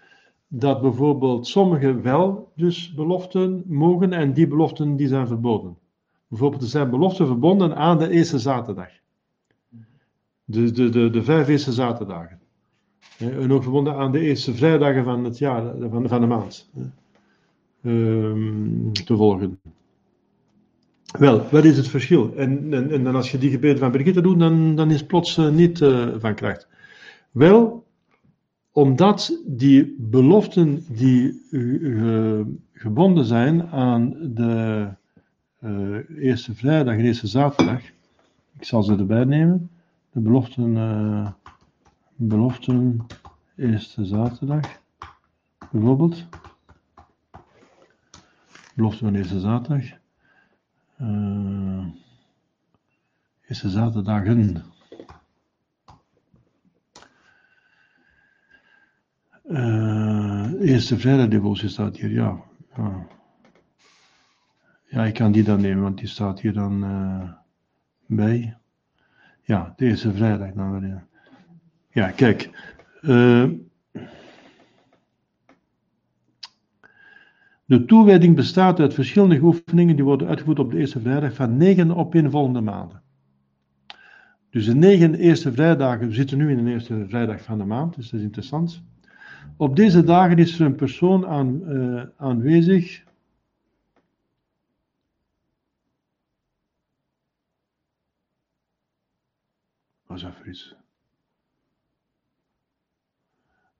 dat 0.48 0.80
bijvoorbeeld 0.80 1.46
sommigen 1.46 2.02
wel 2.02 2.52
dus 2.56 2.94
beloften 2.94 3.62
mogen 3.66 4.12
en 4.12 4.32
die 4.32 4.46
beloften 4.46 4.96
die 4.96 5.08
zijn 5.08 5.26
verboden? 5.26 5.76
Bijvoorbeeld 6.28 6.62
er 6.62 6.68
zijn 6.68 6.90
beloften 6.90 7.26
verbonden 7.26 7.76
aan 7.76 7.98
de 7.98 8.10
eerste 8.10 8.38
zaterdag. 8.38 8.88
De, 10.44 10.70
de, 10.70 10.88
de, 10.88 11.10
de 11.10 11.22
vijf 11.22 11.48
eerste 11.48 11.72
zaterdagen. 11.72 12.40
En 13.18 13.52
ook 13.52 13.62
verbonden 13.62 13.96
aan 13.96 14.12
de 14.12 14.20
eerste 14.20 14.54
vrijdagen 14.54 15.04
van 15.04 15.24
het 15.24 15.38
jaar, 15.38 15.62
van, 15.90 16.08
van 16.08 16.20
de 16.20 16.26
maand. 16.26 16.70
Um, 17.82 18.92
te 18.92 19.16
volgen. 19.16 19.60
Wel, 21.18 21.46
wat 21.50 21.64
is 21.64 21.76
het 21.76 21.88
verschil? 21.88 22.34
En, 22.36 22.72
en, 22.74 22.90
en 22.90 23.14
als 23.14 23.30
je 23.30 23.38
die 23.38 23.50
gebeden 23.50 23.78
van 23.78 23.90
Brigitte 23.90 24.20
doet, 24.20 24.38
dan, 24.38 24.74
dan 24.74 24.90
is 24.90 24.98
het 24.98 25.06
plots 25.06 25.38
uh, 25.38 25.48
niet 25.50 25.80
uh, 25.80 26.08
van 26.18 26.34
kracht. 26.34 26.68
Wel, 27.30 27.84
omdat 28.72 29.42
die 29.46 29.96
beloften 29.98 30.84
die 30.88 31.46
uh, 31.50 32.40
gebonden 32.72 33.24
zijn 33.24 33.66
aan 33.66 34.16
de 34.34 34.88
eerste 36.18 36.54
vrijdag 36.54 36.94
en 36.94 37.04
eerste 37.04 37.26
zaterdag, 37.26 37.82
ik 38.58 38.64
zal 38.64 38.82
ze 38.82 38.96
erbij 38.96 39.24
nemen, 39.24 39.70
de 40.10 40.20
beloften, 40.20 41.34
beloften 42.14 43.06
eerste 43.56 44.04
zaterdag, 44.04 44.80
bijvoorbeeld, 45.70 46.26
belofte 48.74 49.04
van 49.04 49.14
eerste 49.14 49.40
zaterdag, 49.40 49.84
uh, 51.00 51.86
de 53.46 53.68
zaterdagen. 53.68 54.64
Uh, 59.48 60.52
eerste 60.60 60.98
vrijdagdevotie 60.98 61.68
staat 61.68 61.96
hier, 61.96 62.10
ja. 62.10 62.40
ja. 62.76 63.06
Ja, 64.88 65.04
ik 65.04 65.14
kan 65.14 65.32
die 65.32 65.42
dan 65.42 65.60
nemen, 65.60 65.82
want 65.82 65.98
die 65.98 66.08
staat 66.08 66.40
hier 66.40 66.52
dan 66.52 66.84
uh, 66.84 67.30
bij. 68.06 68.56
Ja, 69.42 69.72
de 69.76 69.86
eerste 69.86 70.12
vrijdag 70.12 70.52
dan 70.52 70.80
weer. 70.80 71.04
Ja, 71.90 72.10
kijk. 72.10 72.50
Uh, 73.02 73.50
De 77.66 77.84
toewijding 77.84 78.36
bestaat 78.36 78.80
uit 78.80 78.94
verschillende 78.94 79.40
oefeningen 79.42 79.96
die 79.96 80.04
worden 80.04 80.28
uitgevoerd 80.28 80.58
op 80.58 80.70
de 80.70 80.78
eerste 80.78 81.00
vrijdag 81.00 81.34
van 81.34 81.56
negen 81.56 81.96
opeenvolgende 81.96 82.60
maanden. 82.60 83.02
Dus 84.50 84.64
de 84.64 84.74
negen 84.74 85.14
eerste 85.14 85.52
vrijdagen, 85.52 86.06
we 86.08 86.14
zitten 86.14 86.38
nu 86.38 86.50
in 86.50 86.64
de 86.64 86.70
eerste 86.70 87.04
vrijdag 87.08 87.42
van 87.42 87.58
de 87.58 87.64
maand, 87.64 87.94
dus 87.94 88.10
dat 88.10 88.20
is 88.20 88.26
interessant. 88.26 88.82
Op 89.56 89.76
deze 89.76 90.04
dagen 90.04 90.38
is 90.38 90.58
er 90.60 90.66
een 90.66 90.74
persoon 90.74 91.26
aan, 91.26 91.60
uh, 91.66 92.02
aanwezig. 92.16 93.04
Wat 100.22 100.46
is 100.46 100.76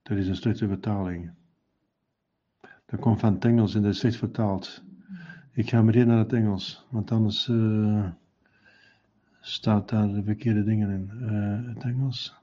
dat 0.06 0.16
is 0.16 0.28
een 0.28 0.36
slechte 0.36 0.68
vertaling. 0.68 1.30
Dat 2.86 3.00
komt 3.00 3.20
van 3.20 3.40
Engels 3.40 3.74
en 3.74 3.82
dat 3.82 3.92
is 3.92 3.98
slecht 3.98 4.16
vertaald. 4.16 4.82
Ik 5.52 5.68
ga 5.68 5.82
meteen 5.82 6.06
naar 6.06 6.18
het 6.18 6.32
Engels, 6.32 6.86
want 6.88 7.10
anders 7.10 7.48
uh, 7.48 8.08
staat 9.40 9.88
daar 9.88 10.08
de 10.08 10.22
verkeerde 10.22 10.64
dingen 10.64 10.90
in. 10.90 11.10
Uh, 11.12 11.74
het 11.74 11.84
Engels. 11.84 12.34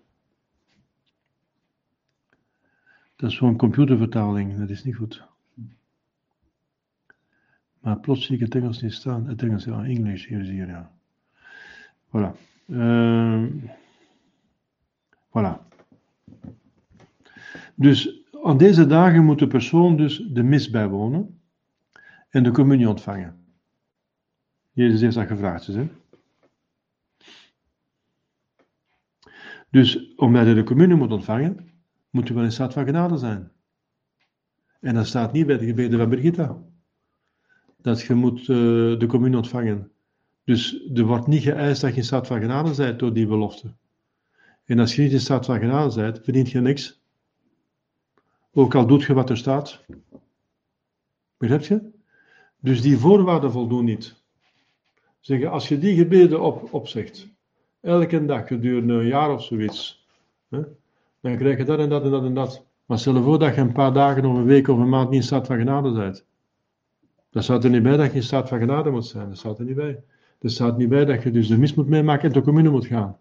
Dat 3.16 3.32
is 3.32 3.38
gewoon 3.38 3.58
computervertaling, 3.58 4.58
dat 4.58 4.70
is 4.70 4.84
niet 4.84 4.96
goed. 4.96 5.24
Maar 7.80 8.00
plots 8.00 8.26
zie 8.26 8.36
ik 8.36 8.42
het 8.42 8.56
Engels 8.56 8.82
niet 8.82 8.94
staan. 8.94 9.28
Het 9.28 9.42
Engels, 9.42 9.64
ja, 9.64 9.84
English, 9.84 10.28
hier 10.28 10.42
hier, 10.42 10.68
ja. 10.68 10.92
Voilà. 12.08 12.38
Uh, 12.66 13.46
Voilà. 15.34 15.58
Dus 17.76 18.24
aan 18.44 18.58
deze 18.58 18.86
dagen 18.86 19.24
moet 19.24 19.40
de 19.40 19.48
persoon 19.48 19.98
dus 19.98 20.18
de 20.18 20.44
mis 20.44 20.70
bijwonen 20.70 21.42
en 22.30 22.44
de 22.44 22.52
communie 22.52 22.90
ontvangen. 22.90 23.46
Jezus 24.72 25.02
heeft 25.02 25.16
dat 25.16 25.28
gevraagd. 25.28 25.66
Dus, 25.66 25.76
hè? 25.76 25.88
dus 29.70 30.16
omdat 30.16 30.48
je 30.48 30.54
de 30.54 30.64
communie 30.64 30.96
moet 30.96 31.12
ontvangen, 31.12 31.70
moet 32.10 32.28
je 32.28 32.34
wel 32.34 32.44
in 32.44 32.52
staat 32.52 32.74
van 32.74 32.86
genade 32.86 33.18
zijn. 33.18 33.52
En 34.80 34.94
dat 34.94 35.08
staat 35.08 35.34
niet 35.34 35.46
bij 35.46 35.58
de 35.58 35.66
gebeden 35.66 36.00
van 36.00 36.10
Brigitta. 36.10 36.58
Dat 37.82 38.02
je 38.02 38.14
moet 38.14 38.40
uh, 38.40 38.48
de 39.00 39.06
communie 39.08 39.38
ontvangen. 39.38 39.92
Dus 40.44 40.90
er 40.94 41.06
wordt 41.06 41.28
niet 41.28 41.44
geëist 41.44 41.82
dat 41.82 41.92
je 41.92 41.98
in 41.98 42.04
staat 42.04 42.28
van 42.28 42.40
genade 42.40 42.76
bent 42.76 43.00
door 43.00 43.14
die 43.14 43.28
belofte. 43.28 43.74
En 44.66 44.80
als 44.80 44.96
je 44.96 45.02
niet 45.02 45.12
in 45.12 45.20
staat 45.20 45.46
van 45.46 45.60
genade 45.60 45.96
bent, 45.96 46.20
verdient 46.24 46.50
je 46.50 46.60
niks. 46.62 47.02
Ook 48.54 48.76
al 48.76 48.88
doet 48.88 49.04
je 49.04 49.14
wat 49.14 49.30
er 49.30 49.38
staat. 49.38 49.86
Begrijp 51.38 51.62
je? 51.62 51.92
Dus 52.60 52.82
die 52.82 52.98
voorwaarden 52.98 53.52
voldoen 53.52 53.86
niet. 53.86 54.24
Zeggen, 55.20 55.52
als 55.52 55.68
je 55.68 55.78
die 55.80 55.96
gebeden 55.96 56.42
op, 56.42 56.74
opzegt, 56.74 57.30
elke 57.82 58.26
dag 58.26 58.48
gedurende 58.48 58.94
een 58.94 59.06
jaar 59.06 59.32
of 59.34 59.44
zoiets, 59.44 60.08
hè, 60.50 60.62
dan 61.20 61.38
krijg 61.38 61.58
je 61.58 61.64
dat 61.64 61.80
en 61.80 61.90
dat 61.90 62.04
en 62.04 62.12
dat 62.12 62.24
en 62.24 62.34
dat. 62.34 62.66
Maar 62.86 63.00
stel 63.00 63.16
je 63.16 63.22
voor 63.22 63.40
dat 63.40 63.56
je 63.56 63.62
een 63.62 63.72
paar 63.72 63.94
dagen 63.94 64.26
of 64.26 64.36
een 64.36 64.46
week 64.46 64.68
of 64.68 64.78
een 64.78 64.90
maand 64.90 65.10
niet 65.10 65.20
in 65.20 65.26
staat 65.26 65.48
van 65.48 65.58
genade 65.58 65.92
bent. 65.92 66.26
Dat 67.30 67.44
staat 67.44 67.64
er 67.64 67.70
niet 67.70 67.84
bij 67.84 67.98
dat 67.98 68.12
je 68.12 68.16
in 68.16 68.24
staat 68.24 68.50
van 68.50 68.60
genade 68.60 68.90
moet 68.90 69.06
zijn. 69.06 69.30
Dat 69.30 69.38
staat 69.38 69.60
er 69.60 69.66
niet 69.66 69.76
bij. 69.76 70.04
Er 70.40 70.50
staat 70.50 70.78
niet 70.78 70.90
bij 70.90 71.06
dat 71.06 71.24
je 71.24 71.32
dus 71.32 71.48
de 71.48 71.58
mis 71.58 71.74
moet 71.74 71.88
meemaken 71.88 72.28
en 72.28 72.34
de 72.34 72.42
commune 72.42 72.70
moet 72.70 72.86
gaan. 72.86 73.18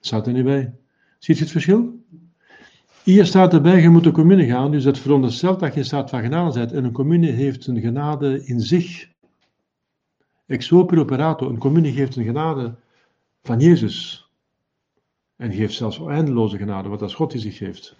Staat 0.00 0.26
er 0.26 0.32
niet 0.32 0.44
bij. 0.44 0.74
Ziet 1.18 1.36
je 1.36 1.42
het 1.42 1.52
verschil? 1.52 2.04
Hier 3.02 3.26
staat 3.26 3.52
erbij, 3.52 3.80
je 3.80 3.88
moet 3.88 4.04
de 4.04 4.10
commune 4.10 4.46
gaan, 4.46 4.70
dus 4.70 4.84
dat 4.84 4.98
veronderstelt 4.98 5.60
dat 5.60 5.72
je 5.72 5.78
in 5.78 5.84
staat 5.86 6.10
van 6.10 6.22
genade 6.22 6.58
bent. 6.58 6.72
En 6.72 6.84
een 6.84 6.92
commune 6.92 7.26
heeft 7.26 7.66
een 7.66 7.80
genade 7.80 8.44
in 8.44 8.60
zich. 8.60 9.08
Ex 10.46 10.72
opere 10.72 11.00
operato, 11.00 11.48
een 11.48 11.58
commune 11.58 11.92
geeft 11.92 12.16
een 12.16 12.24
genade 12.24 12.74
van 13.42 13.60
Jezus. 13.60 14.28
En 15.36 15.52
geeft 15.52 15.74
zelfs 15.74 16.00
eindeloze 16.06 16.56
genade, 16.56 16.88
wat 16.88 17.02
als 17.02 17.14
God 17.14 17.30
die 17.30 17.40
zich 17.40 17.56
geeft. 17.56 17.96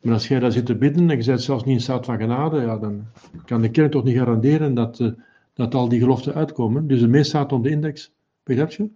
Maar 0.00 0.12
als 0.12 0.28
jij 0.28 0.38
daar 0.40 0.52
zit 0.52 0.66
te 0.66 0.76
bidden 0.76 1.10
en 1.10 1.18
je 1.18 1.24
bent 1.24 1.42
zelfs 1.42 1.64
niet 1.64 1.74
in 1.74 1.80
staat 1.80 2.04
van 2.04 2.18
genade, 2.18 2.60
ja, 2.60 2.78
dan 2.78 3.06
kan 3.44 3.60
de 3.60 3.70
kerk 3.70 3.90
toch 3.90 4.04
niet 4.04 4.16
garanderen 4.16 4.74
dat, 4.74 5.00
uh, 5.00 5.12
dat 5.54 5.74
al 5.74 5.88
die 5.88 6.00
geloften 6.00 6.34
uitkomen. 6.34 6.86
Dus 6.86 7.00
de 7.00 7.08
meest 7.08 7.28
staat 7.28 7.52
op 7.52 7.62
de 7.62 7.70
index. 7.70 8.12
Begrijp 8.42 8.70
je? 8.70 8.90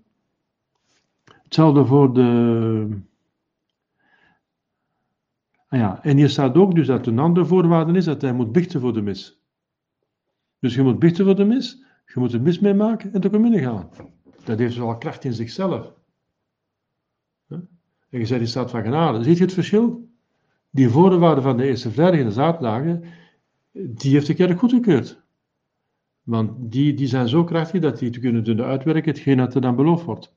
Hetzelfde 1.44 1.84
voor 1.84 2.14
de. 2.14 3.02
Ah 5.68 5.78
ja, 5.78 6.02
en 6.02 6.16
hier 6.16 6.28
staat 6.28 6.56
ook 6.56 6.74
dus 6.74 6.86
dat 6.86 7.06
een 7.06 7.18
andere 7.18 7.46
voorwaarde 7.46 7.92
is 7.92 8.04
dat 8.04 8.22
hij 8.22 8.32
moet 8.32 8.52
bichten 8.52 8.80
voor 8.80 8.92
de 8.92 9.02
mis. 9.02 9.38
Dus 10.58 10.74
je 10.74 10.82
moet 10.82 10.98
bichten 10.98 11.24
voor 11.24 11.36
de 11.36 11.44
mis, 11.44 11.84
je 12.06 12.20
moet 12.20 12.30
de 12.30 12.40
mis 12.40 12.58
meemaken 12.58 13.12
en 13.12 13.20
de 13.20 13.30
commune 13.30 13.58
gaan. 13.58 13.88
Dat 14.44 14.58
heeft 14.58 14.76
wel 14.76 14.98
kracht 14.98 15.24
in 15.24 15.32
zichzelf. 15.32 15.92
En 17.48 18.20
je 18.20 18.26
zegt 18.26 18.40
in 18.40 18.48
staat 18.48 18.70
van 18.70 18.82
genade. 18.82 19.22
Ziet 19.22 19.38
je 19.38 19.44
het 19.44 19.52
verschil? 19.52 20.08
Die 20.70 20.88
voorwaarden 20.88 21.42
van 21.42 21.56
de 21.56 21.64
eerste 21.64 21.90
vrijdag 21.90 22.20
en 22.20 22.26
de 22.26 22.32
zaterdagen, 22.32 23.04
die 23.72 24.12
heeft 24.12 24.26
de 24.26 24.34
kerk 24.34 24.58
goedgekeurd. 24.58 25.22
Want 26.22 26.72
die, 26.72 26.94
die 26.94 27.06
zijn 27.06 27.28
zo 27.28 27.44
krachtig 27.44 27.80
dat 27.80 27.98
die 27.98 28.10
te 28.10 28.20
kunnen 28.20 28.44
doen 28.44 28.62
uitwerken 28.62 29.12
hetgeen 29.12 29.36
dat 29.36 29.54
er 29.54 29.60
dan 29.60 29.76
beloofd 29.76 30.04
wordt. 30.04 30.34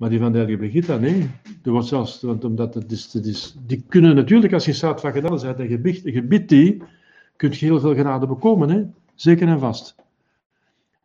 Maar 0.00 0.10
die 0.10 0.18
van 0.18 0.32
de 0.32 0.38
heilige 0.38 0.60
Brigitte, 0.60 0.98
nee. 0.98 1.30
Er 1.62 1.70
wordt 1.70 1.86
zelfs, 1.86 2.22
want 2.22 2.44
omdat 2.44 2.74
het 2.74 2.92
is, 2.92 3.12
het 3.12 3.56
die 3.66 3.84
kunnen 3.88 4.14
natuurlijk, 4.14 4.52
als 4.52 4.64
je 4.64 4.72
staat 4.72 5.00
van 5.00 5.12
genade 5.12 5.40
bent 5.40 5.58
en 5.58 5.68
je 6.02 6.12
gebiedt 6.12 6.48
die, 6.48 6.82
kun 7.36 7.50
je 7.50 7.56
heel 7.56 7.80
veel 7.80 7.94
genade 7.94 8.26
bekomen, 8.26 8.70
hè? 8.70 8.84
zeker 9.14 9.48
en 9.48 9.58
vast. 9.58 9.94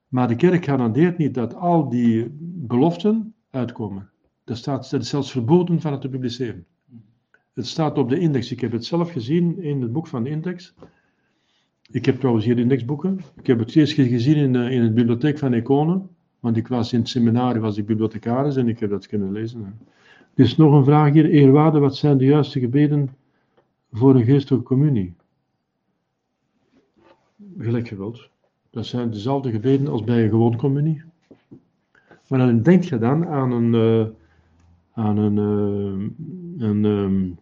Maar 0.07 0.27
de 0.27 0.35
kerk 0.35 0.65
garandeert 0.65 1.17
niet 1.17 1.33
dat 1.33 1.55
al 1.55 1.89
die 1.89 2.27
beloften 2.39 3.33
uitkomen. 3.49 4.09
Dat, 4.43 4.57
staat, 4.57 4.93
is 4.93 5.09
zelfs 5.09 5.31
verboden 5.31 5.81
van 5.81 5.91
het 5.91 6.01
te 6.01 6.09
publiceren. 6.09 6.65
Het 7.53 7.67
staat 7.67 7.97
op 7.97 8.09
de 8.09 8.19
index. 8.19 8.51
Ik 8.51 8.59
heb 8.59 8.71
het 8.71 8.85
zelf 8.85 9.11
gezien 9.11 9.61
in 9.61 9.81
het 9.81 9.91
boek 9.91 10.07
van 10.07 10.23
de 10.23 10.29
index. 10.29 10.73
Ik 11.91 12.05
heb 12.05 12.19
trouwens 12.19 12.45
hier 12.45 12.55
de 12.55 12.61
indexboeken. 12.61 13.19
Ik 13.35 13.47
heb 13.47 13.59
het 13.59 13.75
eerst 13.75 13.93
gezien 13.93 14.35
in 14.35 14.53
de, 14.53 14.69
in 14.69 14.83
de 14.83 14.91
bibliotheek 14.91 15.37
van 15.37 15.53
Econen. 15.53 16.09
Want 16.45 16.57
ik 16.57 16.67
was 16.67 16.93
in 16.93 16.99
het 16.99 17.09
seminarie, 17.09 17.61
was 17.61 17.77
ik 17.77 17.85
bibliothecaris 17.85 18.55
en 18.55 18.67
ik 18.67 18.79
heb 18.79 18.89
dat 18.89 19.07
kunnen 19.07 19.31
lezen. 19.31 19.79
Dus 20.33 20.57
nog 20.57 20.73
een 20.73 20.83
vraag 20.83 21.13
hier. 21.13 21.29
Eerwaarde, 21.29 21.79
wat 21.79 21.95
zijn 21.95 22.17
de 22.17 22.25
juiste 22.25 22.59
gebeden 22.59 23.09
voor 23.91 24.15
een 24.15 24.23
geestelijke 24.23 24.65
communie? 24.65 25.13
Gelijk 27.57 27.87
geweld. 27.87 28.29
Dat 28.69 28.85
zijn 28.85 29.09
dezelfde 29.09 29.51
gebeden 29.51 29.87
als 29.87 30.03
bij 30.03 30.23
een 30.23 30.29
gewone 30.29 30.57
communie. 30.57 31.03
Maar 32.27 32.39
dan 32.39 32.61
denk 32.61 32.83
je 32.83 32.97
dan 32.97 33.27
aan 33.27 33.51
een, 33.51 33.73
uh, 33.73 34.07
aan 34.93 35.17
een, 35.17 35.37
uh, 35.37 36.67
een, 36.67 36.83
um, 36.83 37.37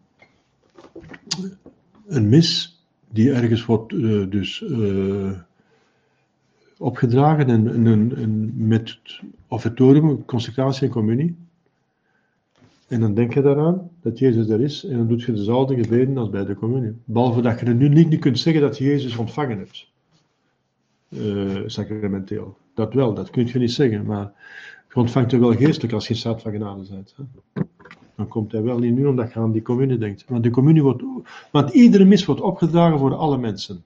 een 2.07 2.29
mis 2.29 2.81
die 3.09 3.31
ergens 3.31 3.65
wordt 3.65 3.93
uh, 3.93 4.29
dus 4.29 4.63
opgedragen 6.83 7.47
en, 7.49 7.85
en, 7.85 8.15
en, 8.17 8.53
met 8.67 8.99
offertorium, 9.47 10.25
consecratie 10.25 10.87
en 10.87 10.93
communie. 10.93 11.35
En 12.87 12.99
dan 12.99 13.13
denk 13.13 13.33
je 13.33 13.41
daaraan 13.41 13.89
dat 14.01 14.19
Jezus 14.19 14.49
er 14.49 14.61
is 14.61 14.85
en 14.85 14.97
dan 14.97 15.07
doet 15.07 15.23
je 15.23 15.33
dezelfde 15.33 15.75
gebeden 15.75 16.17
als 16.17 16.29
bij 16.29 16.45
de 16.45 16.55
communie. 16.55 16.93
Behalve 17.05 17.41
dat 17.41 17.59
je 17.59 17.65
nu 17.65 17.89
niet 17.89 18.19
kunt 18.19 18.39
zeggen 18.39 18.61
dat 18.61 18.77
je 18.77 18.83
Jezus 18.83 19.17
ontvangen 19.17 19.57
hebt 19.57 19.87
uh, 21.09 21.61
sacramenteel. 21.65 22.57
Dat 22.73 22.93
wel, 22.93 23.13
dat 23.13 23.29
kun 23.29 23.47
je 23.47 23.59
niet 23.59 23.71
zeggen, 23.71 24.05
maar 24.05 24.31
je 24.89 24.95
ontvangt 24.95 25.31
er 25.31 25.39
wel 25.39 25.53
geestelijk 25.53 25.93
als 25.93 26.07
je 26.07 26.13
staat 26.13 26.41
van 26.41 26.51
genade 26.51 26.83
bent. 26.89 27.15
Hè? 27.17 27.23
Dan 28.15 28.27
komt 28.27 28.51
hij 28.51 28.61
wel 28.61 28.79
niet 28.79 28.95
nu 28.95 29.05
omdat 29.05 29.33
je 29.33 29.39
aan 29.39 29.51
die 29.51 29.61
commune 29.61 29.97
denkt. 29.97 30.25
Want, 30.27 30.43
die 30.43 30.51
commune 30.51 30.81
wordt, 30.81 31.03
want 31.51 31.73
iedere 31.73 32.05
mis 32.05 32.25
wordt 32.25 32.41
opgedragen 32.41 32.99
voor 32.99 33.15
alle 33.15 33.37
mensen. 33.37 33.83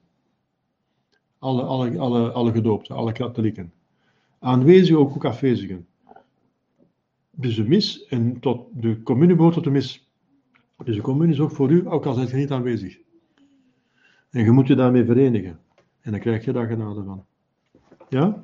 Alle, 1.38 1.62
alle, 1.62 1.98
alle, 1.98 2.30
alle 2.30 2.52
gedoopten, 2.52 2.96
alle 2.96 3.12
katholieken. 3.12 3.72
Aanwezigen, 4.38 4.98
ook, 4.98 5.10
ook 5.10 5.24
afwezigen. 5.24 5.86
Dus 7.30 7.56
de 7.56 7.68
mis, 7.68 8.06
en 8.06 8.40
tot 8.40 8.66
de 8.72 9.02
commune 9.02 9.34
behoort 9.34 9.54
tot 9.54 9.64
de 9.64 9.70
mis. 9.70 10.08
Dus 10.84 10.96
de 10.96 11.02
commune 11.02 11.32
is 11.32 11.40
ook 11.40 11.50
voor 11.50 11.70
u, 11.70 11.90
ook 11.90 12.06
al 12.06 12.14
zijt 12.14 12.30
je 12.30 12.36
niet 12.36 12.50
aanwezig. 12.50 12.98
En 14.30 14.44
je 14.44 14.50
moet 14.50 14.66
je 14.66 14.74
daarmee 14.74 15.04
verenigen. 15.04 15.58
En 16.00 16.10
dan 16.10 16.20
krijg 16.20 16.44
je 16.44 16.52
daar 16.52 16.66
genade 16.66 17.02
van. 17.02 17.24
Ja? 18.08 18.42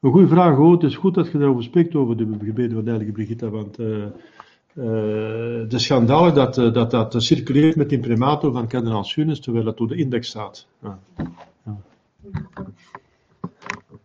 Een 0.00 0.10
goede 0.10 0.28
vraag, 0.28 0.56
hoor. 0.56 0.72
Het 0.72 0.82
is 0.82 0.96
goed 0.96 1.14
dat 1.14 1.32
je 1.32 1.38
daarover 1.38 1.62
spreekt, 1.62 1.94
over 1.94 2.16
de 2.16 2.36
gebeden 2.42 2.72
van 2.72 2.84
de 2.84 2.90
heilige 2.90 3.12
Brigitta, 3.12 3.48
want 3.48 3.78
uh, 3.78 4.06
uh, 4.74 5.60
het 5.62 5.72
is 5.72 5.84
schandalig 5.84 6.32
dat, 6.32 6.58
uh, 6.58 6.72
dat 6.72 6.90
dat 6.90 7.14
circuleert 7.22 7.76
met 7.76 7.92
imprimato 7.92 8.52
van 8.52 8.66
kardinaal 8.66 9.04
Sunes, 9.04 9.40
terwijl 9.40 9.64
dat 9.64 9.80
op 9.80 9.88
de 9.88 9.96
index 9.96 10.28
staat. 10.28 10.66
Ja. 10.82 10.98
Ja. 11.64 11.76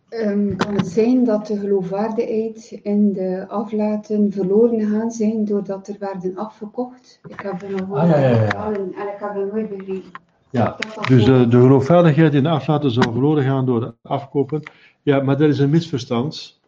Um, 0.09 0.55
kan 0.55 0.75
het 0.75 0.87
zijn 0.87 1.23
dat 1.23 1.47
de 1.47 1.57
geloofwaardigheid 1.57 2.79
in 2.83 3.13
de 3.13 3.45
aflaten 3.47 4.31
verloren 4.31 4.89
gaan 4.89 5.11
zijn 5.11 5.45
doordat 5.45 5.87
er 5.87 5.95
werden 5.99 6.35
afgekocht? 6.35 7.19
Ik 7.27 7.39
heb 7.39 7.61
er 7.61 7.71
nog 7.71 7.97
ah, 7.97 8.09
ja, 8.09 8.19
ja, 8.19 8.29
ja. 8.29 8.71
en 8.73 8.87
ik 8.87 9.17
heb 9.19 9.35
er 9.35 9.47
nooit 9.51 9.69
begrepen. 9.69 10.11
Ja, 10.49 10.77
dus 11.07 11.25
de, 11.25 11.47
de 11.47 11.59
geloofwaardigheid 11.59 12.33
in 12.33 12.43
de 12.43 12.49
aflaten 12.49 12.91
zou 12.91 13.11
verloren 13.11 13.43
gaan 13.43 13.65
door 13.65 13.81
het 13.81 13.95
afkopen. 14.01 14.63
Ja, 15.01 15.21
maar 15.21 15.37
dat 15.37 15.49
is 15.49 15.59
een 15.59 15.69
misverstand. 15.69 16.58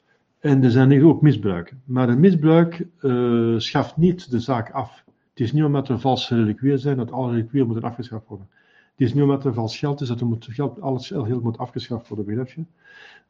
En 0.41 0.63
er 0.63 0.72
zijn 0.72 1.03
ook 1.03 1.22
misbruiken. 1.22 1.81
Maar 1.85 2.09
een 2.09 2.19
misbruik 2.19 2.88
uh, 3.01 3.59
schaft 3.59 3.97
niet 3.97 4.31
de 4.31 4.39
zaak 4.39 4.72
af. 4.72 5.03
Het 5.05 5.39
is 5.39 5.51
niet 5.51 5.63
omdat 5.63 5.89
er 5.89 5.99
valse 5.99 6.35
reliquieën 6.35 6.80
zijn 6.80 6.97
dat 6.97 7.11
alle 7.11 7.31
reliquieën 7.31 7.65
moeten 7.65 7.84
afgeschaft 7.84 8.27
worden. 8.27 8.47
Het 8.95 9.07
is 9.07 9.13
niet 9.13 9.23
omdat 9.23 9.45
er 9.45 9.53
vals 9.53 9.77
geld 9.77 10.01
is 10.01 10.07
dat 10.07 10.19
er 10.19 10.26
moet, 10.26 10.47
geld, 10.49 10.81
alles 10.81 11.11
moet 11.41 11.57
afgeschaft 11.57 12.07
worden, 12.07 12.26
begrijp 12.26 12.49
je? 12.49 12.63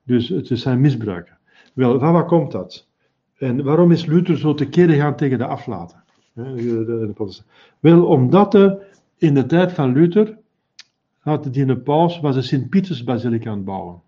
Dus 0.03 0.29
het 0.29 0.59
zijn 0.59 0.81
misbruiken. 0.81 1.37
Wel, 1.73 1.99
van 1.99 2.13
waar 2.13 2.25
komt 2.25 2.51
dat? 2.51 2.87
En 3.37 3.63
waarom 3.63 3.91
is 3.91 4.05
Luther 4.05 4.37
zo 4.37 4.53
tekeer 4.53 4.89
gaan 4.89 5.15
tegen 5.15 5.37
de 5.37 5.45
aflaten? 5.45 6.03
Wel, 7.79 8.05
omdat 8.05 8.53
er 8.53 8.77
in 9.17 9.33
de 9.33 9.45
tijd 9.45 9.71
van 9.71 9.93
Luther 9.93 10.37
had 11.19 11.53
die 11.53 11.77
paus, 11.77 12.19
was 12.19 12.35
de 12.35 12.41
Sint-Pietersbasiliek 12.41 13.47
aan 13.47 13.55
het 13.55 13.65
bouwen. 13.65 14.01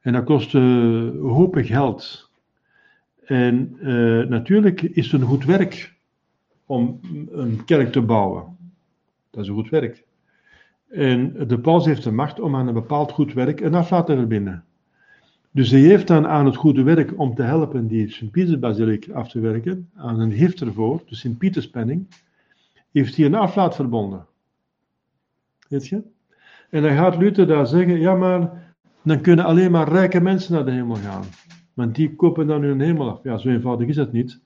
En 0.00 0.12
dat 0.12 0.24
kostte 0.24 0.58
een 0.58 1.18
hoop 1.20 1.54
geld. 1.58 2.30
En 3.24 3.76
uh, 3.80 4.26
natuurlijk 4.26 4.82
is 4.82 5.12
het 5.12 5.20
een 5.20 5.26
goed 5.26 5.44
werk 5.44 5.94
om 6.66 7.00
een 7.30 7.64
kerk 7.64 7.92
te 7.92 8.02
bouwen. 8.02 8.56
Dat 9.30 9.42
is 9.42 9.48
een 9.48 9.54
goed 9.54 9.68
werk. 9.68 10.04
En 10.88 11.48
de 11.48 11.58
paus 11.58 11.84
heeft 11.84 12.04
de 12.04 12.12
macht 12.12 12.40
om 12.40 12.56
aan 12.56 12.68
een 12.68 12.74
bepaald 12.74 13.12
goed 13.12 13.32
werk 13.32 13.60
een 13.60 13.74
aflaat 13.74 14.06
te 14.06 14.16
verbinden. 14.16 14.64
Dus 15.50 15.70
hij 15.70 15.80
heeft 15.80 16.06
dan 16.06 16.26
aan 16.26 16.46
het 16.46 16.56
goede 16.56 16.82
werk 16.82 17.18
om 17.18 17.34
te 17.34 17.42
helpen 17.42 17.86
die 17.86 18.10
Sint-Pietersbasiliek 18.10 19.10
af 19.10 19.28
te 19.28 19.40
werken, 19.40 19.90
aan 19.94 20.20
een 20.20 20.32
gift 20.32 20.60
ervoor, 20.60 21.02
de 21.06 21.14
Sint-Pieterspenning, 21.14 22.06
heeft 22.92 23.16
hij 23.16 23.26
een 23.26 23.34
aflaat 23.34 23.74
verbonden. 23.74 24.26
Weet 25.68 25.86
je? 25.86 26.02
En 26.70 26.82
dan 26.82 26.96
gaat 26.96 27.16
Luther 27.16 27.46
daar 27.46 27.66
zeggen, 27.66 28.00
ja 28.00 28.14
maar, 28.14 28.67
dan 29.02 29.20
kunnen 29.20 29.44
alleen 29.44 29.70
maar 29.70 29.88
rijke 29.88 30.20
mensen 30.20 30.54
naar 30.54 30.64
de 30.64 30.70
hemel 30.70 30.96
gaan. 30.96 31.24
Want 31.74 31.94
die 31.94 32.14
kopen 32.14 32.46
dan 32.46 32.62
hun 32.62 32.80
hemel 32.80 33.10
af. 33.10 33.20
Ja, 33.22 33.38
zo 33.38 33.48
eenvoudig 33.48 33.88
is 33.88 33.96
het 33.96 34.12
niet. 34.12 34.40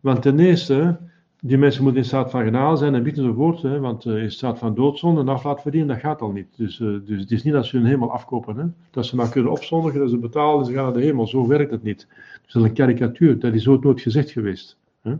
Want 0.00 0.22
ten 0.22 0.38
eerste, 0.38 0.98
die 1.40 1.58
mensen 1.58 1.82
moeten 1.82 2.00
in 2.00 2.06
staat 2.06 2.30
van 2.30 2.44
genade 2.44 2.76
zijn 2.76 2.94
en 2.94 3.02
bieden 3.02 3.24
enzovoort. 3.24 3.62
Want 3.62 4.04
uh, 4.04 4.22
in 4.22 4.30
staat 4.30 4.58
van 4.58 4.74
doodzonde 4.74 5.20
en 5.20 5.28
aflaat 5.28 5.62
verdienen, 5.62 5.88
dat 5.88 5.98
gaat 5.98 6.20
al 6.20 6.30
niet. 6.30 6.46
Dus, 6.56 6.78
uh, 6.78 6.98
dus 7.04 7.20
het 7.20 7.30
is 7.30 7.42
niet 7.42 7.52
dat 7.52 7.66
ze 7.66 7.76
hun 7.76 7.86
hemel 7.86 8.12
afkopen. 8.12 8.56
Hè, 8.56 8.64
dat 8.90 9.06
ze 9.06 9.16
maar 9.16 9.30
kunnen 9.30 9.52
opzondigen, 9.52 10.00
dat 10.00 10.10
ze 10.10 10.18
betalen 10.18 10.58
en 10.58 10.66
ze 10.66 10.72
gaan 10.72 10.84
naar 10.84 10.92
de 10.92 11.02
hemel. 11.02 11.26
Zo 11.26 11.46
werkt 11.46 11.70
het 11.70 11.82
niet. 11.82 12.06
Dat 12.46 12.62
is 12.62 12.68
een 12.68 12.74
karikatuur. 12.74 13.38
Dat 13.38 13.54
is 13.54 13.68
ooit 13.68 13.82
nooit 13.82 14.00
gezegd 14.00 14.30
geweest. 14.30 14.78
Hè. 15.00 15.14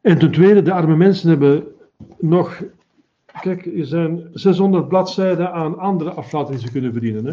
En 0.00 0.18
ten 0.18 0.30
tweede, 0.30 0.62
de 0.62 0.72
arme 0.72 0.96
mensen 0.96 1.28
hebben 1.28 1.64
nog... 2.18 2.62
Kijk, 3.40 3.66
er 3.66 3.86
zijn 3.86 4.28
600 4.32 4.88
bladzijden 4.88 5.52
aan 5.52 5.78
andere 5.78 6.10
aflaten 6.10 6.52
die 6.52 6.60
ze 6.66 6.72
kunnen 6.72 6.92
verdienen. 6.92 7.24
Hè. 7.24 7.32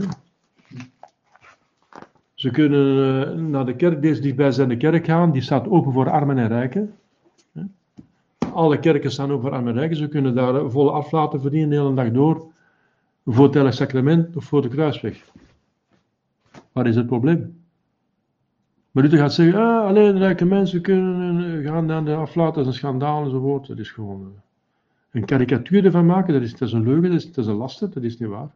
Ze 2.33 2.51
kunnen 2.51 3.35
uh, 3.37 3.45
naar 3.45 3.65
de 3.65 3.75
kerk, 3.75 4.01
deze 4.01 4.21
dichtbij 4.21 4.51
zijn 4.51 4.69
de 4.69 4.77
kerk 4.77 5.05
gaan, 5.05 5.31
die 5.31 5.41
staat 5.41 5.67
open 5.67 5.93
voor 5.93 6.09
armen 6.09 6.37
en 6.37 6.47
rijken. 6.47 6.95
Alle 8.53 8.79
kerken 8.79 9.11
staan 9.11 9.31
open 9.31 9.41
voor 9.41 9.51
armen 9.51 9.73
en 9.73 9.79
rijken, 9.79 9.97
ze 9.97 10.07
kunnen 10.07 10.35
daar 10.35 10.69
volle 10.69 10.91
aflaten 10.91 11.41
verdienen 11.41 11.69
de 11.69 11.75
hele 11.75 11.93
dag 11.93 12.11
door, 12.11 12.51
voor 13.25 13.55
het 13.55 13.75
sacrament 13.75 14.35
of 14.35 14.43
voor 14.43 14.61
de 14.61 14.67
kruisweg. 14.67 15.31
Waar 16.71 16.87
is 16.87 16.95
het 16.95 17.07
probleem? 17.07 17.65
Maar 18.91 19.03
Luther 19.03 19.19
gaat 19.19 19.33
zeggen, 19.33 19.59
ah, 19.59 19.85
alleen 19.85 20.17
rijke 20.17 20.45
mensen 20.45 20.81
kunnen 20.81 21.63
gaan 21.63 21.85
naar 21.85 22.05
de 22.05 22.15
aflaten, 22.15 22.53
dat 22.53 22.61
is 22.61 22.67
een 22.67 22.73
schandaal 22.73 23.23
enzovoort. 23.23 23.67
Dat 23.67 23.77
is 23.77 23.91
gewoon 23.91 24.33
een 25.11 25.25
karikatuur 25.25 25.85
ervan 25.85 26.05
maken, 26.05 26.33
dat 26.33 26.41
is, 26.41 26.51
dat 26.51 26.67
is 26.67 26.73
een 26.73 26.83
leugen, 26.83 27.09
dat 27.09 27.19
is, 27.19 27.31
dat 27.31 27.47
een 27.47 27.55
laster, 27.55 27.89
dat 27.89 28.03
is 28.03 28.17
niet 28.17 28.29
waar. 28.29 28.55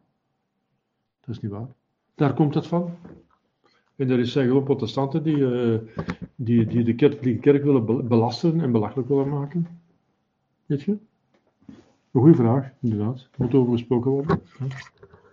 Dat 1.20 1.36
is 1.36 1.42
niet 1.42 1.52
waar. 1.52 1.68
Daar 2.16 2.34
komt 2.34 2.54
het 2.54 2.68
van. 2.68 2.92
En 3.96 4.10
er 4.10 4.26
zijn 4.28 4.48
gewoon 4.48 4.64
protestanten 4.64 5.24
die, 5.24 5.38
uh, 5.38 5.78
die, 6.36 6.66
die 6.66 6.84
de 6.84 6.96
kerk, 6.96 7.42
kerk 7.42 7.64
willen 7.64 8.08
belasten 8.08 8.62
en 8.62 8.72
belachelijk 8.72 9.08
willen 9.08 9.30
maken. 9.30 9.68
Weet 10.66 10.82
je? 10.82 10.98
Een 12.12 12.22
goede 12.22 12.36
vraag, 12.36 12.72
inderdaad. 12.82 13.30
Moet 13.38 13.54
over 13.54 13.72
gesproken 13.72 14.12
worden. 14.12 14.42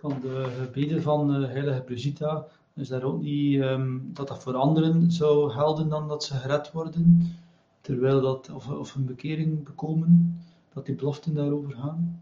Van 0.01 0.15
de 0.23 0.45
gebeden 0.61 1.03
van 1.03 1.43
uh, 1.43 1.49
heilige 1.49 1.81
Brigitta, 1.81 2.47
is 2.75 2.89
daar 2.89 3.03
ook 3.03 3.21
niet 3.21 3.61
um, 3.61 4.11
dat 4.13 4.29
dat 4.29 4.43
voor 4.43 4.55
anderen 4.55 5.13
zou 5.13 5.51
gelden 5.51 5.89
dan 5.89 6.09
dat 6.09 6.25
ze 6.25 6.35
gered 6.35 6.73
worden, 6.73 7.33
terwijl 7.81 8.21
dat, 8.21 8.51
of, 8.55 8.71
of 8.71 8.95
een 8.95 9.05
bekering 9.05 9.65
bekomen, 9.65 10.41
dat 10.75 10.87
die 10.87 10.95
beloften 10.95 11.35
daarover 11.35 11.73
gaan? 11.73 12.21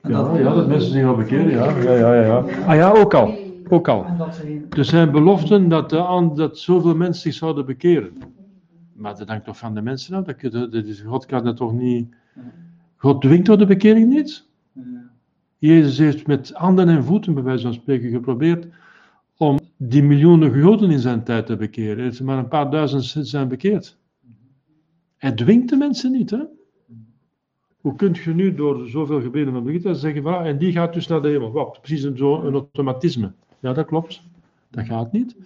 En 0.00 0.10
ja, 0.10 0.22
dat, 0.22 0.36
ja, 0.38 0.54
dat 0.54 0.68
mensen 0.68 0.90
zich 0.90 1.06
al 1.06 1.16
bekeren, 1.16 1.50
ja. 1.50 1.78
Ja, 1.78 1.94
ja, 1.94 2.14
ja, 2.14 2.22
ja. 2.22 2.64
Ah 2.66 2.74
ja, 2.74 2.90
ook 2.90 3.14
al. 3.14 3.38
Ook 3.68 3.88
al. 3.88 4.06
Er 4.70 4.84
zijn 4.84 5.10
beloften 5.10 5.68
dat, 5.68 5.90
de, 5.90 6.30
dat 6.34 6.58
zoveel 6.58 6.94
mensen 6.94 7.22
zich 7.22 7.34
zouden 7.34 7.66
bekeren. 7.66 8.12
Maar 8.92 9.16
dat 9.18 9.28
hangt 9.28 9.44
toch 9.44 9.58
van 9.58 9.74
de 9.74 9.82
mensen 9.82 10.14
af. 10.14 10.24
Dat, 10.24 10.72
dat 10.72 10.84
is, 10.84 11.00
God 11.00 11.26
kan 11.26 11.44
dat 11.44 11.56
toch 11.56 11.72
niet. 11.72 12.14
God 12.96 13.20
dwingt 13.20 13.44
tot 13.44 13.58
de 13.58 13.66
bekering 13.66 14.08
niet. 14.08 14.46
Jezus 15.58 15.98
heeft 15.98 16.26
met 16.26 16.50
handen 16.54 16.88
en 16.88 17.04
voeten, 17.04 17.34
bij 17.34 17.42
wijze 17.42 17.62
van 17.62 17.72
spreken, 17.72 18.10
geprobeerd 18.10 18.66
om 19.36 19.58
die 19.76 20.02
miljoenen 20.02 20.58
Joden 20.58 20.90
in 20.90 20.98
zijn 20.98 21.24
tijd 21.24 21.46
te 21.46 21.56
bekeren. 21.56 22.04
Er 22.04 22.12
zijn 22.12 22.28
maar 22.28 22.38
een 22.38 22.48
paar 22.48 22.70
duizend 22.70 23.26
zijn 23.26 23.48
bekeerd. 23.48 23.96
Hij 25.16 25.32
dwingt 25.32 25.68
de 25.68 25.76
mensen 25.76 26.12
niet, 26.12 26.30
hè? 26.30 26.42
Hoe 27.86 27.96
kunt 27.96 28.18
je 28.18 28.34
nu 28.34 28.54
door 28.54 28.88
zoveel 28.88 29.20
gebeden 29.20 29.52
van 29.52 29.62
Brigitte 29.62 29.94
zeggen, 29.94 30.22
van, 30.22 30.44
en 30.44 30.58
die 30.58 30.72
gaat 30.72 30.92
dus 30.92 31.06
naar 31.06 31.22
de 31.22 31.28
hemel? 31.28 31.52
Wat? 31.52 31.78
Precies 31.80 32.02
een, 32.02 32.22
een 32.22 32.52
automatisme. 32.52 33.32
Ja, 33.60 33.72
dat 33.72 33.86
klopt. 33.86 34.22
Dat 34.70 34.86
gaat 34.86 35.12
niet. 35.12 35.36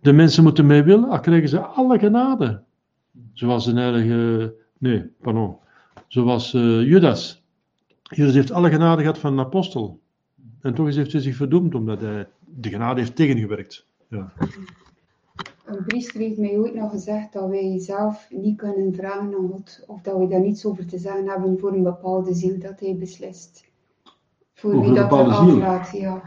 De 0.00 0.12
mensen 0.12 0.42
moeten 0.42 0.66
mee 0.66 0.82
willen, 0.82 1.08
al 1.08 1.20
krijgen 1.20 1.48
ze 1.48 1.60
alle 1.60 1.98
genade. 1.98 2.62
Zoals 3.32 3.66
een 3.66 3.76
heilige, 3.76 4.54
nee, 4.78 5.04
pardon, 5.20 5.56
zoals 6.08 6.54
uh, 6.54 6.82
Judas. 6.82 7.42
Judas 8.02 8.34
heeft 8.34 8.52
alle 8.52 8.70
genade 8.70 9.00
gehad 9.00 9.18
van 9.18 9.32
een 9.32 9.44
apostel. 9.44 10.00
En 10.60 10.74
toch 10.74 10.94
heeft 10.94 11.12
hij 11.12 11.20
zich 11.20 11.36
verdoemd 11.36 11.74
omdat 11.74 12.00
hij 12.00 12.28
de 12.46 12.68
genade 12.68 13.00
heeft 13.00 13.16
tegengewerkt. 13.16 13.86
Ja. 14.08 14.32
Een 15.70 15.84
priester 15.84 16.20
heeft 16.20 16.38
mij 16.38 16.58
ooit 16.58 16.74
nog 16.74 16.90
gezegd 16.90 17.32
dat 17.32 17.48
wij 17.48 17.78
zelf 17.78 18.26
niet 18.30 18.56
kunnen 18.56 18.94
vragen 18.94 19.20
aan 19.20 19.48
God, 19.50 19.84
of 19.86 20.00
dat 20.00 20.18
we 20.18 20.26
daar 20.26 20.40
niets 20.40 20.64
over 20.64 20.86
te 20.86 20.98
zeggen 20.98 21.28
hebben 21.28 21.58
voor 21.58 21.72
een 21.72 21.82
bepaalde 21.82 22.34
ziel 22.34 22.58
dat 22.58 22.80
hij 22.80 22.96
beslist. 22.96 23.64
Voor 24.54 24.74
over 24.74 24.84
wie 24.84 24.94
dat 24.94 25.12
er 25.12 25.98
ja. 25.98 26.22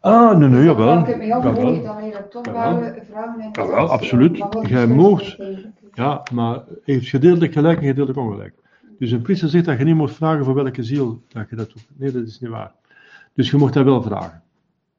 Ah, 0.00 0.38
nee, 0.38 0.48
nee, 0.48 0.64
jawel. 0.64 0.98
Ik 0.98 1.06
heb 1.06 1.16
mij 1.16 1.34
afgevraagd 1.34 1.84
dat 1.84 2.04
je 2.04 2.10
dat 2.10 2.30
toch 2.30 2.52
wel 2.52 2.92
vragen 3.10 3.40
hebt. 3.40 3.56
Jawel, 3.56 3.88
absoluut. 3.88 4.44
Jij 4.62 4.86
moogt. 4.86 5.36
Ja, 5.92 6.22
maar 6.32 6.54
hij 6.54 6.94
heeft 6.94 7.08
gedeeltelijk 7.08 7.52
gelijk 7.52 7.80
en 7.80 7.86
gedeeltelijk 7.86 8.26
ongelijk. 8.26 8.54
Dus 8.98 9.10
een 9.10 9.22
priester 9.22 9.48
zegt 9.48 9.64
dat 9.64 9.78
je 9.78 9.84
niet 9.84 9.94
moet 9.94 10.12
vragen 10.12 10.44
voor 10.44 10.54
welke 10.54 10.82
ziel 10.82 11.22
dat 11.28 11.50
je 11.50 11.56
dat 11.56 11.70
doet. 11.70 11.86
Nee, 11.96 12.12
dat 12.12 12.26
is 12.26 12.40
niet 12.40 12.50
waar. 12.50 12.72
Dus 13.34 13.50
je 13.50 13.56
mocht 13.56 13.74
dat 13.74 13.84
wel 13.84 14.02
vragen. 14.02 14.42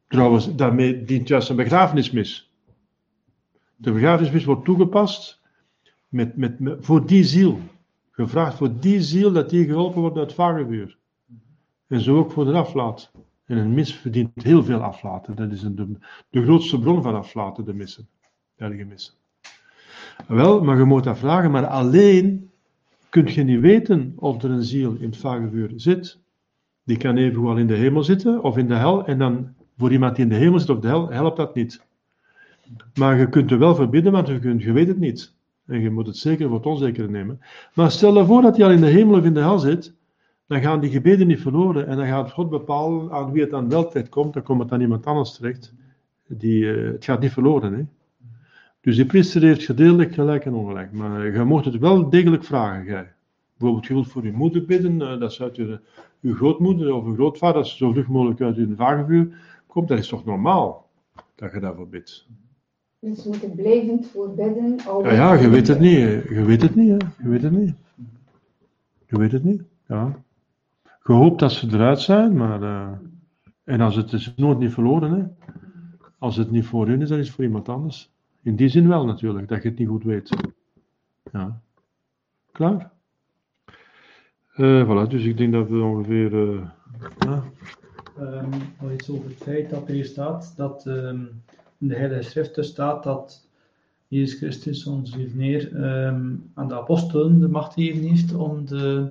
Trouwens, 0.08 0.56
daarmee 0.56 1.04
dient 1.04 1.28
juist 1.28 1.50
een 1.50 1.56
begrafenismis. 1.56 2.54
De 3.76 3.92
begrafenismis 3.92 4.46
wordt 4.46 4.66
toegepast 4.66 5.42
met, 6.08 6.38
met, 6.38 6.58
voor 6.80 7.06
die 7.06 7.24
ziel. 7.24 7.60
Gevraagd 8.12 8.58
voor 8.58 8.80
die 8.80 9.02
ziel 9.02 9.32
dat 9.32 9.50
die 9.50 9.66
geholpen 9.66 10.02
wordt 10.02 10.18
uit 10.18 10.26
het 10.26 10.36
vagevuur. 10.36 10.98
En 11.88 12.02
zo 12.02 12.18
ook 12.18 12.32
voor 12.32 12.46
de 12.46 12.54
aflaat. 12.54 13.12
En 13.46 13.58
een 13.58 13.74
mis 13.74 13.96
verdient 13.96 14.44
heel 14.44 14.64
veel 14.64 14.82
aflaten. 14.82 15.36
Dat 15.36 15.52
is 15.52 15.64
een, 15.64 15.76
de, 15.76 15.98
de 16.30 16.44
grootste 16.44 16.80
bron 16.80 17.02
van 17.02 17.16
aflaten, 17.16 17.66
de 17.66 17.74
missen. 17.74 18.08
De 18.56 18.86
missen. 18.90 19.14
Wel, 20.28 20.64
maar 20.64 20.78
je 20.78 20.84
moet 20.84 21.04
dat 21.04 21.18
vragen, 21.18 21.52
maar 21.52 21.68
alleen 21.68 22.50
kun 23.10 23.34
je 23.34 23.44
niet 23.44 23.60
weten 23.60 24.14
of 24.16 24.44
er 24.44 24.50
een 24.50 24.64
ziel 24.64 24.96
in 24.96 25.10
het 25.10 25.18
vagevuur 25.18 25.72
zit. 25.76 26.20
Die 26.84 26.98
kan 26.98 27.18
evengoed 27.18 27.50
al 27.50 27.58
in 27.58 27.68
de 27.68 27.76
hemel 27.76 28.04
zitten 28.04 28.44
of 28.44 28.58
in 28.58 28.68
de 28.68 28.76
hel. 28.76 29.06
En 29.06 29.18
dan 29.18 29.54
voor 29.78 29.92
iemand 29.92 30.16
die 30.16 30.24
in 30.24 30.30
de 30.30 30.38
hemel 30.38 30.60
zit 30.60 30.70
of 30.70 30.80
de 30.80 30.88
hel, 30.88 31.10
helpt 31.10 31.38
dat 31.38 31.56
niet. 31.56 31.86
Maar 33.00 33.20
je 33.20 33.30
kunt 33.30 33.52
er 33.52 33.60
wel 33.60 33.76
verbidden, 33.76 34.12
want 34.12 34.28
je, 34.28 34.40
kunt, 34.40 34.64
je 34.64 34.72
weet 34.72 34.88
het 34.88 35.00
niet. 35.00 35.34
En 35.66 35.82
je 35.82 35.90
moet 35.90 36.08
het 36.08 36.18
zeker 36.18 36.48
voor 36.48 36.58
het 36.58 36.66
onzekere 36.66 37.08
nemen. 37.08 37.40
Maar 37.74 37.92
stel 37.92 38.18
je 38.18 38.26
voor 38.26 38.42
dat 38.42 38.58
hij 38.58 38.66
al 38.66 38.72
in 38.72 38.82
de 38.82 38.88
hemel 38.88 39.18
of 39.18 39.26
in 39.26 39.34
de 39.34 39.40
hel 39.40 39.60
zit, 39.60 39.94
dan 40.48 40.62
gaan 40.62 40.80
die 40.80 40.90
gebeden 40.90 41.28
niet 41.28 41.42
verloren. 41.42 41.88
En 41.88 41.98
dan 41.98 42.08
gaat 42.08 42.32
God 42.32 42.50
bepalen 42.50 43.12
aan 43.12 43.32
wie 43.32 43.44
het 43.44 43.54
aan 43.54 43.70
wel 43.70 43.88
terecht 43.88 44.10
komt. 44.10 44.34
Dan 44.34 44.44
komt 44.44 44.62
het 44.62 44.72
aan 44.72 44.82
iemand 44.82 45.06
anders 45.06 45.36
terecht. 45.36 45.74
Die, 46.28 46.74
eh, 46.74 46.92
het 46.92 47.06
gaat 47.06 47.20
niet 47.20 47.32
verloren. 47.32 47.74
Hè? 47.74 47.84
Dus 48.82 48.96
die 48.96 49.06
priester 49.06 49.42
heeft 49.42 49.64
gedeeltelijk 49.64 50.14
gelijk 50.14 50.46
en 50.46 50.54
ongelijk. 50.54 50.92
Maar 50.92 51.32
je 51.32 51.44
moet 51.44 51.66
het 51.66 51.78
wel 51.78 52.10
degelijk 52.10 52.44
vragen, 52.44 52.86
jij. 52.86 53.14
Bijvoorbeeld, 53.58 53.88
je 53.88 53.94
wilt 53.94 54.08
voor 54.08 54.26
je 54.26 54.32
moeder 54.32 54.66
bidden, 54.66 55.02
eh, 55.02 55.20
dat 55.20 55.34
ze 55.34 55.44
uit 55.44 55.56
je, 55.56 55.80
uw 56.22 56.36
grootmoeder 56.36 56.94
of 56.94 57.06
uw 57.06 57.14
grootvader, 57.14 57.56
dat 57.56 57.68
ze 57.68 57.78
zo 57.78 57.92
vlug 57.92 58.08
mogelijk 58.08 58.42
uit 58.42 58.56
hun 58.56 58.76
vagevuur 58.76 59.38
komt. 59.68 59.88
Dat 59.88 59.98
is 59.98 60.08
toch 60.08 60.26
normaal 60.26 60.90
dat 61.36 61.52
je 61.52 61.60
daarvoor 61.60 61.88
bidt. 61.88 62.28
Dus 63.06 63.24
we 63.24 63.30
moeten 63.30 63.56
blijvend 63.56 64.08
voor 64.08 64.36
bidden. 64.36 64.76
Ja, 65.04 65.14
ja, 65.14 65.34
je 65.34 65.50
weet 65.50 65.68
het 65.68 65.80
niet. 65.80 66.00
Je 66.30 66.44
weet 66.46 66.62
het 66.62 66.76
niet, 66.76 66.90
hè. 66.90 66.98
Je 67.24 67.30
weet 67.30 67.42
het 67.42 67.52
niet. 67.52 67.74
Je 69.06 69.18
weet 69.18 69.32
het 69.32 69.44
niet, 69.44 69.62
ja. 69.88 70.24
Je 71.04 71.14
hoopt 71.14 71.40
dat 71.40 71.52
ze 71.52 71.68
eruit 71.68 72.00
zijn, 72.00 72.38
maar... 72.38 72.62
eh, 72.62 72.92
en 73.64 73.82
als 73.82 73.96
het 73.96 74.12
is 74.14 74.34
nooit 74.36 74.60
niet 74.60 74.74
verloren, 74.74 75.12
hè. 75.12 75.24
Als 76.18 76.36
het 76.36 76.52
niet 76.52 76.66
voor 76.66 76.88
hun 76.88 77.02
is, 77.02 77.10
dan 77.10 77.18
is 77.20 77.26
het 77.26 77.36
voor 77.36 77.44
iemand 77.44 77.70
anders. 77.70 78.12
In 78.42 78.56
die 78.56 78.68
zin 78.70 78.88
wel 78.88 79.06
natuurlijk, 79.06 79.48
dat 79.48 79.64
je 79.64 79.70
het 79.70 79.78
niet 79.80 79.88
goed 79.88 80.04
weet. 80.04 80.30
Ja. 81.32 81.60
Klaar? 82.52 82.92
Eh 84.56 84.84
voilà, 84.90 85.10
dus 85.10 85.24
ik 85.24 85.38
denk 85.38 85.54
dat 85.54 85.70
we 85.70 85.82
ongeveer... 85.82 86.34
eh, 86.34 86.68
ja. 87.20 87.44
Ehm, 88.20 88.50
nog 88.82 88.92
iets 88.92 89.10
over 89.10 89.26
het 89.30 89.38
feit 89.38 89.70
dat 89.70 89.88
er 89.88 89.94
hier 89.94 90.06
staat 90.06 90.54
dat 90.56 90.86
ehm, 90.86 91.24
in 91.86 91.92
de 91.92 91.98
Heilige 91.98 92.30
Schrift 92.30 92.66
staat 92.66 93.04
dat 93.04 93.48
Jezus 94.08 94.40
Christus, 94.40 94.86
onze 94.86 95.28
Neer, 95.34 95.76
ehm, 95.76 96.34
aan 96.54 96.68
de 96.68 96.76
apostelen 96.76 97.40
de 97.40 97.48
macht 97.48 97.74
gegeven 97.74 98.10
heeft 98.10 98.34
om 98.34 98.66
de 98.66 99.08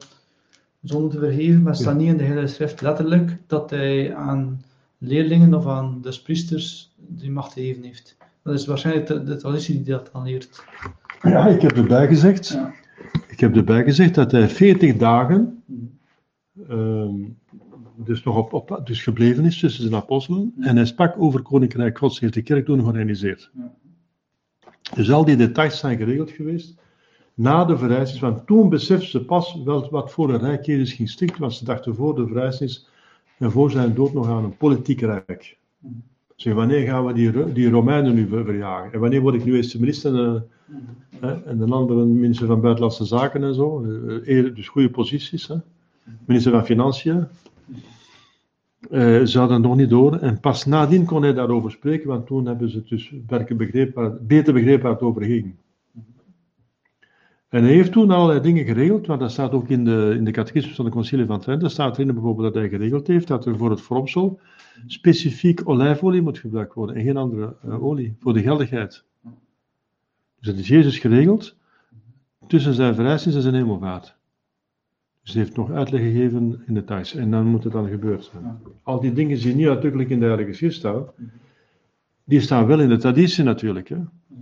zonde 0.82 1.08
te 1.08 1.18
vergeven, 1.18 1.62
maar 1.62 1.72
het 1.72 1.80
staat 1.80 1.96
niet 1.96 2.08
in 2.08 2.16
de 2.16 2.24
Heilige 2.24 2.46
Schrift 2.54 2.80
letterlijk 2.80 3.36
dat 3.46 3.70
hij 3.70 4.14
aan 4.14 4.62
leerlingen 4.98 5.54
of 5.54 5.66
aan 5.66 5.98
de 6.02 6.20
priesters 6.22 6.94
die 6.96 7.30
macht 7.30 7.52
gegeven 7.52 7.82
heeft. 7.82 8.16
Dat 8.42 8.54
is 8.54 8.66
waarschijnlijk 8.66 9.06
de, 9.06 9.22
de 9.22 9.36
traditie 9.36 9.74
die 9.74 9.92
dat 9.92 10.10
dan 10.12 10.24
leert. 10.24 10.64
Ja, 11.22 11.46
ik 11.46 11.62
heb 11.62 11.72
erbij 11.76 12.06
gezegd. 12.06 12.48
Ja. 12.48 12.72
Ik 13.28 13.40
heb 13.40 13.56
erbij 13.56 13.84
gezegd 13.84 14.14
dat 14.14 14.32
hij 14.32 14.48
40 14.48 14.96
dagen 14.96 15.62
ehm, 16.68 17.14
dus 17.96 18.22
nog 18.22 18.36
op, 18.36 18.52
op, 18.52 18.80
dus 18.84 19.02
gebleven 19.02 19.44
is 19.44 19.58
tussen 19.60 19.82
zijn 19.82 19.94
apostelen. 19.94 20.52
En 20.60 20.76
hij 20.76 20.84
sprak 20.86 21.14
over 21.18 21.42
Koninkrijk 21.42 21.98
Gods, 21.98 22.20
heeft 22.20 22.34
de 22.34 22.42
kerk 22.42 22.64
toen 22.64 22.80
georganiseerd. 22.80 23.50
Dus 24.94 25.10
al 25.10 25.24
die 25.24 25.36
details 25.36 25.78
zijn 25.78 25.96
geregeld 25.98 26.30
geweest 26.30 26.74
na 27.34 27.64
de 27.64 27.78
verrijzenis. 27.78 28.20
Want 28.20 28.46
toen 28.46 28.68
beseften 28.68 29.08
ze 29.08 29.24
pas 29.24 29.62
wel 29.64 29.90
wat 29.90 30.12
voor 30.12 30.34
een 30.34 30.40
rijk 30.40 30.64
Jezus 30.66 30.92
ging 30.92 31.08
stichten, 31.08 31.40
want 31.40 31.52
ze 31.54 31.64
dachten 31.64 31.94
voor 31.94 32.14
de 32.14 32.26
verrijzenis 32.26 32.88
en 33.38 33.50
voor 33.50 33.70
zijn 33.70 33.94
dood 33.94 34.12
nog 34.12 34.28
aan 34.28 34.44
een 34.44 34.56
politiek 34.56 35.00
rijk. 35.00 35.56
Zeg, 36.36 36.54
wanneer 36.54 36.86
gaan 36.86 37.04
we 37.04 37.12
die, 37.12 37.52
die 37.52 37.70
Romeinen 37.70 38.14
nu 38.14 38.28
ver- 38.28 38.44
verjagen? 38.44 38.92
En 38.92 39.00
wanneer 39.00 39.20
word 39.20 39.34
ik 39.34 39.44
nu 39.44 39.56
eerste 39.56 39.80
minister 39.80 40.14
en, 40.14 40.46
eh, 40.70 41.20
hè, 41.20 41.42
en 41.42 41.58
de 41.58 41.64
andere 41.64 42.04
minister 42.04 42.46
van 42.46 42.60
Buitenlandse 42.60 43.04
Zaken 43.04 43.42
en 43.44 43.54
zo? 43.54 43.84
Eh, 43.84 44.28
eer- 44.28 44.54
dus 44.54 44.68
goede 44.68 44.90
posities. 44.90 45.46
Hè? 45.48 45.56
Minister 46.26 46.52
van 46.52 46.64
Financiën. 46.64 47.26
Eh, 48.94 49.24
ze 49.24 49.58
nog 49.58 49.76
niet 49.76 49.88
door. 49.90 50.16
En 50.16 50.40
pas 50.40 50.64
nadien 50.64 51.04
kon 51.04 51.22
hij 51.22 51.32
daarover 51.32 51.70
spreken, 51.70 52.08
want 52.08 52.26
toen 52.26 52.46
hebben 52.46 52.70
ze 52.70 52.76
het 52.76 52.88
dus 52.88 53.12
beter 53.26 54.52
begrepen 54.52 54.82
waar 54.82 54.92
het 54.92 55.00
over 55.00 55.24
ging. 55.24 55.54
En 57.48 57.62
hij 57.62 57.72
heeft 57.72 57.92
toen 57.92 58.10
allerlei 58.10 58.40
dingen 58.40 58.64
geregeld, 58.64 59.06
want 59.06 59.20
dat 59.20 59.30
staat 59.30 59.52
ook 59.52 59.68
in 59.68 59.84
de, 59.84 60.14
in 60.16 60.24
de 60.24 60.30
catechismus 60.30 60.76
van 60.76 60.84
de 60.84 60.90
Concilie 60.90 61.26
van 61.26 61.40
Trent. 61.40 61.60
Daar 61.60 61.70
staat 61.70 61.98
erin 61.98 62.14
bijvoorbeeld 62.14 62.52
dat 62.52 62.62
hij 62.62 62.70
geregeld 62.70 63.06
heeft 63.06 63.28
dat 63.28 63.46
er 63.46 63.56
voor 63.56 63.70
het 63.70 63.80
vormsel 63.80 64.40
specifiek 64.86 65.68
olijfolie 65.68 66.22
moet 66.22 66.38
gebruikt 66.38 66.74
worden 66.74 66.96
en 66.96 67.04
geen 67.04 67.16
andere 67.16 67.56
eh, 67.62 67.84
olie, 67.84 68.16
voor 68.18 68.32
de 68.32 68.42
geldigheid. 68.42 69.04
Dus 70.38 70.46
dat 70.48 70.56
is 70.56 70.68
Jezus 70.68 70.98
geregeld 70.98 71.56
tussen 72.46 72.74
zijn 72.74 72.94
verrijzenis 72.94 73.36
en 73.36 73.42
zijn 73.42 73.54
hemelvaart. 73.54 74.16
Hij 75.24 75.42
heeft 75.42 75.56
nog 75.56 75.70
uitleg 75.70 76.00
gegeven 76.00 76.62
in 76.66 76.74
details 76.74 77.14
en 77.14 77.30
dan 77.30 77.46
moet 77.46 77.64
het 77.64 77.72
dan 77.72 77.88
gebeurd 77.88 78.24
zijn. 78.24 78.58
Al 78.82 79.00
die 79.00 79.12
dingen 79.12 79.38
die 79.38 79.54
niet 79.54 79.66
uitdrukkelijk 79.66 80.10
in 80.10 80.20
de 80.20 80.26
Heilige 80.26 80.52
Schrift 80.52 80.76
staan, 80.76 81.06
die 82.24 82.40
staan 82.40 82.66
wel 82.66 82.80
in 82.80 82.88
de 82.88 82.96
traditie 82.96 83.44
natuurlijk. 83.44 83.88
Hè? 83.88 83.96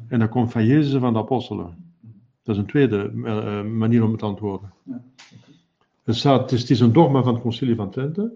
En 0.08 0.18
dat 0.18 0.28
komt 0.28 0.52
van 0.52 0.66
Jezus 0.66 0.94
en 0.94 1.00
van 1.00 1.12
de 1.12 1.18
apostelen. 1.18 1.76
Dat 2.42 2.54
is 2.54 2.60
een 2.60 2.66
tweede 2.66 3.12
eh, 3.24 3.58
eh, 3.58 3.66
manier 3.66 4.04
om 4.04 4.10
het 4.10 4.18
te 4.18 4.24
antwoorden. 4.24 4.72
Het, 6.02 6.16
staat, 6.16 6.40
het, 6.40 6.52
is, 6.52 6.60
het 6.60 6.70
is 6.70 6.80
een 6.80 6.92
dogma 6.92 7.22
van 7.22 7.34
het 7.34 7.42
Concilie 7.42 7.74
van 7.74 7.90
Trente. 7.90 8.32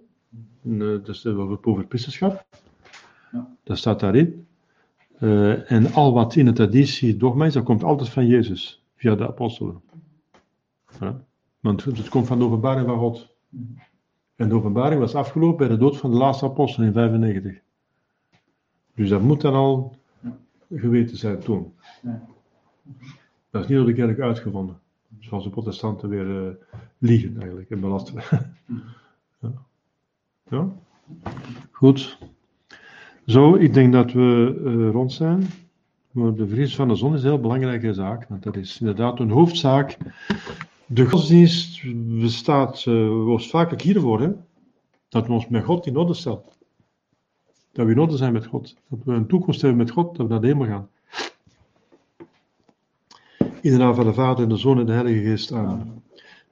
En, 0.64 0.80
eh, 0.80 0.86
dat 0.86 1.08
is 1.08 1.26
over 1.26 1.78
het 1.78 1.88
priesterschap. 1.88 2.46
Dat 3.62 3.78
staat 3.78 4.00
daarin. 4.00 4.46
En 5.66 5.92
al 5.92 6.12
wat 6.12 6.36
in 6.36 6.44
de 6.44 6.52
traditie 6.52 7.16
dogma 7.16 7.46
is, 7.46 7.52
dat 7.52 7.64
komt 7.64 7.82
altijd 7.82 8.08
van 8.08 8.26
Jezus, 8.26 8.82
via 8.96 9.14
de 9.14 9.26
apostelen. 9.26 9.80
Ja. 11.00 11.25
Want 11.66 11.84
het 11.84 12.08
komt 12.08 12.26
van 12.26 12.38
de 12.38 12.44
openbaring 12.44 12.86
van 12.86 12.98
God. 12.98 13.34
En 14.36 14.48
de 14.48 14.54
openbaring 14.54 15.00
was 15.00 15.14
afgelopen 15.14 15.56
bij 15.56 15.68
de 15.68 15.76
dood 15.76 15.96
van 15.96 16.10
de 16.10 16.16
laatste 16.16 16.44
apostel 16.44 16.84
in 16.84 16.92
95. 16.92 17.60
Dus 18.94 19.08
dat 19.08 19.22
moet 19.22 19.40
dan 19.40 19.54
al 19.54 19.96
geweten 20.70 21.16
zijn 21.16 21.38
toen. 21.38 21.72
Dat 23.50 23.62
is 23.62 23.68
niet 23.68 23.78
door 23.78 23.86
de 23.86 23.92
kerk 23.92 24.20
uitgevonden. 24.20 24.78
Zoals 25.18 25.44
de 25.44 25.50
protestanten 25.50 26.08
weer 26.08 26.46
eh, 26.46 26.54
liegen 26.98 27.36
eigenlijk 27.38 27.70
en 27.70 27.80
belasteren. 27.80 28.24
ja. 29.40 29.52
ja. 30.48 30.68
Goed. 31.70 32.18
Zo, 33.26 33.54
ik 33.54 33.74
denk 33.74 33.92
dat 33.92 34.12
we 34.12 34.60
eh, 34.64 34.90
rond 34.90 35.12
zijn. 35.12 35.46
Maar 36.10 36.34
de 36.34 36.48
vries 36.48 36.76
van 36.76 36.88
de 36.88 36.94
zon 36.94 37.14
is 37.14 37.22
een 37.22 37.28
heel 37.28 37.40
belangrijke 37.40 37.94
zaak. 37.94 38.28
Want 38.28 38.42
dat 38.42 38.56
is 38.56 38.80
inderdaad 38.80 39.20
een 39.20 39.30
hoofdzaak. 39.30 39.96
De 40.86 41.06
godsdienst 41.06 41.82
bestaat 42.20 42.84
hoofdzakelijk 42.84 43.82
hiervoor. 43.82 44.20
Hè? 44.20 44.30
Dat 45.08 45.26
we 45.26 45.32
ons 45.32 45.48
met 45.48 45.64
God 45.64 45.86
in 45.86 45.96
orde 45.96 46.14
stellen. 46.14 46.42
Dat 47.72 47.86
we 47.86 47.92
in 47.92 47.98
orde 47.98 48.16
zijn 48.16 48.32
met 48.32 48.46
God. 48.46 48.76
Dat 48.88 48.98
we 49.04 49.12
een 49.12 49.26
toekomst 49.26 49.60
hebben 49.60 49.78
met 49.78 49.90
God. 49.90 50.16
Dat 50.16 50.26
we 50.26 50.32
naar 50.32 50.40
de 50.40 50.46
hemel 50.46 50.66
gaan. 50.66 50.88
In 53.60 53.72
de 53.72 53.76
naam 53.76 53.94
van 53.94 54.04
de 54.04 54.14
Vader 54.14 54.42
en 54.42 54.48
de 54.48 54.56
Zoon 54.56 54.78
en 54.78 54.86
de 54.86 54.92
Heilige 54.92 55.20
Geest. 55.20 55.52
Amen. 55.52 56.02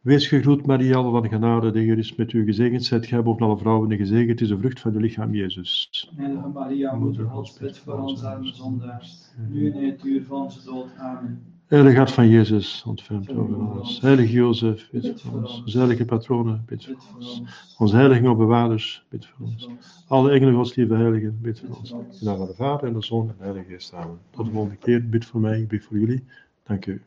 Wees 0.00 0.26
gegroet, 0.26 0.66
Maria, 0.66 1.02
van 1.02 1.28
genade, 1.28 1.70
de 1.70 1.80
Heer 1.80 1.98
is 1.98 2.14
met 2.14 2.32
u 2.32 2.44
gezegend. 2.44 2.84
Zijt 2.84 3.06
gij 3.06 3.22
boven 3.22 3.46
alle 3.46 3.58
vrouwen 3.58 3.90
en 3.90 3.96
gezegend 3.96 4.40
is 4.40 4.48
de 4.48 4.58
vrucht 4.58 4.80
van 4.80 4.94
uw 4.94 5.00
lichaam, 5.00 5.34
Jezus. 5.34 6.10
Heilige 6.16 6.48
Maria, 6.48 6.94
Moeder 6.94 7.28
Gods, 7.28 7.58
bid 7.58 7.78
voor 7.78 7.98
ons 7.98 8.24
arme 8.24 8.54
zondaars, 8.54 9.32
nu 9.48 9.72
in 9.72 9.90
het 9.90 10.04
uur 10.04 10.24
van 10.24 10.42
onze 10.42 10.64
dood. 10.64 10.86
Amen. 10.98 11.53
Heilige 11.66 11.96
hart 11.96 12.10
van 12.10 12.28
Jezus, 12.28 12.82
ontfermt 12.86 13.30
over 13.30 13.56
ons. 13.56 14.00
Heilige 14.00 14.32
Jozef, 14.32 14.90
bid 14.90 15.20
voor 15.20 15.32
ons. 15.40 15.62
Onze 15.64 15.78
heilige 15.78 16.04
patronen, 16.04 16.62
bid 16.66 16.84
voor 16.84 16.96
ons. 17.16 17.42
Onze 17.78 17.96
heilige 17.96 18.34
bewaarders, 18.34 19.04
bid 19.08 19.26
voor 19.26 19.46
ons. 19.46 19.68
Alle 20.08 20.30
engelen, 20.30 20.54
Gods 20.54 20.74
lieve 20.74 20.94
heiligen, 20.94 21.38
bid 21.40 21.60
voor 21.60 21.76
ons. 21.76 21.90
In 21.90 21.98
naam 22.20 22.36
van 22.36 22.46
de 22.46 22.54
Vader 22.54 22.88
en 22.88 22.94
de 22.94 23.02
Zoon 23.02 23.28
en 23.28 23.34
de 23.38 23.44
Heilige 23.44 23.68
Geest. 23.68 23.92
Amen. 23.92 24.18
Tot 24.30 24.44
de 24.44 24.50
volgende 24.50 24.76
keer, 24.76 25.08
bid 25.08 25.24
voor 25.24 25.40
mij, 25.40 25.60
ik 25.60 25.68
bid 25.68 25.84
voor 25.84 25.98
jullie. 25.98 26.24
Dank 26.62 26.86
u. 26.86 27.02